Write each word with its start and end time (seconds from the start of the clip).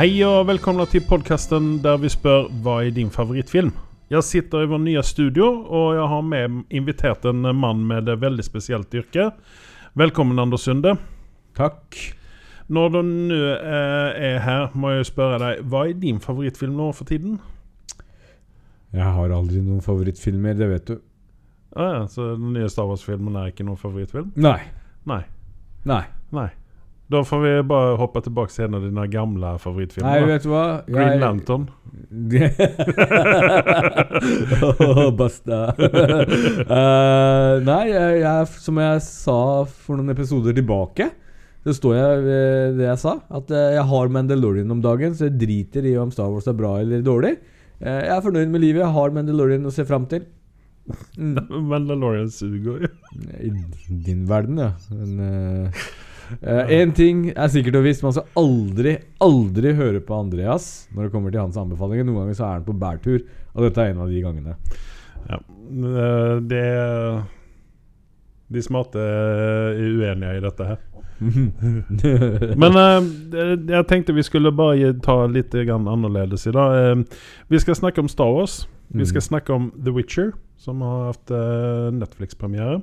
Hej 0.00 0.26
och 0.26 0.48
välkomna 0.48 0.86
till 0.86 1.02
podcasten 1.02 1.82
där 1.82 1.98
vi 1.98 2.08
spør 2.08 2.48
vad 2.62 2.86
är 2.86 2.90
din 2.90 3.10
favoritfilm? 3.10 3.72
Jag 4.08 4.24
sitter 4.24 4.62
i 4.62 4.66
vår 4.66 4.78
nya 4.78 5.02
studio 5.02 5.42
och 5.42 5.94
jag 5.94 6.06
har 6.06 6.22
med 6.22 6.62
inviterat 6.68 7.24
en 7.24 7.56
man 7.56 7.86
med 7.86 8.08
ett 8.08 8.18
väldigt 8.18 8.46
speciellt 8.46 8.94
yrke. 8.94 9.30
Velkommen 9.92 10.38
Anders 10.38 10.60
Sunde. 10.60 10.96
Takk. 11.56 11.96
Når 12.66 12.88
du 12.88 13.02
nå 13.02 13.34
eh, 13.34 14.24
er 14.30 14.38
her, 14.38 14.70
må 14.72 14.94
jeg 14.94 15.10
spørre 15.10 15.36
deg, 15.42 15.60
hva 15.68 15.84
er 15.90 16.00
din 16.00 16.20
favorittfilm 16.20 16.80
nå 16.80 16.88
for 16.96 17.04
tiden? 17.04 17.36
Jeg 18.96 19.04
har 19.04 19.36
aldri 19.36 19.60
noen 19.60 19.84
favorittfilmer, 19.84 20.56
det 20.56 20.70
vet 20.70 20.88
du. 20.94 20.96
Ah, 21.76 21.92
ja, 21.98 22.08
så 22.08 22.38
den 22.38 22.54
nye 22.56 22.72
Star 22.72 22.88
Wars-filmen 22.88 23.36
er 23.36 23.52
ikke 23.52 23.68
noen 23.68 23.76
favorittfilm? 23.84 24.32
Nei. 24.40 24.62
Nei. 25.04 25.26
Nei. 25.84 26.06
Nei. 26.32 26.48
Da 27.10 27.24
får 27.26 27.40
vi 27.42 27.50
bare 27.66 27.96
hoppe 27.98 28.20
tilbake 28.22 28.52
til 28.54 28.68
en 28.68 28.76
av 28.78 28.84
dine 28.86 29.02
gamle 29.10 29.48
favorittfilmer. 29.58 30.06
Nei, 30.06 30.28
vet 30.30 30.44
du 30.44 30.50
hva? 30.52 30.66
Green 30.86 31.18
Lantern. 31.18 31.64
oh, 34.84 35.10
basta. 35.18 35.74
uh, 35.74 37.58
nei, 37.70 37.84
jeg, 37.90 38.20
jeg, 38.22 38.46
som 38.62 38.78
jeg 38.78 39.02
sa 39.02 39.66
for 39.66 39.98
noen 39.98 40.14
episoder 40.14 40.54
tilbake, 40.54 41.10
så 41.66 41.74
står 41.76 41.94
jeg 41.96 42.22
ved 42.28 42.78
det 42.78 42.86
jeg 42.86 43.00
sa. 43.02 43.12
At 43.40 43.50
eh, 43.52 43.74
jeg 43.74 43.84
har 43.90 44.12
Mandalorian 44.14 44.72
om 44.72 44.80
dagen, 44.84 45.14
så 45.16 45.24
jeg 45.26 45.38
driter 45.40 45.82
i 45.90 45.96
om 45.98 46.10
Star 46.14 46.30
Wars 46.30 46.46
er 46.48 46.60
bra 46.60 46.72
eller 46.80 47.02
dårlig. 47.02 47.32
Uh, 47.82 48.00
jeg 48.04 48.14
er 48.14 48.26
fornøyd 48.28 48.50
med 48.54 48.62
livet. 48.62 48.84
Jeg 48.84 48.94
har 48.94 49.10
Mandalorian 49.18 49.66
å 49.66 49.74
se 49.74 49.82
fram 49.88 50.04
til. 50.12 50.22
Mm. 51.18 51.34
Mandalorian 51.72 52.30
suger 52.30 52.70
jo. 52.70 52.74
I 53.34 53.50
din 54.06 54.22
verden, 54.30 54.56
ja. 54.62 54.70
Men 54.94 55.10
Én 56.70 56.92
ting 56.96 57.24
er 57.34 57.48
sikkert 57.52 57.76
og 57.80 57.84
visst. 57.86 58.02
Man 58.06 58.12
skal 58.16 58.28
aldri, 58.38 58.96
aldri 59.20 59.72
høre 59.78 60.00
på 60.04 60.14
Andreas 60.20 60.86
når 60.94 61.06
det 61.08 61.12
kommer 61.14 61.30
til 61.34 61.40
hans 61.42 61.58
anbefalinger. 61.60 62.06
Noen 62.06 62.22
ganger 62.24 62.38
så 62.38 62.46
er 62.48 62.54
han 62.58 62.66
på 62.68 62.76
bærtur, 62.80 63.20
og 63.54 63.66
dette 63.66 63.82
er 63.82 63.92
en 63.94 64.02
av 64.04 64.08
de 64.12 64.22
gangene. 64.24 64.56
Ja. 65.30 65.40
eh, 65.40 66.36
Det 66.50 66.64
De 68.50 68.62
smarte 68.66 68.98
er 68.98 69.78
uenige 69.78 70.36
i 70.38 70.44
dette 70.46 70.64
her. 70.66 70.78
Men 72.60 72.76
uh, 72.80 73.04
jeg 73.68 73.86
tenkte 73.90 74.14
vi 74.16 74.24
skulle 74.24 74.50
bare 74.56 74.94
ta 75.04 75.18
litt 75.28 75.52
annerledes 75.54 76.46
i 76.48 76.54
dag. 76.56 76.96
Uh, 76.96 77.04
vi 77.52 77.60
skal 77.60 77.76
snakke 77.76 78.00
om 78.00 78.08
Star 78.08 78.32
Wars. 78.32 78.62
Vi 78.90 79.04
skal 79.06 79.20
Mm. 79.20 79.28
snakke 79.28 79.52
om 79.54 79.68
The 79.84 79.92
Witcher, 79.94 80.32
som 80.58 80.80
har 80.82 81.12
hatt 81.12 81.30
eh, 81.30 81.90
Netflix-premiere. 81.94 82.80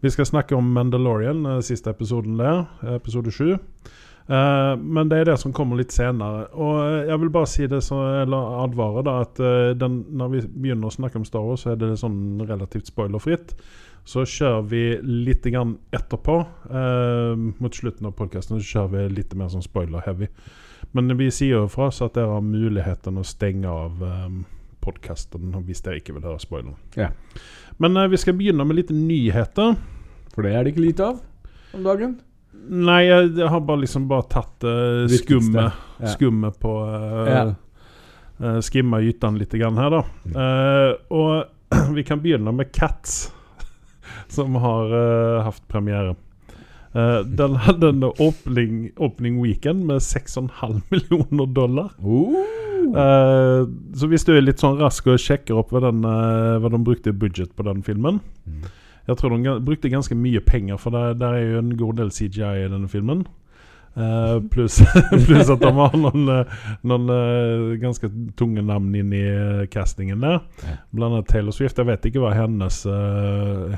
Vi 0.00 0.10
skal 0.10 0.26
snakke 0.26 0.54
om 0.54 0.72
Mandalorian, 0.72 1.46
eh, 1.46 1.60
siste 1.60 1.90
episoden 1.90 2.38
der. 2.38 2.66
Episode 2.96 3.32
sju. 3.34 3.56
Uh, 4.28 4.76
men 4.76 5.08
det 5.08 5.18
er 5.18 5.24
det 5.24 5.38
som 5.40 5.54
kommer 5.56 5.78
litt 5.80 5.92
senere. 5.92 6.50
Og 6.52 6.82
eh, 6.84 7.08
jeg 7.08 7.20
vil 7.22 7.30
bare 7.32 7.48
si 7.48 7.66
det 7.66 7.80
så, 7.82 7.96
eller 8.22 8.58
advare 8.62 9.02
da, 9.06 9.14
at 9.24 9.40
den, 9.80 10.02
når 10.20 10.34
vi 10.34 10.42
begynner 10.46 10.90
å 10.90 10.92
snakke 10.92 11.16
om 11.16 11.24
Star 11.24 11.46
Wars, 11.46 11.64
så 11.64 11.72
er 11.72 11.80
det 11.80 11.94
sånn 11.96 12.38
relativt 12.44 12.92
spoilerfritt. 12.92 13.54
Så 14.08 14.26
kjører 14.28 14.68
vi 14.68 14.82
litt 15.02 15.48
grann 15.48 15.78
etterpå. 15.96 16.36
Uh, 16.68 17.32
mot 17.58 17.74
slutten 17.74 18.06
av 18.08 18.14
podkasten 18.20 18.60
kjører 18.60 18.94
vi 18.94 19.16
litt 19.16 19.34
mer 19.34 19.50
sånn 19.52 19.64
spoiler-heavy. 19.64 20.28
Men 20.92 21.16
vi 21.18 21.32
sier 21.34 21.64
jo 21.64 21.72
fra 21.72 21.88
oss 21.88 22.02
at 22.04 22.14
dere 22.16 22.36
har 22.36 22.44
muligheten 22.44 23.18
å 23.18 23.26
stenge 23.26 23.68
av 23.68 23.98
um, 24.04 24.44
podkasten 24.84 25.56
hvis 25.66 25.82
dere 25.84 26.00
ikke 26.00 26.14
vil 26.16 26.28
høre 26.28 26.40
spoiler. 26.42 26.76
Ja. 26.96 27.10
Men 27.78 27.96
eh, 27.96 28.08
vi 28.12 28.18
skal 28.20 28.36
begynne 28.38 28.64
med 28.66 28.78
litt 28.80 28.90
nyheter. 28.94 29.76
For 30.34 30.46
det 30.46 30.54
er 30.54 30.64
det 30.66 30.74
ikke 30.74 30.86
lite 30.88 31.06
av 31.12 31.20
om 31.76 31.84
dagen. 31.84 32.16
Nei, 32.68 33.02
jeg, 33.06 33.48
har 33.48 33.60
bare 33.64 33.82
liksom 33.84 34.08
bare 34.10 34.26
tatt 34.28 34.64
uh, 34.66 35.04
skummet 35.08 35.76
Ja. 36.00 36.10
skumme 36.12 36.50
på 36.60 36.72
uh, 36.84 37.28
Ja. 37.28 37.42
uh, 38.42 38.58
Skimma 38.64 39.00
gytene 39.04 39.40
litt 39.40 39.54
grann 39.56 39.78
her, 39.78 39.90
da. 39.94 40.00
Eh, 40.28 40.90
og 41.14 41.44
vi 41.96 42.04
kan 42.08 42.20
begynne 42.24 42.52
med 42.52 42.72
Cats, 42.74 43.30
som 44.32 44.56
har 44.60 44.92
uh, 44.92 45.42
hatt 45.46 45.62
premiere. 45.70 46.16
Uh, 46.96 47.20
den 47.24 47.56
hadde 47.68 47.92
en 47.92 48.04
opening, 48.08 48.88
opening 48.96 49.40
weekend 49.44 49.84
med 49.86 50.00
6,5 50.04 50.80
millioner 50.92 51.46
dollar. 51.54 51.92
Oh. 52.00 52.42
Eh, 52.96 53.62
så 53.98 54.08
hvis 54.10 54.24
du 54.26 54.34
er 54.34 54.44
litt 54.44 54.62
sånn 54.62 54.78
rask 54.80 55.06
og 55.10 55.20
sjekker 55.22 55.58
opp 55.60 55.72
hva, 55.74 55.82
den, 55.88 56.04
uh, 56.06 56.58
hva 56.62 56.70
de 56.72 56.80
brukte 56.84 57.12
i 57.12 57.16
budget 57.16 57.54
på 57.56 57.66
den 57.68 57.84
filmen 57.86 58.22
Mm. 58.48 58.62
Jeg 59.08 59.16
tror 59.16 59.36
de 59.36 59.52
brukte 59.64 59.88
ganske 59.88 60.14
mye 60.16 60.40
penger, 60.40 60.76
for 60.76 60.92
der, 60.92 61.14
der 61.16 61.34
er 61.36 61.50
jo 61.52 61.58
en 61.58 61.76
god 61.76 61.96
del 61.96 62.10
CGI 62.12 62.64
i 62.64 62.68
denne 62.68 62.88
filmen. 62.88 63.26
Uh, 63.96 64.40
pluss 64.52 64.78
plus 65.26 65.48
at 65.48 65.60
de 65.60 65.70
har 65.72 65.96
noen, 65.96 66.28
noen 66.84 67.12
uh, 67.12 67.76
ganske 67.80 68.08
tunge 68.36 68.64
navn 68.64 68.94
inn 68.96 69.12
i 69.12 69.24
castingen 69.72 70.24
der. 70.24 70.40
Blant 70.92 71.12
annet 71.12 71.28
Taylor 71.28 71.56
Swift. 71.56 71.76
Jeg 71.76 71.88
vet 71.88 72.08
ikke 72.08 72.24
hva 72.24 72.34
hennes 72.36 72.82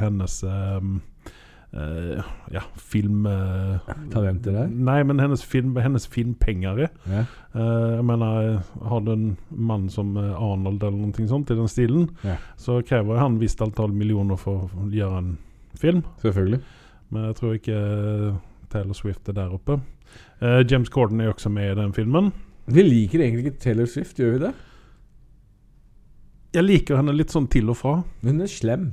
Hennes 0.00 0.42
eh, 0.47 0.91
eh, 1.72 2.22
ja, 2.54 2.62
film 2.76 3.26
uh, 3.26 3.78
Talenter 4.12 4.53
der. 4.56 4.69
Nei, 4.70 4.98
men 5.06 5.20
hennes, 5.22 5.42
film, 5.47 5.76
hennes 5.78 6.06
filmpenger 6.10 6.84
er. 6.86 6.91
Ja. 7.10 7.25
Uh, 7.54 7.97
jeg 7.98 8.04
mener, 8.10 8.60
har 8.91 9.00
du 9.06 9.12
en 9.12 9.28
mann 9.50 9.88
som 9.91 10.16
eh, 10.16 10.34
Arnold 10.34 10.82
eller 10.82 10.98
noe 11.10 11.28
sånt 11.30 11.50
i 11.50 11.59
den 11.59 11.69
stilen, 11.70 12.09
Ja. 12.26 12.36
så 12.59 12.80
krever 12.86 13.19
han 13.22 13.38
visst 13.42 13.62
antall 13.62 13.92
millioner 13.92 14.38
for 14.41 14.69
å 14.70 14.88
gjøre 14.91 15.19
en 15.25 15.32
film. 15.78 16.03
Selvfølgelig. 16.22 16.60
Men 17.10 17.25
jeg 17.30 17.38
tror 17.41 17.54
ikke 17.59 17.78
eh, 17.78 18.41
Taylor 18.70 18.94
Swift 18.94 19.28
er 19.28 19.38
der 19.38 19.54
oppe. 19.54 19.80
Eh, 20.41 20.62
James 20.70 20.88
Corden 20.91 21.20
er 21.20 21.32
også 21.32 21.50
med 21.50 21.72
i 21.72 21.78
den 21.80 21.92
filmen. 21.97 22.32
Vi 22.70 22.82
liker 22.86 23.22
egentlig 23.25 23.47
ikke 23.48 23.62
Taylor 23.64 23.88
Swift, 23.91 24.19
gjør 24.19 24.36
vi 24.36 24.42
det? 24.47 24.53
Jeg 26.54 26.66
liker 26.66 26.98
henne 26.98 27.14
litt 27.14 27.30
sånn 27.30 27.47
til 27.50 27.70
og 27.70 27.76
fra. 27.78 27.92
Hun 28.26 28.42
er 28.42 28.50
slem. 28.50 28.88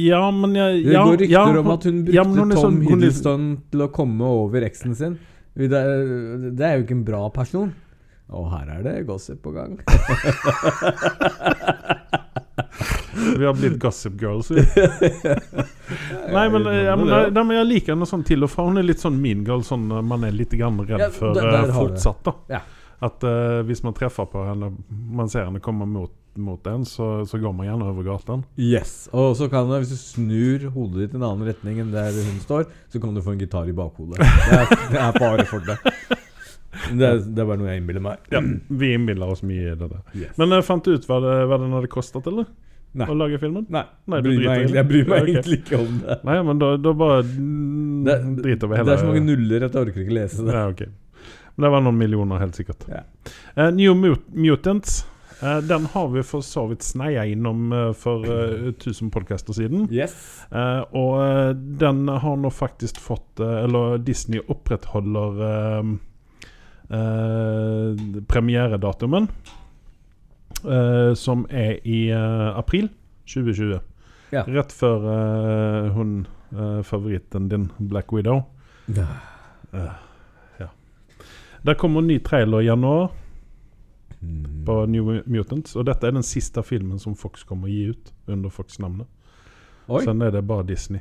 Ja, 0.00 0.30
men 0.32 0.54
jeg 0.56 0.84
Det 0.86 0.94
går 0.96 1.16
rykter 1.20 1.32
ja, 1.32 1.44
om 1.60 1.70
at 1.74 1.84
hun 1.84 1.98
brukte 2.04 2.14
ja, 2.16 2.22
hun 2.24 2.36
Tom 2.36 2.50
sånn- 2.56 2.78
hun 2.80 2.86
Hiddleston 2.88 3.46
til 3.70 3.80
å 3.84 3.88
komme 3.92 4.24
over 4.24 4.64
eksen 4.64 4.94
sin. 4.96 5.18
Det 5.54 5.68
er, 5.76 6.78
jo 6.78 6.84
ikke 6.86 6.96
en 6.96 7.04
bra 7.04 7.26
person. 7.30 7.74
Og 8.32 8.46
her 8.54 8.70
er 8.78 8.82
det 8.86 9.06
gossip 9.06 9.42
på 9.44 9.52
gang. 9.52 9.76
Vi 13.38 13.46
har 13.46 13.54
blitt 13.54 13.78
Gossip 13.80 14.12
Girls. 14.20 14.50
vi. 14.50 14.56
Nei, 16.32 16.48
men, 16.48 16.66
eh, 16.66 16.82
ja, 16.84 16.96
men, 16.96 17.06
nei, 17.08 17.30
nei, 17.30 17.42
men 17.44 17.56
jeg 17.58 17.66
liker 17.68 17.92
henne 17.94 18.06
sånn 18.08 18.24
til 18.26 18.44
og 18.46 18.50
fra. 18.52 18.64
Hun 18.68 18.80
er 18.80 18.86
litt 18.86 19.02
sånn 19.02 19.18
mean 19.20 19.42
girl, 19.46 19.60
sånn 19.66 19.84
eh, 19.92 20.00
man 20.06 20.24
er 20.24 20.32
litt 20.36 20.54
grann 20.56 20.78
redd 20.80 21.00
Ja, 21.00 21.08
for 21.12 21.34
der- 21.36 21.44
eh, 21.44 21.52
der 21.52 21.60
du 21.60 21.72
det. 21.72 21.76
fortsatt. 21.76 22.22
da 22.24 22.32
Ja. 22.56 22.60
At 23.02 23.24
uh, 23.26 23.62
hvis 23.66 23.82
man 23.82 23.94
treffer 23.98 24.28
på 24.30 24.44
henne, 24.46 24.68
man 25.10 25.28
ser 25.28 25.44
henne 25.48 25.58
komme 25.60 25.86
mot, 25.90 26.12
mot 26.40 26.66
en, 26.66 26.84
så, 26.88 27.26
så 27.28 27.38
går 27.38 27.52
man 27.56 27.66
gjerne 27.68 27.88
over 27.90 28.06
gaten. 28.06 28.44
Yes. 28.56 29.08
Og 29.12 29.36
så 29.36 29.48
kan 29.52 29.68
du, 29.68 29.76
hvis 29.82 29.92
du 29.92 29.98
snur 30.00 30.66
hodet 30.74 31.04
ditt 31.04 31.14
i 31.16 31.20
en 31.20 31.26
annen 31.28 31.48
retning 31.50 31.82
enn 31.82 31.92
der 31.94 32.16
hun 32.16 32.40
står, 32.42 32.66
så 32.92 33.02
kan 33.02 33.14
du 33.14 33.22
få 33.24 33.34
en 33.34 33.42
gitar 33.42 33.68
i 33.68 33.76
bakhodet. 33.76 34.18
Det 34.22 34.58
er, 34.58 34.74
det 34.92 35.00
er 35.02 35.18
bare 35.20 35.46
for 35.50 35.64
det. 35.66 35.78
Det 36.72 37.04
er, 37.04 37.18
det 37.20 37.42
er 37.42 37.46
bare 37.46 37.60
noe 37.60 37.68
jeg 37.68 37.82
innbiller 37.82 38.02
meg. 38.04 38.22
Ja, 38.32 38.40
Vi 38.82 38.92
innbiller 38.96 39.32
oss 39.34 39.44
mye 39.46 39.74
i 39.74 39.76
det 39.76 39.88
der. 39.88 40.02
Yes. 40.16 40.36
Men 40.40 40.56
jeg 40.56 40.66
fant 40.66 40.88
ut 40.88 41.08
hva, 41.08 41.18
det, 41.22 41.34
hva 41.50 41.58
den 41.60 41.74
hadde 41.76 41.90
kostet, 41.92 42.26
eller? 42.30 42.48
Nei. 42.92 43.06
Å 43.08 43.14
lage 43.16 43.38
filmen? 43.40 43.64
Nei, 43.72 43.86
Nei, 44.10 44.18
bryr 44.24 44.42
egentlig, 44.42 44.76
jeg 44.76 44.88
bryr 44.88 45.06
meg 45.08 45.22
okay. 45.22 45.30
egentlig 45.32 45.58
ikke 45.62 45.78
om 45.80 46.00
det. 46.02 46.16
Nei, 46.28 46.34
men 46.48 46.58
da, 46.60 46.72
da 46.76 46.92
bare 46.96 47.22
Det, 47.24 48.16
driter 48.42 48.68
vi 48.68 48.76
hele 48.76 48.88
det 48.88 48.96
er 48.96 49.00
så 49.00 49.08
mange 49.08 49.22
nuller 49.24 49.64
at 49.64 49.78
jeg 49.78 49.86
orker 49.86 50.02
ikke 50.04 50.16
lese 50.18 50.44
det. 50.44 50.56
Ja, 50.58 50.66
okay. 50.68 50.90
Men 51.54 51.66
det 51.66 51.70
var 51.72 51.84
noen 51.84 51.98
millioner, 52.00 52.42
helt 52.42 52.58
sikkert. 52.58 52.84
Ja. 52.88 53.04
Uh, 53.56 53.70
New 53.76 53.96
Mut 53.96 54.28
Mutants. 54.36 55.02
Eh, 55.42 55.58
den 55.58 55.86
har 55.92 56.08
vi 56.08 56.22
for 56.22 56.40
så 56.46 56.66
vidt 56.70 56.82
sneia 56.82 57.24
innom 57.26 57.72
eh, 57.72 57.92
for 57.92 58.26
uh, 58.26 58.68
1000 58.68 59.10
podkaster 59.10 59.52
siden. 59.56 59.88
Yes. 59.92 60.14
Eh, 60.50 60.80
og 60.96 61.22
eh, 61.22 61.50
den 61.82 62.08
har 62.08 62.36
nå 62.36 62.50
faktisk 62.50 63.00
fått 63.00 63.40
eh, 63.40 63.64
Eller 63.64 63.98
Disney 63.98 64.40
opprettholder 64.48 65.42
eh, 65.48 65.82
eh, 66.98 67.88
eh, 70.64 71.14
som 71.14 71.46
er 71.50 71.80
i 71.86 72.10
eh, 72.10 72.58
april 72.58 72.88
2020. 73.26 73.80
Ja. 74.32 74.44
Rett 74.48 74.72
før 74.72 75.08
eh, 75.12 75.90
hun 75.92 76.26
eh, 76.52 76.80
favoritten 76.86 77.48
din, 77.48 77.70
Black 77.78 78.12
Widow. 78.12 78.42
Eh, 79.72 79.92
ja. 80.58 80.68
Der 81.62 81.74
kommer 81.74 82.00
en 82.00 82.06
ny 82.10 82.18
trailer 82.18 82.60
i 82.60 82.66
januar 82.66 83.10
Mm. 84.22 84.64
på 84.64 84.74
New 84.86 85.08
Mutants. 85.26 85.74
Og 85.76 85.86
dette 85.88 86.06
er 86.06 86.14
den 86.14 86.22
siste 86.26 86.62
filmen 86.62 86.98
som 87.02 87.16
Fox 87.18 87.42
kommer 87.48 87.66
å 87.66 87.72
gi 87.72 87.88
ut 87.90 88.12
under 88.30 88.52
Fox-navnet. 88.54 89.08
Sen 90.04 90.22
er 90.22 90.30
det 90.30 90.44
bare 90.46 90.62
Disney. 90.68 91.00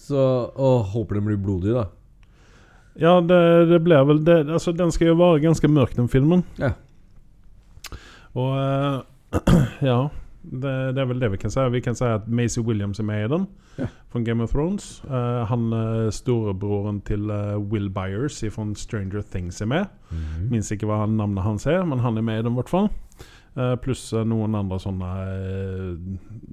Så 0.00 0.16
og 0.56 0.86
håper 0.94 1.18
den 1.18 1.26
blir 1.28 1.36
blodig, 1.42 1.74
da. 1.76 1.84
Ja, 3.00 3.18
det, 3.24 3.40
det 3.70 3.80
blir 3.84 4.04
vel 4.08 4.22
det. 4.24 4.38
Altså, 4.52 4.72
den 4.76 4.92
skal 4.92 5.12
jo 5.12 5.18
være 5.20 5.42
ganske 5.44 5.68
mørk, 5.68 5.94
den 5.96 6.08
filmen. 6.12 6.42
Ja. 6.60 6.72
Og 8.32 8.52
uh, 8.56 9.40
Ja. 9.90 9.98
det, 10.42 10.72
det 10.96 11.02
er 11.04 11.08
vel 11.12 11.20
det 11.20 11.30
vi 11.34 11.40
kan 11.40 11.52
si. 11.52 11.64
Vi 11.72 11.80
kan 11.84 11.96
si 11.98 12.04
at 12.08 12.28
Maisie 12.28 12.64
Williams 12.64 13.00
er 13.00 13.08
med 13.08 13.24
i 13.26 13.30
den, 13.36 13.46
Ja. 13.78 13.86
Fra 14.12 14.22
Game 14.22 14.44
of 14.44 14.52
Thrones. 14.52 15.02
Uh, 15.08 15.42
han 15.48 15.72
eh, 15.72 16.10
storebroren 16.14 17.00
til 17.08 17.30
uh, 17.32 17.56
Will 17.58 17.88
Byers 17.90 18.42
fra 18.52 18.68
Stranger 18.78 19.24
Things 19.32 19.60
er 19.64 19.70
med. 19.72 19.90
Mhm. 20.12 20.48
Minns 20.52 20.70
ikke 20.72 20.86
hva 20.90 21.02
han, 21.06 21.16
navnet 21.16 21.44
hans 21.46 21.66
er, 21.66 21.82
men 21.88 22.04
han 22.04 22.20
er 22.20 22.26
med 22.28 22.40
i 22.40 22.46
den 22.46 22.52
i 22.52 22.60
hvert 22.60 22.72
fall. 22.72 22.90
Uh, 23.56 23.74
pluss 23.80 24.06
noen 24.12 24.54
andre 24.56 24.78
sånne 24.80 25.10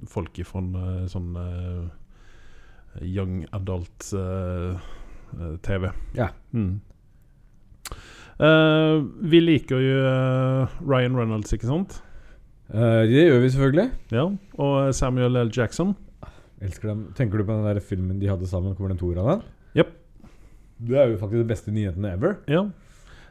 folk 0.08 0.36
fra 0.44 0.60
uh, 0.60 1.06
sånn 1.08 1.36
young 2.98 3.46
adult 3.52 4.12
eh, 4.12 4.70
eh, 5.40 5.56
TV. 5.62 5.90
Ja. 6.12 6.28
Mm. 6.52 6.80
Vi 9.30 9.40
liker 9.40 9.82
jo 9.84 9.96
Ryan 10.88 11.16
Reynolds, 11.16 11.52
ikke 11.52 11.68
sant? 11.68 11.98
Det 12.72 13.26
gjør 13.26 13.42
vi 13.42 13.50
selvfølgelig. 13.52 13.90
Ja. 14.14 14.22
Og 14.56 14.94
Samuel 14.96 15.36
L. 15.36 15.50
Jackson. 15.52 15.92
Elsker 16.60 16.92
dem. 16.92 17.06
Tenker 17.16 17.40
du 17.40 17.46
på 17.46 17.56
den 17.56 17.66
der 17.66 17.80
filmen 17.80 18.20
de 18.20 18.28
hadde 18.28 18.48
sammen? 18.48 18.76
Kommer 18.76 18.92
den 18.92 19.00
toeren 19.00 19.28
den? 19.30 19.44
Jepp. 19.80 19.92
Det 20.80 20.96
er 20.96 21.12
jo 21.12 21.20
faktisk 21.20 21.42
de 21.42 21.48
beste 21.48 21.72
nyhetene 21.72 22.14
ever. 22.16 22.38
Ja. 22.50 22.66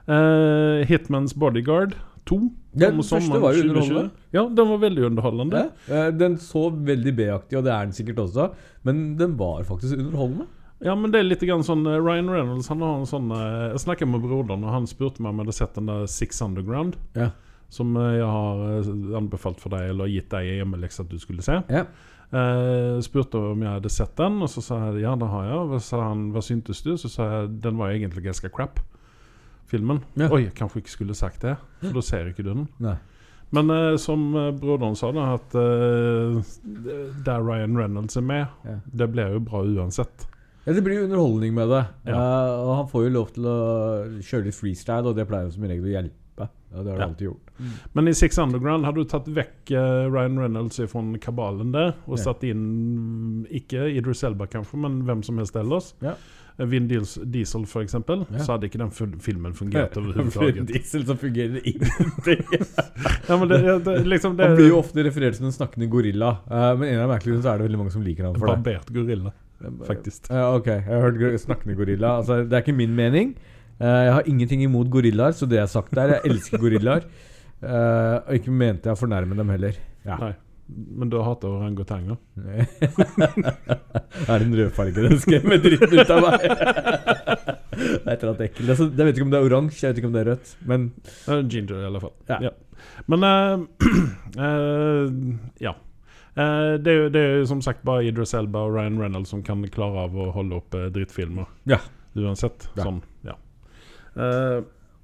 Uh, 0.09 0.85
Hitmans 0.89 1.35
Bodyguard 1.37 1.93
2. 2.29 2.39
Den 2.79 3.01
første 3.01 3.41
var 3.41 3.57
jo 3.57 3.65
underholdende. 3.67 4.09
Ja, 4.33 4.45
den 4.57 4.69
var 4.71 4.79
veldig 4.81 5.03
underholdende. 5.09 5.65
Ja. 5.89 6.07
Uh, 6.07 6.13
Den 6.17 6.37
så 6.41 6.69
veldig 6.69 7.13
B-aktig, 7.17 7.59
og 7.59 7.65
det 7.65 7.73
er 7.73 7.85
den 7.85 7.93
sikkert 7.97 8.23
også, 8.25 8.49
men 8.85 9.03
den 9.19 9.37
var 9.37 9.61
faktisk 9.67 9.97
underholdende. 9.97 10.49
Ja, 10.81 10.95
men 10.95 11.11
det 11.11 11.19
er 11.19 11.27
litt 11.27 11.41
grann 11.43 11.65
sånn 11.67 11.83
eh, 11.91 11.97
Ryan 11.99 12.29
Reynolds 12.31 12.69
han 12.71 12.79
har 12.79 13.01
en 13.01 13.07
sånn 13.09 13.33
Jeg 13.35 13.81
snakka 13.83 14.05
med 14.07 14.21
broderen, 14.23 14.61
og 14.63 14.71
han 14.71 14.85
spurte 14.87 15.19
meg 15.19 15.33
om 15.33 15.41
jeg 15.41 15.49
hadde 15.49 15.55
sett 15.57 15.73
den 15.75 15.89
der 15.91 16.05
Six 16.07 16.39
Underground. 16.45 16.95
Ja. 17.19 17.33
Som 17.69 17.97
jeg 17.99 18.23
har 18.23 18.61
anbefalt 19.19 19.59
for 19.59 19.75
deg, 19.75 19.89
eller 19.91 20.07
gitt 20.07 20.31
deg 20.31 20.47
i 20.47 20.55
hjemmelekse 20.61 21.03
at 21.03 21.11
du 21.11 21.19
skulle 21.19 21.43
se. 21.43 21.59
Ja. 21.67 21.83
Eh, 22.29 22.99
spurte 23.01 23.39
om 23.41 23.61
jeg 23.65 23.71
hadde 23.79 23.89
sett 23.89 24.11
den, 24.19 24.35
og 24.45 24.49
så 24.53 24.61
sa 24.61 24.75
jeg 24.91 25.01
ja, 25.01 25.15
det 25.17 25.29
har 25.31 25.45
jeg. 25.47 25.59
Og 25.63 25.71
så 25.79 25.81
sa 25.95 26.01
han 26.11 26.27
hva 26.35 26.43
syntes 26.45 26.83
du? 26.85 26.91
Så 27.01 27.09
sa 27.09 27.25
jeg 27.33 27.55
den 27.63 27.79
var 27.81 27.89
egentlig 27.95 28.23
ganske 28.27 28.51
crap, 28.53 28.79
filmen. 29.69 30.03
Ja. 30.19 30.27
Oi, 30.33 30.47
kanskje 30.57 30.83
ikke 30.83 30.93
skulle 30.93 31.17
sagt 31.17 31.41
det, 31.45 31.55
for 31.81 31.97
da 31.97 32.03
ser 32.05 32.29
ikke 32.29 32.45
du 32.45 32.51
den. 32.53 32.67
Nei. 32.85 32.97
Men 33.49 33.71
eh, 33.73 33.95
som 33.97 34.27
eh, 34.37 34.51
broderen 34.53 34.93
sa, 34.99 35.09
da, 35.15 35.31
at 35.39 35.55
eh, 35.57 36.37
der 37.25 37.41
Ryan 37.47 37.77
Reynolds 37.79 38.17
er 38.21 38.25
med, 38.29 38.45
Ja. 38.67 38.75
det 38.85 39.07
blir 39.15 39.33
jo 39.33 39.39
bra 39.41 39.63
uansett. 39.65 40.27
Ja, 40.67 40.73
Det 40.75 40.83
blir 40.85 40.99
jo 40.99 41.05
underholdning 41.07 41.55
med 41.57 41.69
det. 41.73 41.81
Ja. 42.11 42.13
Eh, 42.19 42.53
og 42.61 42.75
han 42.83 42.89
får 42.91 43.07
jo 43.07 43.13
lov 43.15 43.31
til 43.33 43.47
å 43.49 43.57
kjøre 44.21 44.45
litt 44.51 44.57
freestyle, 44.59 45.07
og 45.09 45.17
det 45.17 45.25
pleier 45.31 45.47
jo 45.49 45.55
som 45.57 45.65
regel 45.65 45.87
å 45.89 45.95
hjelpe. 45.97 46.18
Ja, 46.39 46.83
det 46.83 46.91
har 46.93 46.99
Ja. 46.99 47.05
alltid 47.09 47.27
gjort. 47.27 47.51
Men 47.93 48.07
i 48.07 48.13
Six 48.13 48.37
Underground 48.37 48.85
hadde 48.85 49.01
du 49.03 49.09
tatt 49.09 49.25
vekk 49.27 49.71
eh, 49.71 50.05
Ryan 50.13 50.37
Reynolds 50.39 50.79
fra 50.91 51.01
kabalen 51.19 51.71
der, 51.73 51.95
og 52.07 52.17
Ja. 52.17 52.23
satt 52.23 52.43
inn 52.43 53.47
ikke 53.49 53.87
Idris 53.97 54.23
Elba 54.23 54.45
kanskje, 54.47 54.77
men 54.79 55.01
hvem 55.03 55.23
som 55.25 55.37
helst 55.37 55.55
ellers. 55.55 55.93
Ja. 56.01 56.13
Eh, 56.59 56.65
Vin 56.65 56.87
Diesel, 56.87 57.65
for 57.65 57.81
eksempel, 57.81 58.25
Ja. 58.31 58.37
så 58.43 58.51
hadde 58.53 58.67
ikke 58.69 58.77
den 58.77 58.91
fil- 58.91 59.19
filmen 59.19 59.53
fungert 59.53 59.95
Vin 60.55 60.65
Diesel 60.65 61.05
som 61.05 61.17
fungerer 61.17 61.59
ingenting. 61.63 62.43
ja, 63.29 63.37
men 63.37 63.47
det, 63.47 63.83
det, 63.85 63.97
liksom 64.05 64.35
det 64.37 64.47
Han 64.47 64.55
blir 64.57 64.69
jo 64.69 64.79
ofte 64.79 65.03
referert 65.03 65.35
som 65.35 65.45
en 65.47 65.51
snakkende 65.55 65.89
gorilla, 65.89 66.37
eh, 66.51 66.75
men 66.77 66.89
en 66.93 66.99
av 67.05 67.09
merkelighetene 67.15 67.43
så 67.43 67.53
er 67.53 67.57
det 67.57 67.69
veldig 67.69 67.77
mange 67.83 67.91
som 67.91 68.03
liker 68.03 68.25
han 68.29 68.35
for 68.35 68.47
det. 68.47 68.57
Barbert 68.63 68.93
gorilla, 68.93 69.31
faktisk. 69.87 70.29
Uh, 70.31 70.55
ok, 70.59 70.65
jeg 70.67 70.83
har 70.87 71.01
hørt 71.11 71.39
snakkende 71.41 71.75
gorilla. 71.75 72.17
Altså, 72.21 72.43
det 72.47 72.53
er 72.53 72.61
ikke 72.63 72.75
min 72.77 72.95
mening. 72.95 73.35
Eh, 73.79 74.01
jeg 74.05 74.13
har 74.17 74.27
ingenting 74.27 74.63
imot 74.65 74.91
gorillaer, 74.91 75.35
så 75.35 75.47
det 75.47 75.59
jeg 75.59 75.67
har 75.67 75.71
sagt 75.71 75.95
der 75.95 76.17
Jeg 76.17 76.33
elsker 76.33 76.61
gorillaer. 76.61 77.07
Eh, 77.59 78.15
og 78.19 78.35
ikke 78.35 78.53
mente 78.55 78.89
jeg 78.89 78.95
å 78.95 78.99
fornærme 78.99 79.37
dem 79.39 79.51
heller. 79.55 79.79
Ja. 80.07 80.19
Nei. 80.19 80.33
Men 80.69 81.09
du 81.09 81.17
hater 81.25 81.49
orangutanger? 81.49 82.19
det 82.37 84.27
er 84.29 84.43
en 84.45 84.53
rødfarge 84.59 85.05
den 85.07 85.17
skremmer 85.21 85.57
dritten 85.63 85.95
ut 85.97 86.13
av 86.13 86.27
meg. 86.27 86.45
det 87.79 88.05
er 88.05 88.13
et 88.13 88.21
eller 88.21 88.31
annet 88.33 88.45
ekkelt. 88.45 88.69
Altså, 88.69 88.85
jeg 88.85 89.07
vet 89.07 89.17
ikke 89.17 89.25
om 89.25 89.33
det 89.33 89.39
er 89.39 89.47
oransje, 89.47 89.81
jeg 89.81 89.91
vet 89.91 90.01
ikke 90.03 90.09
om 90.11 90.15
det 90.15 90.21
er 90.21 90.31
rødt. 90.33 90.55
Men 90.69 90.87
Eh, 91.25 91.41
Ginger, 91.49 91.81
i 91.81 91.89
alle 91.89 92.03
fall. 92.03 92.15
Ja. 92.29 92.53
Men 93.11 93.25
uh, 93.25 93.65
uh, 94.37 95.05
Ja. 95.67 95.73
Uh, 96.37 96.77
det, 96.77 96.91
er 96.91 96.97
jo, 96.99 97.07
det 97.11 97.21
er 97.21 97.37
jo 97.41 97.47
som 97.49 97.63
sagt 97.65 97.81
bare 97.87 98.05
Idris 98.07 98.35
Elba 98.37 98.67
og 98.67 98.77
Ryan 98.77 98.99
Reynolds 99.01 99.33
som 99.33 99.41
kan 99.43 99.65
klare 99.73 100.05
av 100.05 100.15
å 100.15 100.29
holde 100.35 100.61
opp 100.61 100.77
drittfilmer. 100.93 101.49
Ja. 101.67 101.81
Uansett. 102.19 102.69
Ja. 102.77 102.85
Sånn, 102.85 103.01
Eh, 104.15 104.59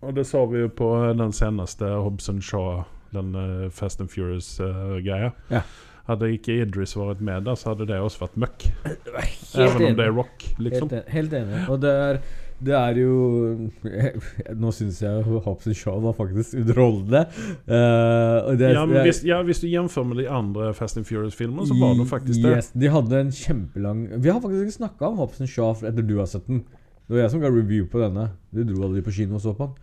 og 0.06 0.14
det 0.16 0.28
så 0.30 0.46
vi 0.52 0.62
jo 0.62 0.70
på 0.70 0.92
den 1.18 1.34
seneste 1.34 1.90
Hobson 1.98 2.42
Shaw, 2.44 2.84
den 3.16 3.36
uh, 3.36 3.68
Fast 3.74 4.02
and 4.02 4.12
Furious-greia. 4.12 5.32
Ja. 5.50 5.62
Hadde 6.06 6.30
ikke 6.36 6.60
Idris 6.62 6.94
vært 6.98 7.22
med 7.26 7.48
der, 7.48 7.58
så 7.58 7.72
hadde 7.72 7.88
det 7.90 7.98
også 7.98 8.28
vært 8.28 8.36
møkk. 8.44 8.66
Even 8.86 9.72
om 9.72 9.82
enig. 9.82 9.96
det 9.98 10.06
er 10.06 10.12
rock, 10.14 10.50
liksom. 10.62 10.92
Helt, 10.92 11.08
helt 11.16 11.34
enig. 11.40 11.62
Og 11.74 11.80
det 11.82 11.94
er, 12.04 12.20
det 12.66 12.76
er 12.78 13.00
jo 13.02 13.16
Nå 14.62 14.70
syns 14.76 15.02
jeg 15.02 15.24
Hobson 15.26 15.76
Shaw 15.76 15.98
var 16.06 16.14
faktisk 16.20 16.60
underholdende. 16.62 17.26
Uh, 17.66 18.54
det, 18.60 18.72
Ja, 18.78 18.86
men 18.86 19.02
hvis, 19.08 19.24
ja, 19.26 19.42
hvis 19.48 19.64
du 19.64 19.68
jamfører 19.72 20.12
med 20.12 20.22
de 20.22 20.30
andre 20.30 20.70
Fast 20.78 21.02
and 21.02 21.10
Furious-filmene, 21.10 21.66
så 21.66 21.80
var 21.82 21.98
det 21.98 22.08
faktisk 22.12 22.44
det. 22.44 22.56
Yes, 22.60 22.72
de 22.76 22.94
hadde 22.94 23.26
en 23.26 23.34
kjempelang 23.34 24.08
Vi 24.22 24.30
har 24.30 24.40
faktisk 24.44 24.68
ikke 24.68 24.80
snakka 24.84 25.10
om 25.10 25.24
Hobson 25.24 25.50
Shaw 25.50 25.74
etter 25.82 26.06
du 26.06 26.20
har 26.22 26.30
sett 26.30 26.46
den. 26.52 26.68
Det 27.08 27.14
var 27.14 27.22
jeg 27.22 27.32
som 27.36 27.42
ga 27.44 27.50
review 27.54 27.86
på 27.92 28.00
denne. 28.02 28.30
Du 28.52 28.64
dro 28.66 28.88
aldri 28.88 29.02
på 29.06 29.14
kino 29.14 29.36
og 29.38 29.42
så 29.44 29.54
på 29.58 29.68
den. 29.68 29.76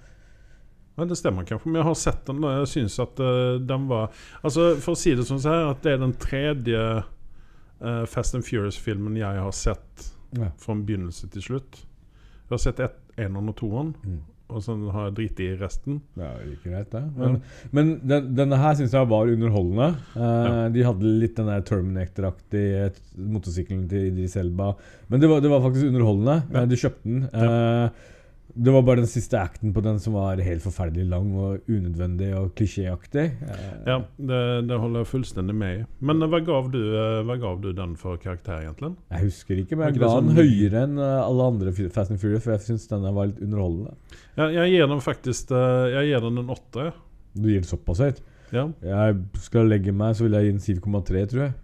Ja, 0.99 1.05
det 1.09 1.17
stemmer 1.17 1.47
kanskje, 1.49 1.71
men 1.71 1.79
jeg 1.81 1.87
har 1.89 1.95
sett 1.97 2.25
den. 2.29 2.43
og 2.45 2.51
Jeg 2.59 2.69
syns 2.69 2.99
at 3.01 3.21
uh, 3.23 3.57
den 3.65 3.87
var 3.89 4.11
Altså, 4.45 4.75
For 4.83 4.93
å 4.93 4.99
si 4.99 5.15
det 5.17 5.25
sånn 5.29 5.41
så 5.41 5.49
her, 5.55 5.71
at 5.73 5.81
det 5.87 5.93
er 5.95 6.03
den 6.03 6.13
tredje 6.21 6.83
uh, 7.01 8.05
Fast 8.11 8.35
and 8.37 8.45
Furious-filmen 8.45 9.17
jeg 9.17 9.41
har 9.41 9.53
sett 9.57 10.11
Ja. 10.37 10.51
fra 10.57 10.75
begynnelse 10.75 11.29
til 11.33 11.43
slutt. 11.45 11.81
Jeg 11.83 12.51
har 12.55 12.61
sett 12.61 12.81
ett, 12.81 12.99
eneren 13.21 13.49
og 13.53 13.57
toeren, 13.57 13.95
Mm. 14.05 14.21
Og 14.53 14.63
så 14.65 14.77
har 14.95 15.11
driti 15.17 15.49
i 15.51 15.57
resten. 15.61 16.01
Det 16.17 16.25
er 16.29 16.45
jo 16.47 16.57
greit, 16.65 16.91
det. 16.93 17.03
Men, 17.17 17.37
men 17.73 17.93
den, 18.09 18.31
denne 18.39 18.59
her 18.61 18.77
syns 18.79 18.95
jeg 18.97 19.11
var 19.11 19.33
underholdende. 19.33 19.91
Uh, 20.15 20.23
Ja. 20.23 20.69
De 20.73 20.85
hadde 20.87 21.13
litt 21.23 21.37
den 21.39 21.49
der 21.51 21.65
Terminator-aktige 21.67 22.91
motorsykkelen 23.17 23.85
til 23.91 24.09
Idris 24.11 24.37
Elba. 24.41 24.73
Men 25.09 25.21
det 25.23 25.31
var, 25.31 25.43
det 25.45 25.51
var 25.53 25.63
faktisk 25.65 25.89
underholdende. 25.91 26.39
Ja. 26.53 26.63
Eh, 26.63 26.69
du 26.71 26.77
kjøpte 26.79 27.09
den. 27.09 27.23
Eh, 27.33 28.11
det 28.55 28.73
var 28.75 28.83
bare 28.85 29.01
den 29.01 29.09
siste 29.09 29.39
acten 29.41 29.73
på 29.73 29.81
den 29.85 29.99
som 30.03 30.13
var 30.17 30.37
helt 30.45 30.63
forferdelig 30.65 31.07
lang 31.09 31.31
og 31.41 31.69
unødvendig 31.73 32.29
og 32.37 32.51
klisjéaktig. 32.59 33.25
Eh, 33.47 33.71
Ja, 33.87 33.97
det, 34.19 34.41
det 34.69 34.79
holder 34.83 35.01
jeg 35.05 35.09
fullstendig 35.13 35.55
med 35.57 35.79
i. 35.81 35.85
Men 36.01 36.21
eh, 36.23 36.29
hva 36.29 36.41
gav 36.45 36.69
du, 36.73 36.79
eh, 36.93 37.23
hva 37.29 37.37
gav 37.41 37.61
du 37.65 37.71
den 37.73 37.95
for 37.97 38.17
karakter, 38.21 38.61
egentlig? 38.67 38.93
Jeg 39.11 39.25
husker 39.29 39.63
ikke, 39.63 39.77
men 39.81 39.89
jeg 39.89 40.01
ga 40.03 40.11
den 40.19 40.29
sånn- 40.29 40.37
høyere 40.43 40.83
enn 40.89 40.99
alle 41.01 41.47
andre 41.55 41.73
Fast 41.89 42.11
and 42.13 42.21
Furious, 42.21 42.45
for 42.45 42.53
jeg 42.53 42.67
syns 42.67 42.87
denne 42.93 43.15
var 43.17 43.31
litt 43.33 43.41
underholdende. 43.41 43.95
Ja, 44.37 44.51
jeg 44.61 44.75
gir 44.77 44.87
den 44.89 45.01
faktisk 45.05 45.51
Jeg 45.53 46.07
gir 46.13 46.21
den 46.29 46.39
en 46.45 46.53
åtte. 46.53 46.93
Du 47.35 47.49
gir 47.49 47.61
den 47.63 47.69
såpass 47.73 47.99
høyt. 48.05 48.21
Ja. 48.53 48.67
Jeg 48.85 49.17
skal 49.41 49.67
legge 49.73 49.93
meg, 49.97 50.15
så 50.19 50.27
vil 50.27 50.37
jeg 50.37 50.45
gi 50.45 50.53
den 50.53 50.65
7,3, 50.83 51.27
tror 51.31 51.43
jeg. 51.47 51.55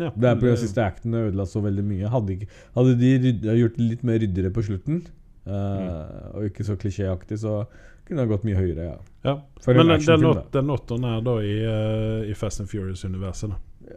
ja. 0.00 0.10
Det 0.16 0.28
er 0.30 0.40
på 0.40 0.48
den 0.48 0.56
siste 0.60 0.80
acten 0.84 1.12
ødela 1.14 1.44
så 1.48 1.60
veldig 1.64 1.84
mye. 1.84 2.08
Hadde, 2.12 2.32
ikke, 2.38 2.48
hadde 2.76 2.94
de 3.00 3.10
rydde, 3.26 3.56
gjort 3.60 3.76
det 3.76 3.86
litt 3.90 4.02
mer 4.08 4.18
ryddigere 4.24 4.52
på 4.56 4.64
slutten, 4.64 5.02
eh, 5.46 6.32
og 6.34 6.48
ikke 6.50 6.66
så 6.66 6.76
klisjéaktig, 6.80 7.38
så 7.42 7.60
kunne 8.06 8.22
det 8.22 8.30
gått 8.30 8.44
mye 8.46 8.58
høyere. 8.58 8.84
ja 8.90 8.96
Ja. 9.24 9.36
Men 9.66 9.88
den, 9.88 10.04
den, 10.06 10.42
den 10.54 10.70
åtteren 10.70 11.04
er 11.10 11.22
da 11.26 11.36
i, 11.42 11.54
uh, 11.66 12.30
i 12.30 12.34
Fast 12.38 12.60
and 12.62 12.70
Furious-universet. 12.70 13.54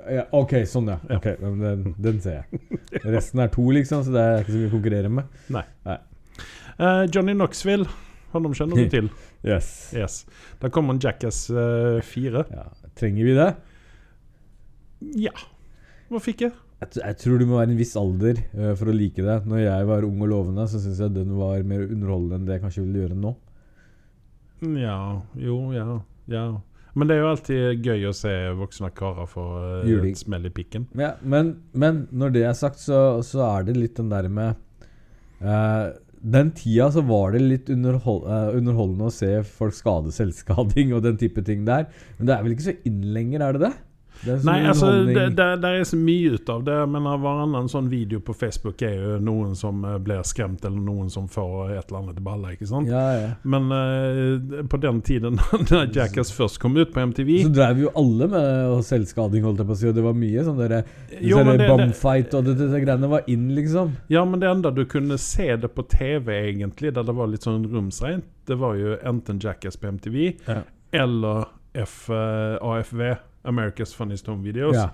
ja, 0.09 0.23
Ok, 0.33 0.55
sånn, 0.65 0.89
ja. 0.89 0.97
Ja. 1.09 1.17
Okay, 1.19 1.35
men 1.41 1.59
den, 1.61 1.95
den 1.97 2.21
ser 2.21 2.39
jeg. 2.39 2.61
Resten 3.05 3.43
er 3.43 3.51
to, 3.53 3.67
liksom, 3.75 4.03
så 4.05 4.13
det 4.15 4.23
er 4.23 4.41
ikke 4.41 4.55
så 4.55 4.61
mye 4.61 4.69
å 4.71 4.73
konkurrere 4.77 5.11
med. 5.13 5.41
Eh, 6.79 7.03
Johnny 7.11 7.33
Knoxville, 7.35 7.85
han 8.31 8.53
kjenner 8.53 8.85
du 8.85 8.89
til? 8.89 9.09
Yes. 9.43 9.93
Yes. 9.95 10.25
Da 10.59 10.67
kommer 10.67 10.93
en 10.93 10.99
Jackass 10.99 11.45
uh, 11.49 12.01
4. 12.03 12.41
Ja. 12.51 12.65
Trenger 12.99 13.23
vi 13.23 13.35
det? 13.37 13.53
Ja. 15.15 15.31
Hva 16.11 16.19
fikk 16.19 16.43
jeg? 16.43 16.51
Jeg, 16.79 16.95
jeg 17.01 17.19
tror 17.19 17.41
du 17.41 17.45
må 17.49 17.59
være 17.59 17.73
en 17.73 17.79
viss 17.79 17.97
alder 17.99 18.39
uh, 18.55 18.71
for 18.79 18.91
å 18.91 18.95
like 18.95 19.23
det. 19.25 19.37
Når 19.49 19.65
jeg 19.65 19.89
var 19.89 20.07
ung 20.07 20.23
og 20.23 20.31
lovende, 20.31 20.67
så 20.71 20.79
syns 20.81 21.01
jeg 21.03 21.15
den 21.17 21.35
var 21.39 21.65
mer 21.67 21.85
underholdende 21.89 22.39
enn 22.39 22.47
det 22.47 22.57
jeg 22.57 22.65
kanskje 22.65 22.85
vil 22.85 23.01
gjøre 23.03 23.19
nå. 23.19 23.35
Ja, 24.79 24.99
jo, 25.39 25.59
ja. 25.75 26.01
ja. 26.31 26.47
Men 26.97 27.07
det 27.07 27.15
er 27.15 27.21
jo 27.23 27.31
alltid 27.31 27.85
gøy 27.85 28.07
å 28.09 28.15
se 28.15 28.33
voksne 28.57 28.89
karer 28.95 29.29
få 29.29 29.45
et 29.85 30.19
smell 30.19 30.47
i 30.49 30.53
pikken. 30.53 30.87
Ja, 30.99 31.13
men, 31.21 31.57
men 31.71 32.05
når 32.11 32.35
det 32.35 32.45
er 32.49 32.57
sagt, 32.57 32.81
så, 32.81 33.19
så 33.25 33.43
er 33.45 33.67
det 33.67 33.77
litt 33.77 33.99
den 33.99 34.09
der 34.11 34.27
med 34.31 34.57
uh, 35.43 35.91
Den 36.19 36.51
tida 36.57 36.89
så 36.91 37.03
var 37.07 37.35
det 37.35 37.43
litt 37.45 37.69
underhold, 37.71 38.25
uh, 38.27 38.55
underholdende 38.57 39.07
å 39.07 39.13
se 39.13 39.31
folk 39.47 39.77
skade 39.77 40.15
selvskading 40.15 40.95
og 40.95 41.05
den 41.05 41.19
type 41.21 41.43
ting 41.47 41.63
der. 41.69 41.87
Men 42.17 42.31
det 42.31 42.35
er 42.35 42.43
vel 42.43 42.57
ikke 42.57 42.71
så 42.71 42.77
inn 42.89 43.05
lenger, 43.15 43.45
er 43.45 43.55
det 43.55 43.67
det? 43.67 43.75
Nei, 44.25 44.57
altså, 44.67 44.91
det, 45.07 45.29
det, 45.37 45.45
det 45.63 45.69
er 45.79 45.85
så 45.87 45.97
mye 45.99 46.35
ut 46.35 46.49
av 46.51 46.63
det. 46.67 46.75
Jeg 46.81 46.91
mener, 46.91 47.19
Varannan 47.23 47.69
sånn 47.71 47.87
video 47.91 48.19
på 48.23 48.33
Facebook 48.35 48.81
er 48.85 48.95
jo 48.97 49.17
noen 49.23 49.55
som 49.57 49.83
eh, 49.87 49.95
blir 50.03 50.23
skremt, 50.27 50.65
eller 50.67 50.81
noen 50.83 51.09
som 51.13 51.29
får 51.31 51.75
et 51.77 51.89
eller 51.89 51.99
annet 52.01 52.19
i 52.19 52.25
balla. 52.25 52.53
ikke 52.55 52.67
sant? 52.69 52.89
Ja, 52.91 53.03
ja. 53.15 53.29
Men 53.43 53.69
uh, 53.71 54.63
på 54.69 54.79
den 54.81 55.01
tiden 55.05 55.39
da 55.71 55.85
Jackass 55.85 56.33
først 56.35 56.59
kom 56.59 56.77
ut 56.77 56.91
på 56.93 57.03
MTV 57.11 57.31
Så 57.45 57.53
drev 57.55 57.83
jo 57.85 57.93
alle 57.99 58.27
med 58.31 58.83
selvskading, 58.87 59.45
holdt 59.47 59.63
jeg 59.63 59.69
på 59.69 59.77
å 59.77 59.79
si, 59.79 59.89
og 59.91 59.95
det 59.97 60.05
var 60.05 60.17
mye 60.17 60.45
sånn 60.47 60.59
derre 60.59 60.83
men 61.49 61.63
Bumfight 61.63 62.33
og 62.37 62.45
det, 62.47 62.57
det, 62.59 62.69
det 62.73 62.81
greiene 62.83 63.09
var 63.11 63.27
inn, 63.31 63.49
liksom. 63.55 63.95
Ja, 64.11 64.25
men 64.27 64.41
det 64.41 64.49
enda 64.49 64.71
du 64.75 64.83
kunne 64.89 65.17
se 65.21 65.47
det 65.59 65.71
på 65.75 65.85
TV, 65.89 66.33
egentlig, 66.51 66.93
der 66.95 67.07
det 67.07 67.15
var 67.15 67.31
litt 67.31 67.45
sånn 67.47 67.65
romsreint, 67.71 68.27
det 68.49 68.57
var 68.59 68.77
jo 68.79 68.97
enten 69.05 69.39
Jackass 69.41 69.79
på 69.79 69.91
MTV 69.93 70.19
Ja. 70.47 70.61
eller 70.91 71.49
F, 71.77 72.07
uh, 72.09 72.57
AFV, 72.65 73.01
America's 73.49 73.95
Funniest 73.97 74.29
Home 74.31 74.45
Videos. 74.45 74.77
Ja. 74.77 74.89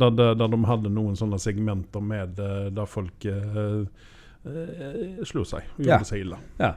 Der, 0.00 0.12
der, 0.12 0.34
der 0.36 0.50
de 0.52 0.58
hadde 0.68 0.92
noen 0.92 1.16
sånne 1.16 1.38
segmenter 1.40 2.02
med 2.04 2.40
eh, 2.42 2.66
der 2.76 2.88
folk 2.90 3.24
eh, 3.30 3.78
eh, 4.46 5.22
slo 5.24 5.44
seg 5.48 5.64
og 5.76 5.80
gjorde 5.84 6.02
Ja. 6.02 6.10
seg 6.10 6.26
ille. 6.26 6.40
Ja. 6.60 6.74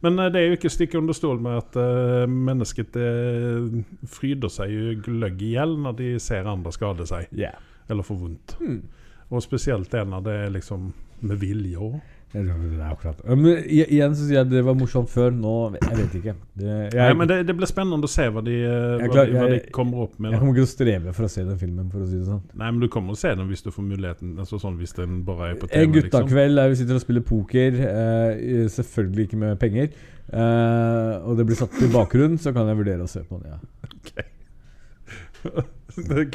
Men 0.00 0.18
eh, 0.18 0.30
det 0.32 0.40
er 0.40 0.50
jo 0.50 0.58
ikke 0.58 0.72
stikke 0.72 0.98
under 1.00 1.16
stol 1.16 1.40
med 1.42 1.60
at 1.60 1.78
uh, 1.80 2.26
mennesket 2.28 2.98
uh, 3.00 3.78
fryder 4.10 4.52
seg 4.52 4.74
jo 4.74 4.96
gløgg 5.06 5.42
i 5.44 5.54
hjel 5.54 5.76
når 5.82 5.98
de 6.00 6.10
ser 6.22 6.48
andre 6.50 6.72
skade 6.74 7.06
seg, 7.08 7.30
yeah. 7.36 7.56
eller 7.88 8.06
få 8.06 8.18
vondt. 8.20 8.56
Mm. 8.60 8.82
Og 9.30 9.42
spesielt 9.44 9.90
det 9.92 10.04
når 10.06 10.26
det 10.26 10.36
er 10.44 10.52
liksom 10.54 10.90
med 11.26 11.40
vilje 11.40 11.80
òg. 11.80 11.96
Det 12.32 12.42
er 12.42 12.90
akkurat 12.90 13.20
Men 13.38 13.62
igjen 13.64 14.14
så 14.16 14.26
sier 14.26 14.40
jeg 14.40 14.48
det 14.50 14.62
var 14.66 14.74
morsomt 14.76 15.08
før. 15.08 15.30
Nå 15.32 15.52
Jeg 15.78 15.98
vet 16.00 16.16
ikke. 16.18 16.34
Det, 16.58 16.66
jeg, 16.66 16.98
Nei, 16.98 17.12
men 17.20 17.30
det, 17.30 17.36
det 17.48 17.54
blir 17.56 17.70
spennende 17.70 18.08
å 18.08 18.10
se 18.10 18.26
hva 18.34 18.42
de, 18.44 18.56
eh, 18.66 18.96
hva, 19.00 19.08
klar- 19.12 19.30
de, 19.30 19.36
hva 19.38 19.46
de 19.52 19.60
kommer 19.74 20.02
opp 20.04 20.18
med. 20.18 20.34
jeg 20.34 20.42
kommer 20.42 20.52
ikke 20.56 20.64
til 20.64 20.68
å 20.68 20.72
streve 20.72 21.14
for 21.16 21.28
å 21.28 21.30
se 21.32 21.44
den 21.46 21.60
filmen, 21.60 21.86
for 21.92 22.02
å 22.04 22.08
si 22.10 22.18
det 22.18 22.26
sånn. 22.28 22.42
Nei, 22.52 22.68
men 22.68 22.82
du 22.82 22.88
kommer 22.92 23.14
til 23.14 23.20
å 23.20 23.22
se 23.22 23.32
den 23.38 23.52
hvis 23.52 23.64
du 23.64 23.70
får 23.72 23.86
muligheten. 23.92 24.34
Altså 24.42 24.60
sånn 24.62 24.76
Hvis 24.80 24.96
den 24.98 25.22
bare 25.28 25.52
er 25.54 25.60
på 25.60 25.70
TV. 25.70 25.78
En 25.78 25.86
liksom. 25.86 26.02
guttakveld 26.10 26.60
der 26.60 26.72
vi 26.72 26.80
sitter 26.82 26.98
og 26.98 27.04
spiller 27.06 27.26
poker, 27.30 27.80
eh, 27.86 28.66
selvfølgelig 28.74 29.28
ikke 29.30 29.40
med 29.44 29.56
penger, 29.62 29.88
eh, 30.28 31.12
og 31.22 31.38
det 31.38 31.46
blir 31.48 31.58
satt 31.62 31.78
i 31.80 31.92
bakgrunnen, 31.94 32.38
så 32.42 32.52
kan 32.56 32.68
jeg 32.68 32.82
vurdere 32.82 33.06
å 33.06 33.10
se 33.10 33.24
på 33.24 33.40
den, 33.40 33.54
ja. 33.54 33.58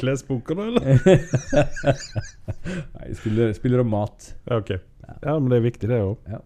Klesboka, 0.00 0.54
da, 0.58 0.66
eller? 0.66 0.82
Nei, 2.96 3.04
jeg 3.10 3.18
spiller, 3.20 3.52
spiller 3.54 3.84
om 3.84 3.92
mat. 3.92 4.32
Okay. 4.48 4.80
ok. 4.80 4.91
Ja, 5.20 5.36
men 5.38 5.50
det 5.52 5.58
er 5.58 5.66
viktig, 5.66 5.90
det 5.90 6.00
òg. 6.02 6.16
Ja. 6.30 6.40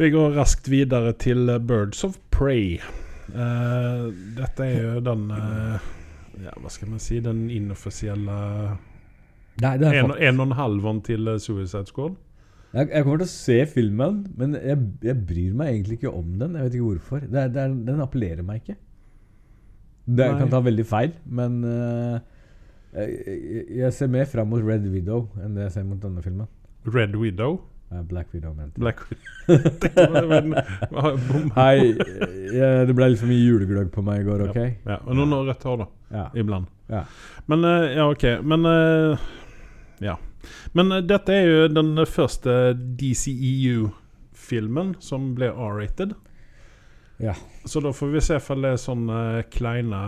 Vi 0.00 0.08
går 0.10 0.36
raskt 0.38 0.70
videre 0.72 1.12
til 1.20 1.50
Birds 1.68 2.02
of 2.06 2.16
Prey. 2.32 2.78
Uh, 3.32 4.08
dette 4.36 4.64
er 4.66 4.80
jo 4.82 5.00
den 5.04 5.28
uh, 5.32 5.76
Ja, 6.42 6.52
hva 6.60 6.68
skal 6.72 6.90
man 6.90 7.00
si? 7.00 7.20
Den 7.22 7.46
inoffisielle 7.52 8.38
Nei, 9.62 9.72
det 9.80 9.88
er 9.88 9.98
en, 10.00 10.12
en 10.12 10.40
og 10.40 10.48
en 10.48 10.56
halvånd 10.56 11.02
til 11.06 11.28
eh, 11.28 11.38
Suicide 11.40 11.86
Squad. 11.86 12.16
jeg, 12.72 12.88
jeg 12.88 13.04
kommer 13.04 13.20
til 13.20 13.28
å 13.28 13.32
se 13.32 13.58
filmen, 13.68 14.22
men 14.40 14.56
jeg, 14.56 14.78
jeg 15.04 15.18
bryr 15.28 15.58
meg 15.60 15.74
egentlig 15.74 15.98
ikke 16.00 16.12
om 16.16 16.30
den. 16.40 16.56
Jeg 16.56 16.66
vet 16.66 16.78
ikke 16.78 16.86
hvorfor. 16.86 17.26
Det 17.28 17.40
er, 17.42 17.50
det 17.52 17.60
er, 17.62 17.74
den 17.90 18.00
appellerer 18.00 18.46
meg 18.48 18.62
ikke. 18.62 18.78
Det 20.08 20.24
Nei. 20.24 20.38
kan 20.40 20.50
ta 20.50 20.62
veldig 20.64 20.86
feil, 20.88 21.12
men 21.28 21.60
uh, 21.68 22.16
jeg, 22.96 23.66
jeg 23.82 23.92
ser 23.94 24.10
mer 24.12 24.24
fram 24.32 24.50
mot 24.50 24.64
Red 24.64 24.88
Widow 24.90 25.28
enn 25.44 25.54
det 25.56 25.68
jeg 25.68 25.76
ser 25.76 25.86
mot 25.86 26.00
denne 26.02 26.24
filmen. 26.24 26.48
Red 26.84 27.16
Widow. 27.16 27.60
Black 28.08 28.32
Widow, 28.32 28.54
mente. 28.54 28.80
Black 28.80 28.98
Widow. 29.10 29.22
Hei, 31.58 31.92
det 31.92 32.94
ble 32.96 33.08
litt 33.12 33.20
for 33.20 33.28
mye 33.28 33.42
julegløgg 33.42 33.90
på 33.92 34.00
meg 34.06 34.22
i 34.22 34.24
går, 34.26 34.46
OK? 34.48 34.58
Ja, 34.88 34.96
og 35.04 35.12
noen 35.18 35.34
har 35.36 35.44
rødt 35.50 35.66
hår, 35.68 35.76
da. 35.82 35.86
Ja. 36.12 36.24
Iblant. 36.40 36.68
Ja. 36.92 37.02
Men 37.52 37.64
eh, 37.68 37.86
Ja, 37.98 38.04
OK. 38.12 38.24
Men 38.48 38.60
eh, 38.70 39.26
Ja. 40.08 40.14
Men 40.72 40.92
eh, 40.96 41.02
dette 41.04 41.30
er 41.36 41.44
jo 41.50 41.68
den 41.72 41.92
første 42.08 42.52
DCEU-filmen 43.00 44.94
som 45.04 45.34
ble 45.36 45.48
R-rated. 45.52 46.10
Ja. 47.22 47.34
Så 47.64 47.78
da 47.80 47.92
får 47.94 48.08
vi 48.16 48.20
se 48.24 48.36
om 48.50 48.62
det 48.64 48.70
er 48.74 48.80
sånne 48.82 49.18
kleine 49.54 49.98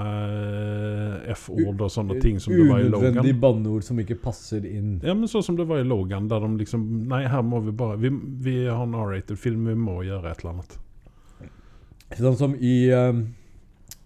eh, 1.24 1.32
F-ord 1.36 1.84
og 1.86 1.92
sånne 1.94 2.16
ting 2.22 2.40
som 2.42 2.50
det 2.56 2.64
var 2.66 2.80
i 2.80 2.88
Unødvendig 2.88 2.98
Unødvendige 2.98 3.36
banneord 3.44 3.86
som 3.86 4.00
ikke 4.02 4.16
passer 4.24 4.64
inn. 4.66 4.96
Ja, 5.04 5.14
men 5.14 5.30
sånn 5.30 5.44
som 5.46 5.58
det 5.58 5.66
var 5.70 5.78
i 5.78 5.86
Logan, 5.86 6.26
der 6.30 6.42
de 6.42 6.50
liksom 6.64 6.82
Nei, 7.10 7.22
her 7.30 7.44
må 7.46 7.60
vi 7.62 7.74
bare 7.76 8.00
Vi, 8.02 8.10
vi 8.48 8.56
har 8.66 8.82
en 8.82 8.96
R-rated 8.98 9.38
film, 9.38 9.68
vi 9.70 9.76
må 9.78 10.00
gjøre 10.06 10.32
et 10.32 10.42
eller 10.42 10.56
annet. 10.56 10.74
Sånn 12.18 12.36
som 12.38 12.58
i 12.58 12.74
um, 12.94 13.22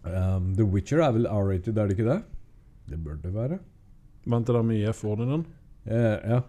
um, 0.04 0.52
The 0.56 0.68
Witcher 0.68 1.00
er 1.04 1.16
vel 1.16 1.26
R-rated, 1.32 1.76
er 1.80 1.88
det 1.88 1.96
ikke 1.96 2.10
det? 2.10 2.20
Det 2.88 3.00
bør 3.04 3.18
det 3.24 3.32
være. 3.34 3.58
Var 4.28 4.44
ikke 4.44 4.54
det 4.58 4.64
mye 4.68 4.92
F-ord 4.92 5.24
i 5.24 5.30
den? 5.32 5.48
Eh, 5.88 6.30
ja. 6.36 6.42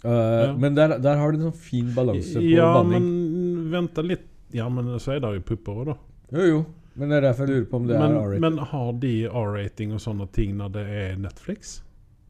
Uh, 0.00 0.10
Ja. 0.10 0.52
Men 0.56 0.76
der, 0.76 0.96
der 0.96 1.20
har 1.20 1.32
du 1.32 1.38
en 1.38 1.50
sånn 1.50 1.60
fin 1.60 1.92
balanse 1.92 2.40
på 2.40 2.48
Ja, 2.48 2.72
banning. 2.78 3.04
men 3.04 3.70
vent 3.72 4.00
litt. 4.08 4.29
Ja, 4.56 4.68
men 4.68 4.88
så 4.98 5.14
er 5.16 5.20
det 5.22 5.34
jo 5.36 5.42
pupper 5.52 5.80
òg, 5.82 5.90
da. 5.92 5.96
Jo, 6.34 6.46
jo. 6.46 6.60
Men 6.98 7.12
det 7.12 7.20
er 7.20 7.26
derfor 7.28 7.46
jeg 7.46 7.54
lurer 7.60 7.68
på 7.70 7.78
om 7.78 7.86
det 7.86 7.98
Men, 7.98 8.16
er 8.16 8.18
R-rating. 8.20 8.40
men 8.44 8.58
har 8.72 8.88
de 9.02 9.12
R-rating 9.28 9.92
og 9.94 10.00
sånne 10.02 10.26
ting 10.34 10.56
når 10.58 10.72
det 10.74 10.82
er 11.02 11.20
Netflix? 11.22 11.76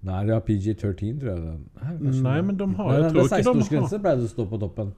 Nei, 0.06 0.20
det 0.28 0.34
er 0.36 0.44
PG-13, 0.44 1.16
tror 1.20 1.30
jeg. 1.30 1.56
Nei, 2.00 2.12
Nei, 2.24 2.36
men 2.44 2.56
de 2.56 2.68
har 2.76 2.92
Jeg 2.94 3.10
tror 3.12 3.24
ikke 3.24 3.30
de 3.30 3.34
har 3.34 3.40
16-årsgrense, 3.40 3.98
ble 4.04 4.12
det 4.20 4.28
å 4.28 4.30
stå 4.32 4.46
på 4.48 4.60
toppen. 4.62 4.92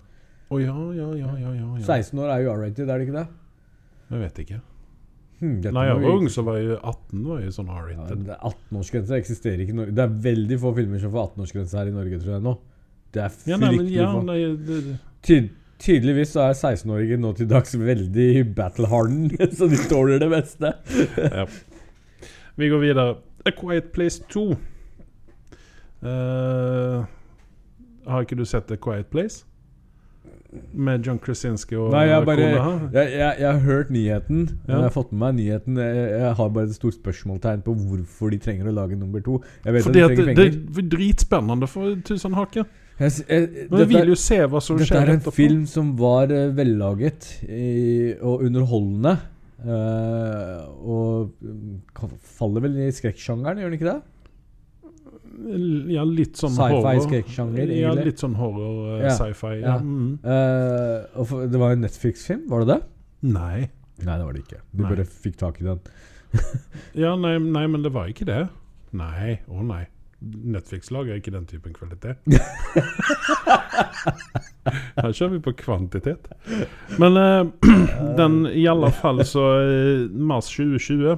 Å 0.52 0.58
ja, 0.60 0.74
ja, 0.98 1.06
ja, 1.16 1.30
ja, 1.40 1.54
ja, 1.56 1.70
ja. 1.78 1.86
16 1.86 2.20
år 2.22 2.34
er 2.34 2.44
jo 2.44 2.52
R-rated, 2.52 2.90
er 2.90 3.00
det 3.00 3.06
ikke 3.08 3.16
det? 3.16 3.24
Jeg 4.12 4.20
vet 4.26 4.42
ikke. 4.44 4.60
Hmm, 5.42 5.56
Nei, 5.74 5.86
jeg 5.88 6.02
var 6.04 6.12
ung, 6.20 6.28
så 6.30 6.44
var 6.46 6.58
jeg 6.60 6.76
18 6.76 7.24
var 7.26 7.40
jeg 7.42 7.54
sånn 7.56 7.70
R-rated. 7.72 8.26
Ja, 8.28 8.36
er 8.36 8.52
18-årsgrense 8.52 9.16
eksisterer 9.18 9.64
ikke 9.64 9.74
i 9.74 9.78
Norge. 9.80 9.94
Det 9.98 10.04
er 10.04 10.12
veldig 10.28 10.58
få 10.62 10.74
filmer 10.76 11.02
som 11.02 11.14
får 11.14 11.24
18-årsgrense 11.32 11.80
her 11.80 11.90
i 11.90 11.96
Norge, 11.96 12.20
tror 12.22 12.36
jeg 12.36 12.44
nå. 12.46 12.52
Det 13.12 13.24
er 13.24 13.40
Ja, 13.50 13.58
nei, 13.58 13.72
men 13.78 13.90
ja, 13.90 14.12
nei, 14.22 14.38
det, 14.68 14.78
Ty 15.26 15.40
tydeligvis 15.82 16.34
så 16.36 16.46
er 16.48 16.56
16-åringer 16.56 17.20
nå 17.22 17.32
til 17.38 17.48
dags 17.50 17.74
veldig 17.78 18.30
battleharden, 18.56 19.30
så 19.58 19.68
de 19.70 19.80
tåler 19.90 20.22
det 20.22 20.30
meste. 20.32 20.74
ja. 21.38 21.46
Vi 22.56 22.68
går 22.68 22.82
videre. 22.82 23.14
A 23.46 23.50
Quiet 23.58 23.90
Place 23.94 24.22
2. 24.30 24.50
Uh, 26.02 27.02
har 28.06 28.20
ikke 28.20 28.38
du 28.38 28.44
sett 28.46 28.70
A 28.70 28.76
Quiet 28.76 29.06
Place? 29.10 29.46
Med 30.72 31.06
John 31.06 31.16
Krasinski 31.18 31.78
og 31.80 31.94
Nei, 31.94 32.02
jeg 32.10 32.26
bare 32.28 32.42
jeg, 32.44 32.90
jeg, 32.92 33.36
jeg 33.40 33.46
har 33.48 33.60
hørt 33.64 33.90
nyheten. 33.90 34.42
Ja. 34.68 34.74
Jeg 34.74 34.82
har 34.82 34.92
fått 34.92 35.12
med 35.14 35.22
meg 35.22 35.38
nyheten. 35.38 35.78
Jeg, 35.80 36.34
har 36.36 36.50
bare 36.52 36.68
et 36.68 36.74
stort 36.76 36.98
spørsmålstegn 36.98 37.62
på 37.64 37.72
hvorfor 37.86 38.34
de 38.34 38.38
trenger 38.42 38.68
å 38.68 38.74
lage 38.76 38.98
nummer 39.00 39.24
to. 39.24 39.38
Jeg 39.64 39.78
vet 39.78 39.86
Fordi 39.86 40.02
at 40.04 40.12
de 40.12 40.16
det, 40.16 40.26
trenger 40.26 40.50
det 40.52 40.84
er 40.84 40.90
dritspennende 40.92 41.70
for 41.72 41.96
tusen 42.04 42.36
hake. 42.36 42.66
Jeg, 43.00 43.24
jeg, 43.28 43.66
Men 43.70 43.80
jeg 43.82 43.88
vil 43.90 44.12
jo 44.12 44.16
se 44.20 44.38
hva 44.46 44.60
som 44.62 44.78
dette 44.78 44.90
skjer 44.92 45.08
er 45.08 45.14
en 45.16 45.34
film 45.34 45.62
som 45.70 45.92
var 45.98 46.32
uh, 46.32 46.50
vellaget 46.54 47.28
i, 47.48 48.14
og 48.20 48.44
underholdende. 48.46 49.16
Uh, 49.62 50.66
og 50.82 51.36
mm, 51.38 51.76
faller 52.36 52.64
vel 52.64 52.80
i 52.82 52.88
skrekksjangeren, 52.94 53.62
gjør 53.62 53.70
den 53.70 53.78
ikke 53.78 53.90
det? 53.92 54.00
Ja, 55.92 56.02
litt 56.06 56.38
sånn 56.38 56.52
Sci-fi 56.54 56.74
horror. 56.76 57.04
skrekksjanger, 57.06 57.70
Ja, 57.78 57.92
litt 57.96 58.20
sånn 58.22 58.34
horror, 58.38 58.98
uh, 58.98 59.04
Ja, 59.04 59.14
sci-fi. 59.16 59.54
ja. 59.62 59.76
Ja. 59.76 59.76
Mm. 59.80 60.18
Uh, 60.22 61.22
for, 61.26 61.46
det 61.50 61.62
var 61.62 61.76
en 61.76 61.86
Netflix-film, 61.86 62.44
var 62.50 62.64
det 62.66 62.74
det? 62.74 62.80
Nei. 63.32 63.70
Nei, 64.02 64.16
det 64.18 64.26
var 64.26 64.34
det 64.34 64.42
ikke. 64.44 64.60
Du 64.72 64.82
Nei. 64.82 64.90
bare 64.94 65.06
fikk 65.06 65.38
tak 65.40 65.62
i 65.62 65.68
den. 65.70 65.82
Ja, 66.96 67.14
nei, 67.20 67.36
nei, 67.38 67.66
men 67.70 67.82
det 67.84 67.92
var 67.94 68.10
ikke 68.10 68.26
det. 68.28 68.42
Nei, 68.96 69.38
å 69.48 69.62
nei. 69.64 69.84
Netflix 70.22 70.90
lager 70.94 71.18
ikke 71.18 71.32
den 71.34 71.46
typen 71.50 71.72
kvalitet. 71.74 72.20
Her 74.96 75.10
kjører 75.10 75.32
vi 75.34 75.40
på 75.42 75.54
kvantitet. 75.58 76.28
Men 77.02 77.18
eh, 77.18 77.44
den 78.20 78.42
i 78.52 78.66
alle 78.70 78.92
fall 78.94 79.24
så 79.26 79.46
eh, 79.62 80.04
Mars 80.12 80.50
2020 80.54 81.16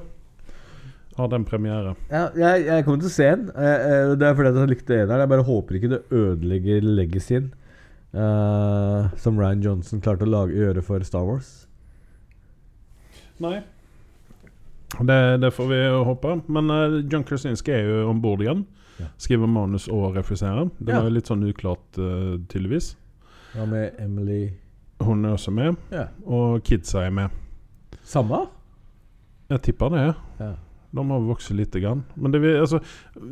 har 1.18 1.28
den 1.30 1.44
premiere. 1.46 1.92
Ja, 2.10 2.24
jeg, 2.38 2.64
jeg 2.66 2.86
kommer 2.86 3.02
til 3.04 3.10
å 3.10 3.14
se 3.14 3.28
den. 3.30 3.44
eh, 3.54 3.84
eh, 3.90 4.14
det 4.18 4.26
er 4.30 4.38
fordi 4.38 4.54
jeg 4.64 4.72
likte 4.72 4.96
eneren. 5.02 5.22
Jeg 5.26 5.32
bare 5.34 5.46
håper 5.50 5.78
ikke 5.78 5.92
det 5.92 6.00
ødelegger 6.22 6.88
legacyen 6.88 7.50
eh, 8.14 9.12
som 9.20 9.38
Ryan 9.38 9.62
Johnson 9.62 10.02
klarte 10.04 10.26
å 10.26 10.32
lage, 10.32 10.56
gjøre 10.58 10.82
for 10.86 11.04
Star 11.06 11.26
Wars. 11.28 11.52
Nei. 13.42 13.58
Det, 14.94 15.20
det 15.42 15.50
får 15.54 15.66
vi 15.70 15.82
håpe. 16.08 16.38
Men 16.54 16.70
eh, 16.70 17.00
John 17.10 17.26
Krasinski 17.26 17.74
er 17.76 17.86
jo 17.90 18.08
om 18.10 18.22
bord 18.24 18.42
igjen. 18.44 18.64
Skriver 19.18 19.46
manus 19.50 19.88
og 19.88 20.14
refuserer. 20.16 20.68
Det 20.78 20.94
Ja. 20.94 21.02
jo 21.02 21.08
litt 21.10 21.26
sånn 21.26 21.42
uklart, 21.48 21.98
uh, 21.98 22.38
tydeligvis. 22.48 22.96
Hva 23.54 23.66
med 23.66 23.94
Emily 23.98 24.50
Hun 25.00 25.24
er 25.24 25.32
også 25.34 25.50
med, 25.52 25.76
Ja. 25.92 26.06
og 26.26 26.62
kidsa 26.62 27.02
er 27.06 27.10
med. 27.10 27.30
Samme? 28.04 28.46
Jeg 29.50 29.62
tipper 29.62 29.88
det. 29.90 30.14
Ja. 30.40 30.52
De 30.94 31.04
har 31.10 31.20
vokst 31.20 31.50
lite 31.50 31.80
grann. 31.80 32.04
Men 32.16 32.30
det 32.32 32.40
vi, 32.40 32.52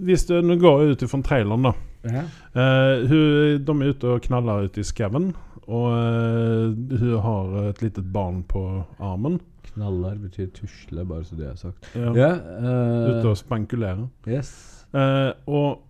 hvis 0.05 0.27
det 0.27 0.45
nå 0.45 0.57
går 0.59 0.91
ut 0.93 1.03
ifrån 1.03 1.23
traileren, 1.23 1.63
da. 1.63 1.73
ja. 2.05 2.23
Uh, 2.57 3.07
hun, 3.07 3.65
de 3.65 3.73
er 3.83 3.89
ute 3.95 4.05
og 4.05 4.21
knaller 4.23 4.65
ute 4.67 4.81
i 4.81 4.83
skauen. 4.83 5.35
Og 5.69 5.93
uh, 5.93 6.99
hun 6.99 7.21
har 7.23 7.69
et 7.71 7.83
lite 7.83 8.03
barn 8.03 8.43
på 8.43 8.85
armen. 9.01 9.41
Knallar 9.73 10.17
betyr 10.19 10.51
tusle, 10.53 11.05
bare 11.07 11.23
så 11.25 11.37
det 11.37 11.47
er 11.47 11.55
sagt. 11.57 11.89
Ja. 11.95 12.13
Ja, 12.13 12.33
uh, 12.35 13.21
Ute 13.21 13.29
og 13.31 13.37
spankulere. 13.37 14.09
Yes, 14.27 14.72
Eh, 14.95 15.33
og 15.47 15.81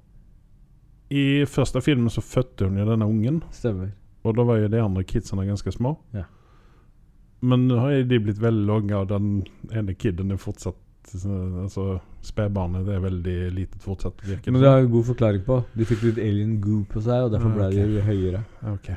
i 1.13 1.45
første 1.45 1.83
filmen 1.85 2.09
så 2.11 2.23
fødte 2.25 2.69
hun 2.69 2.79
jo 2.81 2.87
denne 2.89 3.05
ungen, 3.09 3.43
stemmer. 3.53 3.91
og 4.25 4.37
da 4.39 4.45
var 4.49 4.57
jo 4.63 4.69
de 4.73 4.81
andre 4.81 5.03
kidsene 5.05 5.45
ganske 5.49 5.73
små. 5.75 5.97
Ja. 6.15 6.25
Men 7.43 7.67
nå 7.69 7.77
har 7.83 8.03
de 8.07 8.19
blitt 8.23 8.39
veldig 8.41 8.67
lange, 8.69 8.95
og 8.97 9.09
den 9.11 9.43
ene 9.75 9.95
kiden 9.99 10.31
er 10.33 10.37
fortsatt 10.41 10.79
Altså 11.03 11.99
Spedbarnet 12.23 12.87
er 12.89 13.01
veldig 13.03 13.33
lite 13.57 13.79
fortsatt, 13.83 14.21
virker 14.23 14.53
Men 14.55 14.63
det 14.63 14.69
har 14.71 14.79
en 14.85 14.91
god 14.93 15.05
forklaring 15.09 15.41
på. 15.45 15.57
De 15.75 15.85
fikk 15.85 16.05
litt 16.07 16.19
alien 16.23 16.53
goo 16.63 16.85
på 16.89 17.01
seg, 17.03 17.25
og 17.27 17.33
derfor 17.33 17.51
Ah, 17.51 17.57
ble 17.57 17.67
ok. 17.67 17.91
de 17.91 18.05
høyere. 18.07 18.43
Ok. 18.71 18.91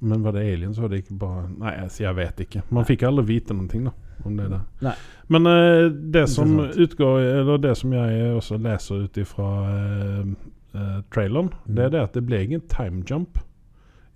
Men 0.00 0.24
var 0.24 0.32
det 0.34 0.42
alien, 0.52 0.74
så 0.74 0.82
var 0.82 0.88
det 0.90 1.04
ikke 1.04 1.14
bare 1.20 1.44
Nei, 1.60 1.76
altså, 1.84 2.02
jeg 2.02 2.16
vet 2.18 2.40
ikke. 2.42 2.62
Man 2.74 2.84
fikk 2.84 3.04
aldri 3.06 3.24
vite 3.28 3.54
noen 3.54 3.68
ting 3.70 3.84
da 3.86 3.92
om 4.26 4.36
det 4.36 4.48
der. 4.50 4.60
Nei. 4.86 4.94
Men 5.28 5.46
eh, 5.46 5.88
det 6.12 6.26
som 6.28 6.56
utgår 6.60 7.20
Eller 7.40 7.58
det 7.58 7.76
som 7.78 7.92
jeg 7.92 8.32
også 8.36 8.58
leser 8.62 9.04
ut 9.06 9.16
ifra 9.22 9.48
eh, 9.70 10.26
eh, 10.74 10.98
traileren, 11.14 11.50
Mm. 11.66 11.74
det 11.76 11.84
er 11.84 11.88
det 11.90 12.02
at 12.02 12.12
det 12.14 12.24
ble 12.26 12.42
ingen 12.44 12.60
time 12.68 13.02
jump 13.10 13.38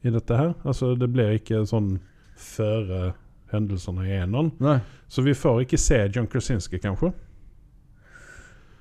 i 0.05 0.11
dette 0.11 0.37
her. 0.37 0.55
Altså, 0.65 0.95
det 0.99 1.09
blir 1.13 1.39
ikke 1.39 1.65
sånn 1.67 1.99
før 2.37 3.13
hendelsene 3.53 4.05
i 4.07 4.13
eneren. 4.21 4.53
Så 5.09 5.23
vi 5.23 5.33
får 5.35 5.63
ikke 5.65 5.79
se 5.79 5.99
John 6.15 6.27
Krasinski, 6.27 6.79
kanskje. 6.79 7.13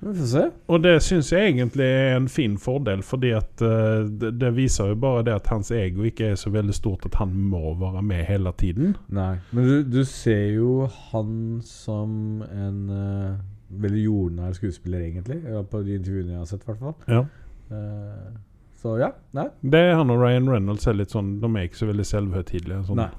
Vi 0.06 0.14
får 0.14 0.28
se. 0.30 0.44
Og 0.70 0.82
det 0.84 0.94
syns 1.02 1.32
jeg 1.32 1.50
egentlig 1.50 1.86
er 1.86 2.16
en 2.16 2.28
fin 2.30 2.54
fordel, 2.62 3.02
fordi 3.02 3.32
at 3.34 3.64
uh, 3.64 4.06
det, 4.06 4.32
det 4.40 4.52
viser 4.54 4.92
jo 4.92 4.98
bare 5.02 5.24
det 5.26 5.34
at 5.34 5.50
hans 5.50 5.72
ego 5.74 6.06
ikke 6.06 6.30
er 6.32 6.38
så 6.38 6.52
veldig 6.54 6.76
stort 6.76 7.08
at 7.08 7.18
han 7.18 7.34
må 7.34 7.74
være 7.80 8.04
med 8.06 8.24
hele 8.28 8.52
tiden. 8.58 8.94
Nei. 9.08 9.34
Men 9.50 9.66
du, 9.66 9.76
du 9.98 10.04
ser 10.06 10.54
jo 10.54 10.86
han 11.10 11.60
som 11.66 12.44
en 12.46 12.82
uh, 12.90 13.82
veldig 13.82 14.04
jordnær 14.04 14.54
skuespiller, 14.54 15.02
egentlig. 15.08 15.40
På 15.70 15.82
de 15.82 15.98
intervjuene 15.98 16.36
jeg 16.36 16.42
har 16.44 16.50
sett, 16.52 16.62
i 16.62 16.70
hvert 16.70 16.84
fall. 16.84 16.96
Ja. 17.10 17.24
Uh, 17.70 18.36
så 18.76 18.98
ja. 19.00 19.10
Nei. 19.34 19.48
Det 19.62 19.80
er 19.88 19.96
han 19.98 20.12
og 20.12 20.20
Ryan 20.22 20.50
Reynolds 20.50 20.86
er 20.86 20.94
litt 20.94 21.10
sånn 21.10 21.38
De 21.42 21.48
er 21.50 21.66
ikke 21.66 21.80
så 21.80 21.88
veldig 21.88 22.06
selvhøytidelige. 22.06 22.84
Sånn, 22.86 23.02
Nei. 23.02 23.10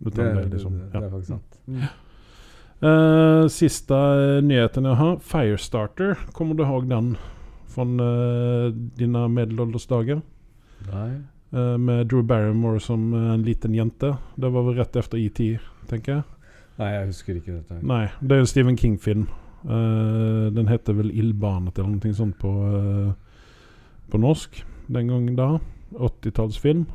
Det, 0.00 0.14
det, 0.14 0.28
det, 0.36 0.46
liksom, 0.54 0.78
det, 0.78 0.86
ja. 0.94 1.02
er 1.02 1.10
faktisk 1.12 1.34
sant. 1.34 1.58
Mm. 1.66 1.88
Eh, 2.80 3.46
sista 3.52 3.96
nyheten 4.40 4.88
jeg 4.88 4.96
har. 4.96 5.18
Firestarter. 5.20 6.18
Kommer 6.32 6.56
du 6.56 6.64
ihåg 6.64 6.88
den 6.88 7.16
fra 7.70 7.84
uh, 7.84 8.72
dine 8.98 9.28
middelaldersdager? 9.30 10.22
Nei. 10.88 11.10
Uh, 11.54 11.76
med 11.78 12.08
Drew 12.10 12.22
Barrymore 12.22 12.80
som 12.80 13.12
en 13.14 13.44
liten 13.46 13.74
jente. 13.74 14.14
Det 14.36 14.50
var 14.50 14.66
vel 14.66 14.80
rett 14.80 14.96
etter 14.96 15.18
ET, 15.20 15.42
tenker 15.90 16.12
jeg. 16.12 16.24
Nei, 16.80 16.88
jeg 16.96 17.10
husker 17.12 17.36
ikke 17.36 17.58
dette. 17.58 17.78
Nei, 17.86 18.06
det 18.20 18.36
er 18.36 18.42
en 18.42 18.50
Stephen 18.50 18.78
King-film. 18.78 19.28
Den 19.60 20.70
heter 20.70 20.96
vel 20.96 21.10
'Ildbarnet' 21.12 21.76
eller 21.78 21.90
noe 21.92 22.14
sånt 22.16 22.38
på, 22.40 22.52
på 24.08 24.18
norsk 24.18 24.62
den 24.88 25.10
gangen 25.12 25.36
da. 25.36 25.58
80-tallsfilm. 25.92 26.86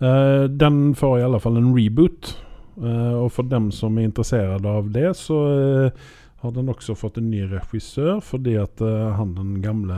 Eh, 0.00 0.44
den 0.44 0.94
får 0.94 1.18
i 1.18 1.24
alle 1.24 1.40
fall 1.40 1.56
en 1.56 1.72
reboot. 1.76 2.34
Eh, 2.76 3.14
og 3.16 3.30
for 3.32 3.48
dem 3.48 3.70
som 3.72 3.96
er 3.98 4.10
interessert 4.10 4.66
av 4.68 4.90
det, 4.92 5.08
så 5.16 5.38
eh, 5.54 6.06
har 6.44 6.52
den 6.52 6.68
også 6.68 6.96
fått 6.98 7.20
en 7.20 7.30
ny 7.32 7.46
regissør, 7.50 8.20
fordi 8.24 8.56
at 8.60 8.82
eh, 8.84 9.06
han 9.16 9.34
den 9.38 9.60
gamle, 9.64 9.96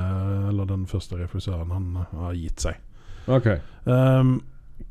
eller 0.50 0.68
den 0.68 0.86
første 0.90 1.18
regissøren, 1.18 1.74
han 1.74 2.04
har 2.12 2.36
gitt 2.38 2.68
seg. 2.68 2.78
Ok. 3.28 3.50
Um, 3.84 4.38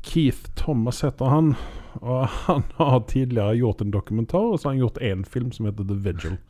Keith 0.04 0.52
Thomas 0.54 1.02
heter 1.02 1.32
han. 1.32 1.54
Og 1.98 2.28
han 2.44 2.62
har 2.76 3.00
tidligere 3.08 3.56
gjort 3.58 3.80
en 3.82 3.94
dokumentar, 3.94 4.52
og 4.52 4.60
så 4.60 4.68
har 4.68 4.76
han 4.76 4.84
gjort 4.84 5.02
én 5.02 5.24
film 5.26 5.52
som 5.52 5.70
heter 5.70 5.88
The 5.88 6.02
Vigil. 6.08 6.36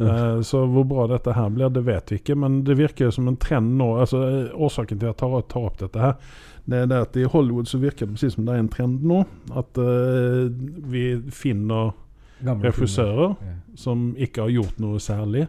Uh, 0.00 0.38
så 0.46 0.60
hvor 0.70 0.84
bra 0.86 1.08
dette 1.10 1.32
her 1.34 1.48
blir, 1.50 1.66
det 1.74 1.80
vet 1.82 2.12
vi 2.12 2.20
ikke, 2.20 2.36
men 2.38 2.60
det 2.62 2.76
virker 2.78 3.10
som 3.10 3.26
en 3.26 3.34
trend 3.42 3.72
nå. 3.74 3.88
Altså, 3.98 4.20
årsaken 4.54 5.00
til 5.00 5.08
at 5.08 5.16
jeg 5.16 5.18
tar, 5.18 5.42
tar 5.50 5.66
opp 5.66 5.80
dette 5.80 6.04
her, 6.04 6.36
det 6.66 6.82
er 6.82 6.90
det 6.90 6.98
at 7.06 7.16
i 7.16 7.28
Hollywood 7.28 7.68
så 7.70 7.78
virker 7.80 8.06
det 8.06 8.16
precis 8.16 8.34
som 8.36 8.46
det 8.46 8.54
er 8.54 8.64
en 8.64 8.72
trend 8.72 9.04
nå. 9.06 9.22
At 9.56 9.80
uh, 9.80 10.50
vi 10.92 11.04
finner 11.34 11.94
Gamle 12.40 12.70
regissører 12.70 13.34
ja. 13.34 13.54
som 13.76 14.10
ikke 14.16 14.46
har 14.46 14.54
gjort 14.54 14.78
noe 14.80 15.00
særlig, 15.02 15.46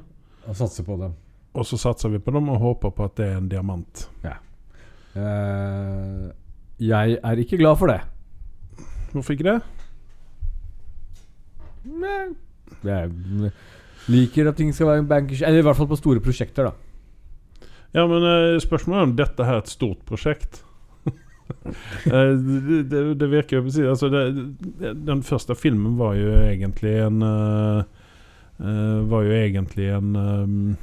Og 0.47 0.55
satser 0.57 0.83
på 0.83 0.97
dem. 0.99 1.13
og 1.53 1.65
så 1.67 1.77
satser 1.77 2.09
vi 2.09 2.19
på 2.19 2.31
dem 2.35 2.49
og 2.49 2.59
håper 2.59 2.91
på 2.95 3.05
at 3.07 3.15
det 3.19 3.27
er 3.29 3.37
en 3.37 3.51
diamant. 3.51 4.07
Eh, 5.11 6.31
jeg 6.79 7.17
er 7.23 7.43
ikke 7.43 7.59
glad 7.59 7.75
for 7.79 7.91
det. 7.91 7.99
Hvorfor 9.11 9.35
ikke 9.35 9.49
det? 9.49 9.57
Nei. 11.83 12.31
Jeg 12.87 13.51
liker 14.07 14.47
at 14.49 14.57
ting 14.57 14.69
skal 14.73 14.87
være 14.87 15.03
bankers 15.03 15.41
Eller 15.43 15.59
i 15.59 15.65
hvert 15.65 15.75
fall 15.75 15.89
på 15.89 15.97
store 15.99 16.21
prosjekter, 16.23 16.69
da. 16.69 17.67
Ja, 17.91 18.05
men 18.07 18.23
uh, 18.23 18.59
spørsmålet 18.63 19.01
er 19.01 19.09
om 19.09 19.15
dette 19.19 19.45
her 19.45 19.57
er 19.59 19.65
et 19.65 19.71
stort 19.71 20.05
prosjekt. 20.07 20.61
Eh, 21.61 22.31
det, 22.67 22.83
det, 22.89 23.01
det 23.19 23.27
virker 23.29 23.59
jo 23.59 23.65
precis 23.65 23.85
altså 23.85 24.07
Den 24.09 25.21
første 25.23 25.55
filmen 25.55 25.97
var 25.99 26.15
jo 26.17 26.31
egentlig 26.41 26.95
en 27.03 27.19
Uh, 28.61 29.01
Var 29.09 29.23
jo 29.25 29.31
egentlig 29.33 29.87
en 29.89 30.15
um, 30.15 30.75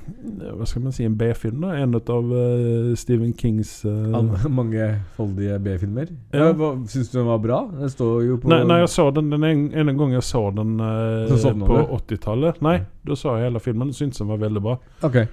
Hva 0.59 0.67
skal 0.67 0.83
man 0.83 0.95
si, 0.97 1.05
en 1.07 1.15
B-film, 1.19 1.61
da? 1.63 1.77
En 1.79 1.95
av 1.95 2.33
uh, 2.33 2.89
Stephen 2.99 3.31
Kings 3.39 3.85
uh, 3.87 4.17
An- 4.19 4.33
Mangefoldige 4.51 5.59
B-filmer. 5.63 6.11
Ja. 6.35 6.49
Ja. 6.51 6.71
Syns 6.91 7.13
du 7.13 7.21
den 7.21 7.29
var 7.29 7.39
bra? 7.39 7.61
Den 7.79 7.93
står 7.93 8.25
jo 8.27 8.39
på 8.43 8.51
Nei, 8.51 8.65
nei, 8.67 8.81
jeg 8.83 8.91
så 8.97 9.07
den 9.15 9.31
den 9.31 9.47
en, 9.47 9.63
ene 9.79 9.95
gang 9.95 10.17
jeg 10.17 10.27
så 10.27 10.49
den 10.57 10.75
uh, 10.83 11.31
på 11.69 11.79
80-tallet. 12.01 12.59
Nei, 12.67 12.81
da 13.07 13.19
så 13.19 13.37
jeg 13.37 13.47
hele 13.47 13.63
filmen. 13.63 13.95
Syntes 13.95 14.25
den 14.25 14.33
var 14.33 14.43
veldig 14.43 14.65
bra. 14.65 14.75
Okay. 15.07 15.29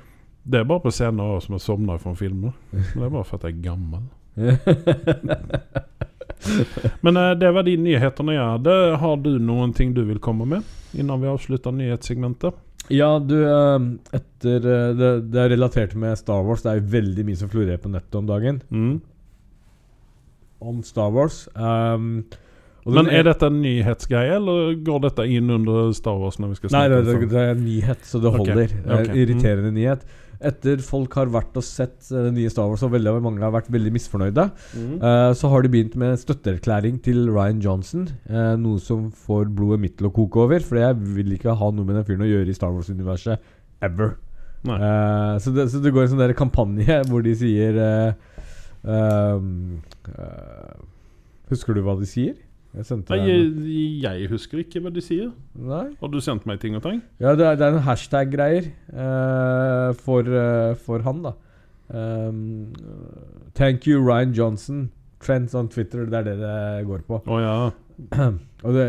Det 0.46 0.62
er 0.62 0.70
bare 0.70 0.86
på 0.86 0.94
scener 0.94 1.40
som 1.42 1.58
jeg 1.58 1.66
sovner 1.66 1.98
fra 1.98 2.14
filmer. 2.14 2.54
Det 2.70 3.02
er 3.02 3.10
bare 3.10 3.26
for 3.26 3.40
at 3.40 3.50
jeg 3.50 3.58
er 3.58 3.64
gammel. 3.72 4.06
Men 7.02 7.18
eh, 7.18 7.32
det 7.40 7.52
var 7.56 7.64
de 7.66 7.76
nyhetene 7.80 8.36
jeg 8.36 8.50
hadde. 8.54 8.74
Har 9.02 9.18
du 9.24 9.32
noen 9.40 9.74
ting 9.74 9.94
du 9.96 10.04
vil 10.06 10.20
komme 10.24 10.46
med 10.50 10.62
innan 10.96 11.22
vi 11.24 11.28
avslutter 11.32 11.72
nyhetssegmentet? 11.76 12.54
ja, 12.94 13.18
du 13.20 13.38
eh, 13.42 13.80
Etter 14.14 14.66
eh, 14.70 14.90
det, 14.96 15.12
det 15.34 15.40
er 15.42 15.50
relatert 15.56 15.96
med 15.98 16.18
Star 16.20 16.44
Wars. 16.46 16.62
Det 16.66 16.72
er 16.72 16.78
jo 16.82 16.88
veldig 16.96 17.24
mye 17.28 17.40
som 17.40 17.50
florerer 17.52 17.82
på 17.82 17.90
nettet 17.94 18.16
om 18.20 18.28
dagen. 18.30 18.56
Mm. 18.70 18.98
Om 20.66 20.82
Star 20.86 21.10
Wars. 21.14 21.46
Um, 21.56 22.26
Men 22.86 23.10
er 23.10 23.24
dette 23.26 23.46
en 23.50 23.58
nyhetsgreie, 23.64 24.36
eller 24.38 24.76
går 24.86 25.00
dette 25.08 25.24
inn 25.26 25.50
under 25.50 25.90
Star 25.98 26.18
Wars? 26.22 26.38
når 26.40 26.48
vi 26.54 26.60
skal 26.62 26.70
Nei, 26.78 26.86
det, 26.92 27.02
det, 27.08 27.14
sånn? 27.18 27.30
det 27.32 27.42
er 27.42 27.50
en 27.56 27.66
nyhet, 27.66 28.02
så 28.06 28.22
det 28.22 28.30
holder. 28.38 28.62
Det 28.62 28.70
er 28.70 28.70
Irriterende 28.70 29.10
en 29.10 29.18
irriterende 29.24 29.72
nyhet. 29.80 30.02
Etter 30.46 30.82
folk 30.86 31.16
har 31.18 31.32
vært 31.34 31.56
og 31.58 31.64
sett 31.66 32.12
eh, 32.12 32.28
den 32.28 32.36
nye 32.38 32.52
Star 32.54 32.68
Wars, 32.70 32.84
og 32.86 32.92
veldig 32.94 33.16
mange 33.26 33.42
har 33.42 33.54
vært 33.56 33.72
veldig 33.74 33.92
misfornøyde, 33.96 34.46
Mm. 34.76 34.98
uh, 35.02 35.32
så 35.34 35.50
har 35.50 35.64
de 35.66 35.72
begynt 35.74 35.96
med 35.98 36.20
støtteerklæring 36.22 37.00
til 37.06 37.26
Ryan 37.34 37.62
Johnson. 37.64 38.06
Uh, 38.30 38.54
noe 38.62 38.78
som 38.84 39.08
får 39.12 39.50
blodet 39.58 39.80
mitt 39.82 39.98
til 39.98 40.10
å 40.10 40.14
koke 40.14 40.44
over, 40.46 40.60
for 40.62 40.78
jeg 40.82 41.00
vil 41.18 41.34
ikke 41.38 41.56
ha 41.58 41.72
noe 41.74 41.86
med 41.88 41.96
den 41.98 42.06
fyren 42.08 42.26
å 42.28 42.30
gjøre 42.30 42.54
i 42.54 42.58
Star 42.58 42.72
Wars-universet 42.76 43.42
ever. 43.86 44.16
Så, 44.66 45.52
det, 45.54 45.68
så 45.70 45.78
det 45.84 45.92
går 45.94 46.06
en 46.08 46.14
sånn 46.16 46.22
der 46.24 46.32
kampanje 46.38 47.02
hvor 47.10 47.22
de 47.26 47.36
sier 47.38 47.76
eh, 47.78 48.14
Husker 51.52 51.78
du 51.78 51.84
hva 51.86 51.94
de 52.00 52.08
sier? 52.10 52.34
Jeg 52.76 52.98
Nei, 53.08 54.02
jeg, 54.04 54.28
husker 54.28 54.60
ikke 54.60 54.82
hva 54.84 54.92
de 54.92 55.00
sier. 55.04 55.30
Nei? 55.56 55.86
Har 56.02 56.10
du 56.12 56.18
sendt 56.24 56.44
meg 56.50 56.60
ting 56.60 56.76
og 56.76 56.84
tang? 56.84 57.00
Ja, 57.24 57.32
det 57.40 57.46
er, 57.48 57.56
det 57.60 57.70
er 57.70 57.78
en 57.78 57.86
hashtag-greier 57.86 58.68
uh, 58.92 59.94
for, 59.96 60.28
uh, 60.28 60.76
for 60.84 61.06
han, 61.06 61.22
da. 61.24 61.32
Um, 61.88 62.74
thank 63.56 63.88
you, 63.88 64.02
Ryan 64.04 64.34
Johnson. 64.36 64.90
Trends 65.24 65.56
on 65.56 65.70
Twitter. 65.72 66.04
Det 66.06 66.20
er 66.20 66.28
det 66.28 66.36
det 66.42 66.86
går 66.90 67.06
på. 67.08 67.22
Å 67.24 67.40
ja. 67.40 67.56
Og 68.66 68.76
det, 68.76 68.86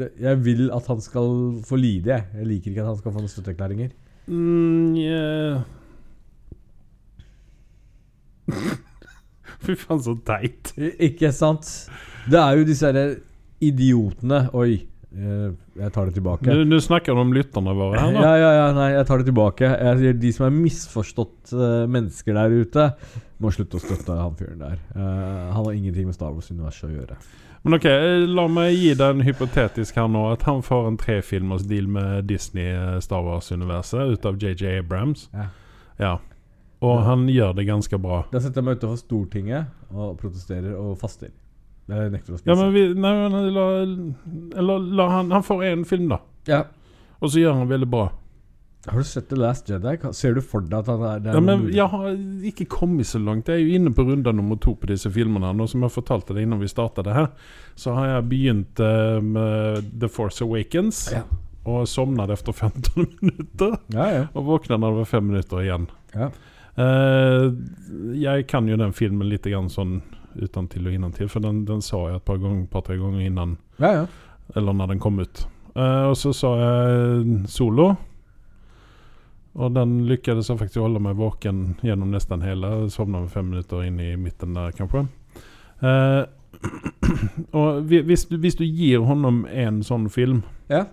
det, 0.00 0.10
jeg 0.18 0.42
vil 0.42 0.66
at 0.74 0.90
han 0.90 1.00
skal 1.04 1.30
få 1.68 1.78
lide, 1.78 2.10
jeg. 2.16 2.26
Jeg 2.40 2.50
liker 2.50 2.72
ikke 2.72 2.82
at 2.82 2.90
han 2.90 3.00
skal 3.04 3.14
få 3.14 3.22
noen 3.22 3.32
støtteerklæringer. 3.36 3.94
Mm, 4.26 4.96
yeah. 4.98 5.62
Fy 9.62 9.78
faen, 9.78 10.02
så 10.02 10.18
teit. 10.26 10.74
Ikke 10.98 11.30
sant? 11.34 11.70
Det 12.28 12.40
er 12.40 12.58
jo 12.58 12.66
disse 12.68 12.90
herre 12.90 13.06
idiotene 13.64 14.44
Oi, 14.54 14.74
eh, 15.14 15.48
jeg 15.80 15.92
tar 15.94 16.06
det 16.08 16.14
tilbake. 16.18 16.54
Nå 16.68 16.78
snakker 16.84 17.14
du 17.16 17.22
om 17.22 17.32
lytterne 17.34 17.74
våre 17.74 17.98
her 18.00 18.12
da. 18.14 18.22
Ja, 18.22 18.36
ja, 18.38 18.52
ja, 18.58 18.68
nei, 18.76 18.88
jeg 18.94 19.08
tar 19.08 19.18
det 19.22 19.28
tilbake. 19.30 19.72
Jeg 19.72 19.98
sier 20.02 20.20
De 20.22 20.32
som 20.36 20.46
er 20.48 20.54
misforstått 20.54 21.52
uh, 21.56 21.86
mennesker 21.90 22.38
der 22.38 22.54
ute, 22.54 22.86
må 23.38 23.50
slutte 23.54 23.78
å 23.78 23.82
støtte 23.82 24.16
han 24.18 24.38
fyren 24.38 24.62
der. 24.62 24.78
Uh, 24.94 25.50
han 25.54 25.60
har 25.64 25.72
ingenting 25.74 26.08
med 26.10 26.16
Star 26.18 26.32
Wars-universet 26.34 26.88
å 26.90 26.94
gjøre. 26.94 27.18
Men 27.66 27.74
ok, 27.74 27.86
la 28.30 28.44
meg 28.46 28.76
gi 28.78 28.92
deg 28.94 29.16
en 29.16 29.24
hypotetisk 29.26 29.96
her 29.98 30.06
nå. 30.10 30.28
At 30.32 30.44
han 30.46 30.62
får 30.62 30.86
en 30.92 30.98
trefilmers 31.00 31.64
deal 31.66 31.88
med 31.90 32.28
Disney 32.30 32.70
Star 33.02 33.24
Wars-universet 33.26 34.14
ut 34.14 34.28
av 34.30 34.38
JJ 34.38 34.78
Abrams. 34.84 35.26
Ja. 35.34 35.48
Ja. 35.98 36.12
Og 36.78 36.94
Ja. 37.00 37.02
han 37.08 37.26
gjør 37.26 37.56
det 37.58 37.66
ganske 37.66 37.98
bra. 37.98 38.20
Da 38.30 38.38
setter 38.38 38.62
jeg 38.62 38.68
meg 38.68 38.78
utenfor 38.78 39.00
Stortinget 39.00 39.66
og 39.90 40.18
protesterer 40.20 40.76
og 40.78 40.94
faster. 41.00 41.32
Jeg 41.88 42.12
nekter 42.12 42.34
å 42.34 42.38
spise. 42.38 42.50
Ja, 42.50 42.56
men 42.60 42.72
vi, 42.74 42.82
nei, 42.94 43.12
men 43.16 43.50
la, 43.56 43.66
eller 44.60 44.88
la 45.00 45.06
han 45.14 45.30
Han 45.32 45.44
får 45.46 45.62
én 45.70 45.84
film, 45.88 46.08
da. 46.12 46.18
Ja. 46.48 46.62
Og 47.20 47.32
så 47.32 47.40
gjør 47.42 47.56
han 47.62 47.70
veldig 47.70 47.88
bra. 47.90 48.08
Har 48.88 49.02
du 49.02 49.04
sett 49.08 49.26
The 49.28 49.36
Last 49.36 49.68
Jedi? 49.68 49.96
Ser 50.16 50.36
du 50.36 50.40
for 50.44 50.62
deg 50.64 50.76
at 50.78 50.86
han 50.88 51.02
er, 51.04 51.18
det 51.24 51.32
er 51.32 51.34
Ja, 51.36 51.40
men 51.44 51.64
jeg 51.74 51.88
har 51.92 52.04
ikke 52.50 52.68
kommet 52.72 53.08
så 53.10 53.18
langt. 53.20 53.48
Jeg 53.50 53.58
er 53.58 53.66
jo 53.66 53.80
inne 53.80 53.90
på 53.96 54.04
runde 54.06 54.32
nummer 54.36 54.56
to 54.62 54.76
på 54.78 54.88
disse 54.88 55.10
filmene. 55.12 55.50
Nå 55.56 55.66
som 55.68 55.82
jeg 55.84 55.92
fortalte 55.96 56.36
deg 56.36 56.46
innan 56.46 56.62
vi 56.62 56.70
startet 56.70 57.10
her, 57.12 57.26
så 57.76 57.96
har 57.96 58.12
jeg 58.12 58.28
begynt 58.30 58.80
uh, 58.84 59.18
med 59.24 59.90
The 59.98 60.08
Force 60.12 60.44
Awakens. 60.46 61.08
Ja. 61.12 61.24
Og 61.68 61.88
sovnet 61.90 62.30
etter 62.32 62.54
15 62.54 63.08
minutter. 63.26 63.74
Ja, 63.92 64.06
ja. 64.14 64.22
Og 64.38 64.46
våknet 64.46 64.78
når 64.78 64.94
det 64.94 65.02
var 65.02 65.10
fem 65.16 65.28
minutter 65.32 65.64
igjen. 65.66 65.90
ja. 66.14 66.30
Eh, 66.78 67.48
jeg 68.22 68.44
kan 68.46 68.68
jo 68.70 68.76
den 68.78 68.92
filmen 68.94 69.26
litt 69.26 69.42
grann 69.50 69.66
sånn 69.72 69.96
uten 70.42 70.68
til 70.72 70.86
og 70.88 70.94
innantil, 70.94 71.28
for 71.28 71.40
den, 71.44 71.64
den 71.68 71.80
sa 71.84 72.04
jeg 72.08 72.16
et 72.20 72.24
par 72.28 72.38
ganger, 72.42 72.66
par-tre 72.72 72.96
ganger 73.00 73.20
innan 73.26 73.56
ja, 73.78 73.90
ja. 74.00 74.06
eller 74.56 74.72
når 74.78 74.92
den 74.94 74.98
kom 75.02 75.18
ut. 75.22 75.44
Uh, 75.76 76.08
og 76.10 76.16
så 76.18 76.32
sa 76.34 76.52
jeg 76.58 77.42
Solo. 77.52 77.92
Og 79.58 79.72
den 79.74 80.04
lyckades 80.06 80.48
jeg 80.50 80.58
faktisk 80.60 80.82
holde 80.84 81.00
meg 81.02 81.16
våken 81.18 81.76
gjennom 81.82 82.10
nesten 82.14 82.42
hele. 82.46 82.68
Sovna 82.94 83.24
med 83.24 83.32
fem 83.32 83.48
minutter 83.50 83.82
inn 83.86 83.98
i 84.02 84.12
midten 84.20 84.54
der, 84.54 84.70
kanskje. 84.76 85.06
Uh, 85.82 86.26
hvis 87.88 88.26
du, 88.30 88.36
hvis 88.42 88.56
du 88.58 88.64
gir 88.66 89.02
honom 89.06 89.44
en 89.50 89.80
sånn 89.86 90.08
film 90.10 90.40
ja. 90.70 90.84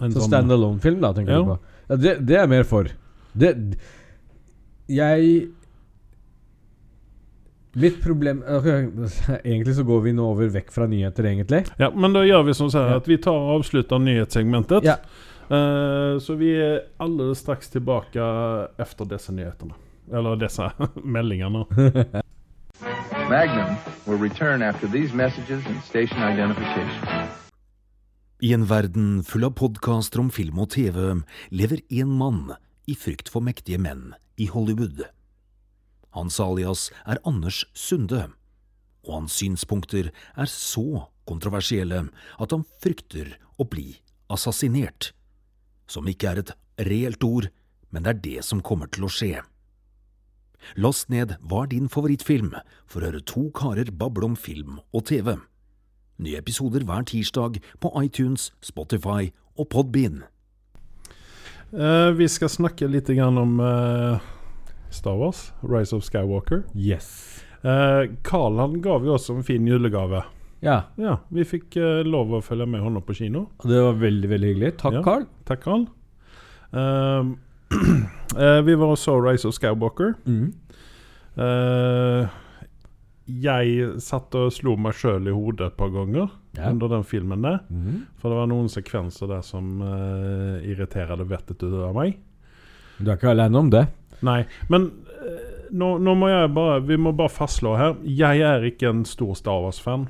en 0.00 0.12
Så 0.12 0.18
sånn- 0.22 0.28
standalone-film, 0.30 1.00
da, 1.04 1.12
tenker 1.16 1.32
Ja. 1.36 1.42
du 1.42 1.52
på? 1.54 1.58
Ja, 1.88 1.96
det, 2.00 2.14
det 2.28 2.38
er 2.40 2.48
mer 2.50 2.64
for. 2.68 2.88
Det 3.34 3.52
Jeg 4.88 5.48
Mitt 7.74 8.02
problem 8.02 8.42
okay, 8.46 8.86
Egentlig 9.44 9.74
så 9.76 9.82
går 9.82 10.00
vi 10.00 10.12
nå 10.14 10.26
over 10.30 10.50
vekk 10.54 10.70
fra 10.74 10.86
nyheter, 10.86 11.26
egentlig. 11.26 11.64
Ja, 11.80 11.88
men 11.90 12.14
da 12.14 12.22
gjør 12.26 12.44
vi 12.46 12.54
sånn 12.54 12.70
så 12.70 12.84
här 12.84 12.90
Ja. 12.94 12.96
at 13.02 13.08
vi 13.10 13.16
tar 13.18 13.34
og 13.34 13.56
avslutter 13.60 13.98
nyhetssegmentet. 13.98 14.84
Ja. 14.86 14.98
Uh, 15.50 16.18
så 16.22 16.36
vi 16.40 16.52
er 16.56 16.84
alldeles 17.02 17.42
straks 17.42 17.68
tilbake 17.74 18.22
efter 18.80 19.04
disse 19.10 19.32
nyhetene. 19.34 19.74
Eller 20.12 20.36
disse 20.40 20.70
meldingene. 21.16 21.64
Magnum 23.30 23.74
will 24.06 24.18
return 24.20 24.62
after 24.62 24.86
these 24.88 25.12
messages 25.14 25.66
and 25.66 25.82
station 25.82 26.18
identification. 26.22 27.28
I 28.42 28.52
en 28.52 28.66
verden 28.68 29.22
full 29.24 29.44
av 29.44 29.54
podkaster 29.56 30.20
om 30.20 30.30
film 30.30 30.58
og 30.60 30.70
TV 30.74 31.22
lever 31.50 31.80
én 31.90 32.10
mann 32.20 32.52
i 32.86 32.94
frykt 32.94 33.30
for 33.32 33.40
mektige 33.40 33.78
menn 33.80 34.12
i 34.36 34.46
Hollywood. 34.52 35.06
Hans 36.14 36.38
alias 36.40 36.88
er 37.04 37.18
Anders 37.26 37.64
Sunde, 37.74 38.28
og 39.04 39.16
hans 39.18 39.38
synspunkter 39.40 40.12
er 40.12 40.50
så 40.50 41.08
kontroversielle 41.28 42.06
at 42.40 42.54
han 42.54 42.64
frykter 42.82 43.34
å 43.58 43.66
bli 43.68 43.96
assassinert. 44.32 45.12
Som 45.90 46.08
ikke 46.08 46.30
er 46.30 46.42
et 46.42 46.54
reelt 46.88 47.24
ord, 47.26 47.50
men 47.90 48.06
det 48.06 48.14
er 48.14 48.22
det 48.22 48.46
som 48.46 48.62
kommer 48.64 48.90
til 48.90 49.06
å 49.06 49.12
skje. 49.12 49.42
Last 50.80 51.10
ned 51.12 51.36
Hva 51.44 51.64
er 51.64 51.74
din 51.74 51.90
favorittfilm? 51.92 52.54
for 52.86 53.02
å 53.02 53.10
høre 53.10 53.24
to 53.26 53.50
karer 53.52 53.90
bable 53.90 54.24
om 54.24 54.36
film 54.36 54.78
og 54.94 55.04
TV. 55.10 55.34
Nye 56.22 56.38
episoder 56.38 56.84
hver 56.86 57.04
tirsdag 57.10 57.58
på 57.82 57.90
iTunes, 58.00 58.52
Spotify 58.62 59.32
og 59.58 59.68
Podbean. 59.68 60.22
Uh, 61.74 62.14
vi 62.14 62.28
skal 62.30 62.48
snakke 62.48 62.86
litt 62.86 63.10
om 63.10 63.58
eh, 63.58 64.22
Star 64.94 65.16
Wars, 65.20 65.52
Rise 65.62 65.92
of 65.96 66.04
Skywalker. 66.06 66.64
Yes. 66.74 67.42
Carl 68.22 68.58
han 68.60 68.74
gav 68.84 69.04
jo 69.08 69.14
oss 69.16 69.30
en 69.32 69.42
fin 69.46 69.64
julegave. 69.66 70.20
Ja. 70.64 70.82
Ja, 71.00 71.18
Vi 71.32 71.44
fikk 71.48 71.76
eh, 71.80 72.02
lov 72.08 72.32
å 72.32 72.40
følge 72.44 72.66
med 72.68 72.80
hånda 72.84 73.00
på 73.04 73.14
kino. 73.16 73.46
Det 73.64 73.80
var 73.84 73.96
veldig, 74.00 74.28
veldig 74.30 74.50
hyggelig. 74.52 74.70
Takk, 74.80 74.94
Ja. 74.98 75.02
Carl. 75.04 75.24
Takk, 75.48 75.60
Carl. 75.64 75.86
Ehm, 76.72 77.34
eh, 78.38 78.60
vi 78.64 78.76
var 78.80 78.92
og 78.94 79.00
så 79.00 79.16
Rise 79.20 79.48
of 79.48 79.56
Skywalker. 79.58 80.14
Mm. 80.24 80.52
Eh, 81.36 82.28
jeg 83.44 84.00
satt 84.04 84.34
og 84.36 84.52
slo 84.52 84.74
meg 84.80 84.96
sjøl 84.98 85.28
i 85.30 85.34
hodet 85.34 85.70
et 85.70 85.76
par 85.80 85.88
ganger 85.94 86.28
Ja. 86.58 86.68
under 86.70 86.88
den 86.92 87.04
filmen 87.08 87.42
der. 87.44 87.60
Mm. 87.72 88.02
For 88.20 88.28
det 88.30 88.36
var 88.42 88.50
noen 88.52 88.68
sekvenser 88.68 89.30
der 89.32 89.40
som 89.42 89.80
uh, 89.82 90.60
irriterte 90.62 91.24
vettet 91.26 91.62
ut 91.64 91.72
av 91.88 91.94
meg. 91.96 92.18
Du 93.00 93.08
er 93.10 93.16
ikke 93.16 93.32
alene 93.32 93.58
om 93.58 93.70
det. 93.72 93.86
Nei, 94.22 94.44
men 94.68 94.90
eh, 95.18 95.68
nå, 95.74 95.98
nå 95.98 96.14
må 96.14 96.28
jeg 96.30 96.52
bare 96.54 96.80
Vi 96.86 96.96
må 97.00 97.12
bare 97.16 97.32
fastslå 97.32 97.74
her. 97.76 97.96
Jeg 98.04 98.40
er 98.46 98.64
ikke 98.68 98.92
en 98.92 99.04
stor 99.08 99.34
Star 99.34 99.64
Wars-fan. 99.64 100.08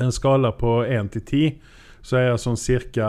En 0.00 0.12
skala 0.14 0.52
på 0.56 0.80
1 0.86 1.12
til 1.16 1.22
10 1.22 1.78
så 2.02 2.16
er 2.16 2.28
jeg 2.30 2.40
sånn 2.40 2.56
cirka 2.56 3.08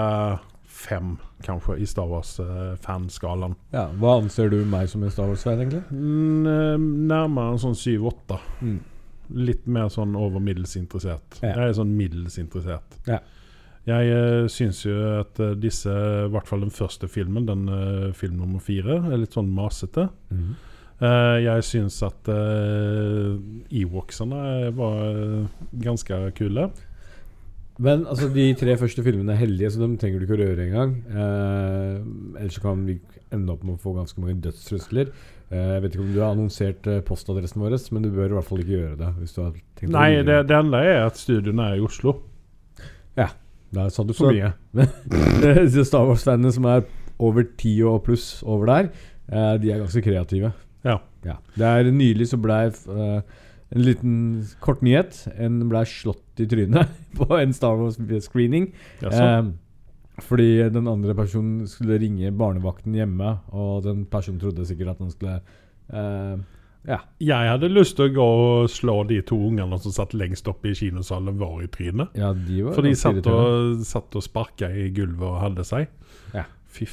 5, 0.81 1.11
kanskje, 1.45 1.77
i 1.79 1.85
Star 1.87 2.09
Wars-fanskalaen. 2.09 3.53
Ja, 3.71 3.85
Hva 4.01 4.17
anser 4.19 4.49
du 4.51 4.57
meg 4.67 4.89
som 4.91 5.03
en 5.05 5.13
Star 5.13 5.29
Wars-fan, 5.29 5.61
egentlig? 5.61 5.83
Mm, 5.91 6.47
eh, 6.49 6.87
nærmere 7.11 7.53
en 7.55 7.61
sånn 7.61 7.77
7-8. 7.77 8.39
Mm. 8.61 8.79
Litt 9.47 9.67
mer 9.71 9.91
sånn 9.93 10.17
over 10.19 10.43
middels 10.43 10.75
interessert. 10.79 11.39
Ja. 11.39 11.53
Jeg 11.53 11.69
er 11.69 11.77
sånn 11.77 11.93
middels 11.95 12.35
interessert. 12.41 12.97
Ja. 13.07 13.21
Jeg 13.89 14.11
uh, 14.13 14.49
syns 14.51 14.83
jo 14.85 14.93
at 15.17 15.39
eh, 15.41 15.55
disse, 15.57 15.89
i 15.89 16.29
hvert 16.29 16.49
fall 16.49 16.61
den 16.61 16.73
første 16.73 17.07
filmen, 17.09 17.47
den 17.47 17.63
uh, 17.65 18.11
film 18.13 18.37
nummer 18.37 18.61
fire, 18.61 18.99
er 19.09 19.23
litt 19.23 19.33
sånn 19.33 19.49
masete. 19.55 20.05
Mm. 20.29 20.51
Uh, 21.01 21.37
jeg 21.41 21.65
syns 21.65 21.97
at 22.05 22.29
uh, 22.29 23.33
Ewoksene 23.73 24.69
var 24.77 25.01
eh, 25.07 25.49
ganske 25.81 26.21
kule. 26.37 26.69
Men 27.81 28.05
altså, 28.05 28.29
de 28.29 28.51
tre 28.53 28.75
første 28.77 29.01
filmene 29.01 29.33
er 29.33 29.41
heldige, 29.41 29.71
så 29.73 29.81
dem 29.81 29.97
trenger 29.97 30.21
du 30.21 30.27
ikke 30.27 30.37
å 30.37 30.43
røre 30.43 30.67
engang. 30.67 30.95
Uh, 31.09 32.37
ellers 32.37 32.61
kan 32.61 32.85
vi 32.85 32.99
ende 33.33 33.55
opp 33.55 33.63
med 33.65 33.79
å 33.79 33.81
få 33.81 33.95
ganske 33.97 34.21
mange 34.21 34.37
dødstrusler. 34.43 35.09
Eh, 35.51 35.69
jeg 35.75 35.83
vet 35.83 35.95
ikke 35.95 36.05
om 36.05 36.11
du 36.13 36.19
har 36.21 36.31
annonsert 36.31 36.87
eh, 36.87 37.01
postadressen 37.03 37.63
vår, 37.63 37.75
men 37.91 38.05
du 38.05 38.11
bør 38.13 38.31
i 38.31 38.37
hvert 38.37 38.47
fall 38.47 38.61
ikke 38.63 38.77
gjøre 38.77 38.99
det. 39.01 39.11
Hvis 39.19 39.35
du 39.35 39.41
har 39.43 39.53
tenkt 39.79 39.95
Nei, 39.95 40.09
det, 40.27 40.37
det 40.47 40.57
enda 40.57 40.83
er 40.87 41.01
at 41.09 41.19
studioene 41.19 41.71
er 41.71 41.79
i 41.79 41.83
Oslo. 41.83 42.19
Der 43.73 43.89
sa 43.89 44.03
du 44.03 44.13
Så- 44.13 44.25
for 44.25 44.33
mye. 44.33 44.53
Star 45.85 46.05
Wars-fanene 46.07 46.51
som 46.51 46.65
er 46.67 46.83
over 47.21 47.43
ti 47.57 47.77
og 47.85 48.03
pluss 48.03 48.41
over 48.43 48.65
der, 48.67 48.89
eh, 49.31 49.57
de 49.61 49.71
er 49.71 49.79
ganske 49.83 50.01
kreative. 50.03 50.51
Ja. 50.83 50.97
Ja. 51.23 51.35
Det 51.55 51.67
er 51.67 51.91
Nylig 51.93 52.27
så 52.31 52.39
blei 52.41 52.65
eh, 52.67 53.21
en 53.71 53.81
liten 53.85 54.15
kort 54.59 54.81
nyhet. 54.83 55.27
En 55.37 55.59
blei 55.69 55.83
slått 55.85 56.41
i 56.41 56.47
trynet 56.49 56.89
på 57.19 57.27
en 57.39 57.53
Star 57.53 57.77
Wars-screening. 57.77 58.71
Ja, 59.01 59.09
Eh, 59.11 59.51
fordi 60.21 60.69
den 60.69 60.87
andre 60.87 61.15
personen 61.17 61.63
skulle 61.67 61.95
ringe 62.01 62.29
barnevakten 62.37 62.93
hjemme, 62.93 63.39
og 63.55 63.83
den 63.87 64.03
personen 64.05 64.39
trodde 64.41 64.65
sikkert 64.67 64.89
at 64.91 64.99
han 64.99 65.09
skulle 65.13 65.37
eh, 65.93 66.35
Ja. 66.87 66.97
Jeg 67.21 67.49
hadde 67.51 67.69
lyst 67.69 67.95
til 67.97 68.09
å 68.09 68.13
gå 68.15 68.25
og 68.25 68.71
slå 68.73 69.01
de 69.09 69.19
to 69.25 69.37
ungene 69.51 69.77
som 69.83 69.93
satt 69.93 70.15
lengst 70.17 70.47
oppe 70.49 70.71
i 70.71 70.77
kinosalen 70.77 71.37
vår 71.37 71.67
i 71.67 71.69
trynet. 71.73 72.17
ja 72.17 72.31
de 72.33 72.63
var 72.65 72.77
For 72.77 72.87
de 72.87 72.95
satt 72.97 73.29
og, 73.29 73.83
satt 73.85 74.17
og 74.17 74.25
sparka 74.25 74.71
i 74.73 74.89
gulvet 74.95 75.27
og 75.29 75.39
hadde 75.43 75.65
seg. 75.67 75.91
Ja. 76.33 76.47
Fy 76.71 76.87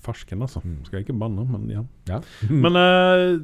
farsken, 0.00 0.40
altså. 0.42 0.62
Skal 0.86 1.00
jeg 1.00 1.08
ikke 1.08 1.18
banne, 1.20 1.44
men 1.44 1.66
ja. 1.72 1.82
Ja. 2.08 2.20
Men 2.62 2.78
uh, 2.78 3.36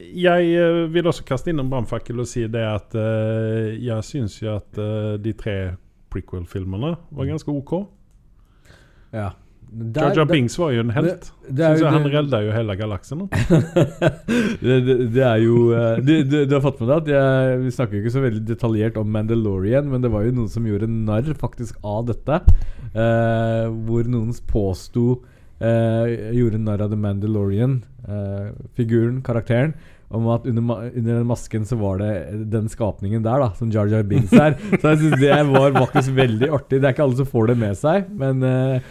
jeg 0.00 0.50
eh, 0.52 0.82
vil 0.92 1.08
også 1.08 1.24
kaste 1.28 1.52
inn 1.52 1.62
en 1.62 1.70
brannfakkel 1.72 2.20
og 2.20 2.28
si 2.28 2.44
det 2.52 2.64
at 2.68 2.96
uh, 2.98 3.72
jeg 3.72 4.04
syns 4.04 4.36
jo 4.42 4.56
at 4.58 4.80
uh, 4.80 5.14
de 5.22 5.32
tre 5.38 5.56
prequel-filmene 6.12 6.92
var 7.08 7.30
ganske 7.30 7.48
OK. 7.48 7.72
ja. 9.16 9.30
Der- 9.72 10.12
Jar 10.18 10.26
Binks 10.28 10.58
var 10.60 10.72
jo 10.74 10.82
en 10.84 10.90
helt. 10.92 11.30
det 11.48 11.56
det 11.56 11.80
jo 11.80 11.88
han 11.88 12.04
redda 12.12 12.40
jo 12.44 12.50
hele 12.52 12.74
galaksen. 12.76 13.22
det, 14.62 14.76
det, 14.86 14.96
det 15.14 15.22
er 15.24 15.38
jo 15.42 15.56
eh, 15.72 16.00
du, 16.04 16.12
du, 16.28 16.36
du 16.44 16.54
har 16.56 16.64
fått 16.64 16.80
med 16.82 16.90
deg 16.90 16.98
at 17.00 17.10
jeg, 17.14 17.60
Vi 17.64 17.72
snakker 17.76 17.96
jo 17.96 18.02
ikke 18.02 18.14
så 18.16 18.24
veldig 18.24 18.42
detaljert 18.48 18.98
om 19.00 19.08
Mandalorian, 19.14 19.88
men 19.92 20.04
det 20.04 20.10
var 20.12 20.26
jo 20.26 20.34
noen 20.36 20.50
som 20.52 20.66
gjorde 20.68 20.88
narr 20.92 21.32
faktisk 21.40 21.78
av 21.84 22.04
dette. 22.10 22.40
eh, 22.92 23.64
hvor 23.88 24.08
noen 24.12 24.34
påsto 24.50 25.06
eh, 25.62 26.32
Gjorde 26.36 26.60
narr 26.66 26.84
av 26.84 26.92
The 26.92 26.98
Mandalorian, 27.00 27.78
eh, 28.06 28.52
figuren, 28.76 29.22
karakteren. 29.24 29.72
Om 30.12 30.26
at 30.28 30.44
under, 30.44 30.90
under 30.92 31.14
den 31.22 31.24
masken 31.30 31.62
så 31.64 31.78
var 31.80 31.96
det 32.02 32.10
den 32.52 32.66
skapningen 32.68 33.22
der, 33.24 33.40
da, 33.40 33.46
som 33.56 33.70
Jar 33.72 33.88
Jar 33.88 34.02
Binks 34.04 34.34
er. 34.36 34.58
Så 34.74 34.90
jeg 34.92 34.98
synes 35.06 35.22
det 35.22 35.38
var 35.48 35.72
faktisk 35.78 36.12
veldig 36.18 36.50
artig. 36.52 36.82
Det 36.82 36.90
er 36.90 36.92
ikke 36.92 37.06
alle 37.06 37.16
som 37.22 37.30
får 37.30 37.48
det 37.54 37.56
med 37.62 37.78
seg, 37.80 38.10
men 38.20 38.44
eh, 38.44 38.90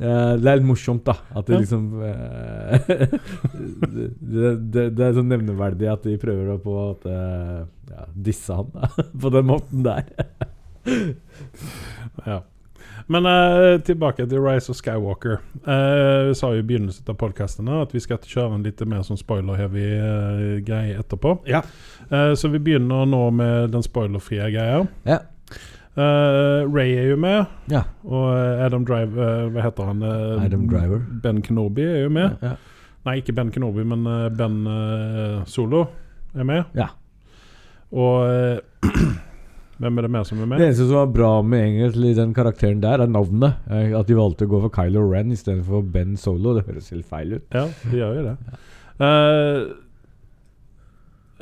eh, 0.00 0.32
det 0.40 0.50
er 0.50 0.58
litt 0.58 0.66
morsomt, 0.68 1.04
da. 1.06 1.14
At 1.34 1.46
det 1.46 1.54
Ja. 1.54 1.60
liksom 1.62 1.84
uh, 2.02 2.78
det, 4.20 4.50
det, 4.72 4.88
det 4.96 5.04
er 5.06 5.14
sånn 5.18 5.30
nevneverdig 5.30 5.90
at 5.92 6.02
de 6.06 6.16
prøver 6.20 6.54
å 6.54 6.58
på 6.62 6.74
at 6.90 7.06
uh, 7.10 7.60
ja, 7.90 8.06
disse 8.14 8.56
han 8.58 8.72
da, 8.74 8.88
på 9.22 9.34
den 9.34 9.46
måten 9.52 9.86
der. 9.86 10.10
Ja. 12.24 12.42
Men 13.10 13.26
eh, 13.28 13.80
tilbake 13.84 14.24
til 14.28 14.40
Rise 14.40 14.70
of 14.72 14.78
Skywalker. 14.78 15.38
Eh, 15.66 16.28
vi 16.30 16.34
sa 16.38 16.52
jo 16.54 16.62
i 16.62 16.64
begynnelsen 16.64 17.08
av 17.10 17.18
podkasten 17.20 17.68
at 17.68 17.92
vi 17.92 18.00
skal 18.00 18.20
kjøre 18.24 18.54
en 18.56 18.64
litt 18.64 18.80
mer 18.88 19.02
sånn 19.04 19.18
spoiler-heavy 19.20 20.62
greie 20.64 20.94
etterpå. 21.02 21.34
Ja. 21.50 21.60
Eh, 22.08 22.32
så 22.38 22.48
vi 22.52 22.62
begynner 22.64 23.04
nå 23.08 23.22
med 23.36 23.74
den 23.74 23.84
spoilerfrie 23.84 24.48
greia. 24.54 24.86
Ja. 25.08 25.18
Eh, 25.94 26.66
Ray 26.74 26.96
er 26.98 27.10
jo 27.12 27.16
med, 27.22 27.44
ja. 27.70 27.84
og 28.02 28.24
eh, 28.34 28.64
Adam 28.64 28.82
Driver 28.82 29.20
eh, 29.22 29.50
Hva 29.54 29.62
heter 29.62 29.90
han? 29.92 30.00
Adam 30.42 30.64
Driver. 30.66 31.04
Ben 31.22 31.38
Kenobi 31.42 31.84
er 31.86 32.00
jo 32.02 32.08
med. 32.10 32.34
Ja. 32.42 32.56
Nei, 33.06 33.20
ikke 33.20 33.34
Ben 33.36 33.52
Kenobi, 33.54 33.84
men 33.86 34.02
Ben 34.34 34.56
Solo 35.46 35.84
er 36.34 36.48
med. 36.48 36.64
ja. 36.74 36.88
Og 37.94 38.26
Hvem 39.78 39.98
er 39.98 40.06
det 40.06 40.10
mer 40.10 40.24
som 40.26 40.38
er 40.40 40.48
med? 40.48 40.58
Det 40.58 40.66
eneste 40.68 40.86
som 40.86 40.96
var 40.96 41.12
bra 41.14 41.30
med 41.42 41.60
egentlig 41.62 42.12
den 42.16 42.32
karakteren 42.34 42.80
der, 42.82 43.02
er 43.02 43.10
navnet. 43.10 43.58
At 43.68 44.06
de 44.08 44.16
valgte 44.18 44.46
å 44.46 44.50
gå 44.50 44.60
for 44.62 44.72
Kylo 44.74 45.02
Ren 45.10 45.32
istedenfor 45.34 45.82
Ben 45.94 46.14
Solo. 46.18 46.54
Det 46.56 46.64
høres 46.68 46.90
helt 46.94 47.06
feil 47.10 47.36
ut. 47.36 47.46
Ja, 47.54 47.66
de 47.90 47.98
gjør 47.98 48.18
jo 48.18 48.24
det. 48.28 48.34
Uh, 49.02 49.58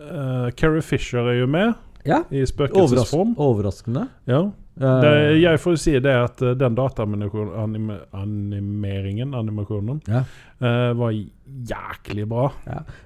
uh, 0.01 0.49
Carrie 0.57 0.85
Fisher 0.85 1.29
er 1.29 1.43
jo 1.43 1.49
med 1.53 1.77
Ja. 2.09 2.23
i 2.31 2.47
spøkelsesform. 2.47 3.35
overraskende. 3.38 4.09
Ja. 4.27 4.51
Eh, 4.81 5.01
Det, 5.03 5.41
jeg 5.43 5.59
får 5.61 5.77
si 5.79 6.01
det 6.01 6.15
at 6.17 6.43
eh, 6.43 6.55
den 6.59 6.75
dataanimeringen, 6.75 9.35
animasjonen, 9.35 10.01
ja. 10.09 10.25
uh, 10.65 10.93
var 10.99 11.12
jæklig 11.12 12.29
bra. 12.29 12.53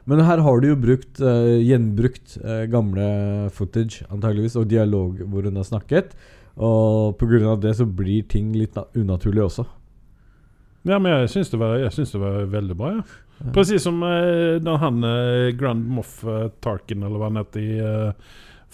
Men 0.07 0.21
her 0.25 0.39
har 0.39 0.61
du 0.61 0.69
jo 0.69 0.77
brukt 0.77 1.21
uh, 1.21 1.61
gjenbrukt 1.61 2.39
uh, 2.45 2.65
gamle 2.71 3.51
footage, 3.51 4.05
antageligvis, 4.11 4.57
og 4.57 4.69
dialog 4.71 5.19
hvor 5.27 5.43
hun 5.43 5.57
har 5.57 5.65
snakket. 5.65 6.17
Og 6.57 7.19
pga. 7.19 7.57
det 7.61 7.77
så 7.77 7.85
blir 7.85 8.23
ting 8.23 8.53
litt 8.57 8.75
na 8.77 8.85
unaturlig 8.95 9.43
også. 9.45 9.65
Ja, 10.87 10.99
men 10.99 11.13
jeg 11.13 11.29
syns 11.35 11.51
det, 11.51 11.59
det 11.59 12.21
var 12.23 12.47
veldig 12.47 12.77
bra. 12.79 12.91
Ja. 12.95 13.03
Ja. 13.39 13.53
Precis 13.53 13.83
som 13.83 14.03
uh, 14.03 14.77
han 14.77 15.05
eh, 15.05 15.53
Grand 15.53 15.89
Moff 15.89 16.25
eh, 16.25 16.49
Tarkin, 16.61 17.03
eller 17.03 17.21
hva 17.21 17.29
han 17.29 17.41
heter 17.43 17.61
i 17.61 17.79
eh, 17.85 18.13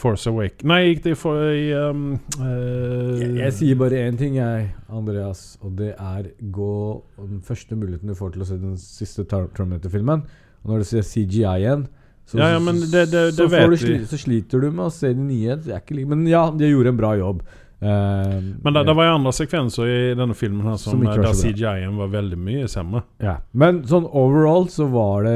Force 0.03 0.27
Awake 0.31 0.67
Nei, 0.67 0.81
gikk 0.91 1.05
det 1.07 1.15
for 1.21 1.39
i 1.55 1.71
um, 1.79 2.05
uh, 2.41 3.17
Jeg, 3.21 3.33
jeg 3.39 3.57
sier 3.61 3.81
bare 3.81 4.03
én 4.09 4.19
ting, 4.19 4.37
jeg, 4.41 4.69
Andreas, 4.91 5.45
og 5.63 5.77
det 5.79 5.93
er 5.95 6.29
gå 6.55 6.75
Den 7.21 7.43
første 7.47 7.79
muligheten 7.79 8.11
du 8.11 8.19
får 8.19 8.35
til 8.35 8.45
å 8.45 8.49
se 8.51 8.61
den 8.61 8.77
siste 8.83 9.27
Terminator-filmen, 9.31 10.25
og 10.63 10.73
når 10.73 10.83
du 10.85 10.91
ser 10.93 11.07
CGI 11.07 11.45
igjen 11.63 11.87
så, 12.29 12.39
Ja, 12.39 12.53
ja, 12.55 12.59
men 12.63 12.79
det- 12.81 13.11
det- 13.11 13.35
så, 13.35 13.49
du 13.49 13.77
sli, 13.77 14.07
så 14.07 14.19
sliter 14.19 14.61
du 14.61 14.71
med 14.71 14.87
å 14.87 14.93
se 14.93 15.13
de 15.13 15.21
nye. 15.21 15.57
Like, 15.67 16.07
men 16.07 16.27
ja, 16.27 16.51
de 16.51 16.71
gjorde 16.71 16.89
en 16.89 16.97
bra 16.97 17.17
jobb. 17.19 17.43
Uh, 17.83 18.39
Men 18.63 18.75
det, 18.77 18.95
var 18.95 19.09
jo 19.09 19.15
andre 19.17 19.33
sekvenser 19.35 19.89
i 19.91 20.15
denne 20.15 20.37
filmen 20.39 20.63
her 20.63 20.77
som, 20.79 20.93
Som 20.93 21.03
eh, 21.03 21.17
var 21.17 21.25
der. 21.25 21.35
CGI-en 21.35 21.97
var 21.99 22.13
veldig 22.13 22.39
mye 22.39 22.69
sämre. 22.71 23.03
ja. 23.19 23.41
Men 23.53 23.83
sånn 23.83 24.07
overall 24.07 24.69
så 24.71 24.87
var 24.89 25.25
det 25.25 25.33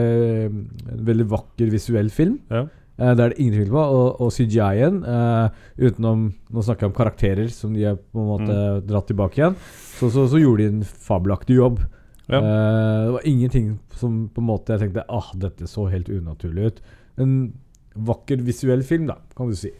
en 0.46 0.60
veldig 1.08 1.26
vakker 1.26 1.72
visuell 1.72 2.08
film. 2.08 2.38
Ja. 2.48 2.68
Eh, 2.98 3.12
det 3.12 3.24
er 3.24 3.32
det 3.32 3.38
ingen 3.42 3.58
tvil 3.58 3.72
på. 3.74 3.82
Og, 3.96 4.20
og 4.24 4.32
CGI-en, 4.32 5.02
uh, 5.04 5.48
utenom 5.76 6.26
Nå 6.52 6.62
snakker 6.64 6.86
jeg 6.86 6.92
om 6.92 6.96
karakterer 6.96 7.50
som 7.52 7.74
de 7.76 7.84
har 7.84 7.98
på 8.00 8.22
en 8.22 8.30
måte 8.30 8.56
Mm. 8.56 8.86
dratt 8.88 9.06
tilbake 9.10 9.40
igjen, 9.40 9.56
så, 9.98 10.08
så, 10.10 10.26
så 10.32 10.40
gjorde 10.40 10.64
de 10.64 10.70
en 10.78 10.84
fabelaktig 10.84 11.56
jobb. 11.58 11.82
Ja. 12.26 12.40
Uh, 12.40 13.04
det 13.06 13.12
var 13.18 13.26
ingenting 13.28 13.68
som 13.94 14.28
på 14.32 14.40
en 14.42 14.48
måte 14.48 14.72
jeg 14.74 14.86
tenkte 14.86 15.04
ah, 15.08 15.28
dette 15.34 15.68
så 15.70 15.86
helt 15.92 16.08
unaturlig 16.08 16.70
ut. 16.72 16.80
En 17.22 17.36
vakker 17.96 18.42
visuell 18.44 18.82
film, 18.84 19.06
da, 19.08 19.18
kan 19.36 19.48
du 19.52 19.56
si. 19.56 19.70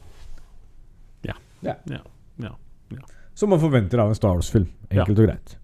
Ja. 1.26 1.34
ja. 1.62 1.74
Ja. 1.90 2.00
Ja. 2.40 2.52
Ja. 2.94 3.02
Som 3.36 3.50
man 3.52 3.60
forventer 3.60 4.00
av 4.00 4.08
en 4.12 4.16
Star 4.16 4.36
Wars-film. 4.38 4.68
Enkelt 4.88 5.18
og 5.18 5.26
greit. 5.26 5.56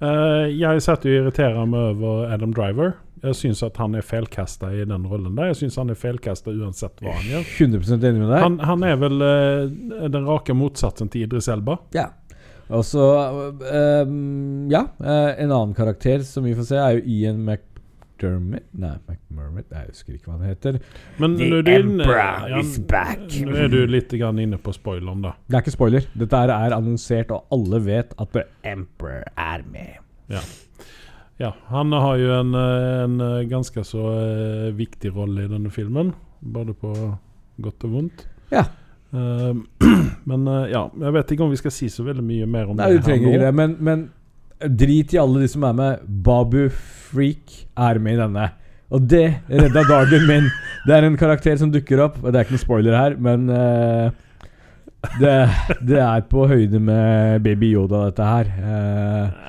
Eh, 0.00 0.46
jeg 0.54 0.80
satt 0.84 1.04
og 1.04 1.12
irriterte 1.12 1.64
meg 1.68 1.90
over 1.98 2.30
Adam 2.32 2.54
Driver. 2.56 2.94
Jeg 3.22 3.38
syns 3.38 3.62
at 3.66 3.76
han 3.82 3.96
er 3.98 4.04
feilkasta 4.06 4.70
i 4.74 4.84
den 4.88 5.06
rollen 5.08 5.34
der. 5.38 5.50
Jeg 5.52 5.62
syns 5.62 5.78
han 5.80 5.90
er 5.92 5.98
feilkasta 5.98 6.54
uansett 6.54 7.02
hva 7.02 7.16
han 7.16 7.26
gjør. 7.28 7.50
100% 7.66 8.08
enig 8.10 8.22
med 8.22 8.32
deg. 8.32 8.42
Han, 8.44 8.58
han 8.70 8.86
er 8.86 8.96
vel 9.00 9.26
eh, 9.26 10.08
den 10.12 10.28
rake 10.28 10.56
motsatsen 10.56 11.10
til 11.12 11.26
Idris 11.26 11.50
Elba. 11.52 11.78
Ja. 11.96 12.10
Og 12.68 12.84
så 12.84 13.04
ehm, 13.64 14.68
Ja, 14.70 14.84
eh, 15.00 15.32
en 15.44 15.50
annen 15.52 15.74
karakter 15.76 16.24
som 16.26 16.44
vi 16.44 16.54
får 16.56 16.68
se, 16.68 16.76
er 16.76 16.98
jo 16.98 17.04
Ian 17.08 17.40
McDermott 17.46 17.64
Nei, 18.18 18.96
McMurmott 19.06 19.70
Jeg 19.72 19.92
husker 19.92 20.16
ikke 20.16 20.32
hva 20.32 20.36
han 20.40 20.48
heter. 20.50 20.78
Men 21.22 21.36
The 21.38 21.48
nå 21.48 21.60
er 21.62 21.70
inne, 21.78 22.02
Emperor 22.02 22.48
ja, 22.50 22.60
is 22.60 22.76
back. 22.90 23.24
Nå 23.46 23.56
er 23.64 23.72
du 23.72 23.78
litt 23.88 24.12
grann 24.18 24.40
inne 24.42 24.58
på 24.60 24.74
spoileren, 24.74 25.22
da. 25.24 25.36
Det 25.46 25.58
er 25.58 25.64
ikke 25.64 25.76
spoiler. 25.76 26.08
Dette 26.18 26.42
her 26.42 26.52
er 26.56 26.76
annonsert, 26.76 27.32
og 27.34 27.46
alle 27.54 27.80
vet 27.86 28.16
at 28.18 28.34
The 28.34 28.44
Emperor 28.66 29.22
er 29.38 29.64
med. 29.70 30.00
Ja. 31.38 31.52
Han 31.70 31.92
har 31.92 32.18
jo 32.18 32.32
en, 32.34 32.54
eh, 32.54 33.04
en 33.04 33.20
eh, 33.20 33.46
ganske 33.48 33.84
så 33.86 34.10
eh, 34.18 34.74
viktig 34.74 35.14
rolle 35.14 35.46
i 35.46 35.50
denne 35.50 35.70
filmen. 35.70 36.12
Både 36.40 36.74
på 36.74 36.92
godt 37.62 37.86
og 37.86 37.94
vondt. 37.94 38.26
Ja. 38.50 38.66
Uh, 39.08 39.56
men 40.28 40.42
ja, 40.68 40.82
jeg 40.92 41.12
vet 41.14 41.30
ikke 41.32 41.46
om 41.46 41.52
vi 41.54 41.58
skal 41.60 41.72
si 41.72 41.86
så 41.88 42.04
veldig 42.04 42.24
mye 42.28 42.48
mer 42.50 42.68
om 42.68 42.76
Nei, 42.76 42.90
det 42.92 42.98
du 43.00 43.06
trenger 43.06 43.30
ikke 43.30 43.40
det, 43.40 43.52
men, 43.56 43.76
men 43.80 44.02
drit 44.76 45.14
i 45.16 45.20
alle 45.22 45.40
de 45.40 45.48
som 45.48 45.64
er 45.64 45.78
med. 45.78 46.04
Babu 46.04 46.68
Freak 46.68 47.54
er 47.72 48.02
med 48.04 48.18
i 48.18 48.20
denne. 48.20 48.50
Og 48.92 49.06
det 49.08 49.24
redda 49.48 49.84
dagen 49.88 50.26
min. 50.28 50.50
Det 50.84 50.96
er 50.96 51.06
en 51.06 51.18
karakter 51.20 51.56
som 51.60 51.72
dukker 51.72 52.02
opp, 52.04 52.20
og 52.20 52.30
det 52.30 52.40
er 52.40 52.46
ikke 52.46 52.58
noen 52.58 52.66
spoiler 52.66 52.98
her, 52.98 53.16
men 53.20 53.48
uh, 53.48 54.10
det, 55.20 55.34
det 55.86 56.00
er 56.02 56.24
på 56.28 56.46
høyde 56.50 56.80
med 56.82 57.42
Baby 57.44 57.72
Yoda, 57.76 58.08
dette 58.08 58.26
her. 58.26 58.48
Eh, 58.58 59.44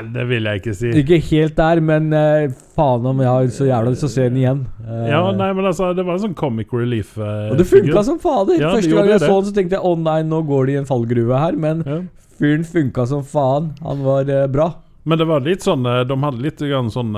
Nei, 0.00 0.12
det 0.14 0.24
vil 0.30 0.48
jeg 0.48 0.60
ikke 0.60 0.74
si. 0.76 0.90
ikke 1.02 1.18
helt 1.28 1.56
der, 1.58 1.80
men 1.84 2.08
uh, 2.14 2.52
faen 2.76 3.06
om 3.10 3.20
jeg 3.20 3.28
har 3.28 3.50
så 3.54 3.66
jævla 3.68 3.92
lyst 3.92 4.04
til 4.04 4.08
å 4.10 4.12
se 4.14 4.28
den 4.28 4.38
igjen. 4.40 4.62
Uh, 4.86 5.04
Ja, 5.10 5.20
nei, 5.36 5.50
men 5.56 5.68
altså, 5.68 5.90
det 5.96 6.04
var 6.06 6.16
en 6.16 6.22
sånn 6.24 6.36
comic 6.38 6.72
relief. 6.72 7.16
Uh, 7.18 7.50
og 7.52 7.58
det 7.60 7.66
funka 7.68 8.04
som 8.06 8.20
fader. 8.22 8.56
Ja, 8.56 8.70
det 8.70 8.80
Første 8.80 8.96
gang 8.96 9.10
jeg 9.10 9.20
det. 9.20 9.26
så 9.28 9.34
den, 9.36 9.48
så 9.50 9.56
tenkte 9.56 9.78
jeg 9.78 9.90
å 9.90 9.96
nei, 10.00 10.20
nå 10.26 10.42
går 10.48 10.70
de 10.70 10.76
i 10.76 10.78
en 10.80 10.88
fallgruve 10.88 11.42
her. 11.42 11.58
Men 11.60 11.84
Ja. 11.86 11.98
fyren 12.40 12.64
funka 12.64 13.06
som 13.10 13.26
faen. 13.26 13.74
Han 13.84 14.06
var 14.06 14.30
bra. 14.48 14.70
Men 15.04 15.18
det 15.18 15.26
var 15.28 15.40
litt 15.40 15.64
sånn 15.64 15.82
De 15.82 16.16
hadde 16.22 16.42
litt 16.44 16.60
grann 16.60 16.90
sånn 16.92 17.14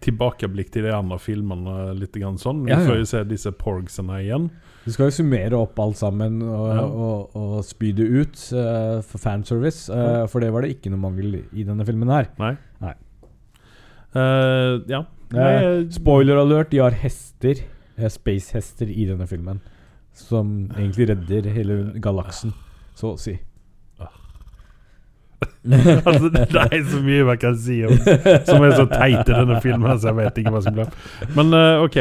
Tilbakeblikk 0.00 0.70
til 0.72 0.86
de 0.86 0.92
andre 0.94 1.18
filmene. 1.20 1.92
Litt 1.98 2.16
grann 2.16 2.38
sånn. 2.40 2.64
Vi 2.64 2.72
ja. 2.72 2.80
får 2.84 3.00
jo 3.00 3.08
se 3.08 3.24
disse 3.28 3.52
porgsene 3.56 4.20
igjen. 4.22 4.50
Du 4.84 4.90
skal 4.90 5.06
jo 5.10 5.14
summere 5.14 5.54
opp 5.60 5.78
alt 5.78 5.96
sammen 6.00 6.40
og, 6.42 6.64
Ja. 6.74 6.82
og, 6.84 7.36
og 7.38 7.60
spy 7.64 7.92
det 7.94 8.06
ut 8.10 8.40
uh, 8.58 8.98
for 9.06 9.18
fanservice. 9.22 9.86
eh, 9.92 10.24
for 10.26 10.42
det 10.42 10.48
var 10.52 10.62
det 10.66 10.72
ikke 10.74 10.90
noe 10.90 10.98
mangel 11.04 11.36
i 11.52 11.62
denne 11.68 11.86
filmen 11.86 12.10
her. 12.10 12.26
Nei. 12.42 12.56
Nei. 12.82 12.94
Uh, 14.16 14.82
ja. 14.90 15.04
Nei, 15.32 15.86
spoiler 15.94 16.36
alert, 16.42 16.68
de 16.74 16.82
har 16.82 16.90
hester. 16.98 17.62
eh, 17.96 18.08
Space-hester 18.10 18.90
i 18.90 19.06
denne 19.08 19.24
filmen. 19.30 19.60
Som 20.12 20.66
egentlig 20.76 21.06
redder 21.12 21.46
hele 21.54 21.78
galaksen, 22.02 22.52
så 22.98 23.14
å 23.14 23.18
si. 23.20 23.38
altså, 25.62 26.28
det 26.34 26.42
er 26.58 26.82
så 26.90 26.98
mye 27.02 27.24
man 27.26 27.38
kan 27.38 27.54
si 27.58 27.78
om, 27.86 27.94
som 28.46 28.62
er 28.66 28.74
så 28.76 28.84
teit 28.90 29.22
i 29.30 29.32
denne 29.32 29.60
filmen, 29.62 29.94
så 29.98 30.10
jeg 30.10 30.18
vet 30.18 30.38
ikke 30.42 30.52
hva 30.54 30.60
som 30.64 30.74
blir. 30.76 30.90
Men 31.38 31.54
OK. 31.86 31.98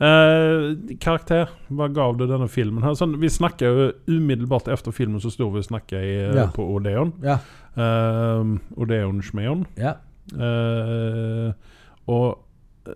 Eh, 0.00 0.96
karakter, 1.00 1.48
hva 1.72 1.88
gav 1.92 2.16
du 2.18 2.26
denne 2.28 2.48
filmen? 2.52 2.82
her? 2.84 2.94
Sånn, 2.98 3.14
vi 3.20 3.30
snakka 3.32 3.66
jo 3.70 3.86
umiddelbart 4.08 4.68
etter 4.72 4.92
filmen, 4.92 5.20
så 5.20 5.30
sto 5.32 5.48
vi 5.50 5.62
og 5.62 5.68
snakka 5.68 6.00
Ja. 6.34 6.46
på 6.52 6.64
Odeon. 6.76 7.12
Ja. 7.24 7.38
Uh, 7.76 8.56
Odeon 8.80 9.22
Schmeon. 9.22 9.66
ja. 9.76 9.96
Eh, 10.36 11.52
og 12.10 12.38
eh, 12.88 12.92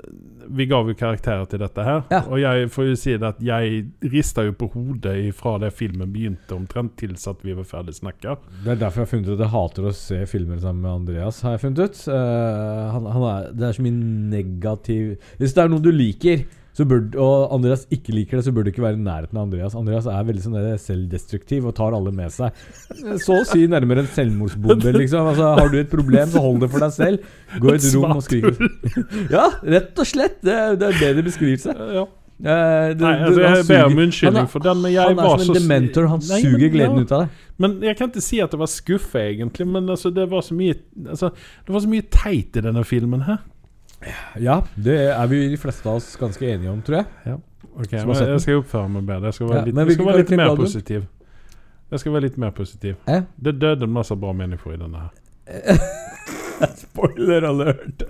vi 0.50 0.64
gav 0.66 0.88
jo 0.90 0.94
karakterer 0.98 1.44
til 1.50 1.60
dette 1.62 1.84
her. 1.86 2.00
Ja. 2.10 2.20
Og 2.26 2.40
jeg 2.42 2.68
får 2.74 2.88
jo 2.88 2.96
si 2.98 3.12
det 3.18 3.28
at 3.28 3.40
jeg 3.44 3.84
rista 4.10 4.42
jo 4.46 4.52
på 4.58 4.66
hodet 4.72 5.14
fra 5.38 5.52
det 5.62 5.70
filmen 5.76 6.10
begynte, 6.10 6.54
omtrent 6.56 6.96
til 6.98 7.14
at 7.14 7.44
vi 7.46 7.54
var 7.54 7.66
ferdig 7.68 7.94
snakka. 7.94 8.36
Det 8.64 8.72
er 8.74 8.80
derfor 8.82 9.02
jeg 9.02 9.06
har 9.06 9.12
funnet 9.12 9.28
ut 9.30 9.36
at 9.38 9.44
jeg 9.44 9.52
hater 9.54 9.88
å 9.90 9.94
se 9.94 10.20
filmer 10.30 10.58
sammen 10.62 10.82
med 10.82 10.90
Andreas. 11.02 11.40
Har 11.46 11.56
jeg 11.56 11.64
funnet 11.68 11.84
ut 11.86 12.00
Uh, 12.10 12.90
han, 12.94 13.06
han 13.14 13.22
er, 13.30 13.48
Det 13.54 13.66
er 13.68 13.72
så 13.76 13.82
mye 13.84 13.98
negativ 14.34 15.10
Hvis 15.38 15.52
det 15.54 15.62
er 15.62 15.68
noe 15.70 15.82
du 15.84 15.90
liker, 15.92 16.42
så 16.80 16.86
bør, 16.88 17.02
og 17.20 17.52
Andreas 17.58 17.82
ikke 17.92 18.14
liker 18.16 18.38
det, 18.40 18.44
så 18.46 18.52
burde 18.56 18.70
du 18.70 18.72
ikke 18.74 18.82
være 18.86 18.96
i 18.98 19.02
nærheten 19.04 19.36
av 19.36 19.44
Andreas. 19.46 19.74
Andreas 19.78 20.06
er 20.08 20.24
veldig 20.30 20.44
sånn 20.46 20.56
selvdestruktiv 20.80 21.66
og 21.70 21.74
tar 21.76 21.96
alle 21.96 22.12
med 22.16 22.32
seg. 22.34 22.56
Så 23.20 23.36
å 23.36 23.44
si 23.48 23.66
nærmere 23.70 24.04
en 24.06 24.10
selvmordsbombe, 24.14 24.94
liksom. 24.96 25.28
Altså, 25.34 25.50
har 25.60 25.68
du 25.72 25.76
et 25.82 25.90
problem, 25.92 26.30
så 26.32 26.40
hold 26.44 26.62
det 26.64 26.70
for 26.72 26.84
deg 26.86 26.94
selv. 26.96 27.28
Gå 27.60 27.74
i 27.74 27.76
et 27.78 27.90
rom 27.94 28.16
og 28.16 28.24
skrik. 28.24 28.48
Ja, 29.36 29.50
rett 29.62 30.00
og 30.00 30.08
slett. 30.08 30.40
Det, 30.42 30.56
er- 30.56 30.80
det 30.80 30.88
er 30.88 30.98
bedre 31.04 31.26
beskrivelse. 31.28 31.76
Ja. 32.00 32.06
Eh, 32.40 32.94
det- 32.96 33.04
Nei, 33.04 33.12
altså, 33.26 33.40
jeg 33.44 33.66
ber 33.68 33.84
om 33.90 33.98
unnskyldning 34.06 34.46
for 34.48 34.64
den, 34.64 34.78
men 34.80 34.92
jeg 34.94 35.04
han 35.10 35.18
er 35.20 35.42
som 35.44 35.54
en 35.54 35.58
dementor. 35.60 36.06
Han 36.08 36.22
Nei, 36.24 36.40
suger 36.40 36.58
men- 36.64 36.72
gleden 36.78 36.96
ja. 36.96 37.02
ut 37.04 37.12
av 37.12 37.20
det. 37.26 37.46
Men 37.60 37.74
jeg 37.84 37.96
kan 37.98 38.08
ikke 38.08 38.22
si 38.24 38.40
at 38.40 38.50
det 38.54 38.60
var 38.62 38.70
skuffa, 38.72 39.20
egentlig. 39.34 39.66
Men 39.68 39.90
altså, 39.92 40.08
det 40.16 40.24
var 40.30 40.40
så 40.46 40.56
mye 40.56 40.78
altså, 41.04 41.28
Det 41.66 41.74
var 41.74 41.80
så 41.84 41.90
mye 41.92 42.06
teit 42.08 42.56
i 42.56 42.62
denne 42.64 42.84
filmen 42.88 43.26
her. 43.28 43.42
Ja, 44.40 44.60
det 44.80 44.96
er 45.12 45.26
vi 45.28 45.42
de 45.52 45.56
fleste 45.60 45.88
av 45.90 45.98
oss 46.00 46.14
ganske 46.20 46.46
enige 46.48 46.70
om, 46.72 46.80
tror 46.82 47.02
jeg. 47.02 47.38
Ok, 47.76 47.92
men. 47.92 48.14
Jeg 48.16 48.40
skal 48.44 48.60
oppføre 48.62 48.88
meg 48.96 49.04
bedre. 49.08 49.28
Jeg 49.30 49.36
skal 49.36 49.50
være 49.50 49.58
Ja, 49.60 49.64
litt, 49.68 49.92
skal 49.94 50.06
være 50.08 50.22
litt 50.22 50.30
mer 50.40 50.48
album? 50.50 50.64
positiv. 50.64 51.04
Jeg 51.90 52.00
skal 52.04 52.12
være 52.14 52.24
litt 52.28 52.38
mer 52.38 52.50
positiv. 52.56 52.96
Eh? 53.10 53.22
Det 53.36 53.56
døde 53.60 53.84
en 53.88 53.92
massa 53.92 54.16
bra 54.16 54.32
mennesker 54.36 54.72
i 54.76 54.80
denne 54.80 55.04
her. 55.04 55.12
Spoiler 56.84 57.46
alert! 57.48 58.02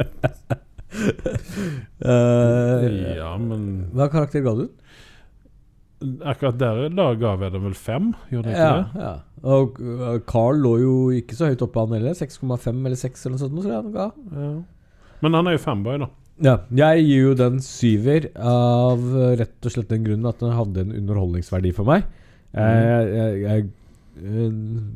uh, 2.04 2.86
Ja, 3.20 3.30
men 3.38 3.66
Hva 3.94 4.08
karakter 4.12 4.42
ga 4.44 4.54
du 4.58 4.64
den? 4.66 4.76
akkurat 6.24 6.56
der 6.56 6.86
da 6.96 7.10
ga 7.20 7.34
jeg 7.42 7.52
den 7.52 7.64
vel 7.66 7.74
fem? 7.76 8.06
Gjorde 8.32 8.48
jeg 8.48 8.56
ikke 8.56 8.68
Ja, 8.68 8.76
det? 8.80 9.00
ja. 9.04 9.14
Og 9.52 9.80
uh, 9.84 10.14
Carl 10.28 10.56
lå 10.64 10.74
jo 10.80 10.92
ikke 11.12 11.36
så 11.36 11.50
høyt 11.50 11.60
oppe, 11.64 11.80
han 11.84 11.92
heller. 11.98 12.14
6,5 12.16 12.86
eller 12.86 12.96
6 13.00 13.26
eller 13.26 13.34
noe 13.36 13.42
sånt. 13.42 13.58
tror 13.60 13.72
jeg 13.72 13.82
han 13.82 13.92
ga. 13.96 14.06
Ja. 14.32 14.52
Men 15.24 15.36
han 15.36 15.48
er 15.48 15.56
jo 15.56 15.62
fanboy 15.62 16.00
da. 16.02 16.08
Ja, 16.40 16.54
jeg 16.72 17.04
gir 17.04 17.26
jo 17.28 17.36
den 17.36 17.58
syver 17.60 18.30
av 18.40 19.02
uh, 19.12 19.32
rett 19.36 19.66
og 19.68 19.74
slett 19.74 19.90
den 19.92 20.06
grunnen 20.06 20.30
at 20.30 20.40
den 20.40 20.56
hadde 20.56 20.86
en 20.86 20.94
underholdningsverdi 20.96 21.74
for 21.76 21.88
meg. 21.88 22.06
Mm. 22.54 22.60
Eh, 22.60 22.78
jeg, 22.86 23.10
jeg, 23.14 23.42
jeg, 23.44 23.66
I 24.20 24.46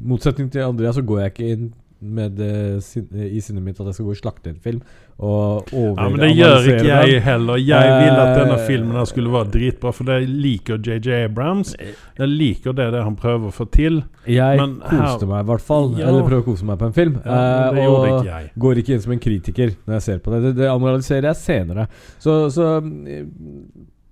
motsetning 0.08 0.48
til 0.50 0.64
Andrea 0.64 0.94
så 0.96 1.04
går 1.06 1.20
jeg 1.20 1.34
ikke 1.34 1.50
inn 1.52 1.68
med 2.00 2.34
det 2.36 2.82
sin, 2.84 3.06
i 3.14 3.40
sinnet 3.40 3.62
mitt 3.64 3.78
at 3.80 3.86
jeg 3.86 3.94
skal 3.94 4.04
gå 4.06 4.12
og 4.12 4.18
slakte 4.18 4.50
en 4.50 4.58
film. 4.60 4.80
Og 5.24 5.68
Ja, 5.72 6.08
men 6.10 6.18
det 6.20 6.30
gjør 6.36 6.66
ikke 6.72 6.88
jeg 6.88 7.22
heller. 7.22 7.56
Jeg 7.62 7.92
vil 8.02 8.18
at 8.20 8.32
denne 8.40 8.58
Eh. 8.58 8.66
filmen 8.66 9.06
skulle 9.06 9.30
være 9.32 9.50
dritbra 9.54 9.92
for 9.94 10.04
jeg 10.12 10.28
liker 10.28 10.78
J.J. 10.82 11.24
Abrams. 11.30 11.74
Jeg 12.18 12.28
liker 12.28 12.72
det, 12.74 12.90
det 12.92 13.02
han 13.04 13.16
å 13.16 13.52
få 13.54 13.70
til. 13.70 14.02
Jeg 14.26 14.58
Men 14.58 14.80
her- 14.82 15.06
koste 15.06 15.26
meg 15.26 15.44
i 15.44 15.48
hvert 15.48 15.60
fall. 15.62 15.94
Ja. 15.98 16.08
Eller 16.08 16.22
prøver 16.28 16.42
å 16.42 16.44
kose 16.44 16.64
meg 16.64 16.78
på 16.78 16.86
en 16.86 16.92
film. 16.92 17.20
Ja, 17.24 17.70
Eh, 17.72 17.86
og 17.88 18.06
ikke 18.24 18.50
går 18.58 18.74
ikke 18.82 18.94
inn 18.94 19.00
som 19.00 19.12
en 19.12 19.18
kritiker 19.20 19.74
når 19.86 19.94
jeg 19.94 20.02
ser 20.02 20.18
på 20.18 20.30
det. 20.32 20.42
Det, 20.42 20.56
det 20.56 20.68
analyserer 20.70 21.22
jeg 21.32 21.36
senere. 21.36 21.88
Så, 22.18 22.50
så 22.52 22.80
mm, 22.82 23.30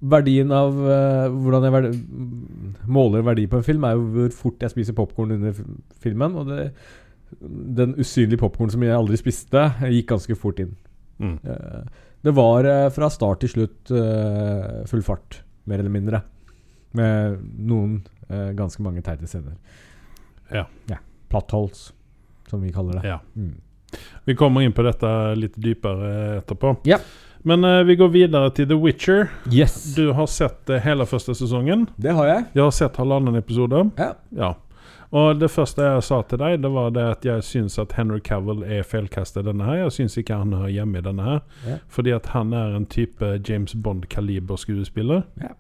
verdien 0.02 0.50
av 0.50 0.72
uh, 0.74 1.28
hvordan 1.30 1.62
jeg 1.62 1.72
verdi, 1.72 1.98
måler 2.90 3.22
verdi 3.22 3.44
på 3.46 3.56
en 3.60 3.62
film, 3.66 3.84
er 3.86 3.94
jo 3.94 4.06
hvor 4.16 4.32
fort 4.34 4.64
jeg 4.64 4.70
spiser 4.70 4.96
popkorn 4.98 5.30
under 5.36 5.54
filmen. 6.02 6.34
Og 6.40 6.48
det, 6.50 6.72
den 7.40 7.94
usynlige 7.98 8.40
popkornen 8.42 8.74
som 8.74 8.84
jeg 8.84 8.96
aldri 8.96 9.18
spiste, 9.20 9.64
gikk 9.92 10.10
ganske 10.12 10.36
fort 10.38 10.60
inn. 10.62 10.74
Mm. 11.22 11.38
Eh, 11.44 11.80
det 12.22 12.34
var 12.36 12.68
eh, 12.68 12.88
fra 12.94 13.08
start 13.10 13.42
til 13.42 13.52
slutt 13.54 13.92
eh, 13.94 14.82
full 14.90 15.02
fart, 15.06 15.42
mer 15.70 15.82
eller 15.82 15.94
mindre. 15.94 16.22
Med 16.92 17.40
noen 17.56 18.02
ganske 18.56 18.80
mange 18.84 19.02
teite 19.04 19.26
scener. 19.28 19.58
Ja. 20.52 20.62
ja. 20.88 20.96
Plattholds, 21.28 21.90
som 22.48 22.62
vi 22.64 22.72
kaller 22.72 22.96
det. 22.96 23.10
Ja. 23.10 23.18
Mm. 23.36 23.58
Vi 24.24 24.36
kommer 24.36 24.64
inn 24.64 24.72
på 24.72 24.84
dette 24.86 25.10
litt 25.36 25.56
dypere 25.60 26.38
etterpå. 26.38 26.78
Ja. 26.88 27.00
Men 27.42 27.64
uh, 27.66 27.82
vi 27.82 27.96
går 27.98 28.12
videre 28.14 28.50
til 28.54 28.68
The 28.70 28.78
Witcher. 28.78 29.26
Yes! 29.50 29.94
Du 29.96 30.12
har 30.14 30.28
sett 30.30 30.70
uh, 30.70 30.78
hele 30.80 31.06
første 31.10 31.34
sesongen. 31.36 31.88
Det 32.00 32.14
har 32.14 32.28
jeg. 32.28 32.44
Jeg 32.54 32.62
har 32.62 32.76
sett 32.76 33.00
halvannen 33.02 33.36
episode. 33.40 33.82
Ja. 33.98 34.12
Ja. 34.38 34.52
Og 35.12 35.36
det 35.36 35.50
første 35.52 35.84
jeg 35.84 36.04
sa 36.06 36.22
til 36.24 36.40
deg, 36.40 36.58
det 36.64 36.70
var 36.72 36.92
det 36.96 37.02
at 37.04 37.26
jeg 37.28 37.44
syns 37.44 37.76
at 37.80 37.92
Henry 37.98 38.22
Cavill 38.24 38.62
er 38.64 38.86
feilkastet 38.88 39.44
denne 39.44 39.66
her. 39.66 39.82
Jeg 39.82 39.96
syns 39.98 40.16
ikke 40.16 40.38
han 40.40 40.54
hører 40.56 40.72
hjemme 40.72 41.02
i 41.02 41.04
denne 41.04 41.26
her. 41.26 41.42
Ja. 41.68 41.80
Fordi 41.92 42.14
at 42.16 42.30
han 42.32 42.54
er 42.56 42.78
en 42.78 42.86
type 42.88 43.34
James 43.48 43.74
Bond-kaliber-skuespiller. 43.76 45.26
Ja. 45.42 45.52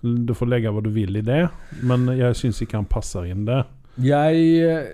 Du 0.00 0.32
får 0.32 0.48
legge 0.48 0.72
hva 0.72 0.80
du 0.80 0.88
vil 0.94 1.18
i 1.18 1.24
det, 1.26 1.48
men 1.82 2.06
jeg 2.16 2.38
syns 2.38 2.62
ikke 2.62 2.78
han 2.78 2.88
passer 2.88 3.28
inn 3.28 3.44
der. 3.48 3.66
Jeg, 3.98 4.42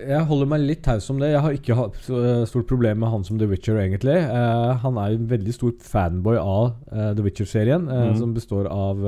jeg 0.09 0.21
holder 0.25 0.47
meg 0.49 0.63
litt 0.65 0.81
taus 0.83 1.07
om 1.13 1.19
det. 1.21 1.29
Jeg 1.29 1.43
har 1.45 1.55
ikke 1.55 1.77
hatt 1.77 2.07
eh, 2.09 2.43
stort 2.49 2.65
problem 2.67 3.03
med 3.03 3.11
han 3.13 3.25
som 3.27 3.37
The 3.37 3.47
Witcher, 3.47 3.77
egentlig. 3.83 4.17
Uh, 4.17 4.73
han 4.81 4.97
er 4.97 5.11
jo 5.13 5.19
en 5.19 5.27
veldig 5.29 5.53
stor 5.53 5.75
fanboy 5.93 6.39
av 6.41 6.71
uh, 6.89 7.11
The 7.13 7.25
Witcher-serien, 7.27 7.85
uh, 7.85 8.07
mm. 8.09 8.15
som 8.23 8.33
består 8.33 8.67
av 8.71 9.05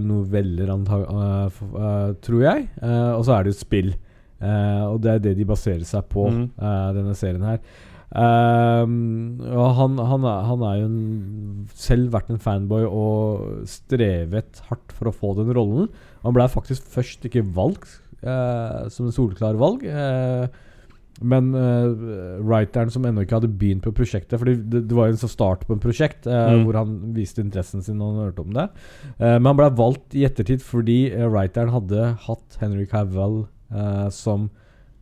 noveller, 0.00 0.72
antag 0.74 1.06
eh, 1.08 1.62
eh, 1.84 2.10
tror 2.24 2.42
jeg. 2.44 2.66
Eh, 2.82 3.12
og 3.16 3.24
så 3.26 3.36
er 3.36 3.46
det 3.46 3.54
jo 3.54 3.60
spill. 3.60 3.94
Eh, 4.42 4.84
og 4.88 5.00
det 5.04 5.14
er 5.14 5.24
det 5.28 5.38
de 5.38 5.48
baserer 5.48 5.86
seg 5.88 6.04
på, 6.12 6.26
mm. 6.28 6.44
eh, 6.58 6.90
denne 6.98 7.16
serien 7.18 7.46
her. 7.46 7.62
Ehm, 8.12 9.40
og 9.40 9.70
han, 9.78 9.96
han, 9.96 10.24
er, 10.28 10.40
han 10.44 10.64
er 10.68 10.80
jo 10.82 10.88
en, 10.90 11.68
selv 11.72 12.12
vært 12.12 12.28
en 12.32 12.42
fanboy 12.42 12.84
og 12.84 13.62
strevet 13.70 14.60
hardt 14.68 14.92
for 14.98 15.08
å 15.08 15.14
få 15.16 15.32
den 15.38 15.52
rollen. 15.56 15.88
Han 16.26 16.36
ble 16.36 16.48
faktisk 16.52 16.90
først 16.92 17.24
ikke 17.28 17.44
valgt 17.56 18.02
uh, 18.26 18.90
som 18.92 19.08
en 19.08 19.16
solklar 19.16 19.56
valg. 19.60 19.86
Eh, 19.88 20.44
men 21.22 21.50
uh, 21.54 22.40
writeren 22.42 22.90
som 22.92 23.04
ennå 23.08 23.22
ikke 23.24 23.38
hadde 23.38 23.50
begynt 23.58 23.82
på 23.84 23.92
prosjektet 23.96 24.38
Fordi 24.40 24.54
det, 24.58 24.82
det 24.90 24.96
var 24.96 25.06
jo 25.08 25.14
en 25.14 25.20
sånn 25.22 25.32
start 25.32 25.66
på 25.68 25.76
en 25.76 25.82
prosjekt 25.82 26.26
uh, 26.26 26.52
Mm. 26.52 26.64
hvor 26.66 26.78
han 26.80 26.96
viste 27.16 27.40
interessen 27.44 27.82
sin 27.82 27.96
når 28.00 28.10
han 28.12 28.24
hørte 28.26 28.44
om 28.44 28.52
det. 28.56 28.66
Uh, 29.20 29.36
men 29.38 29.50
han 29.52 29.60
ble 29.60 29.70
valgt 29.78 30.16
i 30.18 30.24
ettertid 30.28 30.62
fordi 30.66 30.98
writeren 31.32 31.72
hadde 31.74 32.10
hatt 32.26 32.58
Henry 32.60 32.86
Cavill 32.90 33.44
som 34.12 34.50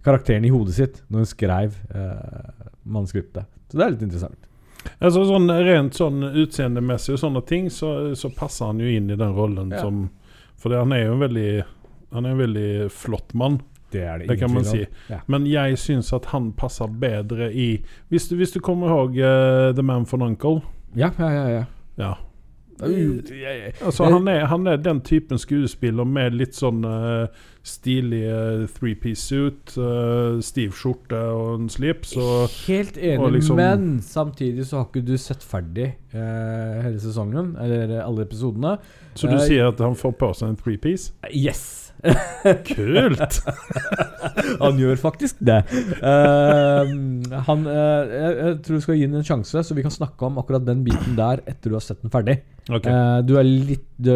karakteren 0.07 0.45
i 0.47 0.51
hodet 0.55 0.77
sitt 0.77 1.01
når 1.11 1.25
hun 1.25 1.29
skrev 1.33 1.75
manuskriptet. 2.87 3.49
Så 3.71 3.79
det 3.79 3.85
er 3.87 3.93
litt 3.97 4.05
interessant. 4.07 4.47
Altså 5.03 5.25
sånn 5.29 5.51
Rent 5.51 5.99
sånn 5.99 6.23
utseendemessig 6.31 7.17
og 7.17 7.21
sånne 7.21 7.43
ting, 7.49 7.67
så, 7.73 8.15
så 8.17 8.31
passer 8.33 8.71
han 8.71 8.81
jo 8.81 8.89
inn 8.89 9.11
i 9.13 9.19
den 9.19 9.35
rollen 9.37 9.75
Ja. 9.75 9.83
som 9.85 10.07
For 10.61 10.73
han 10.77 10.93
er 10.93 11.07
jo 11.07 11.17
en 11.19 11.21
veldig 11.27 11.51
Han 12.15 12.27
er 12.27 12.31
en 12.35 12.41
veldig 12.41 12.71
flott 12.91 13.35
mann. 13.39 13.61
Det 13.93 14.03
er 14.03 14.19
det, 14.19 14.29
Det 14.29 14.39
kan 14.39 14.53
man 14.55 14.65
si. 14.65 14.85
Ja. 15.11 15.21
Men 15.27 15.47
jeg 15.47 15.79
syns 15.79 16.13
at 16.13 16.31
han 16.31 16.53
passer 16.53 16.87
bedre 16.87 17.53
i 17.53 17.85
Hvis 18.09 18.29
du, 18.29 18.37
hvis 18.37 18.53
du 18.55 18.61
kommer 18.61 18.89
ihåg 18.89 19.19
uh, 19.19 19.75
The 19.75 19.83
Man 19.83 20.07
from 20.07 20.23
Uncle 20.23 20.61
Ja, 20.97 21.11
ja, 21.19 21.31
ja. 21.31 21.49
ja. 21.49 21.65
Ja. 21.99 22.15
Altså, 23.85 24.05
han, 24.05 24.29
er, 24.29 24.47
han 24.47 24.67
er 24.67 24.77
den 24.77 25.01
typen 25.05 25.39
skuespiller 25.39 26.05
med 26.09 26.37
litt 26.39 26.57
sånn 26.57 26.81
uh, 26.87 27.27
stilig 27.67 28.23
eh, 28.25 28.63
three-piece 28.73 29.21
suit, 29.21 29.75
uh, 29.77 30.39
stiv 30.41 30.73
skjorte 30.79 31.19
og 31.37 31.59
en 31.59 31.69
slips. 31.69 32.15
Og, 32.17 32.49
Helt 32.67 32.97
enig, 32.97 33.35
liksom- 33.37 33.61
men 33.61 34.01
samtidig 34.01 34.65
så 34.71 34.81
har 34.81 34.89
ikke 34.89 35.05
du 35.05 35.17
sett 35.21 35.45
ferdig 35.45 35.91
hele 36.15 36.97
sesongen, 36.99 37.53
eller 37.61 38.01
alle 38.01 38.25
episodene. 38.25 38.79
så 39.15 39.29
du 39.29 39.37
sier 39.45 39.69
at 39.69 39.79
han 39.79 39.95
får 39.95 40.17
på 40.17 40.33
seg 40.35 40.49
en 40.49 40.57
three-piece? 40.57 41.13
Yes! 41.35 41.80
Kult! 42.71 43.41
han 44.65 44.81
gjør 44.81 45.01
faktisk 45.01 45.41
det. 45.45 45.61
Uh, 46.01 46.89
han, 47.49 47.67
uh, 47.67 48.09
jeg, 48.09 48.39
jeg 48.41 48.57
tror 48.65 48.79
du 48.79 48.87
skal 48.87 48.99
gi 49.01 49.09
den 49.09 49.21
en 49.21 49.27
sjanse, 49.27 49.65
så 49.67 49.77
vi 49.77 49.85
kan 49.85 49.95
snakke 49.95 50.29
om 50.29 50.41
akkurat 50.41 50.65
den 50.67 50.85
biten 50.87 51.19
der 51.19 51.45
etter 51.45 51.73
du 51.73 51.77
har 51.79 51.85
sett 51.85 52.01
den 52.05 52.13
ferdig. 52.13 52.41
Okay. 52.71 52.93
Uh, 52.93 53.21
du 53.27 53.37
er 53.41 53.47
litt 53.47 53.87
du 54.01 54.15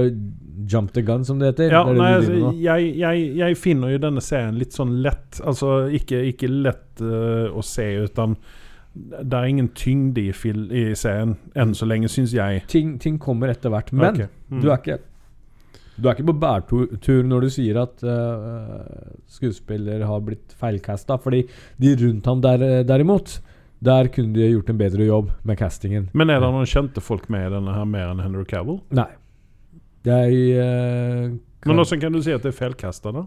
Jump 0.70 0.92
the 0.92 1.02
gun, 1.02 1.24
som 1.24 1.38
det 1.38 1.46
heter. 1.46 1.72
Ja, 1.72 1.84
Det 1.84 1.96
nei, 1.98 2.10
altså, 2.14 2.52
jeg, 2.56 2.90
jeg, 2.96 3.24
jeg 3.36 3.56
finner 3.58 3.90
jo 3.90 4.00
denne 4.00 4.22
serien 4.24 4.54
litt 4.58 4.72
sånn 4.76 5.00
lett 5.04 5.40
Altså 5.44 5.88
ikke, 5.92 6.20
ikke 6.30 6.48
lett 6.48 7.02
eh, 7.02 7.50
å 7.50 7.64
se, 7.64 7.88
utan 8.06 8.36
det 8.94 9.34
er 9.34 9.48
ingen 9.50 9.72
tyngde 9.74 10.22
i, 10.22 10.30
i 10.30 10.84
serien 10.94 11.34
enn 11.58 11.72
så 11.74 11.88
lenge, 11.90 12.06
syns 12.12 12.30
jeg. 12.36 12.62
ting, 12.70 12.94
ting 13.02 13.18
kommer 13.18 13.50
etter 13.50 13.72
hvert. 13.74 13.90
Men 13.92 14.12
okay. 14.12 14.30
Mm. 14.48 14.60
du 14.62 14.68
er 14.70 14.78
ikke 14.78 15.00
Du 15.96 16.08
er 16.08 16.14
ikke 16.16 16.26
på 16.32 16.36
bærtur 16.42 17.22
når 17.28 17.44
du 17.46 17.50
sier 17.54 17.76
at 17.84 18.02
uh, 18.02 18.84
skuespiller 19.30 20.02
har 20.08 20.22
blitt 20.26 20.54
feilcasta. 20.58 21.16
Fordi 21.22 21.44
de 21.80 21.92
rundt 22.00 22.26
ham 22.26 22.40
der, 22.42 22.82
derimot, 22.88 23.36
der 23.84 24.08
kunne 24.14 24.34
de 24.34 24.48
gjort 24.54 24.70
en 24.72 24.80
bedre 24.80 25.06
jobb 25.06 25.30
med 25.46 25.58
castingen. 25.60 26.08
Men 26.16 26.30
er 26.34 26.40
det 26.42 26.50
noen 26.54 26.66
kjente 26.66 27.02
folk 27.04 27.28
med 27.30 27.46
i 27.46 27.52
denne 27.54 27.74
her 27.76 27.84
mer 27.86 28.10
enn 28.14 28.22
Henry 28.24 28.44
Cavill? 28.50 28.80
Nei. 28.96 29.10
Jeg 30.04 30.34
eh, 30.60 31.28
Men 31.30 31.38
kan- 31.64 31.78
hvordan 31.78 32.00
kan 32.02 32.12
du 32.12 32.20
si 32.22 32.32
at 32.34 32.42
det 32.44 32.50
er 32.52 32.58
feilkasta, 32.58 33.12
da? 33.14 33.22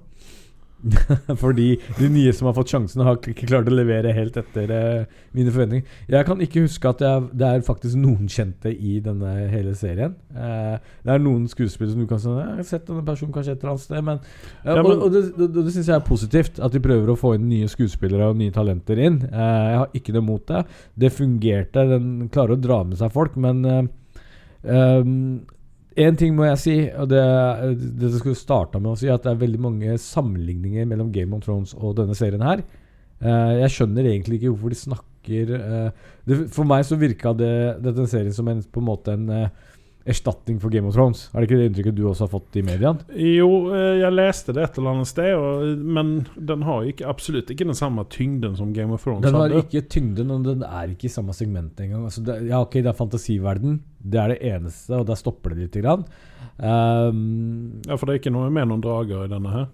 Fordi 1.42 1.68
de 1.98 2.08
nye 2.14 2.32
som 2.38 2.48
har 2.48 2.54
fått 2.58 2.70
sjansen, 2.72 3.02
har 3.04 3.18
ikke 3.18 3.48
klart 3.50 3.68
å 3.70 3.74
levere 3.74 4.12
helt 4.14 4.38
etter 4.38 4.72
eh, 4.74 5.18
mine 5.36 5.52
forventninger. 5.54 5.88
Jeg 6.14 6.28
kan 6.28 6.44
ikke 6.46 6.64
huske 6.68 6.92
at 6.92 7.02
jeg, 7.04 7.26
det 7.42 7.48
er 7.50 7.66
faktisk 7.66 7.98
noen 8.00 8.30
kjente 8.32 8.72
i 8.72 9.00
denne 9.04 9.32
hele 9.52 9.74
serien. 9.78 10.14
Eh, 10.38 10.78
det 11.04 11.16
er 11.16 11.24
noen 11.26 11.48
skuespillere 11.52 11.96
som 11.96 12.04
du 12.06 12.10
kan 12.12 12.22
si 12.22 12.30
Jeg 12.30 12.54
har 12.62 12.70
sett 12.70 12.86
denne 12.90 13.04
personen 13.08 13.34
kanskje 13.36 13.56
et 13.58 13.62
eller 13.66 13.74
annet 13.74 13.86
sted, 13.88 14.06
men, 14.12 14.22
eh, 14.22 14.72
Ja, 14.72 14.78
men- 14.84 14.92
Og, 14.94 15.04
og 15.08 15.12
det, 15.18 15.24
det, 15.38 15.50
det 15.58 15.74
syns 15.76 15.90
jeg 15.92 15.98
er 15.98 16.08
positivt. 16.08 16.60
At 16.64 16.72
de 16.78 16.84
prøver 16.84 17.10
å 17.14 17.18
få 17.20 17.34
inn 17.36 17.50
nye 17.50 17.68
skuespillere 17.72 18.30
og 18.32 18.38
nye 18.40 18.54
talenter 18.56 19.02
inn. 19.02 19.22
Eh, 19.28 19.68
jeg 19.74 19.78
har 19.82 19.90
ikke 19.98 20.14
noe 20.18 20.28
mot 20.30 20.46
det. 20.54 20.64
Det 20.96 21.12
fungerte. 21.14 21.88
Den 21.90 22.30
klarer 22.30 22.56
å 22.58 22.62
dra 22.62 22.84
med 22.88 22.98
seg 23.02 23.12
folk, 23.18 23.36
men 23.38 23.90
Én 25.98 26.18
ting 26.18 26.36
må 26.38 26.46
jeg 26.46 26.62
si, 26.62 26.76
og 26.94 27.08
det, 27.10 27.22
det 27.98 28.12
jeg 28.12 28.20
skulle 28.22 28.38
starta 28.38 28.78
med 28.78 28.92
å 28.92 28.98
si, 29.00 29.08
at 29.10 29.24
det 29.26 29.32
er 29.32 29.40
veldig 29.42 29.62
mange 29.64 29.96
sammenligninger 30.02 30.86
mellom 30.90 31.10
Game 31.14 31.34
of 31.34 31.42
Thrones 31.46 31.74
og 31.74 31.96
denne 31.98 32.14
serien 32.18 32.44
her. 32.46 32.62
Uh, 33.18 33.58
jeg 33.64 33.74
skjønner 33.74 34.06
egentlig 34.12 34.38
ikke 34.38 34.52
hvorfor 34.52 34.74
de 34.76 34.78
snakker 34.78 35.54
uh, 35.58 36.12
det, 36.30 36.36
For 36.54 36.70
meg 36.70 36.84
så 36.86 37.00
virka 37.02 37.32
det, 37.34 37.50
denne 37.82 38.06
serien 38.12 38.36
som 38.36 38.52
en, 38.52 38.62
på 38.62 38.84
en 38.84 38.86
måte 38.92 39.16
en 39.18 39.26
eh, 39.34 39.66
erstatning 40.08 40.58
for 40.64 40.72
Game 40.74 40.88
of 40.88 40.96
Thrones. 40.96 41.26
Er 41.34 41.42
det 41.44 41.48
ikke 41.50 41.58
det 41.60 41.66
inntrykket 41.70 41.96
du 41.98 42.04
også 42.08 42.26
har 42.26 42.32
fått 42.32 42.56
i 42.60 42.64
mediene? 42.66 43.04
Jo, 43.20 43.50
eh, 43.76 43.98
jeg 44.02 44.16
leste 44.16 44.56
det 44.56 44.64
et 44.64 44.78
eller 44.80 44.94
annet 44.96 45.10
sted, 45.12 45.34
og, 45.36 45.84
men 45.98 46.14
den 46.50 46.64
har 46.68 46.88
ikke, 46.90 47.06
absolutt 47.12 47.52
ikke 47.54 47.68
den 47.68 47.78
samme 47.78 48.06
tyngden 48.14 48.56
som 48.60 48.72
Game 48.76 48.94
of 48.96 49.04
Thrones 49.04 49.26
Den 49.28 49.36
har 49.36 49.50
hadde. 49.50 49.64
ikke 49.66 49.84
tyngden, 49.92 50.32
og 50.32 50.48
den 50.48 50.64
er 50.68 50.94
ikke 50.96 51.10
i 51.10 51.14
samme 51.14 51.36
segment 51.38 51.80
engang. 51.84 52.06
Altså 52.08 52.24
det, 52.28 52.40
ja, 52.48 52.62
ok, 52.64 52.80
det 52.80 52.92
er 52.94 52.98
fantasiverden. 53.02 53.82
Det 54.08 54.20
er 54.24 54.34
det 54.36 54.40
eneste, 54.54 54.96
og 54.96 55.08
der 55.10 55.20
stopper 55.20 55.52
det 55.56 55.66
lite 55.68 55.84
grann. 55.84 56.06
Um, 56.58 57.82
Ja, 57.88 57.96
for 57.96 58.08
det 58.08 58.16
er 58.16 58.22
ikke 58.22 58.34
noe 58.34 58.50
med 58.54 58.68
noen 58.70 58.82
drager 58.84 59.26
i 59.28 59.32
denne 59.32 59.52
her. 59.54 59.68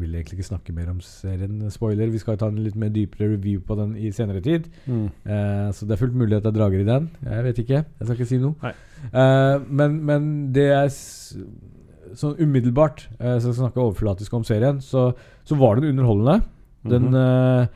Vil 0.00 0.14
egentlig 0.14 0.38
ikke 0.38 0.48
snakke 0.48 0.74
mer 0.74 0.88
om 0.92 1.00
serien. 1.04 1.60
Spoiler. 1.70 2.10
Vi 2.12 2.18
skal 2.22 2.36
ta 2.40 2.48
en 2.48 2.60
litt 2.64 2.76
mer 2.78 2.88
dypere 2.94 3.28
review 3.34 3.60
på 3.60 3.76
den 3.78 3.96
i 3.96 4.10
senere 4.14 4.40
tid. 4.44 4.68
Mm. 4.86 5.06
Eh, 5.26 5.70
så 5.76 5.86
det 5.86 5.96
er 5.96 6.02
fullt 6.04 6.14
mulig 6.18 6.38
at 6.38 6.48
jeg 6.48 6.56
drager 6.58 6.80
i 6.80 6.88
den. 6.88 7.10
Jeg 7.24 7.44
vet 7.48 7.58
ikke. 7.64 7.82
Jeg 7.84 8.06
skal 8.08 8.16
ikke 8.18 8.30
si 8.30 8.38
noe. 8.42 8.72
Eh, 9.12 9.56
men, 9.68 9.98
men 10.08 10.30
det 10.56 10.68
er 10.74 10.88
sånn 12.18 12.38
umiddelbart, 12.40 13.06
eh, 13.18 13.36
så 13.38 13.50
jeg 13.50 13.56
skal 13.58 13.60
snakke 13.66 13.82
overflatisk 13.84 14.32
om 14.38 14.46
serien, 14.48 14.78
så, 14.84 15.10
så 15.44 15.58
var 15.60 15.76
den 15.80 15.90
underholdende. 15.92 16.40
Den 16.88 17.10
Mhm. 17.10 17.20
eh, 17.20 17.66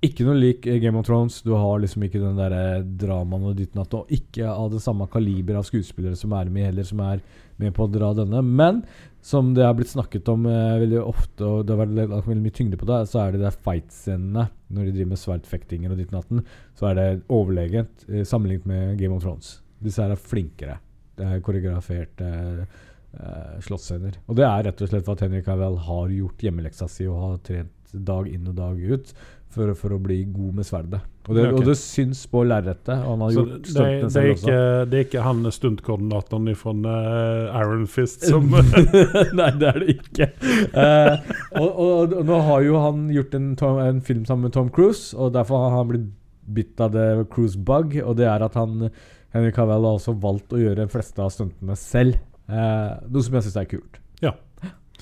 Ikke 0.00 0.22
noe 0.22 0.36
lik 0.38 0.62
Game 0.62 0.94
of 0.96 1.06
Thrones. 1.08 1.40
Du 1.42 1.56
har 1.58 1.80
liksom 1.82 2.04
ikke 2.06 2.20
den 2.22 2.36
der 2.38 2.84
dramaen 3.00 3.48
og 3.50 3.56
ditt 3.58 3.74
natt, 3.74 3.92
og 3.98 4.06
ikke 4.14 4.46
av 4.46 4.68
det 4.70 4.78
samme 4.84 5.08
kaliber 5.10 5.56
av 5.58 5.64
skuespillere 5.66 6.14
som 6.16 6.30
er 6.38 6.44
med 6.54 6.66
heller, 6.68 6.84
som 6.86 7.00
er 7.02 7.18
med 7.58 7.74
på 7.74 7.82
å 7.82 7.90
dra 7.90 8.12
denne. 8.14 8.38
Men 8.46 8.84
som 9.24 9.50
det 9.54 9.64
har 9.66 9.74
blitt 9.76 9.90
snakket 9.90 10.28
om 10.30 10.46
eh, 10.46 10.78
veldig 10.82 11.00
ofte, 11.02 11.44
og 11.44 11.66
det 11.66 11.74
har 11.74 11.80
vært 11.82 12.26
veldig 12.26 12.42
mye 12.44 12.54
tyngde 12.54 12.78
på 12.80 12.88
det, 12.88 13.00
så 13.10 13.22
er 13.24 13.34
det 13.34 13.42
der 13.42 13.56
fight-scenene 13.66 14.48
når 14.68 14.88
de 14.88 14.94
driver 14.94 15.12
med 15.12 15.22
sverdfektinger 15.22 15.94
og 15.94 16.00
ditt 16.00 16.12
natten, 16.14 16.44
så 16.78 16.90
er 16.90 16.98
det 16.98 17.08
overlegent 17.34 18.06
eh, 18.08 18.26
sammenlignet 18.28 18.68
med 18.70 19.00
Game 19.00 19.16
of 19.16 19.24
Thrones. 19.24 19.58
Disse 19.82 20.04
her 20.04 20.14
er 20.14 20.22
flinkere. 20.22 20.78
Det 21.18 21.26
er 21.26 21.42
koreograferte 21.44 22.28
eh, 22.28 23.56
slåssscener. 23.66 24.20
Og 24.28 24.38
det 24.38 24.46
er 24.46 24.68
rett 24.68 24.84
og 24.84 24.92
slett 24.92 25.06
for 25.06 25.18
at 25.18 25.26
Henrik 25.26 25.50
Havel 25.50 25.80
har 25.88 26.14
gjort 26.14 26.46
hjemmeleksa 26.46 26.88
si 26.90 27.08
og 27.10 27.20
har 27.24 27.42
trent 27.50 27.74
dag 27.92 28.28
inn 28.28 28.48
og 28.50 28.56
dag 28.58 28.78
ut 28.78 29.12
for, 29.52 29.72
for 29.78 29.94
å 29.96 29.98
bli 30.02 30.20
god 30.28 30.58
med 30.58 30.66
sverdet. 30.68 31.00
Og 31.28 31.36
det, 31.36 31.44
okay. 31.44 31.56
og 31.56 31.66
det 31.68 31.74
syns 31.80 32.20
på 32.30 32.42
lerretet. 32.48 33.02
Han 33.04 33.24
har 33.24 33.32
Så 33.32 33.42
gjort 33.42 33.50
det, 33.50 33.58
det, 33.60 33.72
stuntene 33.72 34.06
er 34.06 34.12
selv 34.14 34.32
også. 34.32 34.46
ikke, 34.46 34.84
det 34.90 34.98
er 34.98 35.06
ikke 35.06 35.24
han 35.26 35.50
stuntkoordinatoren 35.56 36.52
fra 36.56 36.74
uh, 36.84 37.58
Iron 37.60 37.88
Fist 37.90 38.24
som 38.28 38.48
Nei, 39.40 39.50
det 39.60 39.72
er 39.72 39.82
det 39.82 39.96
ikke. 39.96 40.30
Uh, 40.72 41.34
og, 41.60 41.68
og, 41.68 42.16
og 42.20 42.24
nå 42.28 42.40
har 42.48 42.64
jo 42.64 42.80
han 42.84 43.04
gjort 43.12 43.36
en, 43.36 43.50
Tom, 43.60 43.82
en 43.84 44.00
film 44.04 44.24
sammen 44.28 44.48
med 44.48 44.56
Tom 44.56 44.72
Cruise, 44.72 45.12
og 45.16 45.34
derfor 45.36 45.66
har 45.66 45.76
han 45.80 45.92
blitt 45.92 46.08
bitt 46.48 46.80
av 46.80 46.94
det 46.94 47.06
cruise 47.32 47.60
bug. 47.60 47.98
Og 48.04 48.16
det 48.16 48.28
er 48.28 48.44
at 48.44 48.56
han 48.56 48.88
Henrik 49.36 49.58
Cavill 49.58 49.84
har 49.84 49.98
også 49.98 50.16
valgt 50.16 50.54
å 50.56 50.60
gjøre 50.60 50.86
de 50.86 50.92
fleste 50.92 51.20
av 51.20 51.32
stuntene 51.34 51.76
selv. 51.76 52.16
Uh, 52.48 52.96
noe 53.12 53.24
som 53.24 53.36
jeg 53.36 53.48
syns 53.48 53.58
er 53.60 53.68
kult. 53.68 53.98
Ja. 54.24 54.32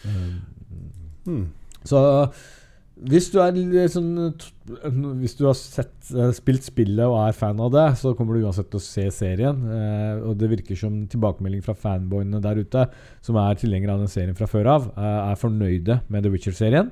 Eh, 0.02 0.24
hmm. 1.26 1.46
så 1.86 2.00
hvis 2.96 3.26
du 3.30 3.40
er 3.42 3.52
litt 3.52 3.92
sånn 3.92 4.32
Hvis 5.20 5.36
du 5.36 5.44
har 5.44 5.54
sett, 5.58 5.92
eh, 6.16 6.30
spilt 6.32 6.64
spillet 6.64 7.04
og 7.04 7.18
er 7.28 7.32
fan 7.36 7.60
av 7.60 7.70
det, 7.74 7.84
så 8.00 8.14
kommer 8.16 8.34
du 8.38 8.46
uansett 8.46 8.70
til 8.72 8.80
å 8.80 8.82
se 8.86 9.04
serien. 9.12 9.60
Eh, 9.68 10.22
og 10.26 10.38
det 10.40 10.48
virker 10.50 10.76
som 10.80 11.06
tilbakemelding 11.06 11.62
fra 11.62 11.74
fanboyene 11.76 12.40
der 12.40 12.62
ute, 12.64 12.86
som 13.22 13.36
er 13.36 13.54
tilhengere 13.60 13.92
av 13.92 14.00
den 14.00 14.08
serien 14.08 14.34
fra 14.38 14.46
før 14.48 14.66
av, 14.66 14.88
eh, 14.96 15.30
er 15.30 15.36
fornøyde 15.36 16.00
med 16.08 16.22
The 16.24 16.30
Witcher-serien. 16.30 16.90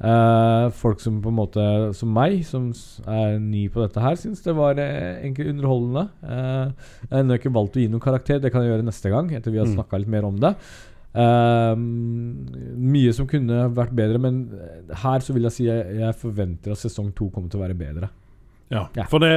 Eh, 0.00 0.70
folk 0.78 1.00
som 1.02 1.16
på 1.20 1.26
en 1.32 1.34
måte 1.40 1.62
som 1.98 2.12
meg, 2.14 2.44
som 2.46 2.68
er 3.08 3.40
ny 3.42 3.64
på 3.68 3.82
dette 3.82 3.98
her, 4.00 4.14
syns 4.14 4.44
det 4.44 4.54
var 4.54 4.78
eh, 4.78 5.18
egentlig 5.24 5.48
underholdende. 5.50 6.04
Eh, 6.22 6.70
jeg 7.02 7.10
har 7.10 7.24
ennå 7.24 7.34
ikke 7.40 7.50
valgt 7.56 7.74
å 7.74 7.82
gi 7.82 7.88
noen 7.90 8.04
karakter, 8.04 8.38
det 8.38 8.52
kan 8.54 8.62
jeg 8.62 8.70
gjøre 8.76 8.86
neste 8.86 9.10
gang, 9.10 9.32
etter 9.34 9.50
vi 9.50 9.58
har 9.58 9.66
Mm. 9.66 9.74
snakka 9.74 9.98
litt 9.98 10.12
mer 10.14 10.24
om 10.24 10.38
det. 10.38 10.54
Ehm, 11.16 11.84
mye 12.76 13.12
som 13.16 13.26
kunne 13.28 13.64
vært 13.74 13.94
bedre, 13.96 14.20
men 14.20 14.42
her 15.02 15.24
så 15.24 15.34
vil 15.34 15.48
jeg 15.48 15.54
si 15.56 15.68
jeg, 15.68 16.00
jeg 16.02 16.16
forventer 16.20 16.74
at 16.74 16.82
sesong 16.82 17.12
to 17.16 17.30
kommer 17.32 17.48
til 17.50 17.60
å 17.60 17.64
være 17.64 17.78
bedre. 17.78 18.10
Ja. 18.68 18.84
Ja. 18.96 19.06
For 19.08 19.22
det, 19.22 19.30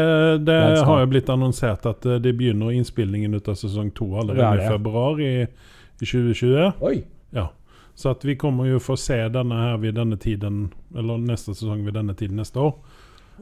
det 0.43 0.57
Det 0.75 0.83
har 0.85 0.99
jo 0.99 1.07
blitt 1.13 1.29
annonsert 1.31 1.85
at 1.87 2.03
de 2.03 2.17
det 2.19 2.33
begynner 2.35 2.73
innspillingen 2.75 3.33
ut 3.33 3.47
av 3.47 3.55
sesong 3.55 3.93
to 3.95 4.09
Det 4.11 4.19
allerede 4.25 4.49
er 4.49 4.65
i 4.65 4.71
februar 4.73 5.21
i, 5.23 5.33
i 5.47 6.05
2020. 6.05 6.81
Oi! 6.83 6.97
Ja. 7.31 7.47
Så 7.95 8.11
at 8.11 8.25
vi 8.27 8.35
kommer 8.35 8.67
jo 8.67 8.79
få 8.83 8.97
se 8.99 9.17
denne 9.31 9.55
her 9.55 9.77
ved 9.79 9.95
denne 9.95 10.17
tiden, 10.19 10.65
eller 10.95 11.21
neste 11.23 11.55
sesong 11.55 11.85
ved 11.85 11.95
denne 11.95 12.15
tiden 12.19 12.39
neste 12.41 12.59
år. 12.59 12.75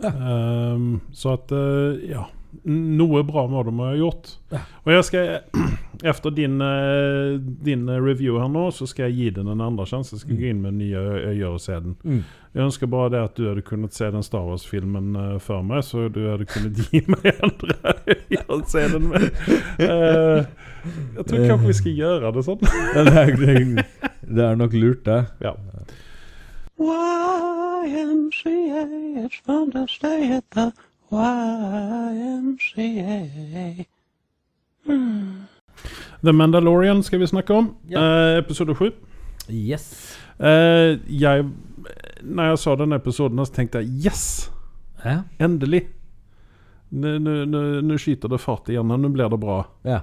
Ja. 0.03 0.13
Ehm, 0.13 0.99
så 1.11 1.33
at 1.39 1.51
eh, 1.51 2.11
ja. 2.13 2.27
Noe 2.65 3.21
bra 3.23 3.43
må 3.47 3.61
de 3.67 3.71
ha 3.77 3.91
gjort. 3.93 4.31
Og 4.85 4.89
jeg 4.95 5.03
skal 5.05 5.29
Efter 6.09 6.31
din, 6.31 6.61
eh, 6.63 7.35
din 7.65 7.81
review 7.91 8.37
her 8.39 8.47
nå, 8.47 8.69
så 8.71 8.85
skal 8.87 9.09
jeg 9.09 9.15
gi 9.17 9.29
den 9.35 9.49
en 9.51 9.59
andre 9.61 9.83
sjanse. 9.85 10.13
Jeg 10.15 10.21
skal 10.21 10.35
Mm. 10.35 10.39
gå 10.39 10.45
inn 10.49 10.61
med 10.63 10.73
nye 10.79 10.95
ø- 10.95 11.25
øyer 11.33 11.49
og 11.51 11.59
se 11.59 11.73
den. 11.75 11.95
Mm. 12.03 12.21
Jeg 12.55 12.63
ønsker 12.63 12.87
bare 12.87 13.09
det 13.11 13.19
at 13.19 13.35
du 13.35 13.43
hadde 13.49 13.61
kunnet 13.67 13.93
se 13.93 14.07
den 14.11 14.23
Star 14.23 14.45
Wars-filmen 14.47 15.15
eh, 15.19 15.35
før 15.43 15.61
meg, 15.61 15.83
så 15.83 16.07
du 16.07 16.21
hadde 16.29 16.45
kunnet 16.47 16.79
gi 16.87 17.01
meg 17.11 17.35
andre 17.43 17.75
øyer 18.07 18.45
å 18.47 18.61
se 18.71 18.85
den 18.95 19.09
med. 19.11 19.27
Eh, 19.77 20.45
jeg 21.19 21.25
tror 21.27 21.47
kanskje 21.51 21.67
vi 21.67 21.73
skal 21.81 21.99
gjøre 21.99 22.31
det 22.37 22.45
sånn. 22.47 22.63
Det, 22.95 23.07
er, 23.11 23.83
det 24.23 24.43
er 24.45 24.55
nok 24.55 24.73
lurt, 24.79 25.03
det. 25.05 25.25
Ja. 25.43 25.53
YMCA, 27.83 28.87
it's 29.25 29.39
fun 29.45 29.71
to 29.71 29.85
stay 29.87 30.31
at 30.31 30.49
the 30.51 30.71
YMCA. 31.11 32.85
The 36.21 36.33
Mandalorian 36.33 37.03
skal 37.03 37.19
vi 37.19 37.27
snakke 37.27 37.53
om. 37.53 37.75
Yeah. 37.91 38.33
Eh, 38.33 38.37
episode 38.43 38.75
7. 38.75 38.91
Yes. 39.49 40.17
Eh, 40.39 40.99
jeg 41.21 41.45
Når 42.21 42.43
jeg 42.43 42.57
så 42.59 42.75
denne 42.75 42.95
episoden, 42.99 43.39
så 43.45 43.53
tenkte 43.53 43.79
jeg 43.79 44.05
yes! 44.05 44.51
Ja. 45.05 45.21
Endelig! 45.39 45.87
Nå- 46.91 47.97
skyter 47.97 48.29
det 48.29 48.39
fart 48.41 48.69
igjen. 48.69 48.87
Nå 48.87 49.09
blir 49.13 49.29
det 49.29 49.39
bra. 49.39 49.63
ja. 49.85 49.99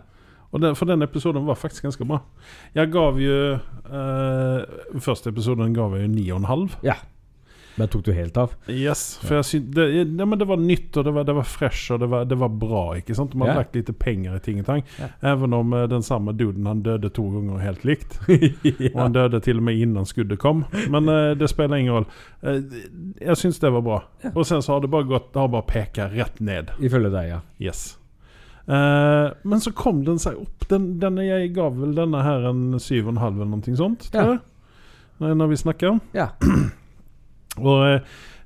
Og 0.55 0.61
den, 0.63 0.75
for 0.79 0.87
den 0.87 1.03
episoden 1.03 1.45
var 1.47 1.55
faktisk 1.59 1.83
ganske 1.83 2.05
bra. 2.07 2.21
Jeg 2.75 2.89
gav 2.95 3.19
jo 3.21 3.59
eh, 3.59 4.61
Første 5.03 5.29
episoden 5.29 5.75
gav 5.75 5.93
jeg 5.97 6.07
jo 6.07 6.09
ni 6.15 6.31
og 6.31 6.39
en 6.39 6.45
halv. 6.49 6.77
Men 7.77 7.89
tok 7.93 8.05
du 8.07 8.13
helt 8.17 8.37
av? 8.41 8.55
Yes, 8.73 9.19
for 9.21 9.37
jeg 9.37 9.45
syn- 9.45 9.71
det, 9.77 9.85
ja, 9.93 10.25
men 10.25 10.39
det 10.41 10.47
var 10.49 10.57
nytt, 10.57 10.97
og 10.97 11.05
det 11.05 11.13
var, 11.13 11.25
det 11.29 11.35
var 11.37 11.45
fresh, 11.45 11.91
og 11.93 12.01
det 12.01 12.07
var, 12.09 12.25
det 12.25 12.39
var 12.41 12.49
bra. 12.49 12.85
ikke 12.97 13.15
sant? 13.15 13.35
Man 13.35 13.49
har 13.49 13.55
Ja. 13.55 13.61
lagt 13.61 13.75
litt 13.77 13.91
penger 13.99 14.37
i 14.37 14.41
ting 14.41 14.61
og 14.63 14.67
tang. 14.67 14.83
Ja. 14.99 15.09
Even 15.33 15.53
om 15.53 15.73
eh, 15.77 15.85
den 15.93 16.03
samme 16.03 16.33
duden 16.33 16.65
han 16.67 16.81
døde 16.83 17.11
to 17.13 17.27
ganger 17.35 17.59
helt 17.61 17.85
likt. 17.85 18.17
Og 18.95 19.01
han 19.03 19.13
døde 19.13 19.41
til 19.45 19.59
og 19.61 19.63
med 19.69 19.77
innan 19.83 20.07
skuddet 20.09 20.39
kom. 20.41 20.65
Men 20.89 21.09
uh, 21.09 21.35
det 21.37 21.51
spiller 21.53 21.77
ingen 21.77 21.93
rolle. 21.93 22.07
Uh, 22.43 22.65
jeg 23.21 23.37
syns 23.37 23.59
det 23.61 23.73
var 23.73 23.85
bra. 23.85 24.01
Ja. 24.25 24.33
Og 24.35 24.47
sen 24.49 24.63
så 24.65 24.73
har 24.73 24.81
det 24.81 24.91
bare 24.91 25.05
gått 25.11 25.33
Det 25.35 25.41
har 25.41 25.49
bare 25.53 25.69
peka 25.69 26.09
rett 26.17 26.41
ned. 26.41 26.73
Ifølge 26.81 27.11
deg, 27.13 27.29
ja. 27.29 27.41
Yes. 27.61 27.99
Uh, 28.67 29.31
men 29.45 29.61
så 29.63 29.71
kom 29.77 30.01
den 30.05 30.19
seg 30.19 30.41
opp. 30.41 30.65
Den, 30.71 30.95
denne, 31.03 31.23
jeg 31.29 31.53
ga 31.55 31.69
vel 31.71 31.93
denne 31.95 32.25
her 32.25 32.49
en 32.51 32.81
syv 32.83 33.07
og 33.07 33.15
en 33.15 33.23
halv 33.23 33.37
eller 33.43 33.53
noe 33.53 33.77
sånt, 33.79 34.09
Ja. 34.15 34.39
Når, 35.21 35.35
når 35.39 35.49
vi 35.53 35.57
snakker. 35.57 36.01
Ja. 36.17 36.31
Og 37.59 37.83
jeg 37.87 38.03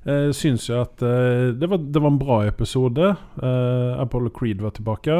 uh, 0.07 0.31
syns 0.35 0.69
jo 0.69 0.79
at 0.81 1.01
eh, 1.05 1.51
det, 1.57 1.67
var, 1.69 1.77
det 1.83 2.01
var 2.01 2.11
en 2.13 2.19
bra 2.21 2.37
episode. 2.47 3.11
Eh, 3.41 3.91
Apollo 4.01 4.31
Creed 4.35 4.61
var 4.63 4.71
tilbake. 4.77 5.17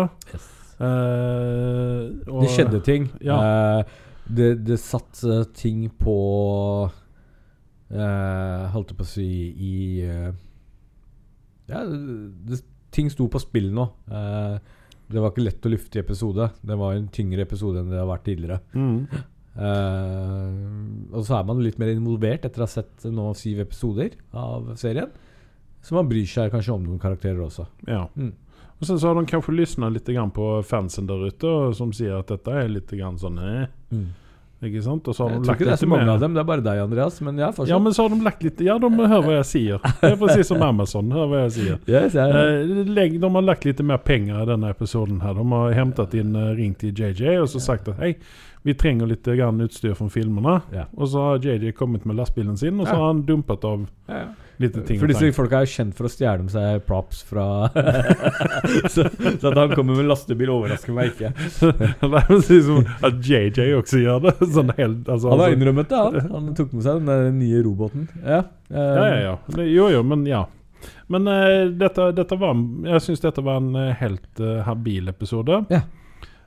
Eh, 0.81 2.03
og- 2.27 2.41
Det 2.45 2.49
skjedde 2.55 2.81
ting. 2.85 3.09
Ja. 3.21 3.37
Eh, 3.79 3.83
det, 4.31 4.51
det 4.65 4.79
satt 4.79 5.23
eh, 5.27 5.43
ting 5.57 5.89
på 5.99 6.15
uh, 7.91 8.67
Holdt 8.71 8.93
jeg 8.93 8.97
på 8.99 9.03
å 9.03 9.09
si 9.09 9.25
i 9.51 9.73
uh, 10.07 10.29
Ja, 11.67 11.81
det, 11.83 12.61
ting 12.95 13.09
sto 13.11 13.27
på 13.31 13.41
spill 13.43 13.69
nå. 13.75 13.89
Uh, 14.11 14.55
det 15.11 15.19
var 15.19 15.33
ikke 15.33 15.43
lett 15.43 15.65
å 15.67 15.71
lufte 15.73 15.99
i 15.99 16.03
episode. 16.05 16.47
Det 16.63 16.77
var 16.79 16.95
en 16.95 17.09
tyngre 17.11 17.43
episode 17.43 17.81
enn 17.81 17.91
det 17.91 17.99
har 17.99 18.07
vært 18.07 18.25
tidligere. 18.29 18.61
Mm. 18.73 19.05
Eh, 19.57 21.11
og 21.11 21.25
så 21.27 21.39
er 21.39 21.47
man 21.49 21.59
litt 21.63 21.79
mer 21.81 21.91
involvert 21.91 22.45
etter 22.47 22.63
å 22.63 22.67
ha 22.67 22.71
sett 22.71 23.09
nå 23.11 23.31
syv 23.37 23.65
episoder 23.65 24.15
av 24.37 24.71
serien. 24.79 25.11
Så 25.81 25.97
man 25.97 26.09
bryr 26.09 26.29
seg 26.29 26.53
kanskje 26.53 26.75
om 26.75 26.85
noen 26.85 27.01
karakterer 27.01 27.41
også. 27.43 27.65
Ja. 27.89 28.05
Mm. 28.15 28.33
Og 28.81 28.87
sen 28.89 28.97
så 28.97 29.11
har 29.11 29.17
de 29.17 29.29
kanskje 29.29 29.53
lysna 29.53 29.91
litt 29.93 30.09
på 30.33 30.47
fansen 30.65 31.05
der 31.09 31.27
ute 31.29 31.53
som 31.77 31.91
sier 31.93 32.17
at 32.21 32.31
dette 32.33 32.49
er 32.49 32.69
litt 32.69 32.89
grann 32.89 33.19
sånn 33.21 33.37
eh, 33.37 33.67
Ikke 34.65 34.81
sant? 34.81 35.05
Og 35.05 35.13
så 35.13 35.25
har 35.27 35.35
Jeg 35.35 35.41
de 35.41 35.45
tror 35.45 35.57
ikke 35.59 35.67
det 35.67 35.73
er 35.75 35.81
så 35.83 35.89
mange 35.89 36.05
med. 36.07 36.13
av 36.15 36.23
dem. 36.23 36.33
Det 36.33 36.41
er 36.41 36.47
bare 36.49 36.65
deg, 36.65 36.81
Andreas. 36.81 37.19
Men 37.21 37.37
ja, 37.41 37.51
fortsatt. 37.53 37.69
Ja, 37.69 37.79
men 37.81 37.93
så 37.93 38.05
har 38.07 38.13
de 38.13 38.25
lagt 38.25 38.45
litt 38.45 38.61
Ja, 38.65 38.77
de 38.81 38.89
hører 38.89 39.25
hva 39.27 39.35
jeg 39.39 39.49
sier. 39.51 39.85
Det 40.01 40.11
er 40.13 40.17
precis 40.21 40.49
som 40.49 40.65
Amazon, 40.65 41.13
Hører 41.13 41.29
hva 41.29 41.43
jeg 41.43 41.53
sier. 41.59 41.77
Yes, 41.89 42.17
jeg, 42.17 42.33
ja. 42.33 43.05
de 43.21 43.31
har 43.37 43.45
lagt 43.45 43.69
litt 43.69 43.81
mer 43.85 44.01
penger 44.05 44.41
i 44.41 44.49
denne 44.49 44.73
episoden 44.73 45.21
her. 45.21 45.37
De 45.37 45.45
har 45.53 45.77
hentet 45.77 46.17
inn, 46.21 46.33
eh, 46.37 46.53
ringt 46.57 46.81
til 46.81 46.93
JJ 46.93 47.37
og 47.43 47.49
så 47.53 47.61
sagt 47.61 47.89
at 47.93 48.01
hej, 48.01 48.15
vi 48.63 48.73
trenger 48.73 49.09
litt 49.09 49.25
grann 49.25 49.61
utstyr 49.61 49.93
från 49.93 50.09
filmene. 50.09 50.61
Ja. 50.73 50.85
Og 50.93 51.09
så 51.09 51.21
har 51.21 51.45
JJ 51.45 51.71
kommet 51.71 52.05
med 52.05 52.15
lastbilen 52.15 52.57
sin 52.57 52.79
og 52.79 52.87
så 52.87 52.95
har 52.95 53.07
han 53.07 53.23
dumpet 53.25 53.63
av 53.65 53.87
ja, 54.07 54.21
lite 54.61 54.83
ting. 54.85 54.99
For 55.01 55.09
disse 55.09 55.31
folka 55.33 55.61
er 55.61 55.65
jo 55.65 55.71
kjent 55.73 55.97
for 55.97 56.05
å 56.05 56.11
stjele 56.11 56.45
med 56.45 56.53
seg 56.53 56.83
props 56.85 57.23
fra 57.25 57.45
så, 58.93 59.07
så 59.09 59.49
at 59.49 59.57
han 59.57 59.73
kommer 59.73 59.97
med 59.97 60.09
lastebil, 60.11 60.51
overrasker 60.53 60.93
meg 60.93 61.13
ikke. 61.15 61.33
det 62.11 62.21
är 62.21 62.27
precis 62.27 62.65
som 62.65 62.85
att 63.01 63.25
JJ 63.25 63.73
også 63.79 64.01
gjør 64.03 64.25
det. 64.27 64.35
Sånn 64.57 64.73
helt, 64.77 65.09
altså, 65.09 65.33
Han 65.33 65.45
har 65.45 65.55
innrømmet 65.55 65.89
det, 65.89 66.01
han. 66.01 66.31
Han 66.35 66.51
tok 66.57 66.75
med 66.77 66.85
seg 66.85 67.05
den 67.07 67.39
nye 67.41 67.63
roboten. 67.65 68.09
Ja, 68.21 68.43
eh, 68.69 68.91
Ja, 69.01 69.07
ja, 69.07 69.21
ja. 69.25 69.63
Jo, 69.65 69.89
jo, 69.89 70.03
men 70.05 70.27
ja. 70.29 70.45
Men 71.11 71.27
uh, 71.27 71.67
dette, 71.77 72.07
dette 72.17 72.37
var 72.39 72.57
Jeg 72.87 73.03
syns 73.05 73.21
dette 73.21 73.43
var 73.45 73.59
en 73.61 73.75
eh, 73.77 73.91
helt 73.99 74.39
uh, 74.41 74.61
habil 74.65 75.09
episode. 75.11 75.63
Ja. 75.69 75.81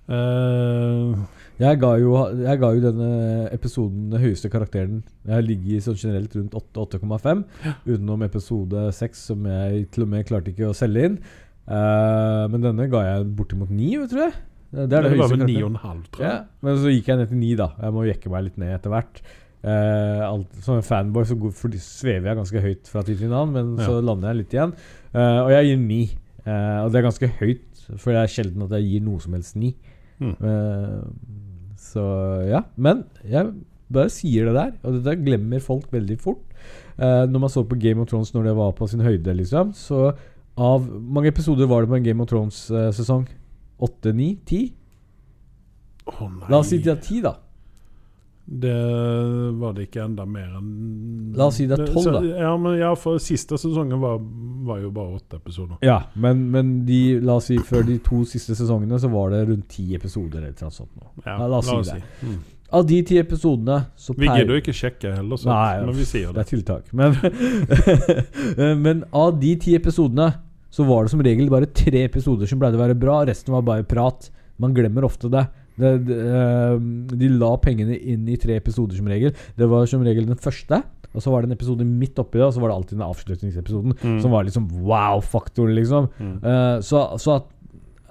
Eh, 0.05 1.19
Jeg 1.61 1.79
ga, 1.79 1.91
jo, 2.03 2.15
jeg 2.43 2.59
ga 2.59 2.71
jo 2.75 2.83
denne 2.83 3.09
episoden 3.55 4.09
den 4.11 4.23
høyeste 4.23 4.51
karakteren. 4.51 5.03
Jeg 5.29 5.47
ligger 5.47 5.85
sånn 5.85 6.01
generelt 6.01 6.35
rundt 6.35 6.57
8-8,5. 6.59 7.45
Utenom 7.87 8.25
episode 8.27 8.89
6, 8.97 9.23
som 9.31 9.47
jeg 9.51 9.85
til 9.95 10.07
og 10.07 10.11
med 10.11 10.27
klarte 10.27 10.51
ikke 10.51 10.73
å 10.73 10.75
selge 10.77 11.11
inn. 11.11 11.21
Uh, 11.65 12.51
men 12.53 12.65
denne 12.65 12.89
ga 12.93 13.05
jeg 13.07 13.31
bortimot 13.39 13.71
9, 13.71 14.09
tror 14.11 14.27
jeg. 14.27 14.35
Det 14.75 14.83
er 14.83 14.91
det, 14.91 15.15
Det 15.15 15.21
var 15.23 15.31
vel 15.31 15.47
9,5, 15.47 16.03
tror 16.17 16.27
jeg. 16.27 16.35
Ja, 16.35 16.67
men 16.67 16.83
så 16.83 16.91
gikk 16.91 17.13
jeg 17.13 17.23
ned 17.23 17.31
til 17.31 17.41
9, 17.45 17.55
da. 17.63 17.71
Jeg 17.87 17.95
må 17.95 18.05
jekke 18.09 18.35
meg 18.35 18.45
litt 18.49 18.61
ned 18.61 18.75
etter 18.75 18.95
hvert. 18.97 19.23
Uh, 19.65 20.21
alt, 20.27 20.59
som 20.67 20.77
en 20.77 20.85
fanboy 20.85 21.25
så 21.31 21.39
går, 21.41 21.55
for, 21.57 21.79
svever 21.81 22.33
jeg 22.33 22.41
ganske 22.43 22.67
høyt 22.67 22.91
fra 22.91 23.07
tid 23.07 23.23
til 23.23 23.31
annen, 23.33 23.55
men 23.55 23.87
så 23.87 24.03
lander 24.03 24.33
jeg 24.35 24.43
litt 24.43 24.59
igjen. 24.59 24.75
Uh, 25.15 25.41
og 25.47 25.55
jeg 25.55 25.71
gir 25.71 25.83
9. 25.87 26.03
Eh, 26.45 26.79
og 26.85 26.93
det 26.93 27.01
er 27.01 27.07
ganske 27.07 27.31
høyt, 27.41 27.85
for 27.97 28.13
det 28.13 28.21
er 28.21 28.33
sjelden 28.33 28.65
at 28.67 28.75
jeg 28.77 28.89
gir 28.91 29.05
noe 29.07 29.23
som 29.23 29.37
helst 29.37 29.57
9. 29.57 29.73
Mm. 30.21 30.35
Eh, 31.85 31.91
så 31.93 32.05
ja. 32.49 32.65
Men 32.77 33.05
jeg 33.29 33.53
bare 33.93 34.13
sier 34.13 34.49
det 34.49 34.57
der, 34.57 34.73
og 34.83 34.99
dette 34.99 35.21
glemmer 35.23 35.63
folk 35.63 35.91
veldig 35.93 36.19
fort. 36.19 36.43
Uh, 36.97 37.27
når 37.27 37.43
man 37.43 37.51
så 37.51 37.65
på 37.67 37.77
Game 37.77 38.01
of 38.01 38.09
Thrones 38.09 38.33
når 38.35 38.49
det 38.49 38.57
var 38.57 38.73
på 38.79 38.87
sin 38.87 39.03
høyde, 39.05 39.35
liksom, 39.35 39.73
så 39.75 40.15
av 40.55 40.87
mange 40.87 41.29
episoder 41.33 41.67
var 41.67 41.83
det 41.83 41.91
på 41.91 41.99
en 41.99 42.07
Game 42.07 42.23
of 42.23 42.31
Thrones-sesong? 42.31 43.27
Åtte, 43.83 44.13
ni, 44.15 44.37
ti? 44.47 44.69
La 46.49 46.61
oss 46.61 46.71
si 46.71 46.79
de 46.79 46.93
har 46.93 47.01
ti, 47.03 47.19
da. 47.25 47.35
Det 48.47 48.75
var 49.57 49.73
det 49.73 49.87
ikke 49.87 50.03
enda 50.05 50.27
mer 50.29 50.51
enn 50.59 51.33
La 51.35 51.47
oss 51.49 51.57
si 51.57 51.65
det 51.67 51.79
er 51.81 51.87
tolv, 51.89 52.11
da. 52.13 52.21
Ja, 52.45 52.51
men 52.61 52.77
ja, 52.77 52.91
for 53.01 53.17
siste 53.23 53.57
sesongen 53.59 53.97
var, 54.03 54.19
var 54.69 54.83
jo 54.83 54.91
bare 54.95 55.17
åtte 55.17 55.39
episoder. 55.41 55.79
Ja, 55.83 56.03
men, 56.15 56.43
men 56.53 56.75
de, 56.87 57.19
la 57.25 57.39
oss 57.41 57.49
si 57.49 57.57
før 57.59 57.87
de 57.89 57.97
to 58.05 58.21
siste 58.29 58.55
sesongene 58.59 59.01
så 59.01 59.09
var 59.13 59.33
det 59.33 59.47
rundt 59.49 59.65
ti 59.73 59.87
episoder 59.97 60.45
eller 60.45 60.53
noe 60.61 60.77
sånt. 60.77 60.93
Ja, 61.25 61.39
Ja, 61.41 61.49
la 61.49 61.63
oss 61.63 61.73
si 61.73 61.81
det. 61.89 62.03
Mm. 62.21 62.37
Av 62.75 62.87
de 62.89 63.01
ti 63.07 63.19
episodene 63.21 63.79
så 63.97 64.15
Vi 64.19 64.27
gidder 64.27 64.57
jo 64.57 64.61
ikke 64.63 64.73
sjekke 64.77 65.13
heller, 65.15 65.39
så, 65.41 65.49
Nei, 65.49 65.85
men 65.87 65.95
vi 65.97 66.07
sier 66.09 66.33
Det 66.33 66.35
det. 66.35 66.45
er 66.45 66.51
tiltak. 66.53 66.93
Men, 66.93 67.17
men 68.85 69.05
av 69.15 69.37
de 69.41 69.53
ti 69.63 69.75
episodene 69.79 70.31
så 70.75 70.85
var 70.89 71.05
det 71.07 71.13
som 71.13 71.23
regel 71.23 71.51
bare 71.53 71.69
tre 71.71 72.03
episoder 72.09 72.51
som 72.51 72.59
pleide 72.59 72.77
å 72.79 72.83
være 72.83 72.97
bra. 72.99 73.21
Resten 73.29 73.55
var 73.55 73.63
bare 73.67 73.87
prat. 73.87 74.27
Man 74.59 74.75
glemmer 74.75 75.07
ofte 75.07 75.31
det. 75.31 75.45
Det, 75.81 75.93
det 76.09 76.19
eh, 76.19 76.75
de 77.15 77.31
la 77.35 77.55
pengene 77.63 77.97
inn 77.99 78.29
i 78.31 78.39
tre 78.41 78.59
episoder 78.61 78.99
som 78.99 79.09
regel. 79.11 79.35
Det 79.59 79.69
var 79.71 79.89
som 79.91 80.05
regel 80.07 80.29
den 80.31 80.41
første. 80.41 80.83
Og 81.15 81.23
så 81.23 81.31
var 81.31 81.43
det 81.43 81.53
en 81.53 81.57
episode 81.57 81.87
midt 81.87 82.19
oppi 82.19 82.41
det, 82.41 82.47
og 82.49 82.55
så 82.57 82.63
var 82.63 82.73
det 82.73 82.77
alltid 82.79 82.99
den 82.99 83.07
avslutningsepisoden. 83.07 83.95
Mm. 84.03 84.17
Som 84.23 84.33
var 84.35 84.47
liksom 84.47 84.67
wow-faktoren, 84.83 85.75
liksom. 85.79 86.09
Eh, 86.19 86.79
så, 86.83 87.05
så 87.23 87.37
at, 87.39 87.53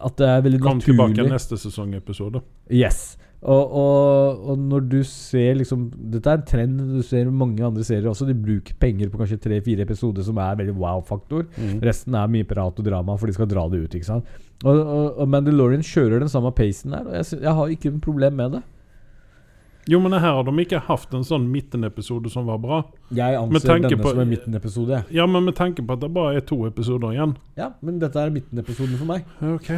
at 0.07 0.15
det 0.21 0.29
er 0.29 0.45
veldig 0.45 0.61
Kom 0.63 0.79
naturlig 0.79 0.95
tilbake 0.95 1.33
neste 1.33 1.59
sesongepisode. 1.59 2.43
Yes. 2.71 3.17
Og, 3.43 3.73
og, 3.75 4.43
og 4.53 4.59
når 4.71 4.85
du 4.87 4.99
ser 5.03 5.57
liksom 5.59 5.89
Dette 6.13 6.31
er 6.31 6.37
en 6.39 6.45
trend 6.47 6.77
du 6.93 7.01
ser 7.03 7.27
mange 7.27 7.59
andre 7.65 7.83
serier 7.83 8.07
også. 8.07 8.27
De 8.29 8.35
bruker 8.39 8.77
penger 8.79 9.09
på 9.11 9.19
kanskje 9.19 9.39
tre-fire 9.43 9.83
episoder 9.83 10.23
som 10.23 10.37
er 10.39 10.55
veldig 10.61 10.75
wow-faktor. 10.79 11.49
Resten 11.83 12.15
er 12.15 12.31
mye 12.31 12.47
prat 12.47 12.79
og 12.79 12.87
drama, 12.87 13.17
for 13.19 13.27
de 13.27 13.35
skal 13.35 13.49
dra 13.51 13.65
det 13.73 13.81
ut. 13.83 13.97
ikke 13.99 14.07
sant 14.07 14.23
Og, 14.63 14.77
og, 14.79 15.19
og 15.19 15.27
Mandalorian 15.27 15.83
kjører 15.83 16.23
den 16.23 16.31
samme 16.31 16.53
pacen 16.55 16.95
der, 16.95 17.03
og 17.09 17.17
jeg, 17.19 17.41
jeg 17.43 17.57
har 17.59 17.67
ikke 17.75 17.91
noe 17.91 18.05
problem 18.05 18.39
med 18.39 18.55
det. 18.59 18.63
Jo, 19.91 19.99
men 19.99 20.13
her 20.15 20.23
har 20.37 20.45
de 20.47 20.51
ikke 20.63 20.79
hatt 20.87 21.11
en 21.17 21.25
sånn 21.27 21.49
midtenepisode 21.51 22.29
som 22.31 22.45
var 22.47 22.61
bra. 22.63 22.77
Jeg 23.11 23.35
anser 23.35 23.73
denne 23.83 23.97
på- 23.99 24.13
som 24.13 24.21
en 24.23 24.29
midtenepisode. 24.31 25.01
Ja, 25.11 25.25
men 25.27 25.43
med 25.43 25.57
tanke 25.59 25.83
på 25.83 25.97
at 25.97 25.99
det 26.05 26.13
bare 26.15 26.37
er 26.39 26.45
to 26.47 26.61
episoder 26.69 27.11
igjen. 27.11 27.33
Ja, 27.59 27.73
men 27.83 27.99
dette 27.99 28.15
er 28.23 28.31
midtenepisoden 28.31 28.95
for 29.01 29.09
meg. 29.11 29.25
Ok. 29.43 29.73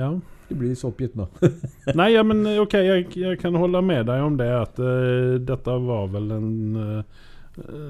Ja. 0.00 0.08
Du 0.48 0.54
blir 0.54 0.74
så 0.74 0.88
oppgitt 0.88 1.14
nå. 1.14 1.28
Nei, 1.98 2.10
ja, 2.12 2.22
men 2.26 2.46
eh, 2.46 2.60
ok, 2.60 2.74
jeg, 2.74 3.06
jeg 3.16 3.38
kan 3.40 3.56
holde 3.56 3.80
med 3.84 4.06
deg 4.10 4.24
om 4.24 4.36
det. 4.40 4.50
At 4.52 4.80
uh, 4.82 5.36
dette 5.40 5.78
var 5.86 6.10
vel 6.12 6.34
en 6.36 6.50
uh, 6.76 7.22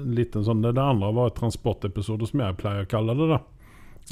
liten 0.05 0.45
sånn 0.45 0.61
Det, 0.63 0.75
det 0.77 0.85
andre 0.85 1.11
var 1.15 1.31
et 1.31 1.39
transportepisode, 1.39 2.29
som 2.29 2.45
jeg 2.45 2.57
pleier 2.61 2.85
å 2.85 2.89
kalle 2.89 3.17
det. 3.17 3.27
da 3.33 3.41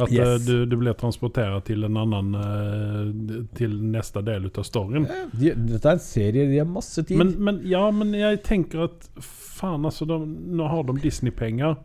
At 0.04 0.12
Yes. 0.12 0.46
du, 0.48 0.66
du 0.66 0.76
blir 0.82 0.96
transportert 0.98 1.68
til 1.70 1.86
en 1.86 2.00
annen 2.02 2.34
Til 3.54 3.76
neste 3.94 4.24
del 4.26 4.50
av 4.50 4.66
storyen. 4.66 5.06
De, 5.32 5.54
dette 5.54 5.86
er 5.86 6.00
en 6.00 6.04
serie, 6.04 6.48
de 6.50 6.58
har 6.60 6.70
masse 6.70 7.04
tid. 7.06 7.20
Men, 7.20 7.36
men, 7.38 7.62
ja, 7.70 7.86
men 7.94 8.16
jeg 8.18 8.42
tenker 8.48 8.88
at 8.90 9.10
faen, 9.22 9.86
altså 9.86 10.10
de, 10.10 10.18
Nå 10.58 10.68
har 10.72 10.88
de 10.90 10.98
Disney-penger, 11.04 11.78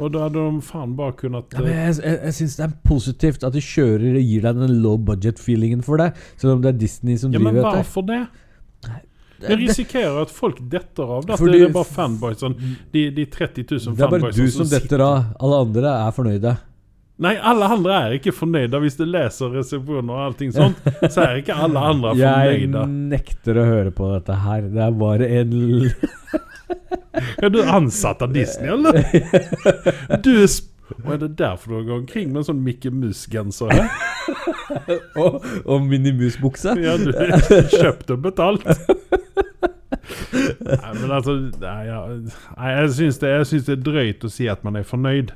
og 0.00 0.12
da 0.14 0.22
hadde 0.26 0.42
de 0.48 0.60
faen 0.64 0.94
bare 0.98 1.12
kunnet 1.20 1.52
Ja, 1.54 1.60
men 1.64 1.72
jeg 1.76 1.96
jeg, 2.00 2.18
jeg 2.24 2.34
syns 2.40 2.56
det 2.56 2.64
er 2.66 2.74
positivt 2.88 3.44
at 3.44 3.52
de 3.56 3.60
kjører 3.64 4.16
og 4.16 4.22
gir 4.30 4.46
deg 4.48 4.60
den 4.64 4.78
low 4.82 4.96
budget-feelingen 5.10 5.84
for 5.84 6.00
det. 6.00 6.10
Selv 6.40 6.56
om 6.56 6.62
det 6.64 6.72
er 6.74 6.78
Disney 6.80 7.16
som 7.20 7.32
Ja, 7.32 7.38
men 7.38 7.54
driver 7.54 7.68
dette. 7.70 7.82
hvorfor 7.84 8.06
det? 8.08 8.22
Det- 9.40 9.48
Jeg 9.48 9.58
risikerer 9.62 10.18
at 10.22 10.30
folk 10.36 10.58
detter 10.68 11.02
av 11.16 11.22
det. 11.24 11.32
At 11.32 11.38
Fordi- 11.40 11.58
det 11.60 11.68
er 11.70 11.72
bare 11.72 11.84
fanboysene. 11.88 12.74
De, 12.92 13.10
de 13.10 13.24
30 13.24 13.64
000 13.70 13.96
Det 13.96 14.04
er 14.04 14.10
bare 14.18 14.32
du 14.32 14.50
som 14.50 14.66
detter 14.68 15.00
av. 15.00 15.24
Alle 15.40 15.60
andre 15.64 15.94
er 16.08 16.10
fornøyde. 16.12 16.56
Nei, 17.20 17.34
alle 17.36 17.64
andre 17.68 17.92
er 17.92 18.12
ikke 18.18 18.32
fornøyde. 18.32 18.78
Hvis 18.80 18.96
du 18.96 19.04
leser 19.04 19.50
resepsjoner 19.52 20.10
og 20.12 20.20
allting 20.30 20.52
sånt, 20.52 20.76
så 21.12 21.24
er 21.24 21.40
ikke 21.42 21.56
alle 21.56 21.78
andre 21.78 22.14
fornøyde. 22.16 22.84
Jeg 22.84 22.88
nekter 22.88 23.60
å 23.60 23.64
høre 23.68 23.90
på 23.92 24.12
dette 24.14 24.36
her. 24.44 24.62
Det 24.72 24.80
er 24.86 24.90
bare 24.92 25.28
en 25.40 25.50
Er 27.42 27.52
du 27.52 27.60
ansatt 27.62 28.22
av 28.22 28.34
Disney, 28.34 28.70
eller? 28.70 30.18
Du 30.24 30.34
sp 30.46 30.70
og 31.04 31.12
er 31.14 31.20
det 31.22 31.38
derfor 31.38 31.70
du 31.70 31.84
går 31.86 32.00
omkring 32.00 32.32
med 32.32 32.40
en 32.40 32.46
sånn 32.48 32.62
Mickey 32.66 32.90
Mus-genser? 32.90 33.70
her? 33.70 33.90
Og, 35.18 35.44
og 35.64 35.84
minimusbukse. 35.86 36.74
Ja, 36.82 36.96
du 36.98 37.12
kjøpt 37.78 38.10
og 38.10 38.24
betalt. 38.24 38.66
Nei, 40.60 40.92
men 41.00 41.10
altså 41.10 41.36
Nei, 41.60 41.78
ja, 41.86 42.00
nei 42.56 42.72
jeg 42.74 42.90
syns 42.98 43.20
det, 43.22 43.30
jeg 43.32 43.48
syns 43.50 43.68
det 43.68 43.76
er 43.76 43.84
drøyt 43.86 44.26
å 44.26 44.30
si 44.32 44.48
at 44.50 44.66
man 44.66 44.78
er 44.80 44.86
fornøyd. 44.86 45.32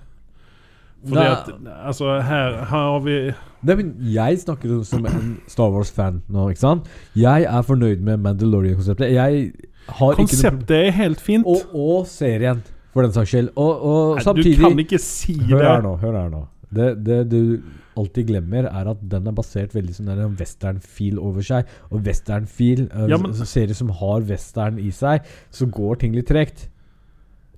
Fordi 1.04 1.26
at 1.28 1.50
Altså, 1.74 2.16
her, 2.24 2.60
her 2.64 2.86
har 2.88 3.02
vi 3.04 3.18
Nei, 3.64 3.74
men 3.80 3.94
jeg 4.12 4.38
snakker 4.42 4.82
som 4.84 5.06
en 5.08 5.30
Star 5.48 5.70
Wars-fan 5.72 6.22
nå, 6.28 6.48
ikke 6.52 6.60
sant? 6.60 6.88
Jeg 7.16 7.46
er 7.48 7.62
fornøyd 7.64 8.02
med 8.04 8.20
Mandalorian-konseptet. 8.24 9.12
Jeg 9.14 9.52
har 9.88 10.12
ikke 10.12 10.26
Konseptet 10.26 10.74
er 10.78 10.90
helt 10.96 11.20
fint. 11.20 11.46
og, 11.46 11.62
og 11.74 12.06
serien, 12.10 12.60
for 12.92 13.02
den 13.06 13.12
saks 13.16 13.32
skyld. 13.34 13.48
Og, 13.56 13.72
og 13.84 14.18
Nei, 14.18 14.24
samtidig 14.26 14.58
Du 14.58 14.66
kan 14.68 14.78
ikke 14.84 15.00
si 15.02 15.38
Hør 15.40 15.56
det. 15.58 15.70
her 15.70 15.82
nå, 15.86 15.94
hør 16.02 16.18
her 16.22 16.28
nå. 16.32 16.42
Det, 16.74 16.90
det 17.06 17.18
du 17.30 17.40
alltid 17.96 18.26
glemmer, 18.26 18.66
er 18.66 18.88
at 18.90 19.02
den 19.10 19.28
er 19.30 19.34
basert 19.36 19.74
veldig 19.76 19.92
sånn 19.94 20.08
en 20.10 20.32
western-feel 20.40 21.18
over 21.22 21.44
seg. 21.46 21.68
Og 21.94 22.00
western-feel, 22.06 22.88
uh, 22.90 23.04
Ja, 23.10 23.18
men- 23.22 23.34
serier 23.46 23.74
som 23.78 23.92
har 24.00 24.24
western 24.26 24.80
i 24.82 24.90
seg, 24.90 25.22
så 25.54 25.68
går 25.70 26.00
ting 26.02 26.14
litt 26.16 26.26
tregt. 26.32 26.68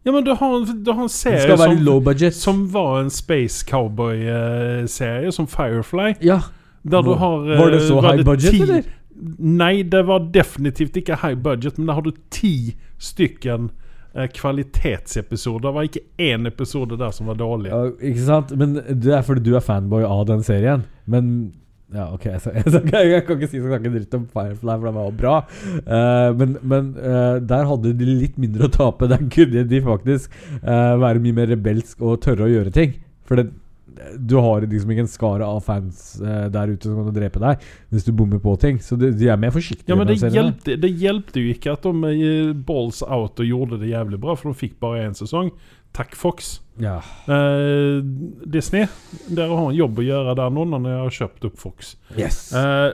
Ja, 0.07 0.12
men 0.14 0.24
du 0.24 0.30
har, 0.38 0.52
du 0.84 0.90
har 0.92 1.02
en 1.02 1.09
serie 1.11 1.57
som, 1.59 2.30
som 2.32 2.61
var 2.72 3.00
en 3.00 3.11
space 3.11 3.64
cowboy-serie, 3.66 5.32
som 5.32 5.46
Firefly. 5.50 6.14
ja. 6.22 6.40
Der 6.86 7.02
du 7.02 7.09
Var- 7.09 7.16
har 7.18 7.52
eh, 7.52 7.59
var 7.59 7.70
det 7.70 7.80
så 7.82 8.00
high 8.00 8.24
budget, 8.24 8.52
ti- 8.54 8.62
eller? 8.62 8.82
Nei, 9.38 9.82
det 9.82 10.04
var 10.07 10.18
definitivt 10.30 10.96
ikke 10.96 11.16
high 11.22 11.34
budget, 11.42 11.78
men 11.78 11.88
der 11.88 11.94
har 11.94 12.02
du 12.07 12.12
ti 12.30 12.76
stykken 12.98 13.70
eh, 14.14 14.28
kvalitetsepisoder. 14.30 15.66
Det 15.68 15.74
var 15.74 15.82
ikke 15.88 16.00
én 16.22 16.46
episode 16.46 16.96
der 16.98 17.11
som 17.11 17.26
var 17.26 17.34
dårlig. 17.34 17.70
ja, 17.72 17.90
ikke 18.00 18.20
sant? 18.22 18.52
Men 18.57 18.74
det 19.02 19.14
er 19.18 19.22
fordi 19.26 19.40
du 19.50 19.57
er 19.57 19.61
fanboy 19.66 20.04
av 20.07 20.26
den 20.28 20.42
serien. 20.46 20.84
Men 21.07 21.52
ja, 21.95 22.09
ok, 22.11 22.24
jeg, 22.32 22.41
jeg, 22.51 22.80
jeg, 22.91 23.11
jeg 23.12 23.24
kan 23.26 23.37
ikke 23.37 23.49
si 23.51 23.61
så 23.61 23.68
snakke 23.70 23.93
dritt 23.95 24.14
om 24.18 24.24
Firefly, 24.32 24.72
for 24.72 24.89
den 24.89 24.97
var 24.97 25.12
bra. 25.20 25.34
Uh, 25.87 26.30
men 26.39 26.57
men 26.66 26.89
uh, 26.99 27.37
der 27.39 27.68
hadde 27.70 27.93
de 27.95 28.09
litt 28.09 28.41
mindre 28.43 28.66
å 28.66 28.72
tape. 28.74 29.07
Der 29.12 29.22
kunne 29.30 29.62
de 29.70 29.82
faktisk 29.84 30.34
uh, 30.64 30.97
være 30.99 31.22
mye 31.22 31.37
mer 31.37 31.53
rebelsk 31.55 32.03
og 32.03 32.18
tørre 32.24 32.49
å 32.49 32.51
gjøre 32.51 32.74
ting. 32.74 32.99
For 33.26 33.39
det, 33.39 33.47
du 34.18 34.34
har 34.43 34.66
liksom 34.66 34.91
ikke 34.93 35.05
en 35.07 35.09
skare 35.09 35.47
av 35.47 35.62
fans 35.64 36.18
der 36.53 36.68
ute 36.68 36.84
som 36.84 36.99
kan 37.01 37.14
drepe 37.16 37.41
deg 37.41 37.62
hvis 37.95 38.05
du 38.05 38.11
bommer 38.14 38.43
på 38.43 38.53
ting. 38.61 38.76
Så 38.82 38.99
de, 39.01 39.09
de 39.16 39.30
er 39.32 39.39
mer 39.41 39.55
forsiktige. 39.55 39.89
Ja, 39.89 39.97
men 39.97 40.11
det 40.11 40.18
hjelpte, 40.20 40.76
det 40.82 40.91
hjelpte 41.01 41.41
jo 41.41 41.55
ikke 41.55 41.72
at 41.78 41.87
de 41.87 42.28
balls 42.68 43.01
out 43.07 43.41
og 43.41 43.49
gjorde 43.49 43.80
det 43.80 43.95
jævlig 43.95 44.20
bra, 44.20 44.37
for 44.37 44.53
de 44.53 44.61
fikk 44.61 44.76
bare 44.84 45.07
én 45.07 45.16
sesong. 45.16 45.49
Takk, 45.97 46.12
Fox. 46.18 46.59
Ja. 46.82 46.99
Eh, 47.32 48.03
Disney, 48.53 48.84
dere 49.32 49.57
har 49.57 49.70
en 49.70 49.78
jobb 49.78 50.03
å 50.03 50.05
gjøre 50.05 50.36
der 50.36 50.53
nå 50.53 50.66
når 50.68 50.84
dere 50.84 51.03
har 51.07 51.18
kjøpt 51.18 51.47
opp 51.49 51.59
Fox. 51.61 51.94
Yes. 52.18 52.51
Eh, 52.53 52.90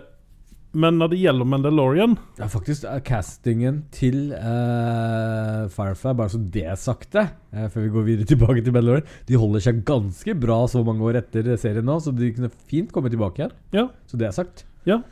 men 0.72 0.96
når 0.96 1.10
det 1.12 1.18
gjelder 1.20 1.48
Mandalorian 1.52 2.14
Ja, 2.38 2.46
faktisk 2.48 2.86
er 2.88 3.02
castingen 3.04 3.82
til 3.92 4.30
eh, 4.32 5.66
Firefly, 5.74 6.14
bare 6.16 6.32
så 6.32 6.40
det 6.54 6.62
er 6.64 6.78
sagt 6.80 7.10
det, 7.12 7.26
eh, 7.52 7.66
før 7.68 7.84
vi 7.84 7.90
går 7.92 8.06
videre 8.06 8.28
tilbake 8.30 8.64
til 8.64 8.72
Mandalorian 8.72 9.10
De 9.28 9.40
holder 9.42 9.66
seg 9.66 9.82
ganske 9.88 10.36
bra 10.40 10.62
så 10.72 10.80
mange 10.86 11.04
år 11.10 11.20
etter 11.20 11.50
serien 11.60 11.84
nå, 11.84 11.98
så 12.00 12.14
de 12.16 12.30
kunne 12.32 12.52
fint 12.70 12.92
komme 12.94 13.12
tilbake 13.12 13.42
igjen. 13.42 13.56
Ja. 13.76 13.88
Så 14.08 14.20
det 14.20 14.30
er 14.30 14.36
sagt. 14.38 14.64
Ja. 14.88 15.02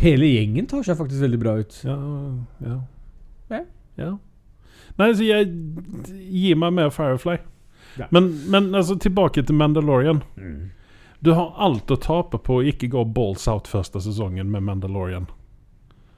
Hele 0.00 0.30
gjengen 0.30 0.70
tar 0.70 0.86
seg 0.86 0.96
faktisk 0.98 1.20
veldig 1.26 1.42
bra 1.42 1.58
ut. 1.60 1.76
Ja, 1.84 1.98
ja. 2.64 2.78
Ja. 3.52 3.60
ja. 4.00 4.14
Nei, 5.00 5.10
så 5.16 5.26
jeg 5.26 5.50
gir 6.30 6.58
meg 6.60 6.74
mer 6.76 6.92
Firefly. 6.94 7.38
Ja. 7.98 8.08
Men, 8.14 8.30
men 8.50 8.72
altså, 8.74 8.96
tilbake 8.98 9.42
til 9.42 9.58
Mandalorian. 9.58 10.22
Du 11.24 11.32
har 11.32 11.54
alt 11.62 11.90
å 11.90 11.96
tape 12.00 12.40
på 12.42 12.58
å 12.60 12.66
ikke 12.68 12.90
gå 12.92 13.04
balls 13.16 13.46
out 13.48 13.70
første 13.70 14.02
sesongen 14.04 14.50
med 14.52 14.66
Mandalorian. 14.66 15.28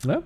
Ja. 0.06 0.20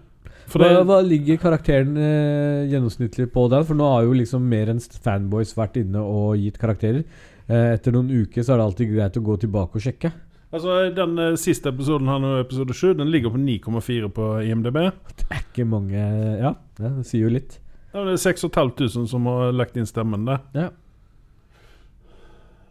For 0.51 0.62
Hva, 0.62 0.70
det, 0.70 0.86
hva 0.88 0.98
ligger 1.07 1.38
karakteren 1.38 1.94
eh, 2.01 2.70
gjennomsnittlig 2.72 3.28
på 3.30 3.44
den? 3.53 3.66
For 3.68 3.78
nå 3.78 3.86
har 3.86 4.07
jo 4.07 4.16
liksom 4.18 4.48
mer 4.51 4.72
enn 4.72 4.80
fanboys 4.80 5.53
vært 5.59 5.78
inne 5.82 6.03
og 6.03 6.40
gitt 6.40 6.59
karakterer. 6.59 7.05
Eh, 7.46 7.68
etter 7.76 7.94
noen 7.94 8.11
uker 8.11 8.42
så 8.42 8.55
er 8.55 8.61
det 8.61 8.66
alltid 8.66 8.92
greit 8.96 9.18
å 9.20 9.24
gå 9.28 9.36
tilbake 9.44 9.78
og 9.78 9.84
sjekke. 9.84 10.11
altså, 10.51 10.80
den 10.96 11.18
eh, 11.22 11.38
siste 11.38 11.70
episoden 11.70 12.11
her 12.11 12.22
nå, 12.22 12.34
episode 12.42 12.74
7, 12.74 12.94
den 12.98 13.12
ligger 13.14 13.34
på 13.34 13.42
9,4 13.42 14.11
på 14.16 14.30
IMDb. 14.48 14.80
Det 15.22 15.28
er 15.30 15.44
ikke 15.44 15.68
mange 15.68 15.98
Ja, 16.01 16.55
ja 16.80 16.90
det 16.96 17.07
sier 17.11 17.28
jo 17.28 17.34
litt. 17.36 17.61
Ja, 17.91 18.05
det 18.07 18.14
er 18.14 18.22
6500 18.22 19.09
som 19.11 19.26
har 19.26 19.51
lagt 19.57 19.78
inn 19.78 19.88
stemmen 19.88 20.28
der. 20.28 20.45
Ja. 20.55 20.68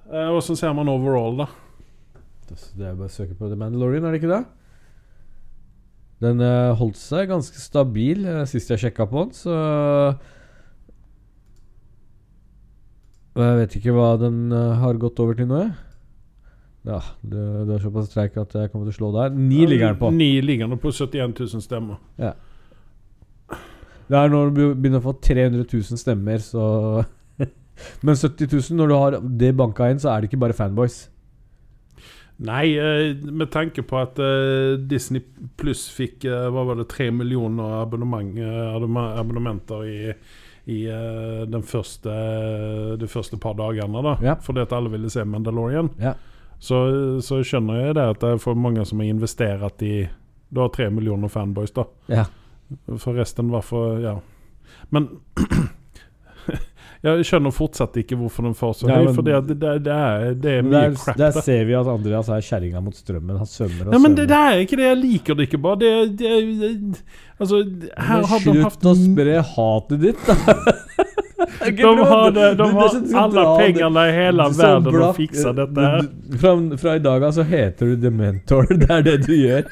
Eh, 0.09 0.39
så 0.41 0.55
ser 0.55 0.73
man 0.73 0.89
overall, 0.89 1.43
da. 1.43 1.49
Det 2.49 2.87
er 2.87 2.95
bare 2.97 3.09
å 3.09 3.13
søke 3.13 3.35
på 3.37 3.49
The 3.49 3.57
Mandalorian, 3.59 4.07
er 4.07 4.15
det 4.15 4.23
ikke 4.23 4.31
det? 4.31 4.45
Den 6.23 6.41
eh, 6.43 6.71
holdt 6.79 6.97
seg 6.99 7.29
ganske 7.29 7.61
stabil 7.61 8.25
eh, 8.27 8.41
sist 8.49 8.71
jeg 8.73 8.81
sjekka 8.81 9.05
på 9.07 9.27
den, 9.27 9.35
så 9.37 9.59
Jeg 13.39 13.59
vet 13.61 13.75
ikke 13.77 13.93
hva 13.95 14.15
den 14.19 14.49
eh, 14.51 14.73
har 14.81 14.99
gått 14.99 15.19
over 15.23 15.37
til 15.37 15.47
nå, 15.47 15.61
jeg. 15.63 15.77
Ja, 16.89 16.99
du, 17.21 17.37
du 17.67 17.73
er 17.75 17.81
såpass 17.83 18.09
treig 18.11 18.35
at 18.39 18.55
jeg 18.55 18.71
kommer 18.71 18.87
til 18.87 18.95
å 18.95 18.97
slå 18.97 19.09
deg. 19.13 19.35
Ni 19.37 19.61
ligger 19.67 19.91
den 19.91 19.99
på. 19.99 20.09
Ni 20.15 20.29
ligger 20.41 20.71
den 20.71 20.79
på 20.81 20.91
71 20.95 21.35
000 21.37 21.63
stemmer. 21.63 21.99
Det 24.09 24.17
er 24.17 24.33
når 24.33 24.51
du 24.55 24.61
begynner 24.73 25.01
å 25.03 25.05
få 25.11 25.15
300 25.21 25.63
000 25.69 26.01
stemmer, 26.01 26.41
så 26.41 26.65
Men 28.05 28.17
70 28.17 28.49
000, 28.51 28.75
når 28.75 28.89
du 28.89 28.95
har 28.97 29.17
det 29.39 29.53
banka 29.55 29.87
inn, 29.91 30.01
så 30.01 30.11
er 30.11 30.21
det 30.21 30.29
ikke 30.29 30.41
bare 30.41 30.57
fanboys. 30.57 31.05
Nei, 32.39 32.77
eh, 32.79 33.15
med 33.19 33.49
tanke 33.51 33.83
på 33.83 33.97
at 33.99 34.19
eh, 34.23 34.77
Disney 34.79 35.23
Pluss 35.59 35.89
fikk 35.91 36.23
eh, 36.27 36.45
hva 36.47 36.63
var 36.69 36.79
det, 36.79 36.87
tre 36.91 37.09
millioner 37.11 37.81
abonnement, 37.81 38.31
abonnementer 39.19 39.83
i, 39.83 40.13
i 40.71 40.79
den 41.51 41.65
første, 41.67 42.13
de 43.01 43.09
første 43.11 43.39
par 43.41 43.57
dagene, 43.59 44.03
da. 44.05 44.15
Ja. 44.23 44.37
Fordi 44.43 44.63
at 44.63 44.75
alle 44.75 44.91
ville 44.93 45.11
se 45.11 45.25
Mandalorian. 45.27 45.91
Ja. 45.99 46.15
Så, 46.59 46.79
så 47.23 47.41
skjønner 47.43 47.81
jeg 47.81 47.99
det 47.99 48.07
at 48.13 48.23
det 48.23 48.33
er 48.35 48.41
for 48.43 48.59
mange 48.59 48.83
som 48.87 48.99
har 48.99 49.11
investert 49.11 49.83
i 49.87 49.93
Du 50.49 50.59
har 50.63 50.71
tre 50.75 50.89
millioner 50.91 51.31
fanboys, 51.31 51.75
da. 51.75 51.85
Ja. 52.11 52.25
For 52.97 53.17
resten, 53.17 53.49
hvorfor 53.53 53.99
Ja. 54.03 54.15
Men 54.93 55.07
jeg 57.05 57.23
skjønner 57.27 57.53
fortsatt 57.55 57.95
ikke 58.01 58.17
hvorfor 58.19 58.43
den 58.47 58.55
får 58.57 58.73
så 58.81 58.89
høy, 58.89 59.07
for 59.15 59.23
det, 59.25 59.37
det, 59.47 59.57
det, 59.85 59.93
er, 59.93 60.33
det 60.35 60.53
er 60.57 60.65
mye 60.67 60.73
der, 60.89 60.97
crap. 60.99 61.17
der 61.19 61.37
ser 61.45 61.63
vi 61.69 61.75
at 61.79 61.87
Andreas 61.87 62.29
er 62.33 62.43
kjerringa 62.43 62.81
mot 62.83 62.97
strømmen. 62.97 63.37
Han 63.39 63.47
svømmer 63.49 63.87
og 63.87 63.95
Ja, 63.95 64.01
men 64.03 64.17
det, 64.17 64.25
svømmer. 64.27 64.57
er 64.57 64.65
ikke 64.65 64.79
det. 64.81 64.87
Jeg 64.89 64.99
liker 65.03 65.39
det 65.39 65.47
ikke 65.49 65.61
bare. 65.63 65.79
Det, 65.79 65.93
det, 66.19 67.03
Altså, 67.39 67.61
her 67.95 68.25
har 68.27 68.43
de 68.43 68.55
hatt 68.59 68.75
Slutt 68.75 68.89
å 68.91 68.95
spre 68.99 69.39
hatet 69.53 70.01
ditt, 70.03 70.27
da! 70.27 70.35
De 71.39 71.83
har, 72.09 72.31
det, 72.35 72.47
de 72.59 72.65
har 72.75 72.89
du- 72.93 73.15
alle 73.17 73.33
dra 73.33 73.57
pengene 73.57 74.03
i 74.09 74.11
hele 74.15 74.45
Så 74.53 74.61
verden 74.61 74.93
bra- 74.93 75.11
her. 75.13 76.01
Du- 76.01 76.37
Fra, 76.39 76.53
fra 76.77 76.95
i 76.95 76.99
dag 76.99 77.23
av 77.23 77.31
så 77.37 77.43
heter 77.47 77.85
du 77.85 77.95
Dementor. 77.95 78.67
Det 78.81 78.89
er 78.89 79.01
det 79.07 79.15
du 79.25 79.33
gjør. 79.33 79.63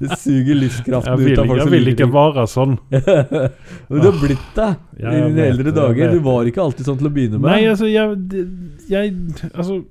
Du 0.00 0.06
suger 0.16 0.54
Jeg 0.54 0.56
livskraften 0.62 1.26
ut 1.26 1.38
av 1.38 1.46
folk 1.46 1.58
jeg 1.58 1.66
som 1.68 1.72
vil 1.76 1.84
liker 1.88 2.06
ikke 2.06 2.14
være 2.18 2.46
sånn. 2.54 2.78
Du 3.88 4.00
har 4.04 4.18
blitt 4.22 4.48
det 4.56 4.70
Ja, 4.98 5.10
i 5.12 5.20
dine 5.28 5.46
eldre 5.52 5.74
dager. 5.76 6.12
Du 6.12 6.20
var 6.24 6.48
ikke 6.50 6.62
alltid 6.64 6.86
sånn 6.88 6.98
til 6.98 7.08
å 7.10 7.14
begynne 7.14 7.38
med. 7.38 7.50
Nei, 7.50 7.60
altså, 7.70 7.86
jeg, 7.86 8.16
jeg 8.88 9.14
Altså 9.54 9.82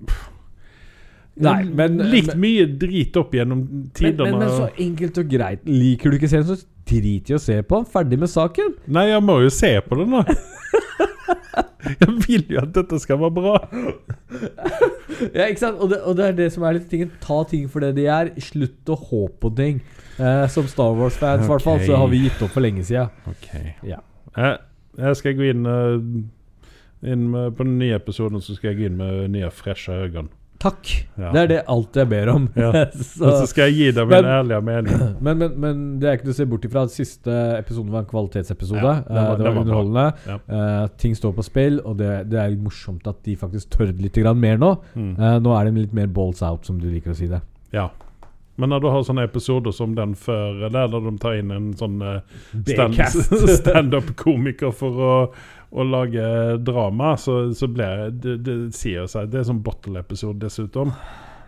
Nei, 1.40 1.64
men- 1.64 1.98
Likt 2.12 2.34
men- 2.34 2.42
mye 2.42 2.66
drit 2.80 3.18
opp 3.18 3.32
gjennom 3.38 3.62
tidene. 3.94 4.32
men, 4.32 4.40
men 4.40 4.50
så 4.50 4.70
enkelt 4.78 5.18
og 5.22 5.30
greit. 5.30 5.66
Liker 5.66 6.10
du 6.12 6.18
ikke 6.18 6.30
serien, 6.32 6.48
så 6.48 6.58
drit 6.88 7.30
i 7.30 7.36
å 7.36 7.40
se 7.42 7.62
på 7.62 7.82
den. 7.82 7.86
Ferdig 7.94 8.20
med 8.20 8.30
saken. 8.32 8.74
Nei, 8.88 9.10
jeg 9.12 9.24
må 9.24 9.42
jo 9.44 9.50
se 9.54 9.74
på 9.82 10.00
den, 10.00 10.12
da. 10.12 10.24
jeg 12.02 12.16
vil 12.26 12.46
jo 12.56 12.62
at 12.62 12.74
dette 12.76 13.00
skal 13.04 13.20
være 13.22 13.36
bra. 13.38 13.58
Ja, 15.34 15.48
ikke 15.48 15.62
sant? 15.62 15.80
Og 15.82 15.92
det, 15.92 16.02
og 16.04 16.18
det 16.18 16.26
er 16.26 16.38
det 16.38 16.50
som 16.54 16.66
er 16.68 16.78
litt 16.78 16.90
tingen. 16.92 17.12
Ta 17.24 17.42
ting 17.50 17.68
for 17.72 17.84
det 17.86 17.94
de 17.98 18.08
er. 18.12 18.32
Slutt 18.44 18.92
å 18.94 18.98
håpe 18.98 19.38
på 19.46 19.54
ting. 19.58 19.82
Eh, 20.18 20.48
som 20.50 20.66
Star 20.70 20.96
Wars-fans, 20.98 21.46
i 21.46 21.52
hvert 21.52 21.62
fall, 21.66 21.80
så 21.86 22.00
har 22.02 22.10
vi 22.10 22.24
gitt 22.26 22.42
opp 22.42 22.56
for 22.56 22.66
lenge 22.66 22.84
siden. 22.88 23.12
Ja. 23.86 24.02
Jeg, 24.38 24.58
jeg 24.98 25.20
skal 25.20 25.38
gå 25.38 25.52
inn, 25.52 25.66
uh, 25.66 25.98
inn 27.06 27.30
med, 27.34 27.56
På 27.58 27.66
den 27.66 27.78
nye 27.82 27.98
episoden 27.98 28.42
så 28.42 28.56
skal 28.58 28.72
jeg 28.72 28.80
gå 28.80 28.90
inn 28.92 28.98
med 28.98 29.32
nye, 29.36 29.50
freshe 29.54 29.94
øyne. 29.94 30.28
Takk. 30.58 30.90
Ja. 31.22 31.30
Det 31.36 31.42
er 31.44 31.50
det 31.52 31.58
alt 31.70 31.98
jeg 32.02 32.10
ber 32.10 32.32
om. 32.34 32.48
Ja. 32.58 32.72
så, 32.98 33.28
Og 33.28 33.36
så 33.44 33.46
skal 33.52 33.68
jeg 33.70 33.76
gi 33.78 33.90
deg 34.00 34.08
Men- 34.10 34.26
ærlige 34.26 34.58
ærlig 34.58 34.64
mening. 34.70 35.04
men, 35.28 35.38
men, 35.44 35.52
men 35.62 35.84
det 36.02 36.10
er 36.10 36.18
ikke 36.18 36.26
til 36.30 36.34
å 36.34 36.38
se 36.40 36.48
bort 36.54 36.66
ifra 36.66 36.86
at 36.88 36.96
siste 36.96 37.36
episode 37.60 37.94
var 37.94 38.06
en 38.06 38.10
kvalitetsepisode. 38.10 38.82
Ja, 38.82 38.96
det, 39.06 39.14
var- 39.20 39.30
uh, 39.30 39.38
det 39.38 39.46
var 39.52 39.62
underholdende. 39.62 40.08
Eh, 40.58 40.88
ting 40.98 41.14
står 41.20 41.36
på 41.38 41.46
spill, 41.46 41.78
og 41.86 42.00
det, 42.02 42.10
det 42.32 42.42
er 42.42 42.56
litt 42.56 42.66
morsomt 42.66 43.06
at 43.12 43.22
de 43.28 43.38
faktisk 43.38 43.70
tør 43.78 43.94
litt 44.02 44.18
grann 44.18 44.42
mer 44.42 44.58
nå. 44.62 44.74
Mm. 44.98 45.14
Uh, 45.22 45.38
nå 45.46 45.54
er 45.60 45.70
det 45.70 45.78
litt 45.86 45.96
mer 46.02 46.10
balls 46.18 46.42
out, 46.42 46.66
som 46.66 46.82
du 46.82 46.90
liker 46.90 47.14
å 47.14 47.18
si 47.22 47.30
det. 47.30 47.44
Ja. 47.76 47.90
Men 48.58 48.72
når 48.74 48.80
du 48.82 48.88
har 48.90 49.04
sånne 49.06 49.28
episoder 49.28 49.70
som 49.78 49.92
den 49.94 50.16
før, 50.18 50.64
der 50.74 50.88
der 50.90 51.04
de 51.06 51.12
tar 51.22 51.36
inn 51.38 51.52
en 51.54 51.68
sånn 51.78 52.00
uh, 52.02 52.16
stand- 52.66 52.98
standup-komiker 53.62 54.72
for 54.74 54.98
å, 54.98 55.12
å 55.72 55.84
lage 55.84 56.24
drama, 56.64 57.16
så, 57.20 57.40
så 57.56 57.68
blir 57.68 58.08
det, 58.12 58.38
det 58.46 58.58
sier 58.78 59.08
seg 59.12 59.32
Det 59.32 59.42
er 59.42 59.48
sånn 59.50 59.64
bottle-episode 59.66 60.40
dessuten. 60.46 60.94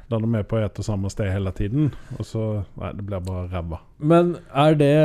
Der 0.10 0.24
de 0.24 0.30
er 0.36 0.48
på 0.50 0.58
ett 0.60 0.80
og 0.82 0.86
samme 0.86 1.12
sted 1.14 1.30
hele 1.32 1.52
tiden. 1.56 1.92
Og 2.18 2.26
så 2.28 2.46
Nei, 2.80 2.94
det 2.98 3.06
blir 3.06 3.22
bare 3.24 3.48
ræva. 3.52 3.84
Men 4.00 4.36
er 4.50 4.80
det 4.80 4.96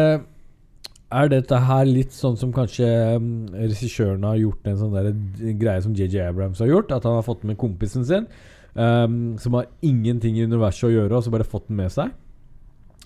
Er 1.15 1.29
dette 1.31 1.61
her 1.69 1.85
litt 1.87 2.15
sånn 2.17 2.35
som 2.41 2.51
kanskje 2.51 2.89
um, 3.21 3.47
regissøren 3.55 4.25
har 4.27 4.41
gjort 4.41 4.67
en 4.67 4.79
sånn 4.81 4.97
der 4.97 5.13
greie 5.61 5.83
som 5.85 5.95
JJ 5.95 6.25
Abrams 6.25 6.63
har 6.65 6.73
gjort? 6.73 6.91
At 6.97 7.07
han 7.07 7.21
har 7.21 7.27
fått 7.27 7.45
med 7.47 7.59
kompisen 7.61 8.07
sin, 8.09 8.27
um, 8.75 9.37
som 9.39 9.55
har 9.55 9.69
ingenting 9.85 10.41
i 10.41 10.49
universet 10.49 10.89
å 10.89 10.91
gjøre, 10.91 11.15
og 11.15 11.23
så 11.23 11.31
bare 11.31 11.47
fått 11.47 11.69
den 11.69 11.79
med 11.79 11.93
seg? 11.95 12.11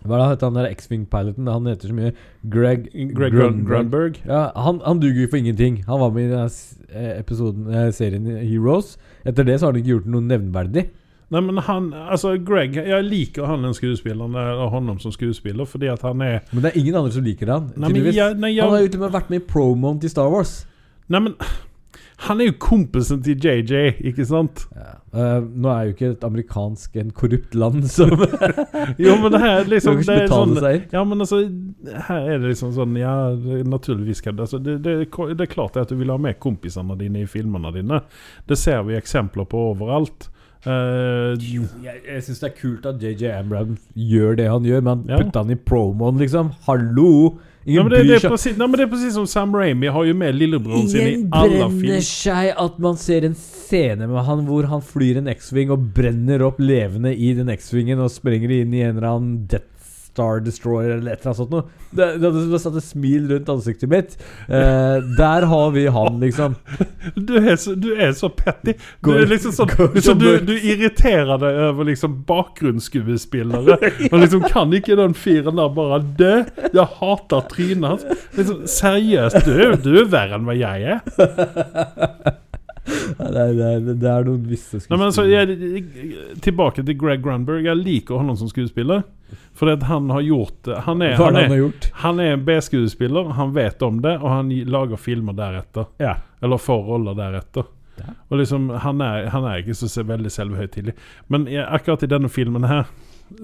Hva 0.04 0.14
er 0.14 0.18
det 0.18 0.24
han 0.24 0.32
heter 0.36 0.46
han 0.50 0.58
der 0.60 0.68
X-Wing-piloten? 0.76 1.48
Han 1.50 1.66
heter 1.66 1.88
så 1.90 1.96
mye 1.96 2.12
Greg 2.48 2.84
Greg 3.16 3.32
Grun 3.34 3.64
Grunberg. 3.66 4.20
Ja, 4.28 4.44
han, 4.54 4.78
han 4.86 5.00
duger 5.02 5.24
jo 5.24 5.30
for 5.32 5.40
ingenting. 5.40 5.80
Han 5.88 6.00
var 6.00 6.10
med 6.14 6.28
i 6.28 6.30
den 6.30 6.38
her 6.38 6.52
s- 6.52 6.78
eh, 6.92 7.18
episoden 7.18 7.66
eh, 7.74 7.90
serien 7.92 8.24
Heroes. 8.46 8.96
Etter 9.26 9.44
det 9.48 9.58
så 9.58 9.66
har 9.66 9.72
han 9.74 9.80
ikke 9.82 9.94
gjort 9.96 10.06
noe 10.14 10.22
nevnverdig. 10.28 10.86
Nei, 11.28 11.40
men 11.44 11.58
han 11.60 11.90
Altså, 11.92 12.30
Greg 12.40 12.72
Jeg 12.78 13.04
liker 13.04 13.44
han 13.44 13.60
den 13.66 13.74
skuespilleren, 13.76 14.32
og 14.38 14.70
honom 14.72 14.96
som 15.02 15.12
skuespiller, 15.12 15.66
fordi 15.68 15.90
at 15.92 16.00
han 16.06 16.22
er 16.24 16.38
Men 16.52 16.62
det 16.64 16.70
er 16.72 16.78
ingen 16.80 16.94
andre 16.96 17.12
som 17.12 17.24
liker 17.26 17.50
han. 17.52 17.66
Nei, 17.76 17.90
men 17.92 18.06
jeg, 18.14 18.38
nei, 18.40 18.54
jeg, 18.54 18.62
Han 18.64 18.72
har 18.72 18.80
jo 18.86 18.88
til 18.94 19.02
og 19.02 19.04
med 19.10 19.12
vært 19.18 19.28
med 19.34 19.42
i 19.42 19.44
promoen 19.50 20.00
til 20.00 20.08
Star 20.14 20.30
Wars. 20.32 20.54
Nei, 21.12 21.20
men 21.26 21.34
Han 22.26 22.40
er 22.42 22.48
jo 22.48 22.54
kompisen 22.58 23.20
til 23.22 23.38
JJ, 23.38 23.92
ikke 24.10 24.24
sant? 24.26 24.64
Eh, 25.14 25.44
nå 25.54 25.68
er 25.70 25.84
jo 25.86 25.92
ikke 25.94 26.08
et 26.16 26.24
amerikansk 26.26 26.96
en 26.98 27.12
korrupt 27.14 27.54
land 27.54 27.84
som 27.88 28.10
Jo, 29.04 29.14
men 29.22 29.30
det 29.32 29.40
her 29.44 29.68
liksom 29.70 30.00
det 30.02 30.16
er 30.24 30.32
sånn. 30.32 30.56
Ja, 30.92 31.04
men 31.06 31.22
altså 31.22 31.38
Her 32.08 32.26
er 32.34 32.42
det 32.42 32.50
liksom 32.50 32.74
sånn 32.76 32.96
Ja, 32.98 33.14
naturligvis 33.64 34.20
kan 34.24 34.36
det 34.36 34.48
altså, 34.48 34.58
det, 34.58 34.80
det, 34.84 34.96
det 35.08 35.46
er 35.46 35.52
klart 35.52 35.78
at 35.78 35.88
du 35.92 35.96
vil 36.00 36.10
ha 36.10 36.18
med 36.18 36.40
kompisene 36.42 36.98
dine 36.98 37.22
i 37.22 37.30
filmene 37.30 37.70
dine. 37.78 38.02
Det 38.50 38.58
ser 38.58 38.82
vi 38.88 38.98
eksempler 38.98 39.46
på 39.48 39.68
overalt. 39.70 40.28
Jo, 40.66 41.64
Jeg, 41.84 42.00
jeg 42.04 42.22
syns 42.26 42.40
det 42.42 42.48
er 42.50 42.56
kult 42.58 42.86
at 42.90 43.02
JJ 43.02 43.30
Abrams 43.38 43.78
gjør 43.94 44.34
det 44.40 44.48
han 44.50 44.66
gjør, 44.66 44.82
men 44.90 45.04
Ja. 45.08 45.20
putte 45.22 45.38
han 45.44 45.54
i 45.54 45.56
promoen, 45.70 46.18
liksom. 46.20 46.50
Hallo! 46.66 47.38
Ja, 47.64 47.82
men 47.82 47.92
det, 47.92 48.02
det, 48.06 48.18
er 48.20 48.30
precis, 48.30 48.56
nei, 48.56 48.66
men 48.66 48.80
det 48.80 48.84
er 48.86 48.90
precis 48.92 49.14
som 49.16 49.26
Sam 49.28 49.54
Raimi. 49.56 49.90
Har 49.92 50.06
jo 50.08 50.14
med 50.16 50.36
lillebroren 50.38 50.86
sin 50.88 51.02
i 51.02 51.14
Ingen 51.16 51.34
alle 51.36 51.66
brenner 51.68 52.04
seg 52.06 52.52
at 52.54 52.78
man 52.82 52.96
ser 53.00 53.26
en 53.28 53.36
scene 53.36 54.08
med 54.08 54.24
han 54.28 54.44
hvor 54.48 54.68
han 54.70 54.84
flyr 54.84 55.20
en 55.20 55.28
X-Wing 55.32 55.72
og 55.74 55.90
brenner 55.96 56.44
opp 56.46 56.62
levende 56.62 57.12
i 57.12 57.34
den 57.36 57.52
X-Wingen 57.52 58.00
og 58.04 58.12
sprenger 58.14 58.54
inn 58.60 58.72
i 58.72 58.84
en 58.86 58.96
eller 58.96 59.10
annen 59.10 59.34
Death 59.50 59.77
Star 60.18 60.40
Destroyer 60.42 60.96
eller 60.96 61.12
et 61.12 61.20
eller 61.20 61.30
annet 61.30 61.38
sånt 61.38 61.52
noe. 61.54 61.62
Det, 61.94 62.58
satt 62.58 62.76
et 62.80 62.84
smil 62.84 63.28
rundt 63.30 63.50
ansiktet 63.52 63.90
mitt. 63.92 64.16
Eh, 64.48 64.96
der 65.18 65.46
har 65.46 65.70
vi 65.76 65.86
han, 65.86 66.18
liksom. 66.22 66.56
Du 67.28 67.36
er 67.38 67.56
så, 67.56 67.74
du 67.78 67.92
er 67.94 68.12
så 68.16 68.28
petty. 68.34 68.74
Du 69.04 69.12
er 69.14 69.28
liksom 69.30 69.54
sånn 69.54 69.70
går 69.70 69.94
liksom, 69.94 70.18
du, 70.20 70.26
du 70.44 70.54
irriterer 70.56 71.38
deg 71.40 71.60
over 71.68 71.88
liksom 71.88 72.18
bakgrunnsskuespillere. 72.28 73.78
Og 74.10 74.18
liksom 74.18 74.44
kan 74.50 74.74
ikke 74.76 74.98
den 74.98 75.14
fyren 75.16 75.60
der 75.60 75.70
bare 75.76 76.02
dø? 76.18 76.34
Jeg 76.74 76.88
hater 76.98 77.46
trynet 77.52 77.88
hans. 77.88 78.26
Liksom, 78.36 78.66
seriøst, 78.68 79.46
du 79.46 79.78
du 79.86 79.94
er 80.02 80.10
verre 80.10 80.38
enn 80.38 80.48
hva 80.48 80.58
jeg 80.58 80.98
er. 80.98 82.36
Nei, 82.88 83.28
det, 83.32 83.40
er, 83.40 83.52
det, 83.52 83.68
er, 83.68 83.96
det 84.00 84.10
er 84.10 84.26
noen 84.26 84.44
visse 84.48 84.80
Nei, 84.86 84.96
men 84.96 85.08
altså, 85.10 85.24
jeg, 85.28 85.56
jeg, 85.60 86.26
tilbake 86.44 86.84
til 86.84 86.96
Greg 87.00 87.22
Grunberg. 87.24 87.66
Jeg 87.66 87.80
liker 87.80 88.22
han 88.22 88.36
som 88.38 88.50
skuespiller. 88.50 89.04
For 89.58 89.66
det 89.72 89.82
han 89.88 90.06
har 90.14 90.22
gjort 90.22 90.68
Han 90.86 91.02
er, 91.02 91.16
Hva 91.18 91.24
han 91.32 91.36
er, 91.40 91.48
har 91.50 91.58
gjort? 91.58 91.88
han 92.04 92.20
er 92.22 92.36
en 92.36 92.44
B-skuespiller. 92.46 93.32
Han 93.34 93.50
vet 93.56 93.82
om 93.82 93.98
det, 94.04 94.12
og 94.22 94.30
han 94.30 94.52
lager 94.70 94.96
filmer 95.02 95.34
deretter. 95.34 95.88
Ja. 95.98 96.12
Eller 96.42 96.60
får 96.62 96.84
roller 96.86 97.18
deretter. 97.18 97.66
Ja. 97.98 98.12
Og 98.30 98.38
liksom, 98.38 98.68
han 98.84 99.00
er, 99.02 99.26
han 99.34 99.44
er 99.50 99.58
ikke 99.64 99.74
så 99.74 100.04
veldig 100.06 100.30
selvhøytidelig. 100.30 100.94
Men 101.28 101.48
i- 101.50 101.58
akkurat 101.58 102.04
i 102.06 102.10
denne 102.12 102.30
filmen 102.30 102.64
her, 102.70 102.86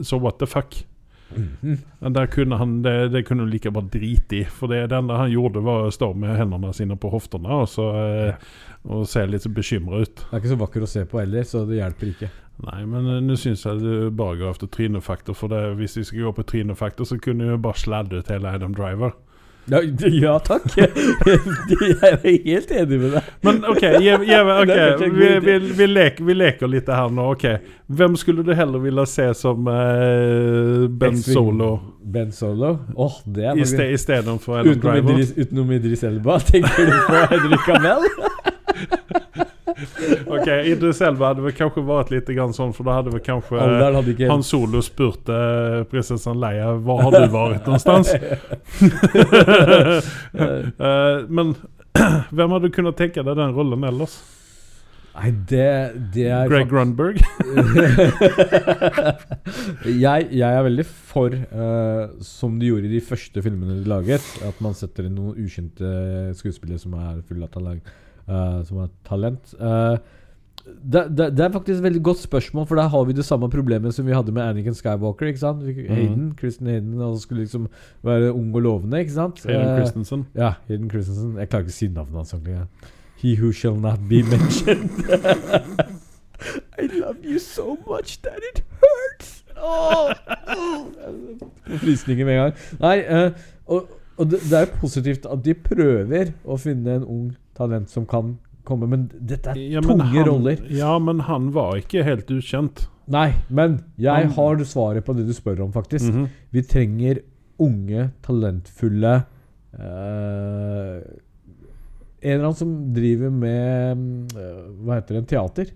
så 0.06 0.20
what 0.22 0.38
the 0.38 0.46
fuck. 0.46 0.84
Der 1.34 2.26
kunne 2.30 2.56
han, 2.60 2.82
det, 2.84 3.08
det 3.12 3.24
kunne 3.26 3.42
han 3.42 3.50
like 3.50 3.70
bare 3.74 3.88
drite 3.90 4.36
i. 4.36 4.44
For 4.44 4.70
det, 4.70 4.84
det 4.92 4.98
enda 5.00 5.16
han 5.18 5.32
gjorde, 5.32 5.62
var 5.64 5.88
å 5.88 5.92
stå 5.94 6.12
med 6.14 6.36
hendene 6.38 6.70
sine 6.76 6.94
på 7.00 7.10
hoftene 7.10 7.50
og, 7.62 7.66
så, 7.72 7.88
eh, 7.98 8.34
og 8.86 9.06
se 9.10 9.24
litt 9.26 9.46
bekymra 9.56 10.04
ut. 10.04 10.14
Det 10.20 10.30
er 10.30 10.42
ikke 10.44 10.52
så 10.54 10.60
vakker 10.60 10.86
å 10.86 10.90
se 10.94 11.04
på 11.10 11.18
heller, 11.24 11.42
så 11.48 11.64
det 11.66 11.80
hjelper 11.80 12.12
ikke. 12.12 12.30
Nei, 12.62 12.84
men 12.86 13.06
eh, 13.10 13.20
nå 13.26 13.34
syns 13.36 13.64
jeg 13.66 13.80
du 13.82 14.10
bare 14.14 14.36
går 14.38 14.50
efter 14.54 14.66
trynefaktor. 14.70 15.34
For 15.34 15.50
det, 15.50 15.62
hvis 15.80 15.96
vi 15.98 16.04
skal 16.06 16.28
gå 16.28 16.32
på 16.38 16.42
trynefaktor, 16.54 17.04
så 17.08 17.18
kunne 17.18 17.50
jo 17.50 17.56
bare 17.58 17.74
sladde 17.80 18.20
ut 18.22 18.28
hele 18.30 18.48
Adam 18.54 18.74
Driver. 18.74 19.10
Ja, 19.66 19.80
ja 20.24 20.34
takk. 20.44 20.66
jeg 20.76 21.96
er 22.04 22.18
helt 22.22 22.70
enig 22.76 22.98
med 23.00 23.14
deg. 23.16 23.30
Men 23.46 23.62
OK, 23.64 23.82
je, 23.82 24.18
je, 24.28 24.38
ok, 24.60 24.68
Det 24.68 24.76
kanskje 24.76 25.06
en 25.08 25.14
god 25.16 25.20
vi, 25.24 25.30
vi, 25.48 25.72
vi, 25.80 25.86
leker, 25.88 26.24
vi 26.28 26.36
leker 26.36 26.68
litt 26.68 26.90
her 26.92 27.08
nå. 27.16 27.30
ok 27.32 27.46
Hvem 27.96 28.16
skulle 28.20 28.44
du 28.44 28.52
heller 28.56 28.78
ville 28.84 29.06
se 29.08 29.30
som 29.40 29.64
uh, 29.66 30.84
Ben 31.00 31.16
Solo 31.16 31.70
Ben 32.04 32.30
Solo? 32.36 32.74
Oh, 32.94 33.16
det 33.24 33.44
er 33.48 33.54
i 33.56 33.64
mange- 33.64 33.70
ste- 33.72 33.88
istedenfor 33.96 34.60
Adam 34.60 34.76
Utenom 34.76 34.92
Driver? 34.92 35.16
Idris, 35.16 35.32
utenom 35.40 35.72
Idris 35.80 36.04
Elba, 36.12 36.38
tenker 36.44 36.84
du 36.92 36.96
på 37.08 37.24
Henrik 37.32 37.72
Amel? 37.78 39.22
Ok, 40.26 40.48
Idris 40.70 41.00
Elba 41.04 41.30
hadde 41.30 41.44
väl 41.44 41.56
kanskje 41.56 41.84
vært 41.88 42.12
lite 42.14 42.36
grann 42.36 42.54
sånn, 42.56 42.74
for 42.76 42.88
da 42.88 42.98
hadde 42.98 43.14
väl 43.14 43.24
kanskje 43.24 43.58
ja, 43.58 43.90
hade 43.94 44.28
Han 44.30 44.44
Solo 44.46 44.82
spurt 44.84 45.28
eh, 45.32 45.82
prinsessan 45.90 46.40
Leia 46.40 46.72
var 46.84 47.02
har 47.06 47.16
du 47.16 47.26
vært 47.34 47.66
någonstans? 47.68 48.14
uh, 50.78 51.24
men 51.36 51.54
hvem 52.34 52.56
hadde 52.56 52.68
du 52.68 52.74
kunnet 52.74 52.98
tenke 52.98 53.22
deg 53.22 53.36
den 53.38 53.54
rollen 53.54 53.84
ellers? 53.86 54.18
Nei, 55.14 55.28
det, 55.46 55.66
det 56.10 56.24
er 56.26 56.48
Greg 56.50 56.66
Grunberg? 56.66 57.20
jeg, 59.86 60.26
jeg 60.34 60.48
er 60.48 60.64
veldig 60.66 60.86
for, 60.90 61.36
uh, 61.54 62.10
som 62.18 62.56
de 62.58 62.72
gjorde 62.72 62.88
i 62.88 62.96
de 62.96 63.02
første 63.04 63.44
filmene 63.44 63.78
de 63.78 63.86
laget, 63.92 64.26
at 64.42 64.58
man 64.64 64.74
setter 64.74 65.06
inn 65.06 65.14
noen 65.14 65.38
ukjente 65.38 65.86
skuespillere 66.40 66.82
som 66.82 66.96
er 66.98 67.22
fulle 67.28 67.46
av 67.46 67.54
talent. 67.54 67.94
Eh, 68.28 68.60
som 68.68 68.78
har 68.84 68.90
talent. 69.08 69.54
Eh, 69.60 69.96
det, 70.64 71.02
det, 71.12 71.26
det 71.36 71.44
er 71.44 71.50
faktisk 71.52 71.76
et 71.76 71.82
veldig 71.84 72.00
godt 72.06 72.18
spørsmål, 72.22 72.64
for 72.66 72.78
der 72.80 72.88
har 72.88 73.04
vi 73.04 73.12
det 73.12 73.24
samme 73.28 73.50
problemet 73.52 73.92
som 73.94 74.06
vi 74.08 74.14
hadde 74.16 74.32
med 74.32 74.42
Anakin 74.46 74.74
Skywalker. 74.74 75.26
ikke 75.28 75.42
sant? 75.42 75.60
Hayden, 75.66 76.22
mm. 76.30 76.34
Kristen 76.40 76.66
Hayden 76.72 77.00
og 77.04 77.18
skulle 77.20 77.42
liksom 77.44 77.66
være 78.02 78.30
ung 78.32 78.54
og 78.56 78.62
lovende. 78.64 79.00
ikke 79.04 79.12
sant? 79.12 79.42
Hayden 79.44 79.68
Eh, 79.68 79.76
Christensen. 79.82 80.26
ja, 80.34 80.54
Hayden 80.68 80.88
Christensen. 80.90 81.36
Jeg 81.38 81.48
klarer 81.52 81.66
ikke 81.66 81.74
å 81.74 81.78
si 81.80 81.88
navnet 81.92 82.16
hans. 82.16 82.32
ordentlig. 82.34 82.62
He 83.20 83.34
who 83.40 83.52
shall 83.52 83.76
not 83.76 84.00
be 84.08 84.22
mentioned. 84.22 84.90
I 86.78 86.86
love 87.00 87.18
you 87.24 87.38
so 87.38 87.76
much 87.88 88.20
that 88.22 88.40
it 88.50 88.62
hurts. 88.80 89.44
Oh, 89.56 90.10
åh. 90.48 90.86
Får 91.68 91.78
Frysninger 91.78 92.24
med 92.26 92.34
en 92.34 92.40
gang. 92.42 92.56
Nei, 92.80 92.98
uh, 93.26 93.30
og, 93.66 93.88
og 94.18 94.30
det, 94.30 94.40
det 94.50 94.58
er 94.58 94.66
jo 94.66 94.80
positivt 94.80 95.26
at 95.30 95.44
de 95.44 95.54
prøver 95.54 96.32
å 96.44 96.56
finne 96.60 96.98
en 96.98 97.04
ung 97.04 97.30
talent 97.54 97.88
som 97.90 98.06
kan 98.06 98.36
komme, 98.64 98.86
men 98.88 99.06
dette 99.20 99.52
er 99.52 99.58
Ja, 99.76 99.80
men 99.84 99.98
tunge 99.98 100.10
han, 100.14 100.26
roller. 100.28 100.62
Ja, 100.72 100.98
men 100.98 101.20
han 101.28 101.50
var 101.52 101.76
ikke 101.80 102.04
helt 102.06 102.30
ukjent. 102.32 102.86
Nei, 103.06 103.34
men 103.52 103.82
jeg 104.00 104.28
Han- 104.30 104.32
har 104.32 104.64
svaret 104.64 105.04
på 105.04 105.14
det 105.16 105.26
du 105.28 105.32
spør 105.36 105.60
om, 105.66 105.72
faktisk. 105.72 106.08
Mhm. 106.12 106.28
Vi 106.52 106.62
trenger 106.62 107.20
unge, 107.60 108.10
talentfulle 108.24 109.24
uh, 109.78 111.00
En 112.24 112.32
eller 112.32 112.44
annen 112.46 112.56
som 112.56 112.70
driver 112.96 113.30
med 113.30 113.96
mm, 113.98 114.28
eh, 114.40 114.60
Hva 114.86 114.94
heter 114.98 115.14
det? 115.14 115.20
En 115.22 115.26
teater. 115.28 115.72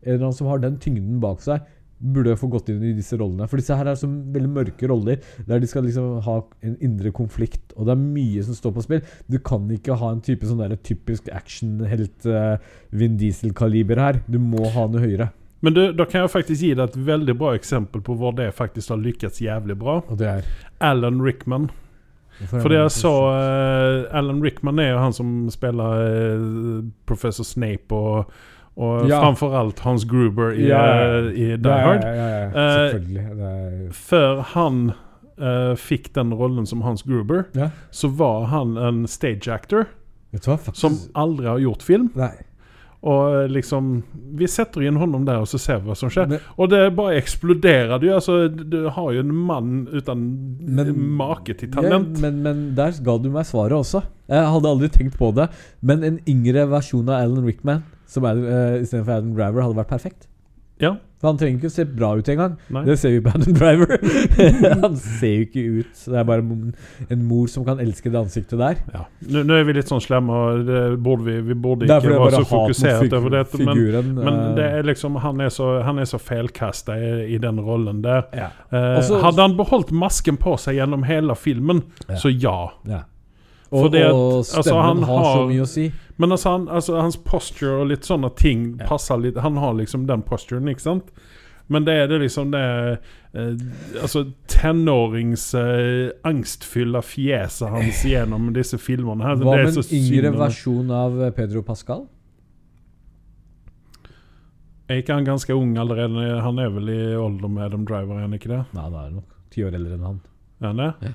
En 0.00 0.14
eller 0.14 0.24
annen 0.24 0.36
som 0.38 0.48
har 0.48 0.62
den 0.62 0.78
tyngden 0.80 1.18
bak 1.20 1.42
seg, 1.44 1.60
burde 2.00 2.36
få 2.40 2.48
gått 2.50 2.70
inn 2.72 2.82
i 2.84 2.94
disse 2.96 3.18
rollene. 3.20 3.46
For 3.50 3.60
disse 3.60 3.76
her 3.76 3.90
er 3.90 3.98
som 4.00 4.14
veldig 4.34 4.50
mørke 4.54 4.88
roller, 4.90 5.20
der 5.46 5.60
de 5.60 5.68
skal 5.68 5.84
liksom 5.86 6.20
ha 6.24 6.36
en 6.66 6.78
indre 6.84 7.12
konflikt. 7.14 7.74
Og 7.76 7.88
det 7.88 7.94
er 7.94 8.00
mye 8.02 8.44
som 8.46 8.56
står 8.56 8.74
på 8.76 8.86
spill. 8.86 9.02
Du 9.28 9.38
kan 9.44 9.68
ikke 9.74 9.98
ha 10.00 10.14
en 10.14 10.22
type 10.24 10.48
sånn 10.48 10.62
der 10.62 10.78
typisk 10.86 11.28
actionhelt 11.34 12.28
uh, 12.28 12.56
Vin 12.96 13.18
Diesel-kaliber 13.20 14.00
her. 14.00 14.22
Du 14.30 14.40
må 14.42 14.64
ha 14.72 14.86
noe 14.88 15.04
høyere. 15.04 15.30
Men 15.60 15.76
du, 15.76 15.82
da 15.92 16.06
kan 16.08 16.24
jeg 16.24 16.32
faktisk 16.32 16.64
gi 16.64 16.72
deg 16.72 16.86
et 16.88 17.00
veldig 17.10 17.36
bra 17.36 17.52
eksempel 17.58 18.00
på 18.04 18.16
hvor 18.16 18.32
det 18.36 18.48
faktisk 18.56 18.94
har 18.94 19.02
lykkes 19.02 19.42
jævlig 19.44 19.76
bra. 19.82 19.98
Og 20.08 20.20
det 20.20 20.30
er 20.30 20.48
Alan 20.80 21.20
Rickman. 21.20 21.68
Fordi 22.48 22.78
jeg 22.78 22.92
så 22.94 23.12
uh, 23.28 24.16
Alan 24.16 24.40
Rickman 24.40 24.80
er 24.80 24.94
jo 24.94 25.02
han 25.02 25.12
som 25.12 25.34
spiller 25.52 26.06
uh, 26.08 26.78
professor 27.04 27.44
Snape 27.44 27.92
og, 27.92 28.32
og 28.76 29.08
Ja. 29.08 29.20
framfor 29.20 29.54
alt 29.58 29.78
Hans 29.80 30.04
Gruber 30.04 30.52
i, 30.54 30.68
Ja, 30.68 30.84
eh, 31.18 31.32
i 31.34 31.56
Die 31.56 31.68
Hard. 31.70 32.02
ja, 32.04 32.12
ja, 32.14 32.28
ja. 32.28 32.46
Eh, 32.48 32.90
Selvfølgelig. 32.92 33.92
Før 33.92 34.42
han 34.54 34.92
uh, 35.40 35.74
fikk 35.74 36.12
den 36.14 36.32
rollen 36.36 36.66
som 36.66 36.82
Hans 36.82 37.02
Gruber, 37.02 37.46
så 37.90 38.08
var 38.14 38.44
han 38.46 38.76
en 38.76 39.06
stage 39.06 39.48
actor 39.48 39.86
faktisk 40.34 40.76
som 40.76 40.96
aldri 41.14 41.46
har 41.46 41.58
gjort 41.58 41.82
film. 41.82 42.10
Nei. 42.14 42.32
Og 43.02 43.48
liksom 43.48 44.02
Vi 44.36 44.44
setter 44.46 44.82
inn 44.84 44.96
honom 45.00 45.24
der, 45.24 45.38
og 45.40 45.46
så 45.48 45.58
ser 45.58 45.78
vi 45.80 45.88
hva 45.88 45.96
som 45.96 46.10
skjer. 46.10 46.28
Men- 46.28 46.40
og 46.58 46.68
det 46.68 46.94
bare 46.94 47.16
eksploderer 47.16 47.98
Du, 47.98 48.08
Altså, 48.12 48.48
du 48.48 48.90
har 48.90 49.12
jo 49.12 49.20
en 49.20 49.34
mann 49.34 49.88
uten 49.90 50.58
Men- 50.60 51.16
make 51.16 51.54
til 51.56 51.70
talent. 51.70 52.18
Ja, 52.18 52.20
men, 52.30 52.42
men 52.42 52.74
der 52.74 52.92
ga 53.02 53.16
du 53.18 53.30
meg 53.30 53.46
svaret 53.46 53.72
også. 53.72 54.02
Jeg 54.28 54.44
hadde 54.44 54.68
aldri 54.68 54.88
tenkt 54.90 55.16
på 55.16 55.34
det. 55.34 55.48
Men 55.82 56.04
en 56.04 56.20
yngre 56.28 56.68
versjon 56.68 57.08
av 57.08 57.22
Alan 57.24 57.44
Rickman 57.46 57.82
som 58.10 58.26
Adam, 58.26 58.42
uh, 58.50 58.80
istedenfor 58.82 59.20
Adam 59.20 59.30
Driver 59.38 59.66
hadde 59.68 59.80
vært 59.84 59.94
perfekt. 59.94 60.28
ja. 60.82 60.96
Han 61.20 61.36
trenger 61.36 61.58
ikke 61.58 61.68
å 61.68 61.72
se 61.74 61.84
bra 61.84 62.08
ut 62.16 62.28
engang. 62.32 62.54
Det 62.86 62.94
ser 62.96 63.10
vi 63.12 63.18
på 63.20 63.28
Adam 63.36 63.52
Driver. 63.52 63.90
han 64.86 64.94
ser 64.96 65.34
jo 65.34 65.42
ikke 65.44 65.64
ut 65.82 65.98
Det 66.06 66.16
er 66.16 66.24
bare 66.30 66.44
en 67.12 67.24
mor 67.28 67.50
som 67.52 67.66
kan 67.66 67.82
elske 67.84 68.08
det 68.08 68.16
ansiktet 68.22 68.56
der. 68.56 68.78
Ja. 68.94 69.02
Nå, 69.28 69.42
nå 69.44 69.58
er 69.58 69.66
vi 69.68 69.74
litt 69.76 69.92
sånn 69.92 70.00
slemme, 70.00 70.32
og 70.32 70.62
det 70.64 70.78
borde 71.04 71.26
vi, 71.26 71.34
vi 71.50 71.56
burde 71.60 71.84
ikke 71.84 72.14
være 72.14 72.40
så 72.40 72.48
fokusert 72.48 73.12
over 73.18 73.34
dette. 73.36 73.60
Men, 73.60 73.82
men 74.16 74.32
eh, 74.32 74.48
det 74.56 74.70
er 74.78 74.88
liksom, 74.88 75.20
han 75.20 75.44
er 75.44 75.52
så, 75.52 75.68
han 75.84 76.00
er 76.00 76.08
så 76.08 76.16
feilkasta 76.24 76.96
i, 76.96 77.12
i 77.36 77.42
den 77.44 77.60
rollen 77.68 78.00
der. 78.06 78.24
ja. 78.32 78.48
Eh, 78.72 78.96
Også- 79.02 79.20
hadde 79.20 79.44
han 79.44 79.58
beholdt 79.60 79.92
masken 79.92 80.40
på 80.40 80.56
seg 80.56 80.80
gjennom 80.80 81.04
hele 81.04 81.36
filmen, 81.36 81.84
Ja. 82.08 82.16
så 82.16 82.32
ja. 82.32 83.02
Ja. 83.70 83.76
Og, 83.78 83.84
Fordi 83.86 83.98
at, 84.02 84.12
og 84.12 84.36
altså, 84.38 84.62
stemmen 84.62 84.84
han 84.84 85.02
har, 85.06 85.24
så 85.36 85.42
mye 85.46 85.62
å 85.62 85.66
si. 85.70 85.84
Men 86.18 86.32
altså, 86.34 86.50
han, 86.56 86.68
altså, 86.68 86.96
hans 87.00 87.16
posture 87.16 87.76
og 87.80 87.86
litt 87.92 88.02
sånne 88.04 88.30
ting 88.36 88.64
Ja. 88.80 88.86
passer 88.90 89.16
litt 89.22 89.38
Han 89.38 89.56
har 89.62 89.74
liksom 89.78 90.06
den 90.08 90.22
posturen, 90.26 90.66
ikke 90.68 90.82
sant? 90.82 91.12
Men 91.70 91.84
det 91.86 91.94
er 91.94 92.08
det 92.10 92.18
liksom 92.24 92.50
det 92.50 92.60
eh, 93.32 93.52
Altså 94.02 94.24
tenårings 94.50 95.54
eh, 95.54 96.10
angstfylla 96.26 96.98
fjeset 97.02 97.70
hans 97.70 98.02
gjennom 98.10 98.50
disse 98.52 98.78
filmene. 98.78 99.22
her. 99.22 99.36
Hva 99.38 99.54
med 99.62 99.78
en 99.78 99.94
yngre 100.00 100.32
versjon 100.34 100.90
av 100.90 101.22
eh, 101.22 101.30
Pedro 101.30 101.62
Pascal? 101.62 102.08
Er 104.90 104.98
ikke 105.04 105.14
han 105.14 105.24
ganske 105.28 105.54
ung 105.54 105.76
allerede? 105.78 106.40
Han 106.42 106.58
er 106.58 106.72
vel 106.74 106.90
i 106.90 106.98
alder 107.14 107.48
med 107.48 107.68
Adam 107.68 107.84
Driver, 107.86 108.16
er 108.18 108.26
han 108.26 108.34
ikke 108.34 108.50
det? 108.50 108.64
Nei, 108.74 108.82
han 108.88 108.96
er 108.98 109.12
nok 109.20 109.36
ti 109.54 109.62
år 109.62 109.76
eldre 109.78 109.94
enn 109.94 110.08
han. 110.08 110.18
Er 110.60 110.72
han 110.72 110.82
det? 110.82 111.12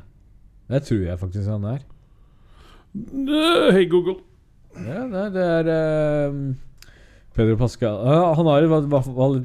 Det 0.71 0.81
tror 0.87 1.03
jeg 1.03 1.19
faktisk 1.19 1.51
han 1.51 1.67
er. 1.73 1.83
Eh, 2.95 3.73
Hei, 3.75 3.85
Google. 3.91 4.21
Ja, 4.75 5.03
nei, 5.07 5.25
det 5.31 5.43
er 5.43 5.67
eh, 5.71 6.37
Pedro 7.35 7.55
Pascal 7.59 7.95
uh, 8.03 8.33
Han 8.35 8.47
har 8.49 8.63
i 8.65 8.67
hvert 8.71 9.05
fall 9.07 9.37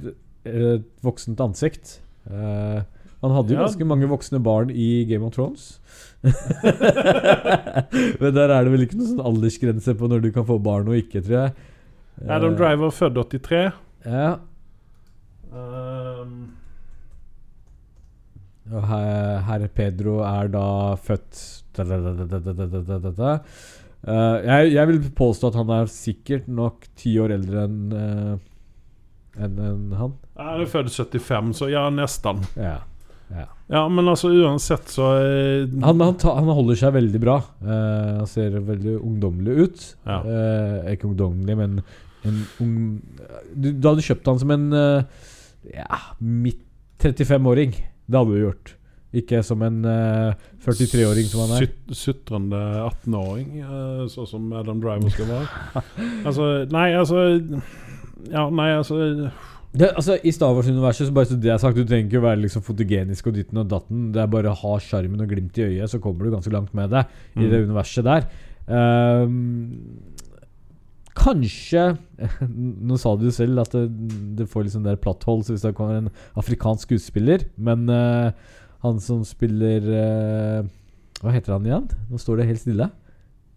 et 0.47 0.87
voksent 1.07 1.41
ansikt. 1.43 1.97
Uh, 2.31 2.81
han 3.21 3.35
hadde 3.37 3.53
jo 3.53 3.59
Ja. 3.59 3.67
ganske 3.67 3.85
mange 3.87 4.09
voksne 4.11 4.41
barn 4.43 4.71
i 4.73 5.05
Game 5.11 5.27
of 5.27 5.35
Thrones. 5.35 5.81
Men 8.21 8.35
der 8.37 8.49
er 8.55 8.65
det 8.65 8.73
vel 8.73 8.85
ikke 8.87 8.97
noen 8.99 9.11
sånn 9.13 9.27
aldersgrense 9.31 9.95
på 9.99 10.09
når 10.11 10.25
du 10.25 10.31
kan 10.35 10.47
få 10.49 10.57
barn 10.63 10.89
og 10.89 10.97
ikke, 10.99 11.21
tror 11.27 11.37
jeg. 11.37 11.53
Eh, 12.23 12.31
Adam 12.37 12.57
Driver, 12.59 12.91
født 12.95 13.19
83. 13.19 13.61
Ja. 14.07 14.31
Um, 15.51 16.35
Og 18.71 18.85
her, 18.87 19.41
herr 19.49 19.67
Pedro 19.75 20.21
er 20.25 20.49
da 20.53 20.67
født 21.03 21.41
jeg, 24.71 24.87
vil 24.89 25.01
påstå 25.17 25.51
at 25.51 25.59
han 25.61 25.73
er 25.77 25.91
sikkert 25.93 26.47
nok 26.49 26.87
ti 26.99 27.19
år 27.21 27.35
eldre 27.37 27.67
enn 27.69 27.81
uh, 27.93 28.39
enn 29.39 29.59
en 29.63 29.83
han. 29.97 30.15
Han 30.41 30.63
er 30.65 30.71
født 30.71 30.93
75, 30.93 31.53
så 31.61 31.69
ja, 31.71 31.85
nesten. 31.95 32.43
Ja. 32.59 32.79
Ja. 33.31 33.47
ja. 33.71 33.83
men 33.93 34.09
altså 34.11 34.33
uansett 34.35 34.91
så 34.91 35.13
eh, 35.21 35.69
han, 35.85 36.01
han, 36.03 36.17
ta, 36.19 36.33
han, 36.35 36.51
holder 36.51 36.79
seg 36.81 36.97
veldig 36.97 37.21
bra. 37.23 37.37
Uh, 37.63 38.23
han 38.23 38.31
ser 38.31 38.57
veldig 38.59 38.97
ungdommelig 38.99 39.67
ut. 39.67 39.85
Ja. 40.03 40.19
Uh, 40.25 40.91
ikke 40.95 41.11
ungdommelig, 41.13 41.59
men 41.61 41.79
en 42.27 42.43
ung 42.61 42.75
du, 43.55 43.71
Da 43.73 43.93
hadde 43.93 44.03
du 44.03 44.09
kjøpt 44.11 44.27
han 44.29 44.41
som 44.43 44.51
en 44.53 44.67
uh, 44.75 45.31
ja, 45.71 46.03
midt 46.19 46.67
35-åring. 47.01 47.79
Det 48.11 48.19
hadde 48.19 48.35
du 48.35 48.43
gjort. 48.43 48.75
Ikke 49.13 49.41
som 49.43 49.63
en 49.67 49.81
uh, 49.83 50.35
43-åring 50.63 51.27
som 51.27 51.41
han 51.43 51.57
er. 51.57 51.71
Sutrende 51.99 52.61
18-åring, 52.87 53.49
uh, 53.67 54.05
sånn 54.13 54.29
som 54.31 54.51
Adam 54.55 54.79
Driver 54.83 55.11
skal 55.11 55.27
være. 55.33 55.83
altså, 56.29 56.51
nei, 56.71 56.89
altså 56.95 57.25
Ja, 58.31 58.45
nei, 58.55 58.69
altså 58.77 59.01
Det, 59.73 59.89
altså, 59.97 60.17
I 60.23 60.31
Star 60.35 60.55
Wars-universet 60.55 61.09
så 61.09 61.15
bare 61.17 61.31
så 61.31 61.37
det 61.41 61.51
er 61.55 61.59
sagt 61.63 61.79
Du 61.79 61.83
trenger 61.87 62.07
ikke 62.11 62.23
være 62.23 62.43
liksom 62.45 62.63
fotogenisk 62.67 63.27
og 63.31 63.35
ditten 63.39 63.59
og 63.65 63.69
datten. 63.71 64.09
Det 64.15 64.23
er 64.23 64.31
bare 64.31 64.53
å 64.53 64.59
ha 64.63 64.77
sjarmen 64.83 65.23
og 65.27 65.31
glimt 65.35 65.59
i 65.59 65.67
øyet, 65.73 65.91
så 65.91 65.99
kommer 66.03 66.27
du 66.27 66.35
ganske 66.37 66.55
langt 66.55 66.75
med 66.75 66.91
det 66.95 67.05
i 67.35 67.45
Mm. 67.45 67.51
det 67.51 67.63
universet 67.67 68.07
der. 68.07 68.31
Um, 68.71 70.07
kanskje 71.21 71.85
Nå 72.89 72.97
sa 73.01 73.17
du 73.19 73.27
jo 73.29 73.35
selv 73.35 73.63
at 73.65 73.75
det, 73.75 73.85
det 74.39 74.47
får 74.51 74.69
sånn 74.73 74.87
der 74.87 74.99
platthold 75.01 75.43
så 75.47 75.55
hvis 75.57 75.65
det 75.67 75.75
kommer 75.79 75.99
en 75.99 76.11
afrikansk 76.39 76.87
skuespiller, 76.87 77.45
men 77.59 77.89
eh, 77.91 78.31
han 78.85 79.01
som 79.05 79.25
spiller 79.29 79.85
eh, 79.93 80.69
Hva 81.21 81.35
heter 81.35 81.57
han 81.57 81.67
igjen? 81.69 81.89
Nå 82.09 82.21
står 82.21 82.41
det 82.41 82.51
helt 82.51 82.63
stille. 82.63 82.91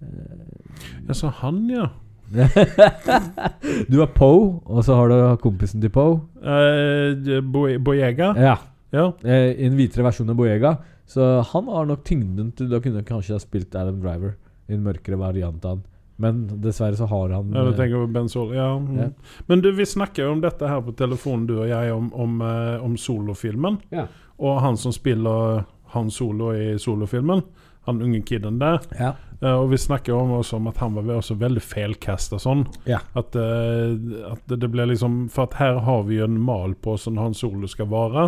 Jeg 0.03 1.15
sa 1.15 1.29
han, 1.39 1.61
ja. 1.71 1.87
du 3.91 3.99
har 3.99 4.09
Poe, 4.15 4.59
og 4.65 4.83
så 4.83 4.97
har 4.97 5.11
du 5.11 5.15
kompisen 5.43 5.83
til 5.83 5.93
Poe. 5.93 6.19
Uh, 6.43 7.39
Boyega? 7.79 8.33
Ja. 8.35 8.57
Ja. 8.93 9.07
Eh, 9.23 9.53
I 9.57 9.67
en 9.67 9.77
hvitere 9.77 10.05
versjon 10.05 10.29
av 10.29 10.37
Boyega. 10.37 10.75
Så 11.09 11.23
han 11.49 11.71
har 11.71 11.87
nok 11.89 12.03
tyngden 12.07 12.53
til 12.55 12.69
Da 12.71 12.79
kunne 12.81 13.01
kanskje 13.05 13.35
ha 13.35 13.41
spilt 13.41 13.73
Adam 13.75 13.97
Driver 14.03 14.37
i 14.69 14.77
en 14.77 14.85
mørkere 14.85 15.19
variant 15.19 15.65
av 15.65 15.77
han. 15.77 15.81
Men 16.21 16.43
dessverre 16.61 16.95
så 16.95 17.07
har 17.09 17.33
han 17.33 17.49
Ja, 17.51 17.63
du 17.65 17.71
eh, 17.71 17.77
tenker 17.77 18.05
på 18.05 18.11
Ben 18.13 18.29
Sol, 18.29 18.53
ja. 18.55 18.69
Mm. 18.79 18.99
Ja. 19.01 19.07
Men 19.49 19.63
du, 19.65 19.71
vi 19.75 19.85
snakker 19.89 20.27
jo 20.27 20.35
om 20.35 20.43
dette 20.43 20.69
her 20.69 20.83
på 20.85 20.93
telefonen, 20.97 21.47
du 21.49 21.55
og 21.57 21.67
jeg, 21.67 21.89
om, 21.93 22.11
om, 22.13 22.37
eh, 22.45 22.85
om 22.85 22.93
solofilmen. 22.99 23.79
Ja. 23.93 24.05
Og 24.43 24.59
han 24.63 24.77
som 24.79 24.93
spiller 24.95 25.63
han 25.93 26.09
solo 26.11 26.51
i 26.57 26.73
solofilmen, 26.79 27.43
han 27.85 28.01
unge 28.01 28.21
kiden 28.25 28.59
der. 28.59 28.81
Ja. 28.99 29.13
uh, 29.43 29.57
og 29.59 29.69
vi 29.73 29.79
snakker 29.81 30.15
om 30.15 30.31
også 30.39 30.57
om 30.57 30.69
at 30.71 30.79
han 30.81 30.95
var 30.95 31.11
også 31.17 31.37
veldig 31.39 31.63
feilkasta 31.63 32.39
sånn. 32.41 32.65
Ja. 32.89 33.01
At, 33.19 33.35
uh, 33.35 33.93
at 34.31 34.55
det, 34.55 34.71
ble 34.71 34.87
liksom 34.93 35.27
For 35.33 35.49
at 35.49 35.59
her 35.59 35.81
har 35.83 36.03
vi 36.07 36.21
jo 36.21 36.27
en 36.29 36.39
mal 36.41 36.75
på 36.79 36.95
hvordan 36.95 37.21
han 37.21 37.37
solo 37.37 37.69
skal 37.71 37.91
være. 37.91 38.27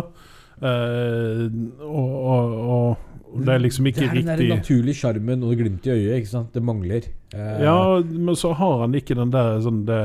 Uh, 0.56 1.48
og, 1.84 2.14
og, 2.20 3.02
og 3.32 3.42
det 3.44 3.56
er 3.56 3.64
liksom 3.64 3.90
ikke 3.90 4.04
det 4.04 4.08
er 4.08 4.14
den 4.14 4.30
der 4.30 4.40
riktig 4.40 4.54
naturlige 4.54 5.00
sjarmen 5.00 5.44
og 5.44 5.56
glimt 5.58 5.88
i 5.88 5.96
øyet. 5.96 6.20
Ikke 6.20 6.32
sant? 6.36 6.54
Det 6.54 6.64
mangler. 6.64 7.10
Ja, 7.34 8.00
men 8.00 8.36
så 8.38 8.54
har 8.56 8.84
han 8.84 8.94
ikke 8.96 9.16
den 9.18 9.34
der 9.34 9.58
sånn 9.64 9.84
det, 9.88 10.00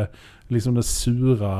Liksom 0.51 0.76
det 0.76 0.84
sure 0.84 1.51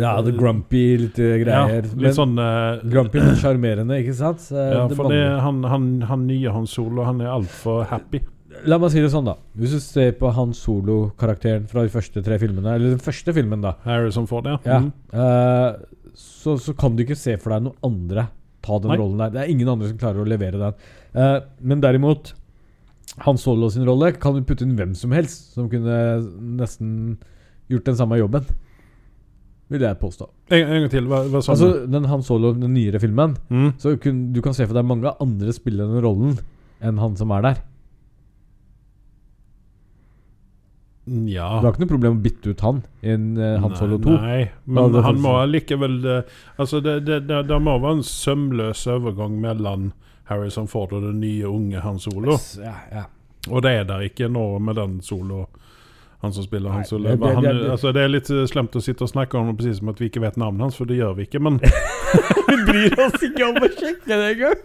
ja, 0.00 0.12
det 0.24 0.34
grumpy, 0.36 0.82
litt 1.04 1.18
eh, 1.22 1.38
greier. 1.42 1.86
Ja, 1.86 2.02
litt 2.04 2.16
sånn 2.16 2.34
uh, 2.38 2.82
grumpy, 2.82 3.22
men 3.22 3.38
sjarmerende, 3.40 3.98
ikke 4.02 4.14
sant? 4.18 4.44
Eh, 4.52 4.74
Ja, 4.74 4.84
for 4.92 5.12
det, 5.12 5.22
han, 5.44 5.62
han, 5.68 5.88
han 6.08 6.26
nye 6.28 6.52
Han 6.54 6.68
Solo, 6.70 7.04
han 7.06 7.22
er 7.22 7.32
altfor 7.32 7.86
happy. 7.90 8.22
La 8.68 8.76
meg 8.78 8.92
si 8.92 9.00
det 9.02 9.10
sånn, 9.12 9.26
da. 9.26 9.36
Hvis 9.58 9.72
du 9.74 9.80
ser 9.82 10.12
på 10.18 10.30
Han 10.36 10.52
Solo-karakteren 10.56 11.64
fra 11.70 11.86
de 11.86 11.92
første 11.94 12.22
tre 12.24 12.38
filmene, 12.42 12.76
eller 12.76 12.94
den 12.94 13.02
første 13.02 13.34
filmen, 13.34 13.64
da, 13.64 13.76
Harrison 13.86 14.28
Ford, 14.30 14.46
ja. 14.50 14.58
Ja. 14.68 14.82
Mm. 14.84 14.92
uh, 15.16 16.12
så, 16.12 16.58
så 16.60 16.74
kan 16.76 16.94
du 16.96 17.06
ikke 17.06 17.16
se 17.16 17.38
for 17.40 17.54
deg 17.54 17.64
noen 17.64 17.78
andre 17.88 18.28
ta 18.62 18.78
den 18.78 18.92
Nei. 18.92 18.98
rollen 19.00 19.20
der. 19.22 19.32
Det 19.34 19.42
er 19.42 19.50
ingen 19.52 19.70
andre 19.72 19.90
som 19.90 19.98
klarer 20.00 20.22
å 20.22 20.28
levere 20.28 20.60
den. 20.60 20.76
Uh, 21.16 21.38
men 21.60 21.82
derimot 21.82 22.34
Han 23.26 23.40
Solo 23.40 23.68
sin 23.72 23.84
rolle 23.88 24.12
kan 24.20 24.36
du 24.36 24.44
putte 24.46 24.64
inn 24.64 24.76
hvem 24.78 24.94
som 24.96 25.12
helst 25.12 25.56
som 25.56 25.66
kunne 25.72 25.96
nesten 26.60 27.18
gjort 27.72 27.88
den 27.88 27.98
samme 27.98 28.20
jobben. 28.20 28.46
Vil 29.72 29.84
jeg 29.86 29.98
påstå. 30.00 30.28
En, 30.52 30.62
en 30.62 30.84
gang 30.84 30.92
til. 30.92 31.10
Hva, 31.10 31.22
hva 31.32 31.42
sa 31.42 31.54
Altså, 31.54 31.72
den 31.90 32.08
Han 32.10 32.24
Solo, 32.26 32.52
den 32.56 32.74
nyere 32.76 33.00
filmen. 33.02 33.36
Mm. 33.48 33.74
så 33.80 33.96
kun, 34.00 34.24
du 34.34 34.40
kan 34.44 34.56
se 34.56 34.66
for 34.68 34.76
deg 34.76 34.86
mange 34.88 35.12
andre 35.22 35.54
spiller 35.56 35.88
den 35.88 36.04
rollen 36.04 36.40
enn 36.82 36.98
han 36.98 37.14
som 37.16 37.32
er 37.32 37.46
der. 37.46 37.62
Ja. 41.04 41.48
Du 41.58 41.66
har 41.66 41.72
ikke 41.72 41.82
noe 41.82 41.90
problem 41.90 42.12
med 42.14 42.20
å 42.20 42.24
bytte 42.28 42.52
ut 42.52 42.60
han 42.62 42.76
i 43.02 43.10
en 43.10 43.24
uh, 43.34 43.56
Han 43.64 43.72
Solo 43.74 43.98
2. 44.04 44.12
Nei, 44.22 44.42
men 44.70 44.98
han 45.02 45.18
må 45.22 45.32
allikevel 45.40 45.96
likevel 45.98 46.20
eh, 46.20 46.36
Altså, 46.62 46.78
det, 46.84 47.00
det, 47.08 47.24
det, 47.26 47.40
det 47.48 47.58
må 47.58 47.74
være 47.82 47.96
en 47.98 48.04
sømløs 48.06 48.84
overgang 48.86 49.34
mellom 49.42 49.88
Harrison 50.30 50.70
Ford 50.70 50.94
og 50.94 51.02
den 51.08 51.18
nye 51.24 51.48
unge 51.50 51.82
Han 51.82 51.98
Solo. 52.02 52.38
Ja, 52.62 52.76
ja. 52.92 53.08
Og 53.50 53.64
det 53.66 53.72
er 53.80 53.88
der 53.88 54.06
ikke 54.06 54.28
nå 54.30 54.44
med 54.62 54.78
den 54.78 55.00
solo 55.02 55.48
Han 56.22 56.32
som 56.32 56.44
spiller 56.44 56.70
Hans 56.70 56.90
det- 56.90 57.70
altså, 57.70 57.92
det 57.92 58.02
er 58.02 58.08
litt 58.08 58.30
eh, 58.30 58.44
slemt 58.46 58.76
å 58.78 58.82
sitte 58.82 59.02
og 59.02 59.10
snakke 59.10 59.38
om 59.38 59.56
det 59.56 59.76
som 59.76 59.88
at 59.90 59.98
vi 60.00 60.08
ikke 60.08 60.22
vet 60.22 60.36
navnet 60.38 60.60
hans, 60.68 60.76
for 60.78 60.86
det 60.86 60.96
gjør 61.00 61.16
vi 61.18 61.26
ikke. 61.26 61.40
Men 61.42 61.58
Vi 62.48 62.56
bryr 62.68 62.98
oss 63.02 63.22
ikke 63.26 63.48
om 63.48 63.58
å 63.58 63.68
sjekke 63.72 64.06
det 64.06 64.28
engang! 64.36 64.60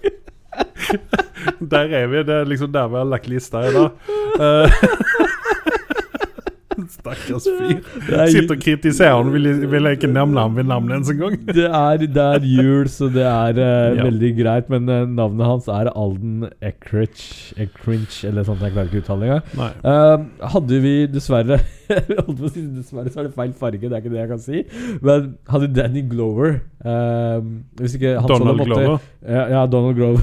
der 1.74 1.94
er 2.02 2.08
vi. 2.12 2.22
Det 2.28 2.36
er 2.42 2.46
liksom 2.50 2.72
der 2.74 2.88
vi 2.92 2.98
har 3.02 3.10
lagt 3.10 3.28
lista 3.32 3.64
i 3.68 3.74
dag. 3.74 3.92
Eh, 4.40 4.70
Stakkars 6.94 7.48
fyr. 7.48 7.80
Er- 8.14 8.32
Sitter 8.34 8.56
og 8.56 8.62
kritiserer 8.64 9.16
han, 9.18 9.32
vil, 9.34 9.48
vil 9.72 9.88
jeg 9.90 9.98
ikke 10.00 10.10
nevne 10.12 10.40
ham 10.44 10.56
ved 10.58 10.68
navn 10.70 10.92
ens 10.96 11.10
en 11.14 11.20
gang. 11.22 11.38
Det 11.58 11.66
er, 11.68 11.98
det 12.06 12.24
er 12.24 12.46
jul, 12.48 12.88
så 12.92 13.10
det 13.14 13.26
er 13.26 13.58
uh, 13.58 13.98
Ja. 13.98 14.04
veldig 14.08 14.32
greit. 14.38 14.70
Men 14.74 14.90
uh, 14.90 15.04
navnet 15.10 15.46
hans 15.48 15.68
er 15.72 15.90
Alden 15.94 16.48
Eckridge, 16.62 17.54
Eckridge 17.58 18.28
eller 18.28 18.44
sånt. 18.48 18.62
Jeg 18.66 18.76
klarer 18.76 18.92
ikke 18.94 19.18
engang. 19.18 19.42
Nei. 19.58 19.72
Eh, 19.88 20.26
hadde 20.54 20.80
vi 20.84 20.94
dessverre 21.12 21.58
si 22.54 22.64
Dessverre 22.76 23.12
så 23.14 23.22
er 23.22 23.28
det 23.30 23.36
feil 23.36 23.54
farge, 23.58 23.80
det 23.82 23.92
er 23.96 24.02
ikke 24.04 24.14
det 24.14 24.20
jeg 24.22 24.32
kan 24.32 24.42
si. 24.44 24.64
Men 25.02 25.30
hadde 25.50 25.70
Danny 25.76 26.04
Glover 26.10 26.60
Donald 26.84 28.58
måtte, 28.58 28.66
Glover. 28.66 29.06
Ja, 29.28 29.46
ja, 29.56 29.66
Donald 29.72 29.96
Glover. 29.96 30.22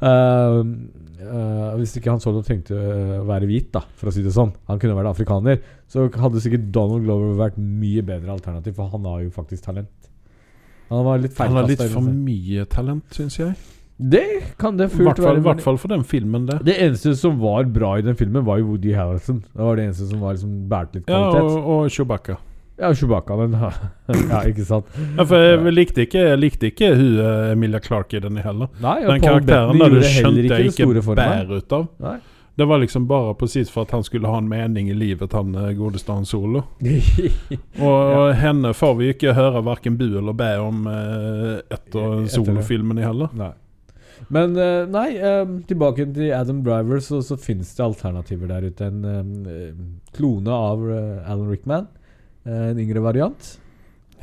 Eh, 1.26 1.36
eh, 1.72 1.76
hvis 1.80 1.96
ikke 1.98 2.12
han 2.14 2.20
Solo 2.22 2.42
trengte 2.46 2.76
å 2.76 3.24
være 3.28 3.48
hvit, 3.50 3.70
da, 3.74 3.82
for 3.98 4.10
å 4.10 4.14
si 4.14 4.22
det 4.24 4.32
sånn, 4.34 4.52
han 4.70 4.78
kunne 4.82 4.96
vært 4.98 5.10
afrikaner, 5.12 5.60
så 5.90 6.06
hadde 6.14 6.42
sikkert 6.44 6.70
Donald 6.74 7.04
Glover 7.06 7.34
vært 7.38 7.58
mye 7.58 8.02
bedre 8.06 8.32
alternativ, 8.36 8.74
for 8.78 8.90
han 8.94 9.04
har 9.10 9.24
jo 9.26 9.30
faktisk 9.34 9.64
talent. 9.66 10.10
Han 10.90 11.04
var 11.04 11.18
litt 11.18 11.38
Han 11.38 11.56
har 11.58 11.66
litt 11.66 11.82
for 11.90 12.00
mye 12.06 12.64
talent, 12.70 13.04
syns 13.10 13.38
jeg. 13.40 13.56
Det 13.98 14.54
kan 14.60 14.76
det 14.76 14.90
I 14.90 14.92
fullt 14.92 15.18
være. 15.24 15.40
hvert 15.40 15.62
fall 15.64 15.78
for 15.80 15.88
den 15.88 16.02
filmen 16.04 16.44
det. 16.46 16.58
Det 16.68 16.74
eneste 16.84 17.14
som 17.16 17.38
var 17.40 17.64
bra 17.64 17.94
i 17.98 18.02
den 18.04 18.14
filmen, 18.14 18.44
var 18.44 18.58
jo 18.60 18.66
Woody 18.74 18.92
Harrelson. 18.92 19.40
Det 19.54 19.62
var 19.64 19.76
det 19.76 19.86
eneste 19.88 20.08
som 20.10 20.20
var 20.20 20.34
liksom 20.36 20.68
bært 20.68 20.94
litt 20.94 21.08
Ja, 21.08 21.30
kvalitet. 21.32 21.56
og, 21.56 21.70
og 21.72 21.90
Chewbacca. 21.90 22.36
Ja, 22.76 22.94
Chewbacca, 22.94 23.36
men 23.36 23.56
Ja, 24.30 24.42
ikke 24.44 24.64
sant? 24.68 24.88
Ja, 25.16 25.24
for 25.24 25.40
jeg 25.40 25.72
likte 25.72 26.04
ikke, 26.04 26.22
jeg 26.28 26.40
likte 26.40 26.68
ikke 26.70 26.92
hun 26.92 27.20
eh, 27.24 27.52
Emilia 27.54 27.80
Clarke 27.80 28.18
i 28.18 28.20
den 28.20 28.36
heller. 28.44 28.68
Nei, 28.84 28.98
Den 29.06 29.22
karakteren 29.24 29.80
der 29.80 29.94
du 29.96 30.00
skjønte 30.04 30.58
jeg 30.58 30.72
ikke 30.74 31.14
bær 31.16 31.54
ut 31.56 31.76
av. 31.76 31.86
Nei. 32.04 32.18
Det 32.56 32.64
var 32.64 32.80
liksom 32.80 33.04
bare 33.08 33.34
presis 33.36 33.68
for 33.68 33.84
at 33.84 33.90
han 33.92 34.04
skulle 34.04 34.28
ha 34.32 34.38
en 34.40 34.48
mening 34.48 34.88
i 34.88 34.94
livet, 34.96 35.32
han 35.32 35.54
eh, 35.54 35.72
godeste 35.76 36.12
Han 36.12 36.24
Solo. 36.28 36.62
Og, 36.80 37.96
ja. 38.12 38.30
henne 38.44 38.72
får 38.76 38.94
vi 39.00 39.10
ikke 39.12 39.34
høre 39.36 39.64
verken 39.64 39.98
bu 40.00 40.06
eller 40.08 40.36
bæ 40.36 40.54
om 40.64 40.86
eh, 40.88 41.58
etter 41.68 41.76
Etter 41.76 42.28
solofilmen 42.32 43.00
i 43.00 43.04
heller. 43.04 43.32
Nei. 43.36 43.52
Men 44.32 44.56
nei, 44.88 45.10
eh, 45.20 45.44
tilbake 45.68 46.08
til 46.16 46.32
Adam 46.32 46.62
Driver, 46.64 47.00
så, 47.04 47.20
så 47.24 47.36
finnes 47.40 47.74
det 47.76 47.84
alternativer 47.84 48.48
der 48.52 48.68
ute. 48.68 48.88
En 48.88 49.44
eh, 49.52 49.84
klone 50.16 50.56
av 50.56 50.88
Alan 50.88 51.50
Rickman. 51.52 51.88
Eh, 52.46 52.66
en 52.72 52.78
yngre 52.86 53.02
variant. 53.04 53.54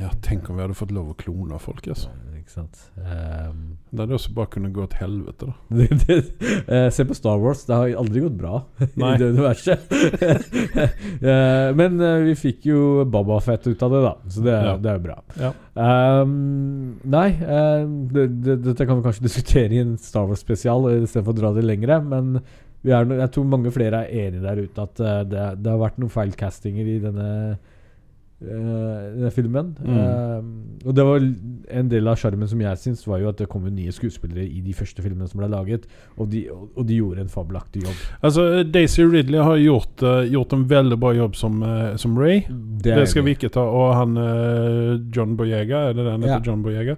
Ja, 0.00 0.08
tenk 0.26 0.48
om 0.50 0.56
vi 0.58 0.64
hadde 0.64 0.74
fått 0.74 0.90
lov 0.90 1.12
å 1.12 1.14
klone 1.14 1.54
folk, 1.62 1.84
altså. 1.86 2.08
Ja, 2.10 2.30
Ikke 2.40 2.50
sant. 2.50 2.80
Um, 2.98 3.60
Det 3.94 4.02
hadde 4.02 4.16
også 4.18 4.32
bare 4.34 4.50
kunnet 4.50 4.72
gå 4.74 4.82
til 4.90 4.98
helvete, 5.04 5.46
da. 5.46 5.54
eh, 6.74 6.88
se 6.92 7.06
på 7.06 7.14
Star 7.14 7.38
Wars. 7.38 7.62
Det 7.64 7.76
har 7.78 7.92
aldri 8.02 8.24
gått 8.24 8.34
bra 8.40 8.58
i 8.82 9.12
det 9.22 9.28
universet. 9.36 9.86
Eh, 11.24 11.68
men 11.78 11.96
vi 12.26 12.34
fikk 12.36 12.66
jo 12.68 13.04
Baba 13.08 13.38
Fett 13.40 13.64
ut 13.70 13.82
av 13.86 13.92
det, 13.94 14.00
da. 14.04 14.10
Så 14.34 14.42
det, 14.44 14.54
Ja. 14.66 14.74
det 14.82 14.90
er 14.90 14.98
jo 14.98 15.04
bra. 15.06 15.14
Ja. 15.40 15.50
Um, 16.20 16.34
nei, 17.14 17.28
uh, 17.40 17.86
det, 18.12 18.26
det, 18.44 18.56
dette 18.66 18.86
kan 18.88 18.98
vi 18.98 19.06
kanskje 19.06 19.24
diskutere 19.24 19.72
i 19.78 19.80
en 19.80 19.94
Star 20.02 20.26
Wars-spesial 20.28 20.90
istedenfor 20.98 21.32
å 21.32 21.38
dra 21.38 21.52
det 21.56 21.64
lengre. 21.64 22.00
Men 22.04 22.34
vi 22.84 22.92
er, 22.92 23.06
jeg 23.22 23.30
tror 23.32 23.46
mange 23.48 23.72
flere 23.72 24.02
er 24.04 24.26
enig 24.26 24.42
der 24.44 24.60
ute 24.66 24.84
at 24.84 25.00
det, 25.30 25.46
det 25.62 25.70
har 25.72 25.80
vært 25.86 26.02
noen 26.02 26.12
feilcastinger 26.12 26.90
i 26.96 26.98
denne, 27.06 27.30
denne 28.48 29.30
filmen. 29.34 29.72
Mm. 29.80 29.96
Ehm, 29.98 30.50
og 30.84 30.94
det 30.94 31.04
var 31.06 31.24
en 31.80 31.88
del 31.88 32.08
av 32.08 32.16
sjarmen 32.20 32.48
som 32.48 32.60
jeg 32.60 32.76
syns, 32.82 33.06
var 33.06 33.18
jo 33.22 33.28
at 33.30 33.38
det 33.40 33.48
kom 33.48 33.64
jo 33.64 33.70
nye 33.74 33.92
skuespillere 33.94 34.44
i 34.46 34.60
de 34.64 34.72
første 34.76 35.02
filmene 35.02 35.28
som 35.30 35.40
ble 35.40 35.48
laget, 35.48 35.86
og 36.18 36.28
de, 36.30 36.44
og, 36.52 36.68
og 36.76 36.86
de 36.86 36.98
gjorde 37.00 37.20
en 37.24 37.28
fabelaktig 37.32 37.82
jobb. 37.86 38.02
Altså, 38.22 38.46
Daisy 38.70 39.02
Ridley 39.06 39.40
har 39.42 39.56
gjort, 39.62 40.02
eh, 40.02 40.28
gjort 40.34 40.52
en 40.52 40.64
veldig 40.70 40.98
bra 41.00 41.12
jobb 41.16 41.36
som, 41.36 41.62
eh, 41.62 41.96
som 41.96 42.16
Ray. 42.18 42.44
Det, 42.48 42.94
Det 42.94 43.08
skal 43.08 43.24
vi 43.24 43.34
ikke 43.34 43.50
ta. 43.54 43.64
Og 43.64 43.94
han 43.96 44.16
eh, 44.16 45.00
John 45.14 45.36
Boyega, 45.36 45.88
er 45.90 45.92
det 45.94 46.04
den 46.04 46.22
heter? 46.22 46.36
Ja. 46.38 46.42
John 46.44 46.62
Boyega? 46.62 46.96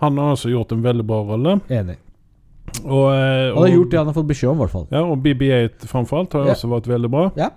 Han 0.00 0.16
har 0.18 0.34
også 0.36 0.50
gjort 0.52 0.72
en 0.72 0.82
veldig 0.84 1.04
bra 1.06 1.22
rolle. 1.26 1.60
Enig. 1.68 1.96
Og, 2.84 3.08
eh, 3.12 3.48
Han 3.52 3.56
har 3.56 3.64
og- 3.64 3.72
gjort 3.74 3.90
det 3.90 3.98
han 3.98 4.06
har 4.06 4.14
fått 4.14 4.28
beskjed 4.28 4.50
om, 4.50 4.56
i 4.58 4.60
hvert 4.64 4.70
fall. 4.70 4.86
Ja, 4.92 5.02
og 5.04 5.22
BB8 5.24 5.86
framfor 5.88 6.18
alt 6.20 6.32
har 6.32 6.46
Ja. 6.46 6.52
også 6.54 6.68
vært 6.68 6.86
veldig 6.86 7.10
bra. 7.10 7.32
Ja. 7.36 7.50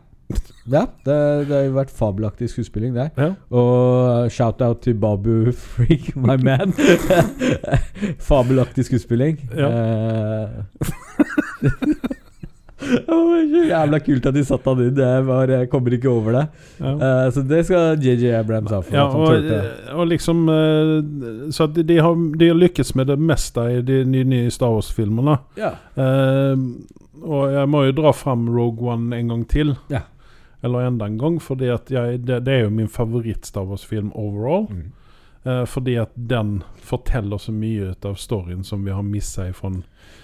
Ja, 0.71 0.86
det, 1.05 1.15
det 1.49 1.55
har 1.55 1.65
jo 1.65 1.73
vært 1.75 1.93
fabelaktig 1.95 2.49
skuespilling 2.51 2.95
der. 2.95 3.09
Ja. 3.17 3.32
Og 3.49 4.32
shout-out 4.32 4.84
til 4.86 4.95
Babu 5.01 5.51
Freak, 5.51 6.15
my 6.15 6.38
man. 6.41 6.73
fabelaktig 8.29 8.86
skuespilling. 8.89 9.39
Ja. 9.57 9.69
Eh, 9.71 10.49
Det 12.82 13.07
var 13.07 13.43
så 13.45 13.63
jævla 13.69 13.99
kult 14.01 14.25
at 14.25 14.34
de 14.36 14.41
satte 14.45 14.71
han 14.71 14.79
inn. 14.82 14.97
Jeg, 14.97 15.25
var, 15.27 15.51
jeg 15.53 15.69
kommer 15.69 15.93
ikke 15.95 16.09
over 16.09 16.38
det. 16.38 16.45
Ja. 16.79 16.93
Uh, 16.97 17.27
så 17.34 17.43
det 17.45 17.59
skal 17.67 18.01
JJ 18.01 18.32
Abrams 18.39 18.73
ha 18.73 18.79
for. 18.82 18.95
Ja, 18.95 19.03
og, 19.05 19.99
og 20.01 20.09
liksom 20.09 20.49
eh, 20.49 20.95
Så 21.53 21.67
de, 21.75 21.86
de, 21.88 21.99
har, 22.01 22.17
de 22.39 22.49
har 22.49 22.57
lykkes 22.57 22.95
med 22.97 23.11
det 23.11 23.19
meste 23.21 23.67
i 23.77 23.84
de 23.86 24.01
nye 24.07 24.49
Star 24.53 24.73
Wars-filmene. 24.73 25.38
ja. 25.61 25.75
Uh, 25.93 26.57
og 27.21 27.51
jeg 27.53 27.69
må 27.69 27.84
jo 27.86 27.93
dra 27.93 28.11
fram 28.17 28.47
Rogue 28.49 28.88
One 28.89 29.13
en 29.13 29.27
gang 29.29 29.43
til. 29.49 29.75
Ja. 29.91 29.99
Eller 30.62 30.88
enda 30.88 31.05
en 31.09 31.18
gang, 31.18 31.39
fordi 31.41 31.70
at 31.74 31.89
jeg, 31.89 32.22
det, 32.26 32.43
det 32.45 32.53
er 32.53 32.66
jo 32.66 32.74
min 32.74 32.89
favoritt-Star 32.91 33.66
Wars-film 33.66 34.12
overall. 34.14 34.68
Mm. 34.70 34.91
Eh, 35.43 35.64
fordi 35.66 35.95
at 35.97 36.12
den 36.14 36.59
forteller 36.86 37.41
så 37.41 37.53
mye 37.55 37.95
ut 37.95 38.05
av 38.05 38.20
storyen 38.22 38.62
som 38.64 38.84
vi 38.86 38.93
har 38.93 39.01
missa 39.01 39.47
ifra 39.49 39.72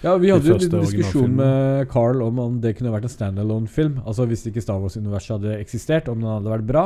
ja, 0.03 0.13
vi 0.21 0.29
hadde 0.29 0.45
jo 0.45 0.57
en 0.59 0.83
diskusjon 0.83 1.31
med 1.39 1.88
Carl 1.89 2.21
om 2.21 2.38
om 2.39 2.59
det 2.61 2.75
kunne 2.77 2.91
vært 2.93 3.07
en 3.07 3.13
standalone-film. 3.15 3.95
Altså 4.05 4.27
Hvis 4.29 4.45
ikke 4.45 4.61
Star 4.61 4.77
Wars-universet 4.83 5.39
hadde 5.39 5.55
eksistert, 5.57 6.11
om 6.11 6.21
den 6.21 6.29
hadde 6.29 6.53
vært 6.53 6.67
bra. 6.69 6.83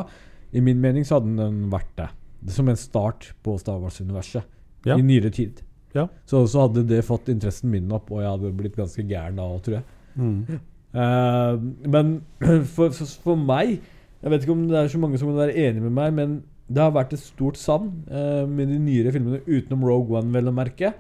I 0.56 0.64
min 0.64 0.80
mening 0.80 1.04
så 1.08 1.20
hadde 1.20 1.36
den 1.36 1.66
vært 1.72 1.92
det. 2.00 2.08
det 2.40 2.56
som 2.56 2.70
en 2.72 2.80
start 2.80 3.34
på 3.44 3.58
Star 3.60 3.84
Wars-universet 3.84 4.48
Ja. 4.88 4.96
i 4.96 5.04
nyere 5.04 5.30
tid. 5.30 5.60
Ja. 5.94 6.08
Så, 6.26 6.48
så 6.48 6.68
hadde 6.68 6.86
det 6.88 7.04
fått 7.06 7.28
interessen 7.30 7.70
min 7.70 7.92
opp, 7.92 8.10
og 8.12 8.24
jeg 8.24 8.32
hadde 8.32 8.54
blitt 8.56 8.80
ganske 8.80 9.04
gæren 9.04 9.36
da 9.36 9.48
tror 9.60 9.82
jeg. 9.82 9.84
Mm. 10.16 10.60
Eh, 10.92 11.60
men 11.88 12.10
for, 12.76 12.92
for, 12.92 13.12
for 13.24 13.40
meg 13.40 13.78
Jeg 14.22 14.32
vet 14.34 14.44
ikke 14.44 14.52
om 14.58 14.66
det 14.68 14.76
er 14.76 14.90
så 14.92 15.00
mange 15.00 15.20
som 15.22 15.30
kan 15.30 15.38
være 15.40 15.56
enig 15.56 15.82
med 15.86 15.94
meg, 15.96 16.12
men 16.18 16.34
det 16.72 16.82
har 16.84 16.92
vært 16.96 17.14
et 17.16 17.20
stort 17.20 17.58
savn 17.60 17.88
uh, 18.12 18.44
med 18.48 18.70
de 18.72 18.78
nyere 18.80 19.12
filmene, 19.12 19.40
utenom 19.48 19.82
Rogue 19.84 20.16
One, 20.20 20.30
vel 20.32 20.48
å 20.48 20.54
merke. 20.56 20.92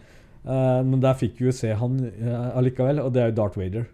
Uh, 0.43 0.81
men 0.83 0.99
der 1.03 1.15
fikk 1.19 1.37
vi 1.39 1.45
jo 1.47 1.53
se 1.55 1.69
han 1.79 1.99
allikevel, 2.57 2.99
og 2.99 3.13
det 3.15 3.21
er 3.21 3.29
jo 3.29 3.35
Darth 3.37 3.59
Vader. 3.61 3.85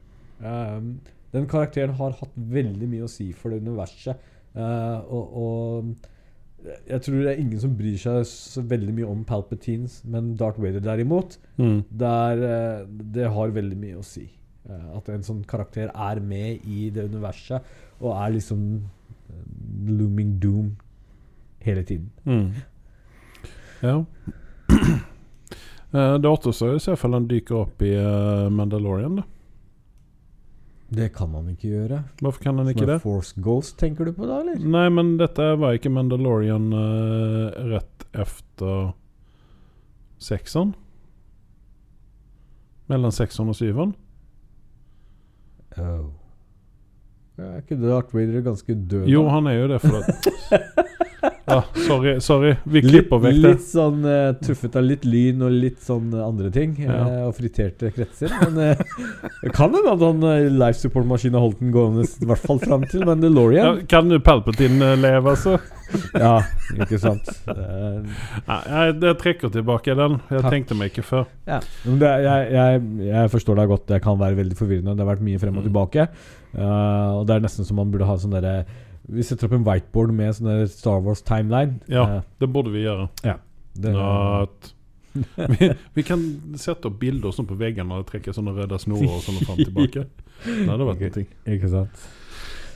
Den 1.36 1.46
karakteren 1.52 1.94
har 2.00 2.16
hatt 2.18 2.34
veldig 2.56 2.88
mye 2.90 3.06
å 3.06 3.12
si 3.12 3.28
for 3.36 3.54
det 3.54 3.60
universet. 3.68 4.18
og, 4.56 5.38
og 5.44 6.80
jeg 6.90 7.04
tror 7.06 7.20
det 7.22 7.34
er 7.36 7.44
ingen 7.44 7.62
som 7.62 7.76
bryr 7.78 8.00
seg 8.02 8.24
så 8.32 8.64
veldig 8.66 8.96
mye 8.98 9.12
om 9.12 9.22
Palpatines, 9.28 10.00
men 10.10 10.34
Darth 10.40 10.58
Vader 10.64 10.82
derimot, 10.82 11.38
Mm. 11.60 11.84
der, 11.92 12.42
det 13.14 13.30
har 13.34 13.54
veldig 13.54 13.78
mye 13.78 14.00
å 14.00 14.06
si. 14.08 14.26
Eh, 14.68 14.88
At 14.98 15.10
en 15.12 15.24
sånn 15.24 15.44
karakter 15.48 15.92
er 15.94 16.20
med 16.24 16.66
i 16.68 16.90
det 16.94 17.08
universet 17.08 17.64
og 18.02 18.12
er 18.18 18.34
liksom 18.36 18.64
eh, 19.32 19.46
looming 19.88 20.36
doom 20.44 20.74
hele 21.64 21.84
tiden. 21.88 22.12
Mm. 22.26 22.52
Ja. 23.84 24.02
Eh, 25.96 26.18
det 26.20 26.28
återstår 26.28 26.74
i 26.76 26.80
så 26.84 26.98
fall 27.00 27.14
han 27.16 27.30
dyker 27.32 27.56
opp 27.62 27.82
i 27.88 27.94
Mandalorian. 28.52 29.22
da 29.22 29.24
Det 31.00 31.06
kan 31.16 31.30
man 31.32 31.46
ikke 31.54 31.70
gjøre. 31.70 32.02
Hvorfor 32.20 32.44
kan 32.44 32.60
han 32.60 32.68
ikke 32.74 32.90
det? 32.90 32.98
Force 33.02 33.40
Ghost, 33.40 33.78
tenker 33.80 34.04
du 34.04 34.12
på 34.12 34.28
da, 34.28 34.42
eller? 34.42 34.60
Nei, 34.60 34.90
men 34.92 35.14
dette 35.18 35.46
var 35.56 35.80
ikke 35.80 35.94
Mandalorian 35.96 36.68
uh, 36.76 37.56
rett 37.72 38.04
efter 38.12 38.92
sekseren? 40.20 40.76
Mellom 42.92 43.16
sekseren 43.16 43.56
og 43.56 43.56
syveren? 43.56 43.96
Oh. 45.80 46.10
Er 47.38 47.60
ikke 47.62 47.78
Darth 47.78 48.16
Vader 48.16 48.42
ganske 48.42 48.74
død? 48.74 49.06
Jo, 49.06 49.28
han 49.30 49.48
er 49.48 49.60
jo 49.60 49.68
det, 49.70 49.82
for 49.82 49.98
at 50.02 50.06
ja, 51.48 51.62
Sorry, 51.88 52.14
sorry. 52.20 52.54
Vi 52.68 52.82
klipper 52.84 53.22
vekk 53.24 53.38
det. 53.38 53.52
litt 53.54 53.64
sånn 53.64 54.02
uh, 54.04 54.34
truffet 54.44 54.76
av 54.76 54.84
litt 54.84 55.06
lyn 55.08 55.42
og 55.48 55.54
litt 55.56 55.80
sånn 55.86 56.10
eh, 56.14 56.24
andre 56.26 56.50
ting. 56.52 56.74
Ja. 56.84 56.98
Uh, 57.06 57.22
og 57.30 57.36
friterte 57.38 57.92
kretser. 57.96 58.34
Men 58.44 58.76
kan 58.76 58.82
det 59.42 59.54
kan 59.56 59.74
hende 59.78 59.94
at 59.96 60.04
han 60.04 60.24
uh, 60.28 60.50
life 60.60 60.82
support-maskinen 60.82 61.40
holdt 61.40 61.62
den 61.64 61.72
gående 61.76 62.04
i 62.04 62.28
hvert 62.28 62.44
fall 62.44 62.60
fram 62.60 62.84
til 62.92 63.06
Ja, 63.06 63.08
Mandalorian. 63.14 63.82
kan 63.88 64.10
du 64.12 64.18
Palpatine 64.20 64.94
eh, 64.94 65.00
leve, 65.00 65.34
altså? 65.38 65.56
Ja, 66.20 66.34
ikke 66.76 66.98
sant. 67.00 67.30
Eh, 67.48 68.02
Nei, 68.48 68.58
jeg, 68.68 68.98
jeg 69.08 69.18
trekker 69.22 69.54
tilbake 69.54 69.96
den. 69.96 70.18
Jeg 70.28 70.42
Takk. 70.44 70.52
tenkte 70.52 70.76
meg 70.76 70.92
ikke 70.92 71.06
før. 71.08 71.30
Ja. 71.48 71.62
Men 71.86 72.02
det, 72.02 72.10
jeg, 72.26 72.50
jeg, 72.58 72.82
jeg 73.08 73.32
forstår 73.32 73.62
deg 73.62 73.72
godt. 73.72 73.86
Det 73.94 74.02
kan 74.04 74.20
være 74.20 74.36
veldig 74.42 74.58
forvirrende. 74.60 74.98
Det 75.00 75.06
har 75.06 75.14
vært 75.14 75.24
mye 75.30 75.40
frem 75.40 75.56
og 75.56 75.64
Mm. 75.64 75.70
tilbake. 75.70 76.10
Uh, 76.58 77.22
og 77.22 77.24
det 77.30 77.38
er 77.38 77.42
nesten 77.48 77.68
som 77.68 77.80
man 77.80 77.90
burde 77.94 78.08
ha 78.10 78.18
sånn 78.20 78.36
derre 78.36 78.66
Vi 79.08 79.24
setter 79.24 79.48
opp 79.48 79.54
en 79.56 79.64
whiteboard 79.68 80.12
med 80.16 80.36
sånn 80.36 80.66
Star 80.72 81.00
Wars 81.06 81.22
timeline. 81.24 81.78
Ja, 81.88 82.04
uh, 82.18 82.22
det 82.42 82.50
burde 82.52 82.74
vi 82.74 82.82
gjøre. 82.84 83.08
det, 83.78 83.94
At 83.96 84.74
vi, 85.56 85.72
vi 85.96 86.04
kan 86.06 86.24
sette 86.60 86.90
opp 86.92 87.00
bilder 87.02 87.32
sånn 87.34 87.48
på 87.50 87.56
veggene 87.58 88.02
og 88.02 88.08
trekke 88.12 88.34
sånne 88.36 88.54
røde 88.58 88.78
snorer 88.84 89.16
og 89.16 89.24
sånn 89.26 89.40
fram 89.46 89.58
tilbake 89.64 90.04
tilbake. 90.06 90.08
Det 90.46 90.70
hadde 90.70 90.88
vært 90.92 91.04
Ok. 91.08 91.20
noe. 91.22 91.42
Ikke 91.56 91.72
sant? 91.72 92.08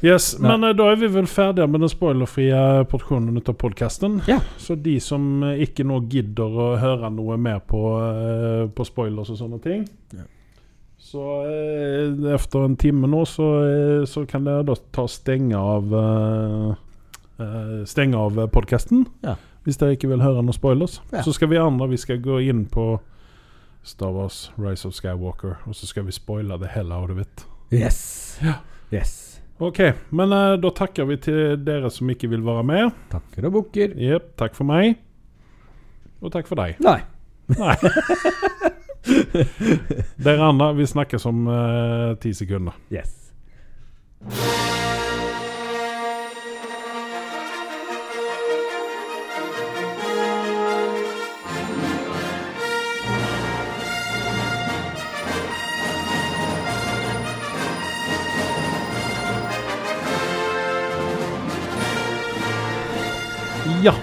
Yes, 0.02 0.32
Nei. 0.40 0.50
men 0.50 0.64
eh, 0.66 0.74
da 0.74 0.88
er 0.90 0.96
vi 0.98 1.12
vel 1.14 1.28
ferdige 1.30 1.68
med 1.70 1.84
den 1.84 1.92
spoilerfrie 1.92 2.58
porsjonen 2.90 3.38
av 3.38 3.54
podkasten. 3.62 4.16
Ja. 4.26 4.40
Så 4.58 4.74
de 4.82 4.96
som 5.04 5.44
eh, 5.46 5.60
ikke 5.68 5.86
nå 5.86 6.00
gidder 6.10 6.50
å 6.58 6.70
høre 6.82 7.12
noe 7.14 7.38
mer 7.38 7.60
på, 7.70 7.82
eh, 8.02 8.64
på 8.74 8.88
spoilers 8.88 9.30
og 9.36 9.38
sånne 9.44 9.60
ting 9.62 9.84
Ja. 10.16 10.26
Så 11.02 11.22
eh, 11.50 12.34
efter 12.36 12.66
en 12.66 12.76
time 12.80 13.08
nå, 13.10 13.24
så, 13.26 13.48
eh, 13.66 14.04
så 14.08 14.26
kan 14.30 14.46
dere 14.46 14.64
da 14.68 14.76
ta 14.94 15.08
stenge 15.10 15.58
av 15.58 15.96
eh, 15.98 16.68
eh, 17.42 17.80
Stenge 17.90 18.20
av 18.22 18.38
podkasten. 18.54 19.08
Ja. 19.26 19.36
Hvis 19.66 19.78
dere 19.82 19.98
ikke 19.98 20.10
vil 20.14 20.22
høre 20.24 20.44
noen 20.46 20.56
spoilers. 20.56 21.00
Ja. 21.12 21.24
Så 21.26 21.34
skal 21.36 21.52
vi 21.52 21.60
andre 21.62 21.90
vi 21.92 22.00
skal 22.02 22.22
gå 22.24 22.40
inn 22.46 22.64
på 22.70 22.94
Star 23.84 24.14
Wars 24.14 24.52
Rise 24.62 24.88
of 24.88 24.94
Skywalker, 24.94 25.58
og 25.66 25.76
så 25.78 25.90
skal 25.90 26.06
vi 26.06 26.14
spoile 26.14 26.58
det 26.62 26.70
hele 26.76 26.94
out 26.96 27.14
of 27.14 27.22
it. 27.22 27.46
Yes. 27.74 28.38
Ja. 28.44 28.60
Yes. 28.94 29.42
Ok, 29.62 29.80
men 30.10 30.34
eh, 30.34 30.56
da 30.62 30.72
takker 30.74 31.06
vi 31.10 31.18
til 31.22 31.58
dere 31.66 31.90
som 31.94 32.10
ikke 32.14 32.30
vil 32.32 32.46
være 32.46 32.66
med. 32.66 32.94
Takker 33.12 33.50
og 33.50 33.58
bukker. 33.58 33.98
Yep, 33.98 34.36
takk 34.42 34.58
for 34.58 34.70
meg. 34.70 35.02
Og 36.22 36.34
takk 36.34 36.50
for 36.50 36.62
deg. 36.62 36.78
Nei. 36.86 37.00
Nei. 37.58 37.76
dere 40.26 40.44
andre, 40.46 40.74
vi 40.78 40.86
snakkes 40.88 41.26
om 41.26 41.48
eh, 41.48 42.18
ti 42.22 42.34
sekunder. 42.34 42.74
Yes. 42.90 43.18
Ja. 63.84 63.94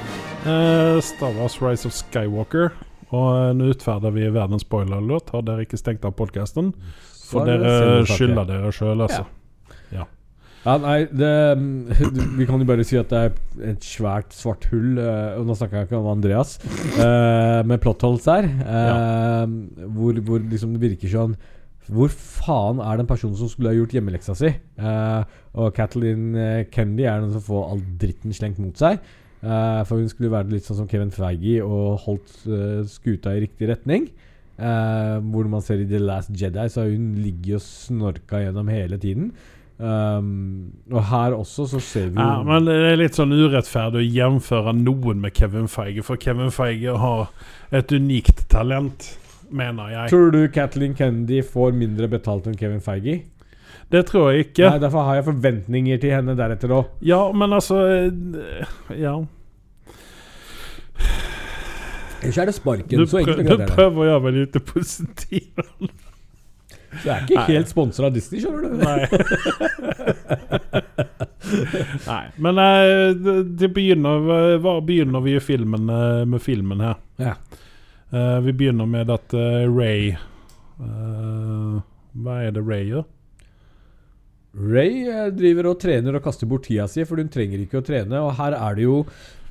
Eh, 0.45 1.01
Star 1.01 1.33
Wars 1.39 1.63
Rise 1.63 1.89
of 1.89 1.95
Skywalker. 1.95 2.88
Og 3.15 3.29
eh, 3.33 3.53
nå 3.57 3.71
utferder 3.73 4.13
vi 4.13 4.29
verdens 4.35 4.67
spoiler-låt 4.67 5.31
Har 5.33 5.45
dere 5.47 5.65
ikke 5.65 5.81
stengt 5.81 6.05
av 6.05 6.13
podkasten? 6.19 6.75
For 7.29 7.49
er 7.49 7.61
dere 7.61 8.05
skylder 8.09 8.49
dere 8.49 8.73
sjøl, 8.73 9.05
altså. 9.05 9.25
Ja, 10.69 10.75
nei, 10.83 11.05
det, 11.07 11.29
Vi 12.39 12.47
kan 12.49 12.61
jo 12.61 12.67
bare 12.69 12.85
si 12.87 12.99
at 12.99 13.13
det 13.13 13.21
er 13.21 13.71
et 13.73 13.85
svært 13.87 14.35
svart 14.37 14.67
hull, 14.73 14.99
eh, 15.01 15.37
og 15.39 15.47
nå 15.49 15.57
snakker 15.57 15.81
jeg 15.81 15.89
ikke 15.89 16.01
om 16.01 16.11
Andreas, 16.13 16.57
eh, 16.99 17.61
med 17.69 17.81
plot 17.85 18.03
holes 18.07 18.27
her. 18.29 18.49
eh, 18.49 19.87
hvor, 19.95 20.19
hvor 20.27 20.43
liksom 20.43 20.75
det 20.75 20.83
virker 20.83 21.13
sånn 21.13 21.39
Hvor 21.89 22.13
faen 22.13 22.83
er 22.85 22.99
den 23.01 23.09
personen 23.09 23.39
som 23.39 23.49
skulle 23.49 23.71
ha 23.73 23.79
gjort 23.79 23.95
hjemmeleksa 23.97 24.37
si? 24.37 24.51
Eh, 24.51 25.39
og 25.57 25.79
eh, 25.79 26.67
Kennedy 26.75 27.07
er 27.09 27.23
den 27.23 27.33
som 27.33 27.47
får 27.49 27.71
all 27.73 27.83
dritten 28.03 28.35
slengt 28.37 28.61
mot 28.61 28.77
seg. 28.77 28.99
Eh, 29.39 29.83
for 29.87 30.01
hun 30.01 30.09
skulle 30.11 30.33
være 30.33 30.51
litt 30.51 30.67
sånn 30.67 30.81
som 30.81 30.89
Kevin 30.91 31.13
Feige 31.15 31.61
og 31.63 32.01
holdt 32.09 32.33
uh, 32.51 32.81
skuta 32.91 33.37
i 33.37 33.45
riktig 33.45 33.71
retning. 33.71 34.09
Uh, 34.59 35.23
hvor 35.31 35.47
man 35.47 35.63
ser 35.63 35.79
i 35.79 35.87
The 35.87 36.01
Last 36.03 36.33
Jedi, 36.35 36.65
så 36.67 36.83
har 36.83 36.91
hun 36.91 37.13
ligget 37.23 37.61
og 37.61 37.63
snorka 37.63 38.43
gjennom 38.43 38.73
hele 38.73 38.99
tiden. 38.99 39.31
Um, 39.79 40.73
og 40.91 41.05
her 41.07 41.37
også 41.37 41.69
så 41.71 41.79
ser 41.79 42.09
vi 42.11 42.19
Ja, 42.19 42.41
men 42.43 42.67
det 42.67 42.75
er 42.83 42.97
litt 42.99 43.15
sånn 43.15 43.31
urettferdig 43.31 44.01
å 44.01 44.09
jevnføre 44.11 44.73
noen 44.75 45.23
med 45.23 45.37
Kevin 45.39 45.71
Feige, 45.71 46.03
for 46.03 46.19
Kevin 46.19 46.51
Feige 46.51 46.97
har 46.99 47.29
et 47.71 47.95
unikt 47.95 48.49
talent, 48.51 49.13
mener 49.55 49.95
jeg. 49.95 50.11
Tror 50.11 50.35
du 50.35 50.41
Kathleen 50.51 50.99
Kennedy 50.99 51.45
får 51.47 51.79
mindre 51.79 52.11
betalt 52.11 52.51
enn 52.51 52.59
Kevin 52.59 52.83
Feige? 52.83 53.21
Det 53.89 54.05
tror 54.11 54.31
jeg 54.31 54.49
ikke. 54.49 54.69
Nei, 54.69 54.81
Derfor 54.83 55.07
har 55.07 55.19
jeg 55.19 55.25
forventninger 55.31 56.01
til 56.03 56.13
henne 56.13 56.37
deretter 56.37 56.75
òg. 56.77 56.91
Ja, 57.05 57.23
men 57.33 57.57
altså 57.57 57.81
eh, 57.89 58.67
Ja. 58.99 59.17
Ellers 62.19 62.39
er 62.43 62.49
det 62.51 62.55
sparken. 62.57 62.99
Du, 62.99 63.07
så 63.07 63.23
prøv, 63.23 63.39
enkelt 63.39 63.53
og 63.53 63.59
du 63.59 63.63
er 63.63 63.71
prøver 63.71 64.03
å 64.03 64.07
gjøre 64.09 64.23
meg 64.25 64.39
litt 64.41 64.57
positiv. 64.67 65.45
Jeg 66.89 67.13
er 67.13 67.25
ikke 67.29 67.37
Nei. 67.37 67.45
helt 67.53 67.71
sponsa 67.71 68.07
av 68.09 68.15
Disney, 68.17 68.41
skjønner 68.43 68.65
du. 68.65 68.69
Nei. 68.81 69.07
Nei. 72.11 72.25
Men 72.43 72.61
eh, 72.65 73.43
det, 73.61 73.69
begynner 73.77 74.59
Hva 74.65 74.75
begynner 74.85 75.23
vi 75.25 75.37
i 75.37 75.43
filmen 75.43 75.89
eh, 75.93 76.25
med 76.29 76.43
filmen 76.43 76.83
her? 76.83 76.99
Ja. 77.23 77.37
Uh, 78.09 78.41
vi 78.41 78.55
begynner 78.57 78.89
med 78.89 79.11
at 79.13 79.35
uh, 79.37 79.69
Ray 79.69 80.15
uh, 80.81 81.77
Hva 82.17 82.39
er 82.41 82.55
det 82.57 82.63
Ray 82.65 82.87
gjør? 82.89 83.05
Ray 84.59 85.05
eh, 85.07 85.27
driver 85.35 85.71
og 85.71 85.81
trener 85.83 86.19
og 86.19 86.25
kaster 86.25 86.49
bort 86.51 86.67
tida 86.67 86.89
si, 86.91 87.05
for 87.07 87.21
hun 87.21 87.31
trenger 87.33 87.63
ikke 87.63 87.81
å 87.81 87.87
trene. 87.87 88.23
Og 88.25 88.35
her 88.41 88.57
er 88.59 88.79
det 88.79 88.89
jo 88.89 89.03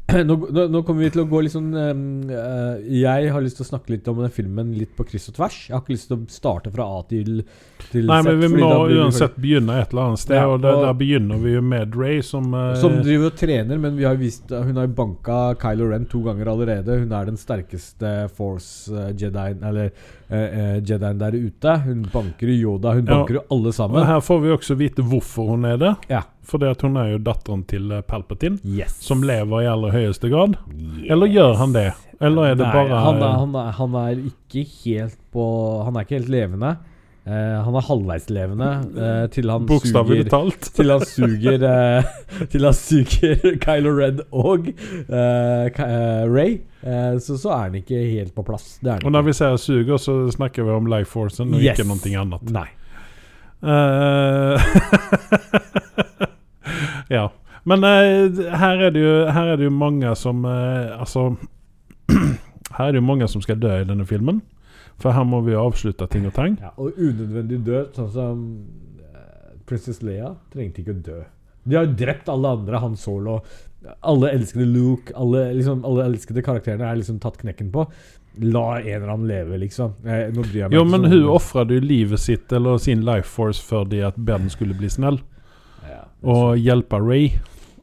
nå, 0.28 0.36
nå, 0.56 0.64
nå 0.72 0.80
kommer 0.88 1.04
vi 1.04 1.10
til 1.12 1.20
å 1.26 1.28
gå 1.28 1.42
litt 1.44 1.52
sånn 1.52 1.74
eh, 1.76 2.84
Jeg 2.96 3.32
har 3.34 3.42
lyst 3.44 3.58
til 3.60 3.66
å 3.66 3.68
snakke 3.74 3.92
litt 3.92 4.06
om 4.08 4.22
den 4.24 4.32
filmen 4.32 4.70
litt 4.78 4.94
på 4.96 5.04
kryss 5.04 5.26
og 5.34 5.36
tvers. 5.36 5.58
Jeg 5.68 5.76
har 5.76 5.82
ikke 5.84 5.96
lyst 5.98 6.08
til 6.08 6.16
å 6.16 6.28
starte 6.32 6.72
fra 6.72 6.86
A 6.96 7.02
til, 7.10 7.42
til 7.90 8.08
Nei, 8.08 8.22
men 8.24 8.40
vi 8.40 8.50
må 8.54 8.70
uansett 8.88 9.34
for... 9.36 9.42
begynne 9.44 9.76
et 9.82 9.92
eller 9.92 10.06
annet 10.14 10.22
sted, 10.24 10.38
Ja, 10.40 10.46
og 10.54 10.62
det, 10.64 10.72
og- 10.72 10.86
der 10.86 10.96
begynner 11.02 11.42
vi 11.44 11.58
jo 11.58 11.64
med 11.74 11.98
Ray, 12.00 12.22
som, 12.24 12.48
eh, 12.56 12.78
Som 12.80 12.96
driver 13.04 13.34
og 13.34 13.36
trener, 13.42 13.82
men 13.84 13.98
vi 14.00 14.08
har 14.08 14.16
jo 14.16 14.24
visst 14.24 14.56
Hun 14.56 14.80
har 14.80 14.88
jo 14.88 14.94
banka 15.02 15.42
Kylo 15.60 15.90
Ren 15.92 16.08
to 16.08 16.24
ganger 16.24 16.54
allerede. 16.54 17.02
Hun 17.04 17.12
er 17.20 17.28
den 17.34 17.42
sterkeste 17.42 18.14
Force-jedien 18.38 19.60
Eller 19.68 19.92
eh, 19.92 20.40
eh, 20.40 20.80
jedien 20.88 21.20
der 21.20 21.36
ute. 21.36 21.76
Hun 21.84 22.08
banker 22.14 22.48
jo 22.54 22.58
Yoda, 22.78 22.96
hun 22.96 23.06
banker 23.12 23.42
jo 23.42 23.46
alle 23.52 23.76
Og 23.76 23.76
sammen. 23.76 24.08
her 24.08 24.24
får 24.24 24.42
vi 24.46 24.56
også 24.56 24.80
vite 24.80 25.04
hvorfor 25.04 25.52
hun 25.52 25.68
er 25.68 25.78
det. 25.84 25.94
Ja. 26.16 26.24
Fordi 26.48 26.70
at 26.72 26.84
hun 26.86 26.98
er 27.00 27.14
jo 27.14 27.22
datteren 27.24 27.64
til 27.68 27.92
eh, 27.92 28.04
Palpatine, 28.08 28.60
Yes. 28.64 28.96
som 29.04 29.24
lever 29.28 29.66
i 29.66 29.72
aller 29.72 29.96
høyeste 29.96 30.30
grad. 30.32 30.56
Eller 31.08 31.32
gjør 31.32 31.58
han 31.60 31.74
det? 31.76 31.90
Eller 32.24 32.52
er 32.54 32.56
det 32.58 32.66
Nei, 32.66 32.74
bare 32.74 33.00
han, 33.04 33.20
er, 33.22 33.34
han, 33.44 33.56
er, 33.62 33.74
han 33.78 33.98
er 34.02 34.22
ikke 34.32 34.64
helt 34.82 35.18
på 35.36 35.44
Han 35.86 35.98
er 36.00 36.08
ikke 36.08 36.16
helt 36.18 36.32
levende. 36.34 36.72
Uh, 37.28 37.60
han 37.66 37.76
er 37.76 37.84
halvveis 37.84 38.30
levende 38.32 38.68
eh, 38.96 39.26
til 39.36 39.50
han 39.52 39.66
Bokstavelig 39.68 40.22
suger 40.24 40.30
talt. 40.32 40.70
Til 40.78 40.94
han 40.94 41.04
suger 41.04 41.66
uh, 41.68 42.46
Til 42.54 42.64
han 42.70 42.78
suger 42.80 43.44
Kylo 43.66 43.92
Ren 43.98 44.24
og 44.32 44.70
Ray. 46.32 46.56
Så, 47.20 47.36
så 47.36 47.52
er 47.52 47.66
han 47.66 47.76
ikke 47.82 48.00
helt 48.00 48.32
på 48.32 48.48
plass. 48.48 48.78
Det 48.80 49.02
Og 49.04 49.12
når 49.12 49.28
vi 49.28 49.36
sier 49.36 49.60
suger, 49.60 50.00
så 50.00 50.22
snakker 50.32 50.64
vi 50.64 50.78
om 50.80 50.88
life 50.88 51.12
forcen, 51.12 51.52
og 51.52 51.60
Yes. 51.60 51.76
ikke 51.76 51.90
noe 51.92 52.24
annet. 52.24 52.56
Nei. 52.56 52.68
Eh, 53.64 54.62
ja. 57.10 57.28
Men 57.68 57.84
eh, 57.84 58.44
her, 58.56 58.82
er 58.88 58.94
det 58.96 59.04
jo, 59.04 59.14
her 59.34 59.54
er 59.54 59.60
det 59.60 59.68
jo 59.68 59.74
mange 59.76 60.14
som 60.16 60.46
eh, 60.48 60.94
Altså 60.96 61.30
Her 62.78 62.86
er 62.86 62.96
det 62.96 63.02
jo 63.02 63.08
mange 63.08 63.28
som 63.32 63.44
skal 63.44 63.60
dø 63.60 63.72
i 63.82 63.88
denne 63.88 64.06
filmen. 64.08 64.42
For 65.02 65.14
her 65.14 65.26
må 65.28 65.40
vi 65.46 65.54
jo 65.54 65.64
avslutte 65.64 66.08
ting 66.12 66.26
og 66.28 66.34
tang. 66.36 66.58
Ja, 66.62 66.72
og 66.78 66.98
unødvendig 66.98 67.60
død, 67.66 67.96
sånn 67.96 68.12
som 68.14 68.44
eh, 69.02 69.56
Princess 69.70 70.02
Leia 70.06 70.34
trengte 70.54 70.84
ikke 70.84 70.96
å 70.96 71.02
dø. 71.06 71.18
De 71.68 71.78
har 71.78 71.88
jo 71.88 71.96
drept 72.00 72.30
alle 72.32 72.52
andre, 72.58 72.82
Han 72.82 72.96
Solo. 73.00 73.40
Alle 74.06 74.32
elskede 74.36 74.68
Luke, 74.68 75.14
alle, 75.16 75.48
liksom, 75.58 75.84
alle 75.88 76.08
elskede 76.10 76.44
karakterene 76.46 76.88
er 76.88 77.00
liksom 77.00 77.22
tatt 77.24 77.40
knekken 77.42 77.72
på. 77.74 77.86
La 78.44 78.66
en 78.80 78.92
eller 79.00 79.14
annen 79.16 79.32
leve, 79.32 79.58
liksom. 79.64 79.96
Jeg 80.06 80.70
Jo, 80.74 80.84
men 80.86 81.08
hun 81.10 81.32
ofra 81.34 81.66
jo 81.70 81.80
livet 81.82 82.22
sitt 82.22 82.54
eller 82.54 82.78
sin 82.82 83.06
life 83.08 83.30
force 83.32 83.64
fordi 83.64 84.04
at 84.06 84.18
Ben 84.18 84.50
skulle 84.54 84.78
bli 84.78 84.92
snill 84.92 85.22
og 86.24 86.58
hjelpe 86.58 87.00
Ray. 87.04 87.30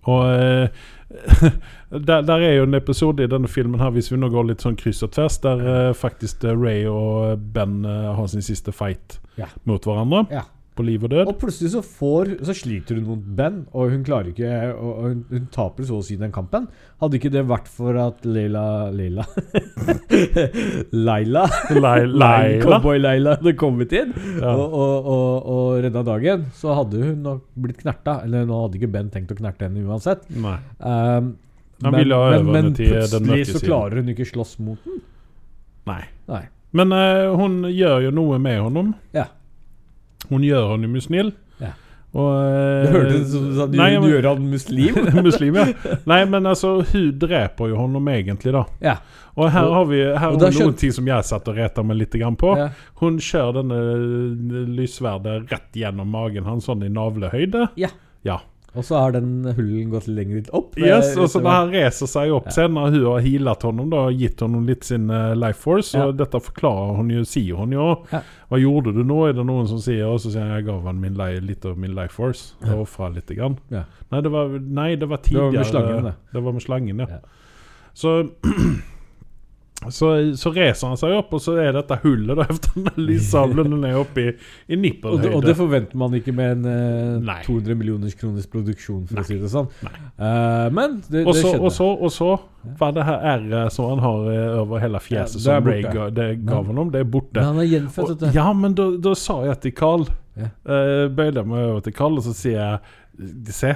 Og 0.04 0.24
eh, 0.32 0.68
der, 2.08 2.20
der 2.26 2.34
er 2.42 2.56
jo 2.58 2.64
en 2.66 2.74
episode 2.74 3.24
i 3.24 3.30
denne 3.30 3.48
filmen 3.48 3.80
her, 3.80 3.90
hvis 3.94 4.10
vi 4.12 4.18
nå 4.18 4.28
går 4.32 4.48
litt 4.50 4.64
sånn 4.64 4.76
kryss 4.80 5.02
og 5.06 5.12
tvers, 5.14 5.38
der 5.44 5.62
eh, 5.62 5.92
faktisk 5.96 6.44
eh, 6.44 6.56
Ray 6.58 6.84
og 6.90 7.38
Ben 7.54 7.84
har 7.84 8.26
sin 8.32 8.42
siste 8.44 8.72
fight 8.74 9.20
Ja. 9.38 9.46
mot 9.64 9.82
hverandre. 9.84 10.24
Ja. 10.30 10.42
På 10.74 10.82
liv 10.82 11.04
og 11.06 11.10
død. 11.12 11.28
Og 11.30 11.36
plutselig 11.38 11.70
så 11.70 11.80
får 11.86 12.32
Så 12.48 12.54
sliter 12.58 12.96
hun 12.98 13.04
mot 13.06 13.26
Ben, 13.38 13.60
og 13.70 13.92
hun 13.92 14.00
klarer 14.02 14.32
ikke 14.32 14.48
Og, 14.74 14.88
og 14.90 15.04
hun, 15.12 15.20
hun 15.30 15.44
taper 15.54 15.86
så 15.86 16.00
å 16.00 16.02
si 16.02 16.16
den 16.18 16.32
kampen. 16.34 16.66
Hadde 16.98 17.20
ikke 17.20 17.30
det 17.30 17.44
vært 17.46 17.68
for 17.70 17.94
at 18.02 18.24
Leila 18.26 18.64
Leila 18.90 19.22
Laila 21.06 21.44
Cowboy-Laila 22.64 23.36
hadde 23.38 23.54
kommet 23.60 23.94
inn 23.94 24.12
Ja. 24.40 24.50
og, 24.50 24.74
og, 24.74 25.06
og, 25.14 25.46
og 25.54 25.84
redda 25.84 26.02
dagen, 26.06 26.44
så 26.58 26.74
hadde 26.78 27.02
hun 27.04 27.22
nok 27.24 27.44
blitt 27.54 27.78
knerta. 27.82 28.18
Eller 28.26 28.46
nå 28.48 28.58
hadde 28.64 28.80
ikke 28.80 28.90
Ben 28.94 29.10
tenkt 29.14 29.32
å 29.34 29.38
knerte 29.38 29.68
henne 29.68 29.84
uansett. 29.86 30.26
Nei. 30.34 30.56
Um, 30.80 31.34
men, 31.84 31.96
men, 32.08 32.50
men 32.50 32.68
plutselig 32.74 33.46
så 33.50 33.62
klarer 33.62 34.00
hun 34.02 34.10
ikke 34.14 34.26
slåss 34.28 34.56
mot 34.64 34.80
den. 34.86 35.00
Nei. 35.90 36.02
Nei. 36.30 36.44
Men 36.74 36.94
uh, 36.94 37.34
hun 37.38 37.60
gjør 37.70 38.08
jo 38.08 38.12
noe 38.14 38.38
med 38.42 38.60
honom. 38.64 38.94
Ja. 39.14 39.28
Hun 40.30 40.42
gjør 40.46 40.68
honom 40.74 40.94
jo 40.94 41.00
snill. 41.04 41.32
Ja. 41.60 41.72
Og, 42.14 42.28
eh, 42.46 42.84
Det 42.84 42.92
hørtes 42.94 43.20
ut 43.24 43.30
som 43.32 43.44
du 43.50 43.54
sa 43.58 43.66
Nei, 43.74 43.90
du 43.98 44.06
gjør 44.06 44.28
han 44.30 44.44
muslim. 44.50 44.94
muslim, 45.26 45.56
ja. 45.58 45.96
Nei, 46.06 46.20
men 46.30 46.46
altså, 46.46 46.76
hun 46.92 47.08
dreper 47.18 47.72
jo 47.72 47.76
honom 47.80 48.08
egentlig, 48.12 48.52
da. 48.54 48.64
ja. 48.80 48.96
Og 49.34 49.48
her 49.50 49.66
har 49.74 49.84
vi 49.90 49.98
her 49.98 50.14
har 50.22 50.36
da 50.38 50.46
vi 50.46 50.60
noen 50.60 50.70
skjøn- 50.70 50.76
ting 50.78 50.92
som 50.94 51.08
jeg 51.10 51.24
satt 51.26 51.48
og 51.50 51.56
reta 51.58 51.82
meg 51.82 51.96
litt 51.98 52.12
grann 52.14 52.36
på. 52.38 52.52
ja. 52.56 52.68
Hun 53.00 53.16
kjører 53.18 53.56
denne 53.58 53.80
lysverdet 54.76 55.50
rett 55.50 55.74
gjennom 55.74 56.06
magen 56.14 56.44
hans, 56.46 56.68
sånn 56.68 56.84
i 56.86 56.90
navlehøyde. 56.92 57.68
Ja. 57.80 57.88
Ja. 58.24 58.38
Og 58.74 58.82
så 58.84 58.96
har 58.98 59.12
den 59.14 59.44
hullen 59.54 59.90
gått 59.92 60.08
lenger 60.10 60.48
opp. 60.56 60.74
Yes, 60.80 61.12
og 61.16 61.28
så 61.30 61.38
når 61.42 61.54
han 61.54 61.70
reiser 61.74 62.10
seg 62.10 62.32
opp 62.34 62.48
Ja. 62.48 62.54
sen, 62.56 62.74
når 62.74 62.90
hun 62.90 63.04
har 63.06 63.20
healet 63.22 63.62
honom 63.62 63.90
da, 63.92 64.00
og 64.08 64.18
gitt 64.18 64.40
honom 64.42 64.64
litt 64.66 64.84
sin 64.84 65.08
eh, 65.14 65.34
life 65.38 65.60
force, 65.62 65.94
og 65.94 66.16
dette 66.18 66.40
forklarer 66.42 66.96
hun 66.98 67.12
jo, 67.14 67.22
sier 67.28 67.54
hun 67.60 67.72
jo. 67.72 67.86
Ja. 68.10 68.22
Hva 68.50 68.58
gjorde 68.58 68.94
du 68.96 69.04
nå? 69.06 69.20
Er 69.28 69.36
det 69.38 69.46
noen 69.46 69.68
som 69.70 69.78
sier, 69.78 70.06
og 70.10 70.18
så 70.24 70.32
sier 70.34 70.42
han 70.42 70.56
jeg 70.58 70.66
gav 70.66 70.82
han 70.90 71.00
min 71.00 71.14
li 71.18 71.30
litt 71.40 71.64
av 71.70 71.78
min 71.78 71.94
life 71.94 72.14
force. 72.18 72.54
Jeg 72.64 72.74
ofra 72.78 73.12
litt. 73.14 73.30
Grann. 73.34 73.56
Ja. 73.70 73.84
Nei, 74.10 74.20
det 74.20 74.30
var, 74.34 74.58
nei, 74.58 74.90
det 74.96 75.08
var 75.08 75.22
var 75.24 75.52
med 75.52 75.66
slangen, 75.66 76.04
det. 76.04 76.14
det 76.32 76.42
var 76.42 76.52
med 76.52 76.62
slangen, 76.62 76.98
ja. 76.98 77.06
Ja. 77.08 77.18
Så 77.94 78.28
så, 79.92 80.10
så 80.38 80.52
reiser 80.54 80.88
han 80.88 80.96
seg 81.00 81.12
opp, 81.18 81.32
og 81.36 81.40
så 81.44 81.56
er 81.60 81.72
dette 81.76 81.98
hullet 82.04 82.36
da, 82.38 82.46
efter 82.54 82.70
den 82.86 83.04
lyssabelen 83.08 83.70
den 83.74 83.84
er 83.90 83.98
oppe 84.00 84.22
i, 84.24 84.32
i 84.72 84.78
nippelhøyde. 84.80 85.34
og 85.36 85.44
det 85.44 85.56
forventer 85.58 85.96
man 86.00 86.14
ikke 86.14 86.32
med 86.32 86.64
en 86.64 87.20
eh, 87.26 87.44
200 87.44 87.74
millioners 87.80 88.14
kroners 88.20 88.46
produksjon, 88.50 89.06
for 89.10 89.20
Nei. 89.20 89.24
å 89.24 89.28
si 89.28 89.38
det 89.42 89.50
sånn. 89.52 89.68
Eh, 89.84 90.66
men 90.72 91.00
det, 91.10 91.26
Og 91.26 91.34
det 91.34 91.42
skjedde. 91.44 91.60
og 91.60 91.72
så, 91.76 91.88
og 92.08 92.12
så 92.14 92.30
var 92.80 92.92
det 92.96 93.04
her 93.04 93.26
R-et 93.34 93.72
som 93.74 93.90
han 93.92 94.00
har 94.06 94.28
eh, 94.32 94.58
over 94.62 94.80
hele 94.80 95.00
fjeset, 95.04 95.40
Ja, 95.44 95.60
det 95.60 95.64
som 95.64 95.68
Ray 95.68 95.82
ga, 95.84 96.08
Men- 96.48 96.68
honom, 96.72 96.92
det 96.94 97.00
er 97.04 97.08
borte. 97.10 97.34
Men 97.36 97.44
han 97.52 97.58
er 97.64 97.68
gjenfødt, 97.74 98.10
Og, 98.14 98.20
du. 98.20 98.30
ja, 98.34 98.46
men 98.56 98.74
da, 98.78 98.90
da 99.04 99.14
sa 99.18 99.42
jeg 99.50 99.60
til 99.66 99.72
Carl 99.76 100.06
Ja. 100.34 100.48
Uh, 100.66 101.06
Bøyde 101.14 101.38
jeg 101.38 101.46
meg 101.46 101.60
over 101.68 101.82
til 101.86 101.92
Carl, 101.94 102.16
og 102.18 102.24
så 102.26 102.32
sier 102.34 102.56
jeg 102.58 103.52
Se, 103.54 103.68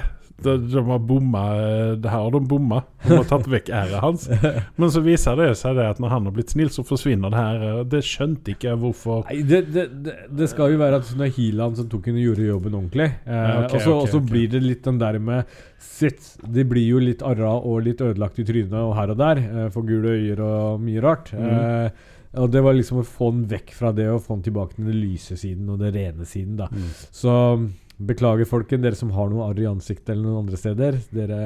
de, 0.43 0.53
de 0.71 0.81
har 0.87 0.99
bomma 0.99 1.41
eh, 1.57 1.91
Det 2.01 2.09
her 2.11 2.23
har 2.25 2.31
de 2.35 2.39
bomma. 2.49 2.81
De 3.05 3.15
har 3.17 3.23
tatt 3.29 3.47
vekk 3.51 3.69
R-et 3.69 3.99
hans. 4.03 4.27
Men 4.79 4.91
så 4.93 5.01
viser 5.05 5.35
det 5.39 5.49
seg 5.59 5.75
det 5.79 5.85
at 5.91 5.99
når 6.03 6.13
han 6.15 6.27
har 6.29 6.35
blitt 6.35 6.53
snill, 6.53 6.69
så 6.73 6.83
forsvinner 6.87 7.33
det 7.33 7.39
her. 7.41 7.63
eh, 7.69 7.81
Det 7.91 8.01
skjønte 8.07 8.53
ikke 8.55 8.75
hvorfor. 8.81 9.23
Nei, 9.29 9.41
det, 9.47 9.61
det, 9.73 9.85
det, 10.05 10.15
det 10.41 10.49
skal 10.51 10.73
jo 10.75 10.81
være 10.81 10.99
at 11.01 11.09
det 11.15 11.27
er 11.29 11.35
Hiland 11.37 11.79
som 11.79 11.89
tok 11.91 12.07
henne 12.11 12.21
og 12.23 12.29
gjorde 12.31 12.49
jobben 12.51 12.77
ordentlig. 12.81 13.09
Eh, 13.25 13.41
Ja, 13.49 13.57
ok, 13.65 13.73
og 13.73 13.81
så 13.81 13.89
okay, 13.95 13.97
og 14.03 14.13
så 14.13 14.21
ok. 14.23 14.29
blir 14.31 14.47
det 14.55 14.63
litt 14.65 14.83
den 14.87 14.99
der 15.01 15.19
med 15.19 15.57
Sitt. 15.79 16.33
De 16.43 16.63
blir 16.67 16.87
jo 16.89 16.99
litt 17.03 17.21
arra 17.23 17.53
og 17.59 17.81
litt 17.85 18.01
ødelagt 18.03 18.39
i 18.39 18.45
trynet 18.47 18.73
og 18.79 18.95
her 18.97 19.13
og 19.13 19.19
der. 19.19 19.39
Eh, 19.47 19.67
får 19.73 19.85
gule 19.87 20.15
øyer 20.17 20.41
og 20.43 20.81
mye 20.83 21.03
rart. 21.03 21.31
Mm. 21.35 21.49
Eh, 21.49 22.07
og 22.39 22.51
det 22.53 22.61
var 22.61 22.75
liksom 22.77 22.99
å 23.01 23.05
få 23.09 23.31
den 23.33 23.45
vekk 23.49 23.71
fra 23.73 23.89
det 23.95 24.05
og 24.11 24.19
få 24.21 24.35
den 24.37 24.43
tilbake 24.45 24.75
til 24.75 24.85
den 24.91 24.99
lyse 25.01 25.33
siden 25.39 25.69
og 25.73 25.79
den 25.81 25.95
rene 25.95 26.27
siden. 26.29 26.57
da 26.59 26.67
Mm. 26.69 26.89
Så 27.09 27.31
beklager, 27.99 28.47
folken, 28.47 28.81
dere 28.83 28.95
som 28.95 29.11
har 29.15 29.29
noe 29.31 29.49
arr 29.49 29.59
i 29.59 29.67
ansiktet 29.69 30.13
eller 30.13 30.23
noen 30.25 30.45
andre 30.45 30.59
steder. 30.59 30.99
Dere, 31.11 31.39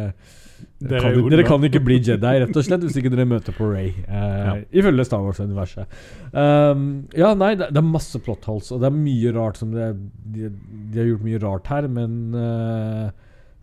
Dere 0.80 1.02
kan, 1.02 1.18
er 1.18 1.34
dere 1.34 1.46
kan 1.48 1.66
ikke 1.68 1.82
bli 1.84 1.98
Jedi, 2.00 2.34
rett 2.44 2.56
og 2.56 2.64
slett, 2.68 2.84
hvis 2.86 2.96
ikke 3.02 3.12
dere 3.12 3.26
møter 3.28 3.56
på 3.58 3.68
Ray. 3.72 3.90
Eh, 4.06 4.38
Ja. 4.44 4.54
Ifølge 4.84 5.06
Star 5.08 5.24
Wars-universet. 5.26 5.98
Um, 6.32 6.86
ja, 7.18 7.34
nei, 7.36 7.54
det, 7.60 7.72
det 7.74 7.82
er 7.82 7.90
masse 7.90 8.22
plot 8.24 8.46
holes, 8.50 8.70
og 8.72 8.80
det 8.84 8.90
er 8.92 8.96
mye 8.96 9.34
rart 9.36 9.60
som 9.60 9.74
det, 9.76 9.90
de, 10.36 10.52
de 10.94 11.02
har 11.02 11.10
gjort 11.10 11.26
mye 11.28 11.42
rart 11.44 11.72
her, 11.74 11.90
men 11.92 12.16
uh, 12.38 13.12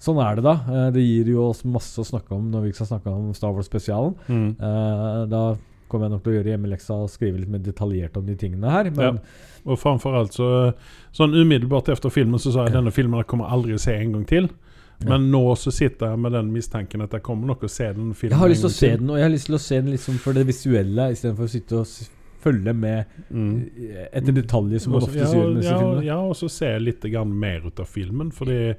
sånn 0.00 0.20
er 0.24 0.38
det, 0.38 0.44
da. 0.46 0.54
Eh, 0.66 0.90
det 0.96 1.02
gir 1.04 1.30
jo 1.34 1.48
oss 1.50 1.62
masse 1.68 2.00
å 2.00 2.06
snakke 2.08 2.34
om 2.36 2.50
når 2.52 2.68
vi 2.68 2.74
skal 2.76 2.88
snakke 2.94 3.12
om 3.12 3.30
Star 3.36 3.52
Wars-spesialen. 3.56 4.14
Mm. 4.28 4.48
Eh, 4.56 5.20
da 5.30 5.44
kommer 5.90 6.06
jeg 6.06 6.14
nok 6.14 6.22
til 6.24 6.32
å 6.32 6.36
gjøre 6.38 6.52
hjemmeleksa 6.54 6.96
og 7.04 7.10
skrive 7.12 7.40
litt 7.42 7.50
mer 7.52 7.62
detaljert 7.64 8.16
om 8.16 8.26
de 8.28 8.36
tingene 8.38 8.70
her. 8.72 8.90
Men 8.94 9.18
Og 9.64 9.78
framfor 9.78 10.16
alt 10.16 10.36
så 10.36 10.48
Sånn 11.12 11.34
umiddelbart 11.34 11.88
efter 11.90 12.12
filmen 12.14 12.38
så 12.38 12.52
sa 12.54 12.68
jeg 12.68 12.76
denne 12.76 12.92
filmen 12.94 13.24
kommer 13.26 13.50
aldri 13.50 13.74
å 13.74 13.80
se 13.82 13.96
en 13.96 14.12
gang 14.14 14.26
til. 14.30 14.46
Men 15.00 15.30
nå 15.32 15.42
så 15.56 15.72
sitter 15.72 16.12
jeg 16.12 16.20
med 16.20 16.34
den 16.36 16.50
mistanken 16.52 17.00
at 17.02 17.14
jeg 17.16 17.24
kommer 17.24 17.48
nok 17.48 17.64
å 17.64 17.70
se 17.72 17.86
den 17.96 18.12
filmen 18.14 18.36
Jeg 18.36 18.40
har 18.42 18.50
lyst 18.52 18.66
til 18.66 18.70
å 18.70 18.76
se 18.76 18.90
den, 19.00 19.10
og 19.10 19.16
jeg 19.16 19.24
har 19.24 19.32
lyst 19.32 19.48
til 19.48 19.56
å 19.56 19.60
se 19.64 19.78
den 19.80 19.92
liksom 19.94 20.18
for 20.20 20.36
det 20.36 20.44
visuelle, 20.50 21.06
istedenfor 21.14 21.48
å 21.48 21.52
sitte 21.54 21.78
og 21.80 21.86
følge 22.40 22.74
med 22.76 23.04
Mm. 23.30 23.70
eh, 23.76 24.06
etter 24.12 24.32
detaljer, 24.32 24.78
som 24.80 24.92
man 24.92 25.02
ofte 25.02 25.18
gjør 25.18 25.48
med 25.48 25.56
disse 25.62 25.72
ja, 25.72 25.78
filmene. 25.78 26.04
ja, 26.04 26.18
og 26.20 26.36
så 26.36 26.48
se 26.48 26.78
litt 26.78 27.02
grann 27.02 27.32
mer 27.38 27.66
ut 27.66 27.80
av 27.80 27.88
filmen. 27.88 28.30
Fordi 28.32 28.74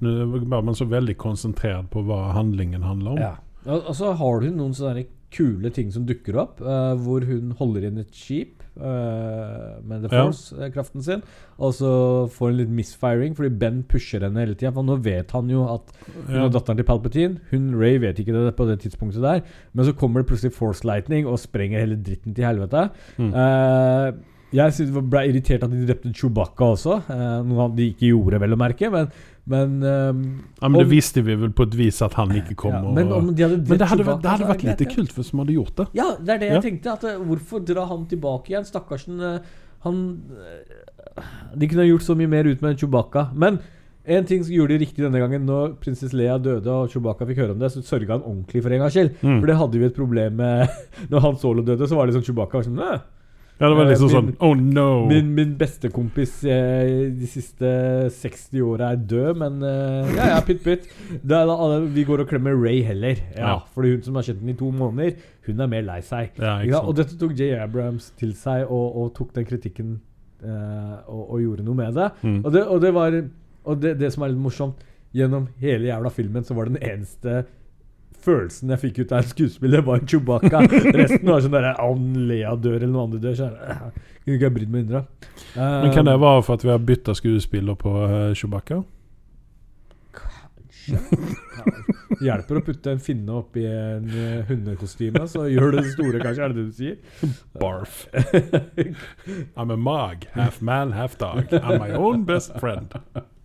nå 0.00 0.42
var 0.48 0.62
man 0.62 0.74
så 0.74 0.86
veldig 0.88 1.16
konsentrert 1.16 1.90
på 1.90 2.02
hva 2.06 2.32
handlingen 2.34 2.82
handler 2.82 3.10
om. 3.10 3.18
Ja. 3.18 3.34
Og, 3.66 3.90
så 3.94 4.12
har 4.16 4.40
du 4.40 4.50
noen 4.50 4.74
sånne 4.74 5.06
kule 5.30 5.70
ting 5.70 5.90
som 5.92 6.06
dukker 6.06 6.38
opp, 6.40 6.60
uh, 6.60 6.94
hvor 6.98 7.26
hun 7.28 7.52
holder 7.58 7.86
inn 7.90 7.98
et 7.98 8.14
skip 8.14 8.59
eh, 8.78 9.80
med 9.82 10.04
The 10.04 10.10
Force-kraften 10.12 11.02
sin, 11.04 11.22
og 11.58 11.74
så 11.74 11.90
får 12.30 12.52
hun 12.52 12.58
litt 12.60 12.72
misfiring 12.74 13.36
fordi 13.38 13.50
Ben 13.60 13.82
pusher 13.90 14.22
henne 14.26 14.44
hele 14.44 14.54
tida. 14.54 14.72
For 14.76 14.86
nå 14.86 14.98
vet 15.04 15.34
han 15.36 15.50
jo 15.52 15.66
at 15.72 15.92
hun 16.28 16.40
er 16.44 16.52
datteren 16.54 16.80
til 16.80 16.88
Palpatine. 16.88 17.40
Hun, 17.50 17.70
Ray, 17.80 17.98
vet 18.02 18.20
ikke 18.22 18.36
det 18.36 18.56
på 18.58 18.68
det 18.68 18.80
tidspunktet 18.84 19.24
der, 19.24 19.44
men 19.72 19.88
så 19.88 19.96
kommer 19.96 20.22
det 20.22 20.30
plutselig 20.30 20.54
Force 20.56 20.86
Lightning 20.86 21.26
og 21.26 21.40
sprenger 21.42 21.82
hele 21.82 21.98
dritten 21.98 22.36
til 22.36 22.46
helvete. 22.46 22.88
Mm. 23.18 23.32
Uh, 23.34 24.12
Jeg 24.50 24.88
ble 25.06 25.20
irritert 25.28 25.62
at 25.62 25.70
de 25.70 25.84
drepte 25.86 26.10
Chewbacca 26.10 26.72
også. 26.74 26.96
uh, 27.06 27.36
noe 27.46 27.68
de 27.76 27.92
ikke 27.92 28.08
gjorde, 28.08 28.40
vel 28.42 28.56
å 28.56 28.58
merke. 28.58 28.90
Men, 28.90 29.12
men 29.46 29.82
um, 29.82 30.20
Ja, 30.60 30.68
men 30.68 30.78
det 30.82 30.88
visste 30.90 31.22
vi 31.24 31.34
vel 31.34 31.50
på 31.56 31.64
et 31.66 31.74
vis 31.74 32.02
at 32.02 32.14
han 32.14 32.28
ikke 32.36 32.54
kom. 32.56 32.72
ja, 32.72 32.82
og, 32.84 32.94
Men 32.94 33.12
om 33.12 33.34
de 33.34 33.42
hadde 33.42 33.56
men 33.66 33.78
det 33.80 33.88
hadde, 33.88 34.04
Chewbacca, 34.04 34.20
det 34.22 34.30
hadde 34.34 34.48
vært 34.52 34.64
lite 34.68 34.86
kult 34.94 35.12
hvis 35.16 35.32
man 35.32 35.46
hadde 35.46 35.56
gjort 35.56 35.74
det. 35.80 35.86
Ja, 35.96 36.08
det 36.20 36.34
er 36.34 36.38
det 36.38 36.48
Ja. 36.50 36.60
jeg 36.60 36.62
tenkte. 36.68 36.92
At, 36.92 37.04
eh, 37.04 37.18
hvorfor 37.18 37.64
dra 37.64 37.86
han 37.86 38.06
tilbake 38.06 38.52
igjen? 38.52 38.64
Stakkarsen. 38.68 39.20
eh, 39.20 39.38
Han 39.82 40.20
eh, 40.36 41.22
De 41.56 41.66
kunne 41.68 41.86
gjort 41.88 42.02
så 42.04 42.14
mye 42.16 42.28
mer 42.28 42.44
ut 42.44 42.60
med 42.62 42.76
Chewbacca. 42.78 43.30
Men 43.34 43.58
en 44.06 44.24
ting 44.24 44.42
som 44.44 44.52
gjorde 44.54 44.74
de 44.78 44.84
riktig 44.84 45.02
denne 45.04 45.18
gangen. 45.20 45.44
Når 45.46 45.74
prinsesse 45.80 46.14
Leia 46.16 46.38
døde 46.38 46.66
og 46.68 46.90
Chewbacca 46.92 47.26
fikk 47.28 47.38
høre 47.42 47.52
om 47.56 47.58
det, 47.60 47.70
så 47.72 47.82
sørga 47.84 48.16
han 48.18 48.22
ordentlig 48.26 48.62
for 48.62 48.70
en 48.72 48.80
gangs 48.84 48.92
skyld. 48.96 49.14
Mm. 49.22 49.40
For 49.40 49.46
det 49.46 49.56
hadde 49.56 49.78
vi 49.78 49.84
et 49.86 49.96
problem 49.96 50.36
med 50.36 50.68
Når 51.10 51.20
Han 51.26 51.36
Solo 51.40 51.62
døde, 51.62 51.88
så 51.88 51.96
var 51.96 52.06
det 52.06 52.14
sånn 52.16 52.24
Chewbacca 52.28 52.60
var 52.60 52.68
sånn 52.68 52.80
«Æ, 52.80 53.00
Ja, 53.60 53.68
det 53.68 53.76
var 53.76 53.88
liksom 53.90 54.08
liksom 54.08 54.28
sånn 54.30 54.46
Oh 54.46 54.54
no! 54.56 55.06
Min, 55.10 55.34
min 55.36 55.50
bestekompis 55.60 56.38
eh, 56.48 57.10
de 57.12 57.28
siste 57.28 57.68
60 58.16 58.62
åra 58.64 58.94
er 58.94 59.02
død, 59.10 59.36
men 59.42 59.58
eh, 59.68 60.14
ja, 60.16 60.30
ja, 60.32 60.38
pytt 60.46 60.62
pytt. 60.64 60.88
Da 61.20 61.42
Vi 61.92 62.06
går 62.08 62.24
og 62.24 62.30
klemmer 62.30 62.56
Ray 62.56 62.80
heller. 62.86 63.20
Ja, 63.36 63.50
Ja. 63.50 63.56
Fordi 63.74 63.92
hun 63.92 64.02
som 64.06 64.16
har 64.16 64.24
kjent 64.24 64.40
den 64.40 64.54
i 64.54 64.56
to 64.56 64.70
måneder, 64.72 65.18
hun 65.46 65.60
er 65.60 65.68
mer 65.68 65.84
lei 65.84 66.00
seg. 66.06 66.32
Ja, 66.40 66.56
Ja, 66.64 66.80
og 66.80 66.96
dette 66.96 67.18
tok 67.20 67.36
J. 67.36 67.52
Abrams 67.60 68.10
til 68.16 68.32
seg, 68.38 68.64
og, 68.64 68.96
og 68.96 69.12
tok 69.18 69.34
den 69.36 69.44
kritikken 69.48 69.98
eh, 70.42 70.96
og, 71.06 71.24
og 71.26 71.44
gjorde 71.44 71.66
noe 71.66 71.76
med 71.82 72.00
det. 72.00 72.10
Mm. 72.22 72.40
Og, 72.44 72.52
det, 72.56 72.64
og 72.64 72.80
det 72.80 72.94
var 72.96 73.20
Og 73.64 73.80
det, 73.80 73.98
det 74.00 74.08
som 74.14 74.24
er 74.24 74.32
litt 74.32 74.40
morsomt, 74.40 74.80
gjennom 75.12 75.48
hele 75.60 75.90
jævla 75.90 76.10
filmen 76.14 76.44
så 76.46 76.54
var 76.54 76.68
det 76.68 76.78
den 76.78 76.86
eneste 76.94 77.42
følelsen 78.24 78.72
jeg 78.74 78.82
fikk 78.84 79.02
ut 79.02 79.12
av 79.14 79.22
en 79.22 79.30
skuespiller, 79.30 79.82
var 79.86 80.04
Chewbacca. 80.04 80.62
Resten 81.00 81.26
var 81.30 81.44
sånn 81.44 81.56
derre 81.56 81.74
Om 81.84 82.06
Lea 82.30 82.54
dør, 82.56 82.78
eller 82.78 82.92
noen 82.92 83.10
andre 83.10 83.22
dør, 83.24 83.36
så 83.38 83.48
er 83.48 83.58
det 83.58 84.06
Kunne 84.20 84.36
ikke 84.36 84.48
jeg 84.48 84.56
brydd 84.56 84.72
meg 84.72 84.80
mindre. 84.84 85.04
Men 85.56 85.92
kan 85.94 86.08
det 86.08 86.16
være 86.20 86.46
for 86.46 86.60
at 86.60 86.66
vi 86.66 86.72
har 86.72 86.88
bytta 86.92 87.16
skuespiller 87.16 87.78
på 87.80 87.94
uh, 88.04 88.32
Chewbacca? 88.36 88.82
Kanskje 90.16 91.00
hjelper 92.20 92.58
å 92.58 92.62
putte 92.64 92.92
en 92.92 93.00
finne 93.02 93.36
oppi 93.40 93.64
en 93.68 94.06
uh, 94.10 94.42
hundekostyme, 94.48 95.22
så 95.30 95.46
gjør 95.50 95.78
det 95.78 95.86
store, 95.94 96.20
kanskje. 96.22 96.44
Er 96.44 96.52
det 96.52 96.58
det 96.58 96.66
du 96.66 96.76
sier? 96.76 96.96
Barf. 97.60 98.04
I'm 99.56 99.72
a 99.72 99.78
mog. 99.78 100.26
Half 100.34 100.60
man, 100.60 100.92
half 100.96 101.16
dog. 101.20 101.52
I'm 101.60 101.80
my 101.80 101.92
own 101.96 102.24
best 102.28 102.56
friend. 102.60 102.94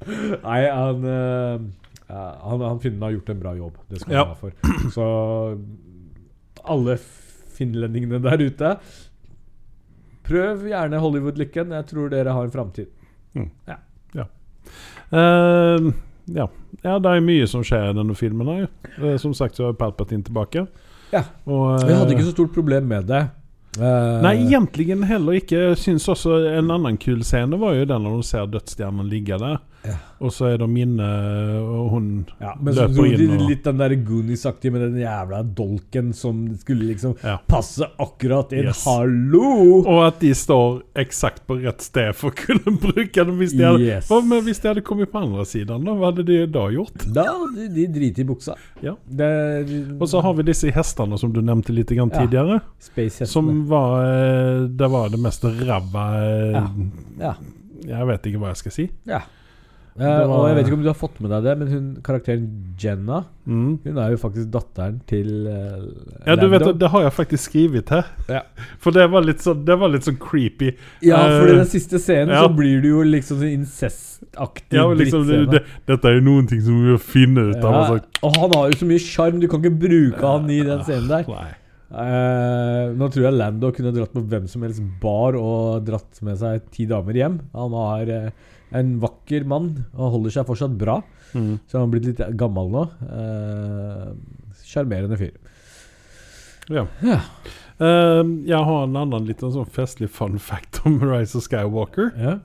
Nei, 0.05 0.61
han, 0.69 1.05
eh, 1.09 1.55
eh, 1.55 1.61
han, 2.07 2.61
han 2.61 2.79
finnen 2.83 3.01
har 3.01 3.11
gjort 3.15 3.29
en 3.33 3.39
bra 3.39 3.55
jobb. 3.57 3.77
Det 3.89 3.99
skal 4.01 4.13
Ja. 4.13 4.25
han 4.25 4.27
ha 4.27 4.35
for. 4.35 4.51
Så 4.93 5.05
alle 6.63 6.97
finlendingene 7.55 8.19
der 8.23 8.41
ute 8.45 8.75
Prøv 10.25 10.63
gjerne 10.69 10.99
Hollywood-lykken. 11.01 11.73
Jeg 11.75 11.85
tror 11.91 12.09
dere 12.09 12.33
har 12.33 12.47
en 12.47 12.51
framtid. 12.53 12.87
Mm. 13.35 13.49
ja. 14.15 14.25
ja, 16.81 16.95
det 16.99 17.11
er 17.11 17.21
mye 17.21 17.45
som 17.47 17.61
skjer 17.65 17.91
i 17.91 17.97
denne 17.97 18.15
filmen. 18.17 18.47
her 18.49 18.67
Eh, 18.97 19.17
Som 19.21 19.33
sagt 19.37 19.55
så 19.59 19.67
er 19.69 19.75
Palpatine 19.77 20.23
tilbake. 20.25 20.63
Ja. 21.13 21.21
Og, 21.45 21.75
uh, 21.77 21.85
Jeg 21.85 21.99
hadde 21.99 22.15
ikke 22.15 22.25
så 22.25 22.33
stort 22.33 22.53
problem 22.55 22.87
med 22.89 23.05
det. 23.11 23.21
Eh, 23.77 24.21
Nei, 24.23 24.33
egentlig 24.47 24.87
heller 25.05 25.37
ikke. 25.37 25.59
Jeg 25.69 25.77
syns 25.83 26.07
også 26.09 26.39
en 26.55 26.71
annen 26.73 26.97
kul 26.97 27.21
scene 27.27 27.59
var 27.61 27.75
jo 27.77 27.85
den 27.85 28.01
når 28.07 28.17
du 28.17 28.25
ser 28.25 28.49
dødsstjernen 28.49 29.05
ligge 29.11 29.37
der. 29.37 29.59
Ja. 29.87 29.95
Og 30.25 30.31
så 30.31 30.45
er 30.53 30.57
det 30.61 30.67
minne, 30.71 31.05
og 31.59 31.89
hun 31.91 32.05
ja, 32.39 32.53
men 32.55 32.73
så 32.73 32.85
løper 32.85 32.95
dro 32.95 33.05
inn 33.05 33.19
de 33.19 33.25
og 33.35 33.49
litt 33.49 33.65
den 33.67 33.79
der 33.81 33.93
Goonies-aktige 34.07 34.71
med 34.71 34.81
den 34.85 34.99
jævla 35.01 35.41
dolken 35.57 36.13
som 36.15 36.39
skulle 36.61 36.87
liksom 36.93 37.15
Ja. 37.23 37.35
passe 37.51 37.85
akkurat 38.01 38.53
inn. 38.55 38.69
Yes. 38.71 38.85
Hallo! 38.87 39.81
Og 39.83 39.99
at 40.07 40.19
de 40.23 40.31
står 40.37 40.79
eksakt 41.03 41.43
på 41.47 41.57
rett 41.61 41.83
sted 41.83 42.15
for 42.15 42.31
å 42.31 42.37
kunne 42.39 42.77
bruke 42.85 43.25
den 43.27 43.35
hvis 43.41 43.53
de 43.57 43.65
hadde, 43.67 43.83
Yes. 43.85 44.09
Med 44.25 44.43
hvis 44.47 44.61
de 44.63 44.71
hadde 44.71 44.81
kommet 44.87 45.11
på 45.11 45.19
andre 45.21 45.45
siden, 45.45 45.83
da? 45.85 45.93
Hva 45.99 46.09
hadde 46.13 46.25
de 46.31 46.39
da 46.47 46.65
gjort? 46.73 47.05
Da, 47.13 47.27
de, 47.57 47.67
de 47.75 47.85
driter 47.99 48.23
i 48.23 48.27
buksa. 48.31 48.55
Ja. 48.81 48.95
Det, 49.05 49.29
Og 49.99 50.07
så 50.09 50.23
har 50.25 50.33
vi 50.39 50.47
disse 50.47 50.71
hestene 50.73 51.19
som 51.21 51.33
du 51.35 51.41
nevnte 51.45 51.75
litt 51.75 51.91
grann 51.91 52.09
tidligere. 52.13 52.61
Som 53.29 53.51
var 53.69 53.99
eh, 54.05 54.65
Det 54.71 54.89
var 54.91 55.09
det 55.13 55.19
mest 55.21 55.43
ræva 55.45 56.07
eh, 56.23 56.51
Ja. 56.55 56.65
Ja. 57.19 57.35
Jeg 57.85 58.07
vet 58.09 58.23
ikke 58.31 58.39
hva 58.41 58.49
jeg 58.53 58.57
skal 58.63 58.73
si. 58.73 58.83
Ja. 59.05 59.19
Var- 59.95 60.27
Og 60.27 60.47
jeg 60.49 60.55
vet 60.57 60.67
ikke 60.67 60.75
om 60.75 60.81
du 60.83 60.89
har 60.89 60.97
fått 60.99 61.19
med 61.23 61.31
deg 61.31 61.45
det, 61.45 61.53
men 61.59 61.67
hun, 61.71 61.83
karakteren 62.03 62.49
Jenna 62.77 63.23
Mm. 63.45 63.77
Hun 63.83 63.97
er 64.01 64.09
jo 64.09 64.17
faktisk 64.17 64.47
datteren 64.49 64.95
til 65.05 65.27
uh, 65.45 65.83
Ja, 66.25 66.33
du 66.35 66.47
vet, 66.49 66.63
det, 66.81 66.87
har 66.89 67.03
jeg 67.03 67.13
faktisk 67.13 67.43
skrevet 67.51 67.91
her. 67.93 68.07
Ja. 68.27 68.39
For 68.81 68.95
det 68.95 69.05
var 69.13 69.27
sånn, 69.37 69.59
det 69.67 69.75
var 69.77 69.91
litt 69.93 70.07
sånn 70.07 70.17
creepy. 70.17 70.71
Ja, 71.05 71.19
for 71.37 71.45
i 71.45 71.53
Eh, 71.53 71.59
den 71.61 71.69
siste 71.69 71.99
scenen 72.01 72.33
ja. 72.33 72.41
så 72.41 72.49
blir 72.57 72.81
du 72.81 72.87
jo 72.89 73.03
liksom 73.05 73.37
sånn 73.43 73.53
incestaktig 73.53 74.79
Ja, 74.79 74.87
liksom, 74.89 75.27
det, 75.29 75.43
det, 75.53 75.61
dette 75.85 76.09
er 76.09 76.17
jo 76.17 76.23
noen 76.25 76.49
ting 76.49 76.63
som 76.65 76.79
vi 76.81 76.95
må 76.95 76.97
finne 76.97 77.51
ut 77.51 77.61
av. 77.61 77.69
Ja, 77.69 77.83
altså. 77.83 78.23
og 78.25 78.41
han 78.41 78.57
har 78.57 78.73
jo 78.73 78.79
så 78.81 78.89
mye 78.89 79.03
sjarm, 79.05 79.37
du 79.43 79.47
kan 79.51 79.61
ikke 79.61 79.77
bruke 79.85 80.25
han 80.25 80.49
i 80.49 80.59
den 80.65 80.81
scenen 80.89 81.13
der. 81.13 81.29
Nei. 81.29 81.51
Uh, 81.95 82.91
nå 82.97 83.07
tror 83.13 83.27
jeg 83.27 83.37
Lando 83.37 83.69
kunne 83.71 83.93
dratt 83.93 84.11
på 84.11 84.25
hvem 84.25 84.49
som 84.49 84.65
helst 84.65 84.81
bar 84.99 85.37
og 85.37 85.85
dratt 85.85 86.17
med 86.25 86.41
seg 86.41 86.65
ti 86.73 86.89
damer 86.89 87.15
hjem. 87.21 87.37
Han 87.53 87.77
har 87.77 88.09
eh, 88.09 88.31
en 88.75 88.95
vakker 89.03 89.45
mann 89.47 89.69
og 89.93 90.15
holder 90.17 90.37
seg 90.37 90.47
fortsatt 90.47 90.77
bra. 90.79 90.99
Mm. 91.35 91.59
Så 91.67 91.77
han 91.77 91.85
har 91.85 91.91
blitt 91.93 92.07
litt 92.09 92.23
gammel 92.39 92.71
nå. 92.73 92.85
Eh, 93.19 94.09
Sjarmerende 94.65 95.19
fyr. 95.19 95.35
Ja. 96.73 96.87
Ja. 97.05 97.19
Uh, 97.75 98.23
jeg 98.47 98.57
har 98.65 98.85
en 98.85 98.95
annen 98.97 99.25
liten 99.27 99.51
sånn 99.51 99.67
festlig 99.69 100.07
fun 100.15 100.39
fact 100.41 100.79
om 100.87 100.95
Rise 101.11 101.37
of 101.37 101.45
Skywalker. 101.45 102.13
Ja. 102.17 102.37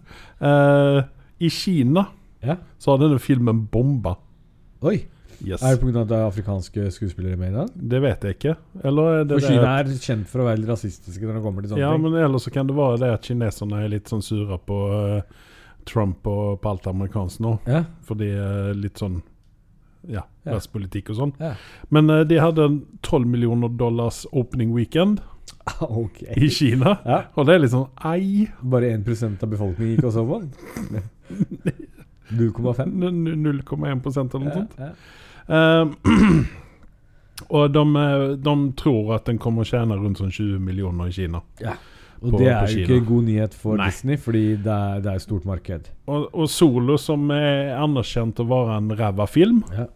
Uh, 0.43 1.07
I 1.41 1.49
Kina 1.55 2.09
ja. 2.45 2.59
så 2.79 2.93
har 2.93 3.01
denne 3.05 3.21
filmen 3.23 3.65
bomba. 3.73 4.17
Oi. 4.85 4.99
Yes. 5.41 5.63
Er 5.65 5.79
det 5.79 5.81
pga. 5.81 6.03
at 6.03 6.09
det 6.11 6.17
er 6.19 6.27
afrikanske 6.29 6.91
skuespillere 6.93 7.39
med 7.41 7.55
i 7.55 7.57
den? 7.57 7.71
Det 7.95 8.01
vet 8.05 8.25
jeg 8.27 8.37
ikke. 8.37 8.55
Eller 8.85 9.21
er 9.21 9.23
det 9.25 9.39
For 9.39 9.47
det 9.47 9.55
Kina 9.55 9.77
er 9.79 9.93
kjent 10.05 10.29
for 10.29 10.43
å 10.43 10.49
være 10.51 10.61
litt 10.61 10.73
rasistiske 10.75 11.25
når 11.25 11.39
det 11.39 11.45
kommer 11.47 11.65
til 11.65 11.73
sånne 11.73 11.81
Ja, 11.81 11.93
ting. 11.95 12.03
men 12.05 12.19
ellers 12.21 12.45
så 12.45 12.53
kan 12.53 12.69
det 12.69 12.77
være 12.77 12.99
det 13.01 13.13
at 13.15 13.29
kineserne 13.31 13.81
er 13.81 13.95
litt 13.95 14.11
sånn 14.13 14.25
sure 14.25 14.59
på 14.69 14.81
eh, 14.99 15.39
Trump 15.87 16.27
og 16.27 16.61
på 16.63 16.71
alt 16.71 16.87
amerikansk 16.91 17.41
nå. 17.45 17.59
Ja. 17.67 17.85
For 18.07 18.15
det 18.21 18.31
er 18.37 18.75
litt 18.75 18.99
sånn 19.01 19.21
ja, 20.09 20.23
Ja. 20.47 20.55
rasspolitikk 20.55 21.11
og 21.13 21.17
sånn. 21.19 21.33
Ja. 21.41 21.55
Men 21.93 22.09
uh, 22.11 22.23
de 22.25 22.39
hadde 22.41 22.65
en 22.65 22.79
12 23.05 23.27
millioner 23.29 23.69
dollars 23.69 24.23
opening 24.33 24.73
weekend 24.73 25.21
okay. 25.81 26.33
i 26.37 26.49
Kina. 26.49 26.95
Ja. 27.05 27.19
Og 27.37 27.47
det 27.47 27.55
er 27.55 27.61
litt 27.65 27.75
sånn 27.75 27.89
ei 28.09 28.47
Bare 28.63 28.95
1% 28.97 29.43
av 29.45 29.51
befolkningen 29.53 29.97
gikk 29.97 30.09
og 30.09 30.15
så 30.17 30.25
på 30.25 30.41
den? 30.41 30.51
0,5? 32.31 32.81
n- 32.87 33.27
n- 33.27 33.63
0,1% 33.63 34.35
eller 34.35 34.47
noe 34.47 34.55
sånt. 34.55 34.75
Ja, 34.79 34.89
ja. 34.89 34.95
Eh, 35.51 35.87
og 37.57 37.73
de, 37.75 37.85
eh, 37.97 38.27
de 38.39 38.55
tror 38.79 39.15
at 39.17 39.27
den 39.27 39.39
kommer 39.43 39.65
å 39.67 39.71
tjene 39.71 39.97
rundt 39.99 40.21
sånn 40.23 40.31
20 40.33 40.61
millioner 40.63 41.11
i 41.11 41.15
Kina. 41.17 41.41
Og 42.23 42.31
På- 42.35 42.39
det 42.39 42.49
er 42.53 42.67
jo 42.69 42.83
ikke 42.85 43.07
god 43.09 43.23
nyhet 43.25 43.55
for 43.57 43.77
Nei. 43.81 43.87
Disney, 43.89 44.17
fordi 44.21 44.43
det 44.61 44.67
er, 44.75 45.01
det 45.01 45.09
er 45.13 45.15
et 45.17 45.23
stort 45.25 45.45
marked. 45.49 45.89
Og, 46.07 46.27
og 46.35 46.49
Solo, 46.53 46.99
som 47.01 47.31
er 47.33 47.71
anerkjent 47.81 48.43
å 48.43 48.47
være 48.51 48.77
en 48.77 48.91
ræva 48.99 49.27
film, 49.29 49.63
Ja. 49.73 49.87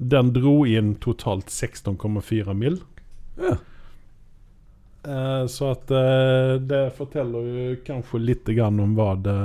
den 0.00 0.30
dro 0.32 0.64
inn 0.64 0.94
totalt 1.04 1.46
16,4 1.52 2.54
mill. 2.56 2.78
Ja. 3.36 3.58
Eh, 5.06 5.44
så 5.52 5.70
at 5.76 5.90
eh, 5.94 6.56
det 6.66 6.80
forteller 6.96 7.44
jo 7.52 7.76
kanskje 7.86 8.22
litt 8.24 8.48
grann 8.56 8.80
om 8.82 8.96
hva 8.98 9.12
det 9.22 9.36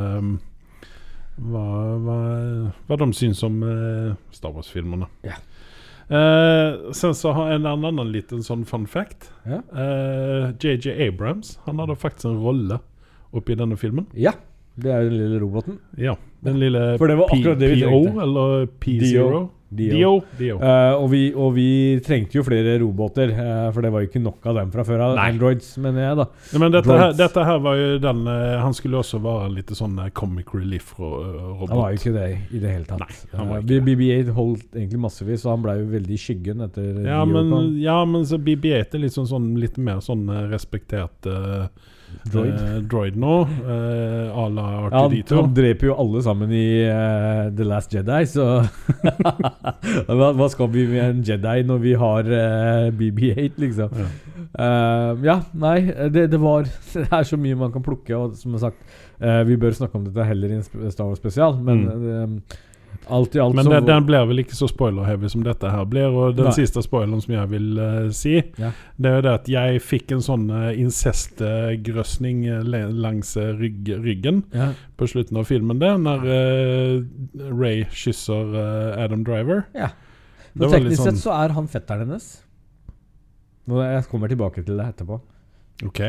hva, 1.42 1.66
hva, 2.02 2.18
hva 2.88 2.98
de 3.02 3.08
syns 3.18 3.44
om 3.46 3.60
eh, 3.66 4.16
Star 4.34 4.54
Wars-filmene. 4.56 5.08
Ja. 5.28 5.38
Eh, 6.12 6.92
sen 6.92 7.14
så 7.16 7.32
har 7.38 7.52
en 7.56 7.66
annen 7.66 8.12
liten 8.12 8.44
sånn 8.44 8.66
fun 8.68 8.84
fact. 8.88 9.30
Ja. 9.48 9.62
Eh, 9.72 10.52
JJ 10.60 11.08
Abrams 11.08 11.54
han 11.66 11.80
hadde 11.80 11.96
faktisk 11.96 12.26
en 12.30 12.42
rolle 12.44 12.80
oppi 13.32 13.56
denne 13.56 13.78
filmen. 13.80 14.08
ja. 14.14 14.34
Det 14.82 14.88
er 14.90 15.04
den 15.04 15.18
lille 15.20 15.40
roboten. 15.42 15.80
Ja, 16.00 16.14
Den 16.42 16.56
lille 16.58 16.98
For 16.98 17.08
det 17.12 17.18
var 17.20 17.28
akkurat 17.36 17.60
det 17.60 17.68
vi 17.74 17.82
PO, 17.84 18.22
eller 18.24 18.66
P0. 18.80 19.50
Dio. 19.72 19.94
Dio. 19.96 20.10
Dio. 20.36 20.56
Uh, 20.60 20.98
og, 21.00 21.06
vi, 21.14 21.20
og 21.32 21.54
vi 21.56 21.68
trengte 22.04 22.36
jo 22.36 22.44
flere 22.44 22.74
roboter, 22.82 23.32
uh, 23.38 23.70
for 23.72 23.86
det 23.86 23.92
var 23.94 24.04
jo 24.04 24.10
ikke 24.10 24.20
nok 24.24 24.48
av 24.52 24.58
dem 24.60 24.72
fra 24.74 24.84
før 24.88 25.04
av. 25.06 25.20
Androids, 25.24 25.70
mener 25.80 26.04
jeg, 26.04 26.18
da. 26.20 26.26
Ja, 26.52 26.60
men 26.60 26.74
dette 26.76 26.98
her, 27.00 27.14
dette 27.16 27.46
her 27.48 27.62
var 27.64 27.78
jo 27.80 27.86
den 28.04 28.20
uh, 28.28 28.58
Han 28.66 28.76
skulle 28.76 29.00
også 29.00 29.22
være 29.24 29.46
en 29.48 29.56
litt 29.56 29.72
sånn 29.80 29.96
comic 30.18 30.52
relief-robot. 30.56 31.70
Han 31.72 31.80
var 31.80 31.94
jo 31.96 32.02
ikke 32.02 32.14
det 32.18 32.28
i 32.52 32.60
det 32.66 32.76
hele 32.76 32.90
tatt. 32.90 33.06
Nei, 33.06 33.20
han 33.38 33.48
var 33.54 33.62
Eh, 33.62 33.64
ikke 33.64 33.72
det. 33.72 33.82
BB-8 33.88 34.36
holdt 34.36 34.76
egentlig 34.76 35.02
massevis, 35.08 35.46
og 35.48 35.54
han 35.56 35.64
ble 35.66 35.78
jo 35.80 35.88
veldig 35.96 36.16
i 36.18 36.22
skyggen 36.26 36.66
etter 36.68 36.92
Ja, 37.06 37.22
Dio 37.24 37.32
men, 37.38 37.80
ja, 37.80 37.98
men 38.10 38.28
BB-8 38.28 38.98
er 39.00 39.04
litt 39.06 39.16
sånn, 39.16 39.30
sånn 39.30 39.50
litt 39.62 39.80
mer 39.80 40.04
sånn 40.04 40.28
respektert 40.52 41.30
eh, 41.32 41.66
Droid. 42.30 42.54
uh, 42.54 42.76
droid 42.86 43.16
nå. 43.18 43.36
Uh, 43.66 44.30
à 44.30 44.46
la 44.54 44.66
Ja, 44.72 44.82
han, 44.94 45.12
R2D2. 45.12 45.36
han 45.40 45.54
dreper 45.58 45.88
jo 45.90 45.96
alle 46.04 46.22
sammen 46.26 46.52
i 46.54 46.66
uh, 46.86 47.48
The 47.58 47.66
Last 47.66 47.94
Jedi, 47.96 48.20
så 48.30 48.46
hva, 50.08 50.32
hva 50.38 50.50
skal 50.54 50.70
vi 50.74 50.86
med 50.92 51.02
en 51.08 51.24
Jedi 51.26 51.64
når 51.68 51.82
vi 51.82 51.94
har 51.98 52.28
eh, 52.28 52.90
BB-8, 52.98 53.58
liksom? 53.66 53.96
Ja. 53.98 54.10
Ja, 55.24 55.38
nei, 55.56 55.78
det, 56.12 56.26
det 56.34 56.40
var 56.42 56.66
Det 56.94 57.06
er 57.08 57.24
så 57.28 57.38
mye 57.40 57.56
man 57.56 57.72
kan 57.72 57.84
plukke, 57.86 58.12
og 58.18 58.34
som 58.36 58.58
sagt 58.60 58.82
Vi 59.48 59.56
bør 59.62 59.72
snakke 59.78 59.96
om 59.96 60.04
dette 60.10 60.26
heller 60.28 60.52
i 60.52 60.58
en 60.60 60.92
Star 60.92 61.08
Wars-spesial, 61.08 61.56
men 61.64 61.86
eh, 61.88 62.58
alt 63.12 63.36
i 63.36 63.40
alt 63.44 63.56
Men 63.58 63.66
den, 63.70 63.86
den 63.88 64.06
blir 64.08 64.26
vel 64.30 64.40
ikke 64.44 64.56
så 64.56 64.68
spoiler-heavy 64.70 65.30
som 65.32 65.44
dette 65.44 65.70
her 65.72 65.86
blir. 65.90 66.08
Og 66.14 66.36
den 66.38 66.46
Nei. 66.50 66.54
siste 66.56 66.84
spoileren 66.86 67.22
som 67.24 67.34
jeg 67.34 67.50
vil 67.52 67.70
uh, 67.80 68.10
si, 68.16 68.36
Ja. 68.62 68.72
det 68.98 69.10
er 69.12 69.16
jo 69.18 69.24
det 69.26 69.34
at 69.40 69.50
jeg 69.52 69.82
fikk 69.84 70.12
en 70.16 70.24
sånn 70.26 70.46
uh, 70.52 70.70
incestgrøsning 70.78 72.46
eh, 72.48 72.62
langs 72.94 73.34
eh, 73.38 73.52
rygg, 73.58 73.90
ryggen 74.04 74.44
ja, 74.54 74.70
på 74.98 75.08
slutten 75.10 75.38
av 75.42 75.50
filmen, 75.50 75.80
det, 75.82 75.92
når 76.06 76.26
uh, 76.30 77.52
Ray 77.58 77.84
kysser 77.92 78.56
eh, 78.56 79.04
Adam 79.04 79.26
Driver. 79.28 79.66
ja. 79.78 79.92
Men 80.54 80.68
teknisk 80.68 81.00
sånn- 81.00 81.14
sett 81.16 81.22
så 81.24 81.32
er 81.32 81.54
han 81.56 81.68
fetteren 81.72 82.10
hennes. 82.10 82.26
Jeg 83.72 84.08
kommer 84.12 84.28
tilbake 84.28 84.66
til 84.68 84.76
det 84.82 84.88
etterpå. 84.92 85.22
Ok. 85.88 86.02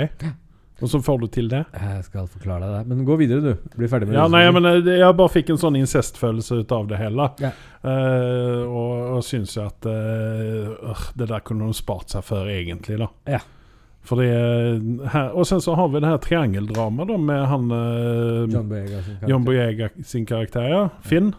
Og 0.80 0.90
så 0.90 0.98
får 1.02 1.18
du 1.22 1.26
til 1.30 1.48
det. 1.52 1.62
Jeg 1.78 2.04
skal 2.08 2.26
forklare 2.26 2.66
deg 2.66 2.72
det. 2.74 2.90
Men 2.90 3.04
gå 3.06 3.16
videre, 3.20 3.40
du. 3.52 3.74
Bli 3.78 3.88
ferdig 3.90 4.08
med 4.08 4.16
Ja, 4.16 4.24
det. 4.26 4.32
nei, 4.34 4.44
men 4.56 4.66
eh, 4.70 4.92
jeg 4.98 5.16
bare 5.18 5.30
fikk 5.30 5.52
en 5.54 5.60
sånn 5.62 5.78
incestfølelse 5.78 6.62
ut 6.62 6.72
av 6.74 6.88
det 6.90 6.98
hele. 6.98 7.28
Ja. 7.42 7.52
Uh, 7.82 8.62
og, 8.66 8.92
og 9.18 9.24
syns 9.26 9.56
jo 9.56 9.66
at 9.66 9.86
øh, 9.90 11.02
det 11.18 11.28
der 11.30 11.42
kunne 11.46 11.66
de 11.70 11.74
spart 11.74 12.14
seg 12.14 12.24
for, 12.26 12.50
egentlig, 12.50 12.98
da. 13.02 13.08
Ja. 13.36 13.42
Eh, 14.02 14.80
her, 15.12 15.28
Og 15.38 15.46
sen 15.46 15.60
så 15.62 15.76
har 15.78 15.92
vi 15.92 16.00
det 16.02 16.10
her 16.10 16.18
triangeldramaet 16.18 17.20
med 17.22 17.44
han 17.46 17.70
uh, 17.70 18.50
John 18.50 18.66
Boyega 18.70 19.02
sin. 19.06 19.20
John 19.30 19.46
Boyega 19.46 19.92
sin 20.02 20.26
karakter, 20.26 20.66
ja. 20.66 20.82
Finn. 21.06 21.30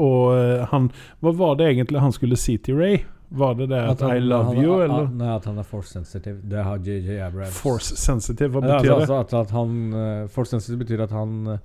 Og 0.00 0.32
han 0.72 0.88
Hva 1.20 1.34
var 1.36 1.58
det 1.60 1.68
egentlig 1.74 2.00
han 2.00 2.16
skulle 2.16 2.40
si 2.40 2.56
til 2.56 2.80
Ray? 2.80 3.02
Var 3.30 3.54
det 3.54 3.66
det 3.68 3.78
at, 3.90 4.00
han- 4.00 4.16
I 4.16 4.20
love 4.20 4.44
han- 4.54 4.64
you, 4.64 4.80
eller? 4.82 5.08
Nei, 5.12 5.34
at 5.36 5.44
han 5.44 5.58
er 5.58 5.62
force 5.62 5.92
sensitive. 5.92 6.40
Det 6.48 6.62
har 6.64 6.78
JJ 6.78 7.18
Abrams. 7.26 7.58
Force 7.60 7.96
sensitive, 7.96 8.48
hva 8.54 8.60
betyr 8.62 8.78
betyr 8.78 8.94
altså, 8.94 9.18
det? 9.18 9.18
at, 9.20 9.34
at 9.34 9.50
han 9.50 9.74
uh, 9.92 10.28
Force 10.32 10.50
sensitive 10.50 10.78
betyr 10.84 11.02
at 11.04 11.10
han 11.10 11.34
uh, 11.46 11.58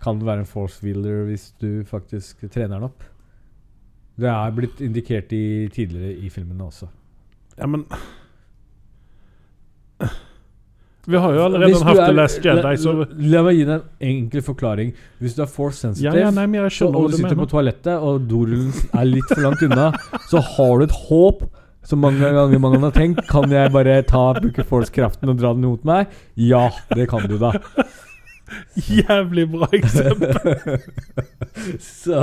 kan 0.00 0.22
være 0.24 0.38
en 0.40 0.46
force 0.48 0.80
wheeler 0.82 1.26
hvis 1.28 1.50
du 1.60 1.84
faktisk 1.84 2.46
trener 2.50 2.78
han 2.78 2.84
opp. 2.88 3.04
Det 4.20 4.28
er 4.28 4.50
blitt 4.56 4.80
indikert 4.80 5.32
i, 5.32 5.68
tidligere 5.72 6.16
i 6.24 6.28
filmene 6.32 6.64
også. 6.64 6.88
Ja, 7.58 7.66
men 7.66 7.84
Vi 11.08 11.16
har 11.16 11.32
jo 11.32 11.44
allerede 11.46 11.78
hatt 11.84 11.96
The 11.96 12.12
Last 12.12 12.44
Jedi, 12.44 12.60
la, 12.62 12.74
så 12.76 12.92
la 13.32 13.40
meg 13.46 13.56
gi 13.56 13.64
deg 13.64 13.72
en 13.78 14.10
enkel 14.10 14.42
forklaring. 14.44 14.90
Hvis 15.22 15.34
du 15.38 15.40
er 15.42 15.48
force 15.48 15.80
sensitive, 15.80 16.12
ja, 16.20 16.28
nei, 16.34 16.44
men 16.46 16.60
jeg 16.66 16.74
så, 16.76 16.90
og 16.92 17.08
du 17.10 17.16
sitter 17.16 17.38
på 17.38 17.46
toalettet, 17.50 17.96
og 18.04 18.26
dorullen 18.28 18.68
er 18.92 19.08
litt 19.08 19.30
for 19.32 19.40
langt 19.46 19.62
unna, 19.64 19.88
så 20.28 20.42
har 20.44 20.78
du 20.78 20.84
et 20.84 20.98
håp 21.08 21.46
som 21.88 22.02
mange 22.04 22.20
ganger 22.20 22.60
man 22.60 22.76
har 22.84 22.92
tenkt 22.92 23.22
Kan 23.30 23.48
jeg 23.50 23.70
bare 23.72 24.02
ta 24.04 24.26
bruke 24.36 24.62
force-kraften 24.68 25.32
og 25.32 25.38
dra 25.40 25.54
den 25.56 25.64
mot 25.64 25.82
meg? 25.88 26.12
Ja, 26.36 26.66
det 26.92 27.08
kan 27.08 27.24
du 27.26 27.38
da. 27.40 27.54
Jævlig 28.90 29.46
bra 29.52 29.68
eksempel. 29.72 30.36
Så 31.80 32.20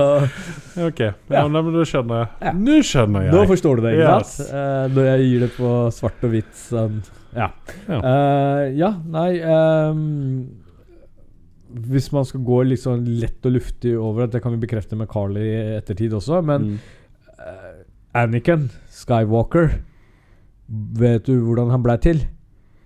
Ok, 0.85 0.99
ja, 0.99 1.13
Ja. 1.33 1.47
men 1.47 1.71
da 1.73 1.85
skjønner 1.87 2.21
jeg. 2.21 2.29
Ja. 2.45 2.53
Nå 2.53 2.77
skjønner 2.85 3.25
jeg. 3.27 3.33
Nå 3.33 3.43
forstår 3.49 3.79
du 3.79 3.85
det, 3.87 3.93
ikke 3.97 4.17
Yes. 4.19 4.33
sant? 4.37 4.49
Eh, 4.53 4.87
når 4.93 5.09
jeg 5.09 5.27
gir 5.31 5.39
det 5.47 5.51
på 5.57 5.71
svart 5.97 6.23
og 6.27 6.33
hvitt 6.35 6.53
sånn 6.67 6.99
Ja. 7.35 7.49
Ja. 7.87 7.97
Eh, 7.99 8.77
ja, 8.79 8.91
nei 9.05 9.39
um, 9.43 10.47
Hvis 11.87 12.11
man 12.15 12.25
skal 12.25 12.43
gå 12.47 12.61
sånn 12.79 13.03
lett 13.19 13.45
og 13.45 13.57
luftig 13.57 13.93
over 13.99 14.25
det, 14.25 14.37
det 14.37 14.41
kan 14.43 14.53
vi 14.55 14.61
bekrefte 14.63 14.95
med 14.95 15.09
Carly 15.11 15.43
i 15.43 15.75
ettertid 15.77 16.13
også, 16.15 16.41
men 16.45 16.61
Mm. 16.61 16.79
uh, 17.39 17.83
Anakin 18.15 18.69
Skywalker 18.89 19.81
Vet 20.69 21.27
du 21.27 21.35
hvordan 21.43 21.69
han 21.71 21.83
blei 21.83 21.97
til? 22.03 22.23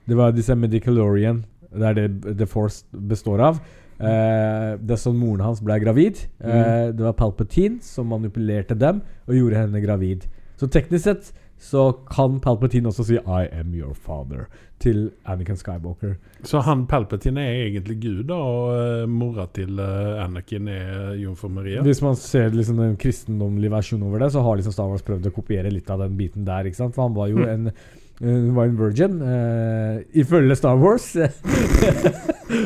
Det 0.08 0.18
var 0.18 0.34
disse 0.36 0.56
Medicalorian 0.56 1.46
Det 1.72 1.88
er 1.88 1.94
det 1.94 2.38
The 2.38 2.46
Force 2.46 2.84
består 2.92 3.40
av. 3.42 3.62
Uh, 4.02 4.78
det 4.82 4.92
er 4.98 5.00
sånn 5.00 5.18
moren 5.18 5.46
hans 5.46 5.62
ble 5.62 5.78
gravid. 5.80 6.18
Eh, 6.42 6.90
det 6.92 7.00
var 7.06 7.14
Palpatine 7.14 7.78
som 7.86 8.10
manipulerte 8.10 8.74
dem 8.76 9.00
og 9.28 9.36
gjorde 9.38 9.60
henne 9.62 9.82
gravid. 9.84 10.26
Så 10.58 10.68
teknisk 10.74 11.06
sett 11.06 11.30
så 11.62 11.92
kan 12.10 12.40
Palpatine 12.42 12.90
også 12.90 13.04
si 13.06 13.16
'I 13.22 13.48
am 13.60 13.74
your 13.78 13.94
father' 13.94 14.48
til 14.82 15.12
Anakin 15.30 15.56
Skywalker. 15.60 16.16
Så 16.44 16.60
han 16.66 16.88
Palpatine 16.90 17.38
er 17.46 17.68
egentlig 17.68 18.00
Gud, 18.02 18.24
da, 18.32 18.34
og 18.34 19.04
uh, 19.04 19.10
mora 19.10 19.46
til 19.54 19.78
eh, 19.78 20.24
Anakin 20.24 20.68
er 20.74 21.12
jomfru 21.22 21.52
Maria? 21.54 21.84
Hvis 21.86 22.02
man 22.02 22.16
ser 22.18 22.50
liksom 22.50 22.78
den 22.82 22.96
kristendommelige 22.98 23.70
versjonen 23.72 24.08
over 24.08 24.24
det, 24.26 24.32
så 24.34 24.42
har 24.42 24.58
liksom 24.58 24.74
Star 24.74 24.90
Wars 24.90 25.06
prøvd 25.06 25.30
å 25.30 25.36
kopiere 25.36 25.70
litt 25.70 25.90
av 25.94 26.02
den 26.02 26.18
biten 26.18 26.46
der. 26.50 26.66
ikke 26.66 26.80
sant? 26.82 26.96
For 26.98 27.06
han 27.06 27.14
var 27.14 27.30
jo 27.30 27.38
Mm. 27.38 27.50
en 27.54 27.68
eh, 27.68 27.74
Hun 28.22 28.56
var 28.56 28.66
en 28.66 28.78
virgin, 28.78 29.22
uh, 29.22 30.02
ifølge 30.14 30.56
Star 30.56 30.78
Wars. 30.82 31.16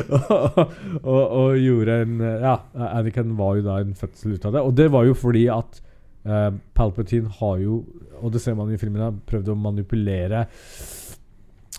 og, 0.08 0.58
og, 1.02 1.22
og 1.30 1.56
gjorde 1.60 2.00
en 2.02 2.20
eh, 2.20 2.40
Ja, 2.44 2.56
Anakin 2.90 3.36
var 3.38 3.56
jo 3.56 3.66
da 3.66 3.78
en 3.82 3.94
fødsel 3.96 4.36
ut 4.36 4.44
av 4.48 4.52
det. 4.56 4.64
Og 4.64 4.74
det 4.76 4.88
var 4.92 5.04
jo 5.08 5.14
fordi 5.16 5.46
at 5.52 5.80
uh, 6.26 6.50
Palpatine 6.74 7.28
har 7.40 7.58
jo, 7.62 7.82
og 8.20 8.32
det 8.34 8.42
ser 8.44 8.56
man 8.58 8.72
i 8.72 8.78
filmen, 8.80 9.04
har 9.04 9.18
prøvd 9.28 9.52
å 9.52 9.58
manipulere 9.58 10.46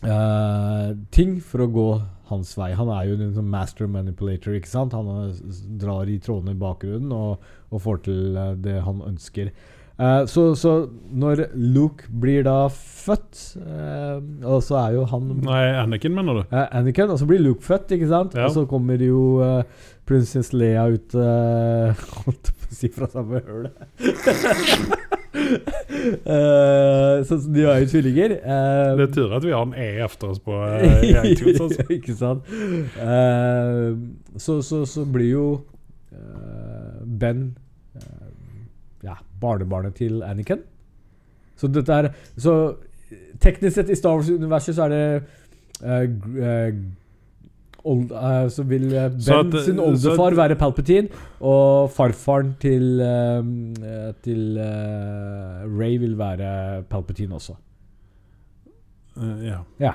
uh, 0.03 0.93
ting 1.13 1.37
for 1.43 1.65
å 1.65 1.71
gå 1.71 1.89
hans 2.31 2.53
vei. 2.59 2.73
Han 2.75 2.91
er 2.91 3.07
jo 3.07 3.17
en 3.17 3.33
sånn 3.37 3.49
master 3.51 3.89
manipulator, 3.91 4.57
ikke 4.57 4.69
sant? 4.69 4.95
Han 4.97 5.29
eh, 5.29 5.41
drar 5.79 6.09
i 6.11 6.19
trådene 6.23 6.55
i 6.55 6.59
bakgrunnen 6.59 7.13
og, 7.15 7.49
og 7.71 7.83
får 7.83 8.03
til 8.09 8.37
eh, 8.37 8.53
det 8.65 8.77
han 8.83 9.03
ønsker. 9.07 9.51
Uh, 9.97 10.27
så, 10.29 10.51
så 10.53 10.71
når 11.09 11.47
Luke 11.57 12.05
blir 12.21 12.43
da 12.45 12.67
født, 12.69 13.39
uh, 13.57 14.19
og 14.45 14.59
så 14.61 14.75
er 14.83 14.97
jo 14.99 15.07
han 15.09 15.31
Nei, 15.41 15.63
Anakin, 15.73 16.13
mener 16.13 16.37
du? 16.37 16.43
Uh, 16.51 16.67
Anakin, 16.67 17.09
og 17.09 17.17
så 17.17 17.25
blir 17.25 17.41
Luke 17.41 17.65
født, 17.65 17.95
ikke 17.95 18.11
sant? 18.11 18.37
Ja. 18.37 18.45
Og 18.45 18.53
så 18.53 18.67
kommer 18.69 19.01
jo 19.01 19.39
uh, 19.41 19.87
prinsesse 20.05 20.53
Leia 20.53 20.85
ut 20.93 21.17
uh, 21.17 21.97
Holdt 22.27 22.53
på 22.53 22.69
å 22.69 22.77
si 22.77 22.91
fra 22.93 23.09
samme 23.09 23.41
hølet. 23.47 23.87
Eh, 26.27 27.23
så 27.25 27.37
de 27.53 27.65
var 27.65 27.79
jo 27.81 27.87
tvillinger. 27.91 28.33
Uh, 28.43 28.97
Det 28.97 29.05
er 29.07 29.13
tur 29.13 29.33
at 29.35 29.45
vi 29.45 29.51
har 29.51 29.65
en 29.65 29.73
E 29.73 30.03
efter 30.03 30.27
oss 30.33 30.39
på 30.39 30.51
uh, 30.57 31.03
iTunes. 31.23 31.61
Altså. 31.61 31.85
ikke 31.89 32.15
sant? 32.15 32.43
Så, 34.37 34.61
så, 34.61 34.85
så 34.85 35.05
blir 35.05 35.31
jo 35.31 35.45
Ben 37.05 37.57
ja, 39.03 39.17
barnebarnet 39.41 39.95
til 39.95 40.23
Anakin. 40.23 40.61
Så 41.57 41.67
dette 41.67 41.93
er 41.93 42.09
Så 42.37 42.75
teknisk 43.39 43.75
sett 43.75 43.89
i 43.89 43.95
Star 43.95 44.17
Wars-universet 44.17 44.75
så 44.75 44.87
er 44.87 44.89
det 44.89 45.23
old, 47.87 48.11
uh, 48.11 48.47
Så 48.53 48.65
vil 48.67 48.87
eh, 48.93 49.07
Ben 49.13 49.21
Så 49.27 49.39
at- 49.43 49.61
sin 49.65 49.79
oldefar 49.83 50.35
være 50.37 50.57
Palpatine, 50.59 51.07
og 51.41 51.89
farfaren 51.95 52.53
til 52.61 52.99
eh, 53.01 53.39
eh, 53.91 54.09
Til 54.25 54.57
eh, 54.57 55.63
Ray 55.79 55.97
vil 56.03 56.17
være 56.19 56.83
Palpatine 56.91 57.39
også. 57.39 57.55
Eh, 59.17 59.47
ja. 59.47 59.61
Ja. 59.79 59.93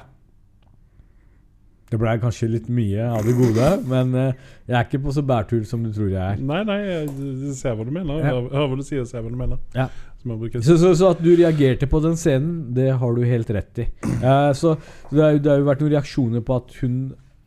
Det 1.93 1.99
ble 2.01 2.15
kanskje 2.23 2.47
litt 2.49 2.69
mye 2.73 3.05
av 3.05 3.27
det 3.27 3.35
gode, 3.37 3.67
men 3.85 4.15
eh, 4.17 4.39
jeg 4.71 4.77
er 4.79 4.87
ikke 4.87 5.03
på 5.05 5.13
så 5.13 5.25
bærtur 5.29 5.67
som 5.69 5.83
du 5.85 5.91
tror 5.93 6.09
jeg 6.09 6.23
er. 6.23 6.39
Nei, 6.41 6.63
nei, 6.65 6.79
jeg 6.89 7.11
jeg 7.13 7.57
ser 7.59 7.77
hva 7.77 7.85
du 7.85 7.93
mener. 7.93 8.23
Ja. 8.23 8.31
Hører, 8.33 8.71
hva 8.71 8.79
du 8.81 8.87
sier, 8.87 9.05
ser 9.09 9.21
hva 9.21 9.33
du 9.33 9.37
mener. 9.37 9.61
Ja. 9.77 9.91
Jeg. 10.23 10.63
Så, 10.63 10.77
så, 10.79 10.93
så 10.95 11.09
at 11.11 11.19
du 11.19 11.33
reagerte 11.35 11.89
på 11.91 11.99
den 12.05 12.15
scenen, 12.15 12.71
det 12.77 12.93
har 12.95 13.17
du 13.17 13.25
helt 13.27 13.49
rett 13.51 13.81
i. 13.83 13.89
Eh, 14.23 14.53
så 14.55 14.77
så 14.79 15.11
det, 15.11 15.23
er, 15.27 15.39
det 15.43 15.51
har 15.51 15.59
jo 15.59 15.67
vært 15.67 15.83
noen 15.83 15.93
reaksjoner 15.97 16.45
på 16.47 16.59
at 16.63 16.77
hun 16.79 16.97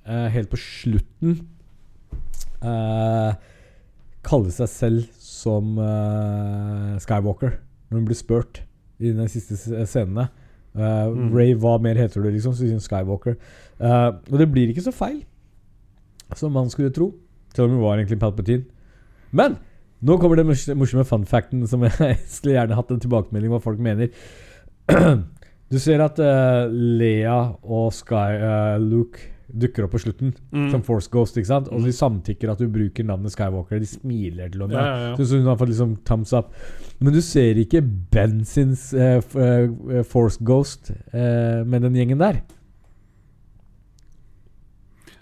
eh, 0.08 0.28
helt 0.34 0.50
på 0.52 0.60
slutten 0.62 1.40
uh, 2.66 3.36
kaller 4.26 4.54
seg 4.54 4.70
selv 4.72 5.12
som 5.22 5.76
uh, 5.78 6.96
Skywalker, 7.04 7.60
når 7.90 8.00
hun 8.00 8.08
blir 8.08 8.18
spurt 8.18 8.64
i 8.98 9.12
de 9.14 9.28
siste 9.30 9.58
scenen 9.60 9.88
scenene. 9.90 10.28
Eh, 10.76 11.06
Mm. 11.08 11.30
Ray, 11.32 11.54
hva 11.56 11.78
mer 11.80 11.96
heter 11.96 12.20
du, 12.20 12.28
liksom? 12.34 12.52
Så 12.52 12.66
sier 12.66 12.76
hun 12.76 12.84
Skywalker. 12.84 13.38
Uh, 13.80 14.18
og 14.32 14.40
det 14.42 14.50
blir 14.52 14.72
ikke 14.72 14.84
så 14.84 14.92
feil 14.92 15.22
som 16.36 16.52
man 16.52 16.68
skulle 16.70 16.92
tro, 16.92 17.14
selv 17.56 17.70
om 17.70 17.78
hun 17.78 17.84
var 17.86 17.96
egentlig 17.96 18.20
Palpatine. 18.20 18.66
Men 19.32 19.56
nå 20.04 20.18
kommer 20.20 20.36
den 20.36 20.50
morsomme 20.52 21.06
fun 21.08 21.24
facten 21.26 21.64
som 21.68 21.84
jeg 21.86 22.18
skulle 22.36 22.58
gjerne 22.58 22.76
hatt 22.76 22.92
en 22.92 23.00
tilbakemelding 23.00 23.54
hva 23.54 23.62
folk 23.64 23.80
mener. 23.80 24.12
Du 25.66 25.80
ser 25.82 25.98
at 26.04 26.20
uh, 26.22 26.70
Lea 26.70 27.56
og 27.64 27.88
Sky, 27.98 28.36
eh, 28.38 28.76
Luke 28.78 29.18
dukker 29.52 29.86
opp 29.86 29.92
på 29.96 30.02
slutten 30.02 30.34
Mm. 30.52 30.72
som 30.72 30.82
Force 30.84 31.10
Ghost. 31.12 31.38
ikke 31.38 31.48
sant? 31.48 31.68
Og 31.68 31.84
de 31.84 31.92
samtykker 31.92 32.52
at 32.52 32.60
du 32.60 32.68
bruker 32.68 33.04
navnet 33.04 33.32
Skywalker. 33.32 33.80
De 33.80 33.86
smiler 33.86 34.50
til 34.50 34.62
henne. 34.62 34.74
Ja, 34.74 34.86
ja, 34.86 35.10
ja. 35.10 35.16
Så, 35.16 35.38
hun 35.38 35.46
har 35.46 35.58
fått 35.58 35.70
liksom 35.70 35.98
thumbs 36.06 36.34
up. 36.34 36.54
Men 37.00 37.14
du 37.14 37.22
ser 37.22 37.56
ikke 37.56 37.82
Ben 37.82 38.44
sin 38.46 38.76
uh, 38.94 39.20
eh, 39.20 40.04
Force 40.04 40.40
Ghost 40.44 40.92
uh, 41.14 41.64
med 41.66 41.82
den 41.82 41.96
gjengen 41.96 42.20
der. 42.20 42.42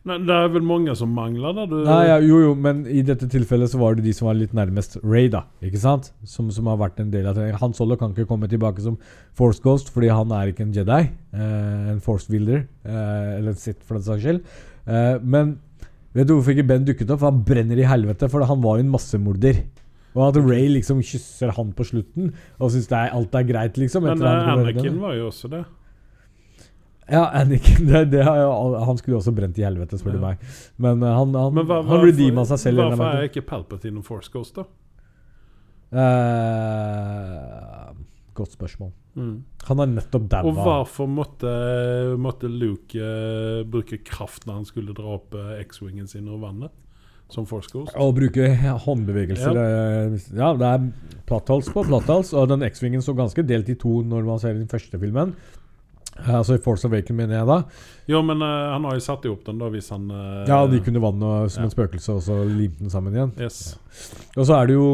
Nei, 0.03 0.17
det 0.27 0.35
er 0.35 0.49
vel 0.51 0.65
mange 0.67 0.91
som 0.99 1.11
mangler 1.15 1.53
da? 1.55 1.63
Du, 1.69 1.77
Nei, 1.87 2.01
ja, 2.09 2.17
jo, 2.19 2.41
jo, 2.43 2.51
men 2.59 2.81
i 2.91 2.99
dette 3.07 3.27
tilfellet 3.31 3.71
så 3.71 3.79
var 3.79 3.95
det 3.95 4.03
de 4.03 4.11
som 4.15 4.27
var 4.27 4.35
litt 4.35 4.51
nærmest 4.55 4.97
Ray, 4.99 5.29
da. 5.31 5.45
Ikke 5.63 5.79
sant? 5.79 6.09
Som, 6.27 6.49
som 6.51 6.67
har 6.67 6.81
vært 6.81 6.99
en 6.99 7.11
del 7.13 7.29
av 7.29 7.37
det. 7.39 7.45
Han 7.61 7.75
Solo 7.77 7.95
kan 7.99 8.11
ikke 8.11 8.27
komme 8.27 8.49
tilbake 8.51 8.83
som 8.83 8.97
Force 9.37 9.63
Ghost, 9.63 9.93
fordi 9.95 10.09
han 10.11 10.33
er 10.35 10.51
ikke 10.51 10.65
en 10.65 10.73
Jedi. 10.75 11.05
eh, 11.31 11.91
en 11.93 12.01
Force 12.03 12.27
Wilder. 12.33 12.65
eh, 12.83 13.29
eller 13.37 13.53
en 13.53 13.61
Sith, 13.61 13.79
for 13.87 13.95
den 13.95 14.03
saks 14.09 14.25
skyld. 14.25 14.41
Eh, 14.83 15.21
men 15.23 15.55
vet 16.11 16.27
du 16.27 16.35
hvorfor 16.35 16.51
ikke 16.51 16.67
Ben 16.73 16.83
dukket 16.89 17.13
opp? 17.13 17.23
For 17.23 17.31
han 17.31 17.45
brenner 17.47 17.79
i 17.79 17.87
helvete, 17.87 18.27
for 18.29 18.43
han 18.49 18.59
var 18.65 18.81
jo 18.81 18.83
en 18.83 18.91
massemorder. 18.91 19.63
Og 20.13 20.27
at 20.27 20.41
Ray 20.43 20.67
liksom 20.69 20.99
kysser 21.01 21.55
han 21.55 21.71
på 21.73 21.87
slutten 21.87 22.33
og 22.59 22.75
syns 22.75 22.91
alt 22.91 23.39
er 23.39 23.47
greit, 23.47 23.79
liksom. 23.79 24.03
men 24.03 24.19
eh, 24.19 24.51
Anakin 24.51 24.99
var 25.01 25.15
jo 25.17 25.31
også 25.31 25.49
det. 25.55 25.63
Ja, 27.11 27.25
Anakin. 27.35 27.87
Det, 27.91 28.05
det 28.11 28.23
har 28.23 28.37
jo, 28.39 28.75
han 28.85 28.97
skulle 28.99 29.17
jo 29.17 29.21
også 29.21 29.33
brent 29.35 29.57
i 29.59 29.65
helvete, 29.65 29.99
spør 29.99 30.15
du 30.15 30.21
Ja. 30.21 30.29
meg. 30.29 30.45
Men 30.77 31.03
eh, 31.03 31.15
han, 31.17 31.35
han, 31.35 31.53
Men 31.57 31.67
hva, 31.69 31.81
han 31.87 32.05
redeema 32.05 32.45
seg 32.47 32.61
selv. 32.67 32.83
Hvorfor 32.83 33.05
er 33.09 33.23
er 33.23 33.29
ikke 33.31 33.45
Palpatine 33.47 33.99
en 33.99 34.07
Force 34.07 34.31
Ghost, 34.33 34.59
da? 34.59 34.67
Uh, 35.93 37.91
godt 38.33 38.55
spørsmål. 38.55 38.93
Han 39.13 39.77
har 39.77 39.89
nettopp 39.91 40.23
daua. 40.31 40.49
Og 40.49 40.55
hvorfor 40.57 41.09
måtte, 41.09 41.49
måtte 42.17 42.49
Luke 42.49 42.97
uh, 42.97 43.61
bruke 43.69 43.99
kraft 44.01 44.47
når 44.47 44.61
han 44.61 44.65
skulle 44.65 44.95
dra 44.97 45.19
opp 45.19 45.37
X-wingen 45.67 46.09
sin 46.09 46.25
over 46.31 46.47
vannet? 46.47 46.73
Som 47.33 47.45
Force 47.49 47.69
Ghost? 47.71 47.93
Å 47.97 48.09
bruke 48.13 48.49
håndbevegelser 48.83 49.55
Ja, 49.57 49.67
Ja, 50.37 50.49
det 50.57 50.67
er 50.69 50.87
platthals 51.29 51.69
på 51.73 51.85
platthals. 51.87 52.33
Og 52.37 52.49
den 52.51 52.65
X-vingen 52.67 53.01
så 53.05 53.15
ganske 53.17 53.45
delt 53.47 53.69
i 53.69 53.77
to 53.79 54.01
når 54.05 54.25
man 54.27 54.41
ser 54.41 54.57
den 54.57 54.69
første 54.69 54.99
filmen. 55.01 55.35
Eh, 56.19 56.35
altså 56.35 56.57
i 56.57 56.61
Force 56.63 56.87
Awaken, 56.87 57.17
mener 57.17 57.39
jeg 57.39 57.49
da. 57.49 57.59
Jo, 58.11 58.21
men 58.25 58.43
uh, 58.43 58.73
han 58.73 58.85
har 58.87 58.99
jo 58.99 59.05
satt 59.05 59.25
opp 59.29 59.45
den, 59.47 59.61
da, 59.61 59.71
hvis 59.73 59.89
han 59.93 60.09
uh, 60.11 60.43
Ja, 60.49 60.63
de 60.69 60.81
kunne 60.83 61.01
vann 61.03 61.23
og, 61.23 61.49
som 61.53 61.63
ja. 61.63 61.69
en 61.69 61.73
spøkelse, 61.73 62.19
og 62.19 62.23
så 62.25 62.43
limte 62.47 62.83
den 62.83 62.93
sammen 62.93 63.15
igjen. 63.15 63.33
Yes. 63.41 63.75
Og 64.35 64.45
så 64.45 64.59
er 64.59 64.69
det 64.69 64.77
jo 64.77 64.87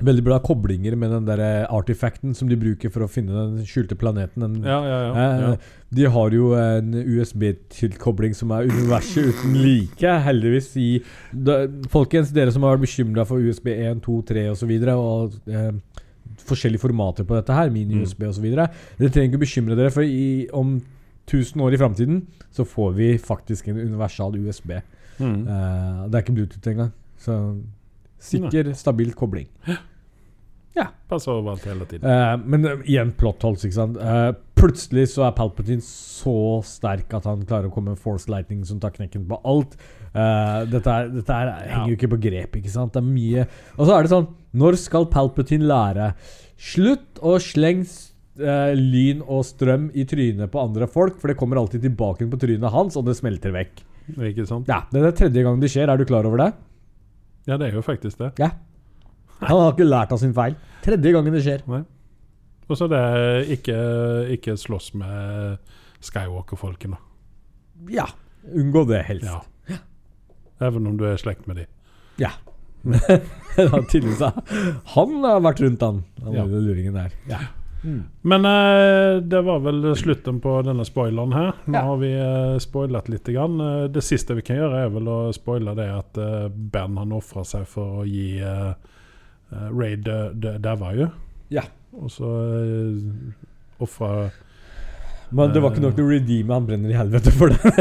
veldig 0.00 0.22
bra 0.24 0.38
koblinger 0.40 0.94
med 0.96 1.12
den 1.12 1.26
der 1.28 1.42
artifacten 1.68 2.34
som 2.36 2.48
de 2.48 2.58
bruker 2.58 2.92
for 2.92 3.04
å 3.04 3.10
finne 3.10 3.34
den 3.34 3.66
skjulte 3.68 3.96
planeten. 3.98 4.42
Den, 4.44 4.64
Ja, 4.64 4.78
ja, 4.86 4.98
ja. 5.04 5.10
Eh, 5.12 5.42
ja. 5.42 5.56
De 5.90 6.06
har 6.14 6.34
jo 6.34 6.52
en 6.56 6.94
USB-tilkobling 6.94 8.34
som 8.36 8.52
er 8.56 8.70
universet 8.70 9.34
uten 9.34 9.56
like, 9.60 10.14
heldigvis. 10.24 10.70
i 10.76 11.02
da, 11.32 11.66
Folkens, 11.90 12.32
dere 12.32 12.54
som 12.54 12.64
har 12.64 12.78
vært 12.78 12.86
bekymra 12.86 13.26
for 13.28 13.42
USB 13.42 13.72
1, 13.74 14.00
2, 14.06 14.20
3 14.30 14.46
osv. 14.54 14.72
Og, 14.94 14.94
og 14.96 15.50
eh, 15.50 15.72
forskjellige 16.46 16.82
formater 16.82 17.26
på 17.26 17.36
dette 17.38 17.56
her, 17.56 17.72
mini-USB 17.74 18.24
osv. 18.28 18.46
Dere 18.50 19.10
trenger 19.10 19.30
ikke 19.30 19.44
bekymre 19.44 19.78
dere, 19.78 19.92
for 19.94 20.06
i, 20.06 20.46
om 20.56 20.78
1000 21.26 21.62
år 21.62 21.76
i 21.76 21.80
framtiden 21.80 22.24
så 22.54 22.66
får 22.66 22.96
vi 22.96 23.10
faktisk 23.18 23.68
en 23.70 23.78
universal 23.78 24.38
USB. 24.40 24.74
Mm. 25.20 25.44
Uh, 25.46 26.08
det 26.08 26.16
er 26.16 26.24
ikke 26.24 26.36
Bluetooth 26.38 26.72
engang. 26.72 26.92
Så 27.20 27.36
sikker, 28.20 28.72
stabil 28.74 29.12
kobling. 29.14 29.48
Ja. 29.68 29.78
Passer 31.10 31.34
overalt 31.34 31.64
hele 31.66 31.86
tiden. 31.90 32.06
Uh, 32.06 32.36
men 32.46 32.66
uh, 32.66 32.84
igjen 32.86 33.12
plot 33.18 33.42
holes, 33.42 33.64
ikke 33.66 33.76
sant. 33.76 33.98
Eh, 33.98 34.28
plutselig 34.60 35.06
så 35.14 35.24
er 35.26 35.36
Palpatine 35.36 35.84
så 35.84 36.34
sterk 36.66 37.14
at 37.16 37.26
han 37.28 37.46
klarer 37.48 37.70
å 37.70 37.72
komme 37.74 37.94
med 37.94 38.02
Force 38.02 38.30
Lightning 38.30 38.62
som 38.68 38.80
tar 38.82 38.92
knekken 38.94 39.26
på 39.30 39.40
alt. 39.48 39.76
Uh, 40.12 40.66
dette 40.70 40.92
er, 40.92 41.10
dette 41.14 41.34
er, 41.36 41.50
henger 41.70 41.92
jo 41.92 41.98
ikke 41.98 42.12
på 42.14 42.20
grep, 42.28 42.60
ikke 42.60 42.72
sant. 42.72 42.94
Det 42.94 43.00
er 43.00 43.06
mye 43.06 43.44
Og 43.76 43.84
så 43.86 43.94
er 43.94 44.02
det 44.02 44.10
sånn 44.10 44.24
Når 44.58 44.78
skal 44.82 45.06
Palpatine 45.12 45.68
lære? 45.70 46.08
Slutt 46.60 47.20
å 47.22 47.36
slenge 47.40 47.86
uh, 48.42 48.72
lyn 48.76 49.22
og 49.22 49.44
strøm 49.46 49.86
i 49.94 50.06
trynet 50.08 50.50
på 50.50 50.62
andre 50.62 50.88
folk, 50.90 51.20
for 51.22 51.30
det 51.30 51.38
kommer 51.40 51.60
alltid 51.60 51.86
tilbake 51.86 52.26
på 52.30 52.40
trynet 52.42 52.74
hans, 52.74 52.98
og 52.98 53.06
det 53.06 53.16
smelter 53.20 53.54
vekk. 53.54 53.84
Ikke 54.16 54.48
sant? 54.48 54.68
Ja, 54.70 54.82
Det 54.90 55.04
er 55.04 55.16
tredje 55.16 55.46
gang 55.46 55.62
det 55.62 55.70
skjer. 55.70 55.92
Er 55.92 56.00
du 56.00 56.08
klar 56.08 56.26
over 56.26 56.42
det? 56.42 56.50
Ja, 57.48 57.56
det 57.56 57.70
er 57.70 57.78
jo 57.78 57.86
faktisk 57.86 58.18
det. 58.20 58.34
Ja. 58.42 58.50
Han 59.40 59.56
har 59.62 59.72
ikke 59.72 59.88
lært 59.88 60.12
av 60.12 60.20
sin 60.20 60.34
feil. 60.36 60.58
Tredje 60.84 61.14
gangen 61.14 61.32
det 61.32 61.44
skjer. 61.46 61.64
Og 62.70 62.78
så 62.78 62.86
det 62.90 63.00
ikke, 63.58 63.76
ikke 64.36 64.54
slåss 64.60 64.92
med 64.94 65.58
Skywalker-folkene. 66.06 66.96
Ja. 67.90 68.06
Unngå 68.54 68.84
det, 68.88 69.02
helst. 69.08 69.26
Ja. 69.26 69.78
Even 70.60 70.86
om 70.86 70.96
du 71.00 71.04
er 71.08 71.14
i 71.16 71.20
slekt 71.20 71.46
med 71.48 71.56
de. 71.62 71.66
Ja. 72.20 72.30
Han 72.84 73.84
tydeligvis 73.90 74.20
har- 74.20 74.42
Han 74.94 75.18
har 75.24 75.40
vært 75.44 75.60
rundt, 75.64 75.80
han. 75.84 76.04
Han 76.24 76.32
Ja. 76.36 76.44
luringen 76.44 76.94
der. 76.94 77.10
Ja. 77.28 77.38
Men 78.22 78.44
eh, 78.44 79.20
det 79.24 79.40
var 79.44 79.60
vel 79.64 79.94
slutten 79.96 80.38
på 80.44 80.58
denne 80.66 80.84
spoileren 80.84 81.32
her. 81.32 81.52
Nå 81.66 81.74
Ja. 81.78 81.82
har 81.88 81.96
vi 81.96 82.10
eh, 82.12 82.58
spoilet 82.60 83.08
litt. 83.08 83.24
Grann. 83.32 83.58
Eh, 83.60 83.86
det 83.88 84.02
siste 84.04 84.34
vi 84.36 84.42
kan 84.44 84.56
gjøre, 84.60 84.84
er 84.84 84.90
vel 84.92 85.08
å 85.08 85.18
spoile 85.32 85.74
det 85.74 85.88
at 85.88 86.18
eh, 86.20 86.48
Ben 86.52 86.96
han 87.00 87.12
ofra 87.16 87.44
seg 87.44 87.66
for 87.66 88.02
å 88.02 88.06
gi 88.06 88.38
eh, 88.40 88.74
Ray 89.72 89.96
dø- 89.96 90.32
dø- 90.34 90.94
jo. 91.00 91.08
Ja. 91.50 91.62
Og 91.98 92.10
så 92.12 92.26
uh, 92.26 93.82
ofra 93.82 94.30
Men 95.30 95.50
det 95.54 95.62
var 95.62 95.72
ikke 95.72 95.82
nok 95.82 95.96
til 95.96 96.06
å 96.06 96.10
redeeme. 96.10 96.54
Han 96.54 96.66
brenner 96.68 96.92
i 96.92 96.98
helvete 96.98 97.34
for 97.34 97.54
det. 97.54 97.60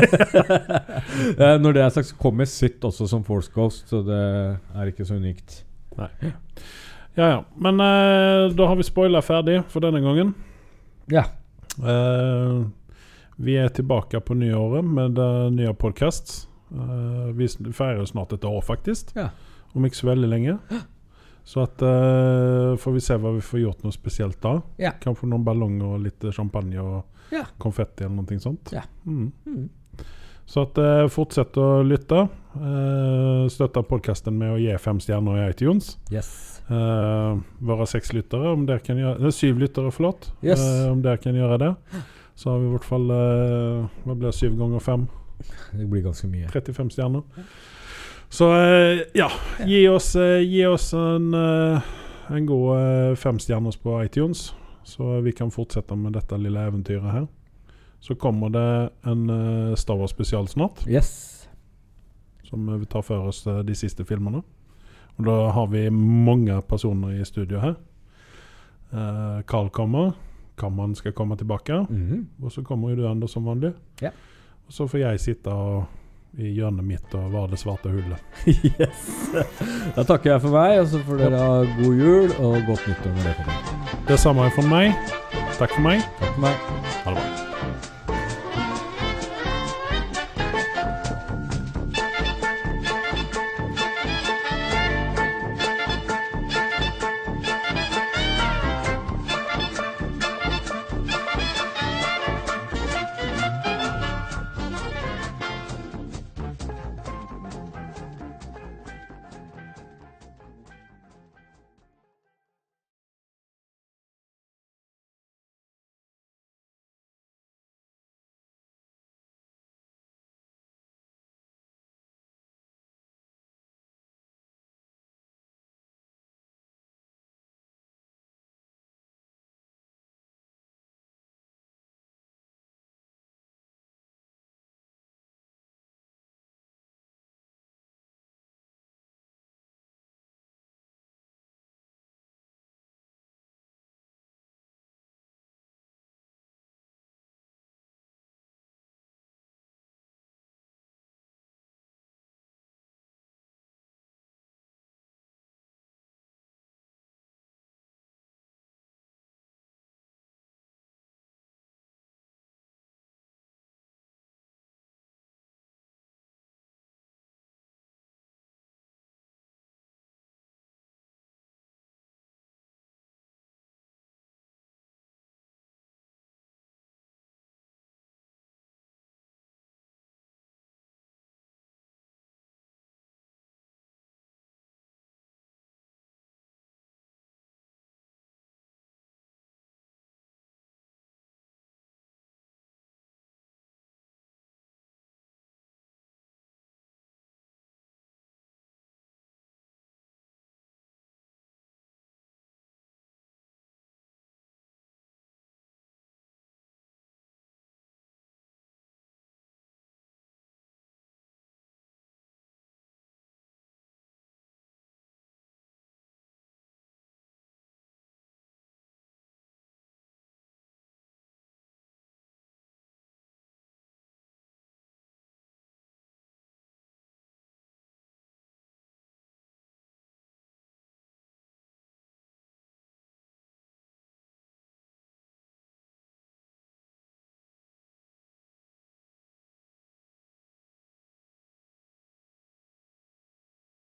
Eh, 1.40 1.56
Når 1.60 1.73
det 1.73 1.81
er 1.81 1.91
sagt, 1.94 2.10
så 2.11 2.18
kommer 2.19 2.48
Sitt 2.49 2.84
også 2.86 3.07
som 3.10 3.23
Force 3.26 3.49
Ghost, 3.53 3.90
så 3.90 4.02
det 4.06 4.19
er 4.77 4.91
ikke 4.91 5.06
så 5.07 5.18
unikt. 5.18 5.64
Ja, 5.98 6.10
ja. 7.15 7.40
Men 7.57 7.81
uh, 7.81 8.49
da 8.53 8.68
har 8.69 8.77
vi 8.80 8.86
spoila 8.86 9.22
ferdig 9.26 9.60
for 9.72 9.84
denne 9.84 10.02
gangen. 10.03 10.34
Ja. 11.11 11.26
Uh, 11.81 12.69
vi 13.41 13.57
er 13.57 13.73
tilbake 13.73 14.22
på 14.22 14.38
nyåret 14.38 14.86
med 14.86 15.19
uh, 15.19 15.49
nye 15.53 15.73
podkast. 15.73 16.48
vi 17.34 17.48
feirer 17.73 18.06
snart 18.06 18.34
et 18.34 18.45
år, 18.45 18.61
faktisk. 18.61 19.15
Ja. 19.18 19.31
Om 19.73 19.86
ikke 19.86 20.02
så 20.03 20.11
veldig 20.14 20.30
lenge. 20.30 20.57
Så 21.50 21.64
at, 21.66 21.82
uh, 21.82 22.76
får 22.78 22.94
vi 22.94 23.02
se 23.02 23.16
hva 23.18 23.32
vi 23.34 23.42
får 23.42 23.64
gjort 23.64 23.86
noe 23.86 23.96
spesielt 23.96 24.38
da. 24.44 24.60
Ja. 24.78 24.92
Kanskje 25.02 25.32
noen 25.32 25.46
ballonger 25.48 25.96
og 25.96 26.04
litt 26.06 26.28
champagne 26.36 26.78
og 26.84 27.34
Ja. 27.34 27.44
konfetti 27.62 28.06
eller 28.06 28.22
noe 28.22 28.40
sånt. 28.42 28.70
Ja. 28.74 28.84
Mm. 29.06 29.32
Mm. 29.48 29.70
Så 30.50 30.64
at, 30.68 30.78
uh, 30.78 31.08
fortsett 31.10 31.58
å 31.62 31.82
lytte. 31.86 32.28
Uh, 32.56 33.46
støtte 33.50 33.82
podkasten 33.86 34.38
med 34.38 34.54
å 34.56 34.62
gi 34.62 34.78
fem 34.82 35.02
stjerner 35.02 35.42
i 35.42 35.50
iTunes. 35.52 35.96
Yes. 36.14 36.62
Uh, 36.70 37.40
våre 37.66 37.86
seks 37.90 38.12
lyttere, 38.14 38.52
om 38.54 38.68
dere 38.70 38.82
kan 38.86 38.98
gjøre 38.98 39.18
Nei, 39.24 39.32
syv 39.34 39.58
lyttere, 39.62 39.90
forlåt. 39.94 40.30
Yes. 40.46 40.62
Eh, 40.62 40.92
om 40.92 41.02
dere 41.02 41.18
kan 41.18 41.34
gjøre 41.34 41.58
det. 41.62 41.72
Så 42.38 42.52
har 42.52 42.60
vi 42.62 42.68
i 42.70 42.74
hvert 42.76 42.86
fall 42.88 43.10
eh, 43.12 43.88
Hva 44.06 44.16
blir 44.16 44.36
syv 44.38 44.54
ganger 44.60 44.84
fem? 44.84 45.08
Det 45.74 45.88
blir 45.90 46.06
ganske 46.06 46.30
mye. 46.30 46.48
35 46.54 46.92
stjerner. 46.94 47.26
Så 48.30 48.46
eh, 48.54 49.00
ja, 49.18 49.30
gi 49.66 49.88
oss, 49.90 50.12
eh, 50.16 50.40
gi 50.46 50.66
oss 50.70 50.92
en, 50.94 51.34
eh, 51.34 51.82
en 52.30 52.46
god 52.46 52.68
uh, 52.78 53.16
femstjerners 53.18 53.78
på 53.82 53.96
iTunes, 54.06 54.52
så 54.86 55.16
vi 55.26 55.32
kan 55.34 55.50
fortsette 55.52 55.96
med 55.98 56.14
dette 56.14 56.38
lille 56.38 56.62
eventyret 56.70 57.10
her. 57.12 57.26
Så 58.00 58.16
kommer 58.16 58.50
det 58.54 58.68
en 59.10 59.26
uh, 59.30 59.74
Star 59.76 59.98
Wars 59.98 60.12
spesial 60.14 60.48
snart, 60.48 60.86
Yes. 60.88 61.48
som 62.46 62.70
vi 62.80 62.86
tar 62.86 63.02
for 63.02 63.28
oss 63.32 63.44
de 63.66 63.76
siste 63.76 64.06
filmene. 64.06 64.44
Og 65.20 65.26
da 65.28 65.50
har 65.52 65.68
vi 65.68 65.88
mange 65.92 66.62
personer 66.70 67.18
i 67.20 67.26
studio 67.28 67.60
her. 67.60 67.76
Eh, 68.94 69.42
Carl 69.46 69.68
kommer. 69.70 70.14
Kammeren 70.58 70.96
skal 70.96 71.12
komme 71.14 71.36
tilbake. 71.38 71.76
Mhm. 71.90 72.24
Og 72.42 72.52
så 72.52 72.64
kommer 72.64 72.90
jo 72.90 72.96
du 72.96 73.08
Anders 73.10 73.32
som 73.36 73.44
vanlig. 73.46 73.74
Ja. 74.02 74.10
Og 74.66 74.74
så 74.74 74.88
får 74.88 75.00
jeg 75.04 75.20
sitte 75.20 75.52
og, 75.52 75.84
i 76.38 76.52
hjørnet 76.54 76.86
mitt 76.86 77.16
og 77.18 77.32
var 77.34 77.50
det 77.50 77.60
svarte 77.62 77.92
hullet. 77.92 78.22
yes. 78.70 79.10
Da 79.96 80.06
takker 80.06 80.36
jeg 80.36 80.44
for 80.46 80.54
meg, 80.54 80.78
og 80.84 80.90
så 80.92 81.02
får 81.08 81.24
dere 81.24 81.42
ha 81.42 81.60
god 81.82 82.04
jul 82.06 82.34
og 82.38 82.58
godt 82.70 82.88
nyttår 82.90 83.16
med 83.18 83.30
det. 83.30 83.60
Det 84.10 84.20
samme 84.22 84.48
er 84.48 84.56
for 84.56 84.70
meg. 84.70 84.94
Takk 85.58 85.74
for 85.76 85.86
meg. 85.86 86.06
Takk 86.22 86.36
for 86.36 86.48
meg. 86.48 86.68
Ha 87.04 87.16
det 87.16 87.22
bra. 87.22 87.46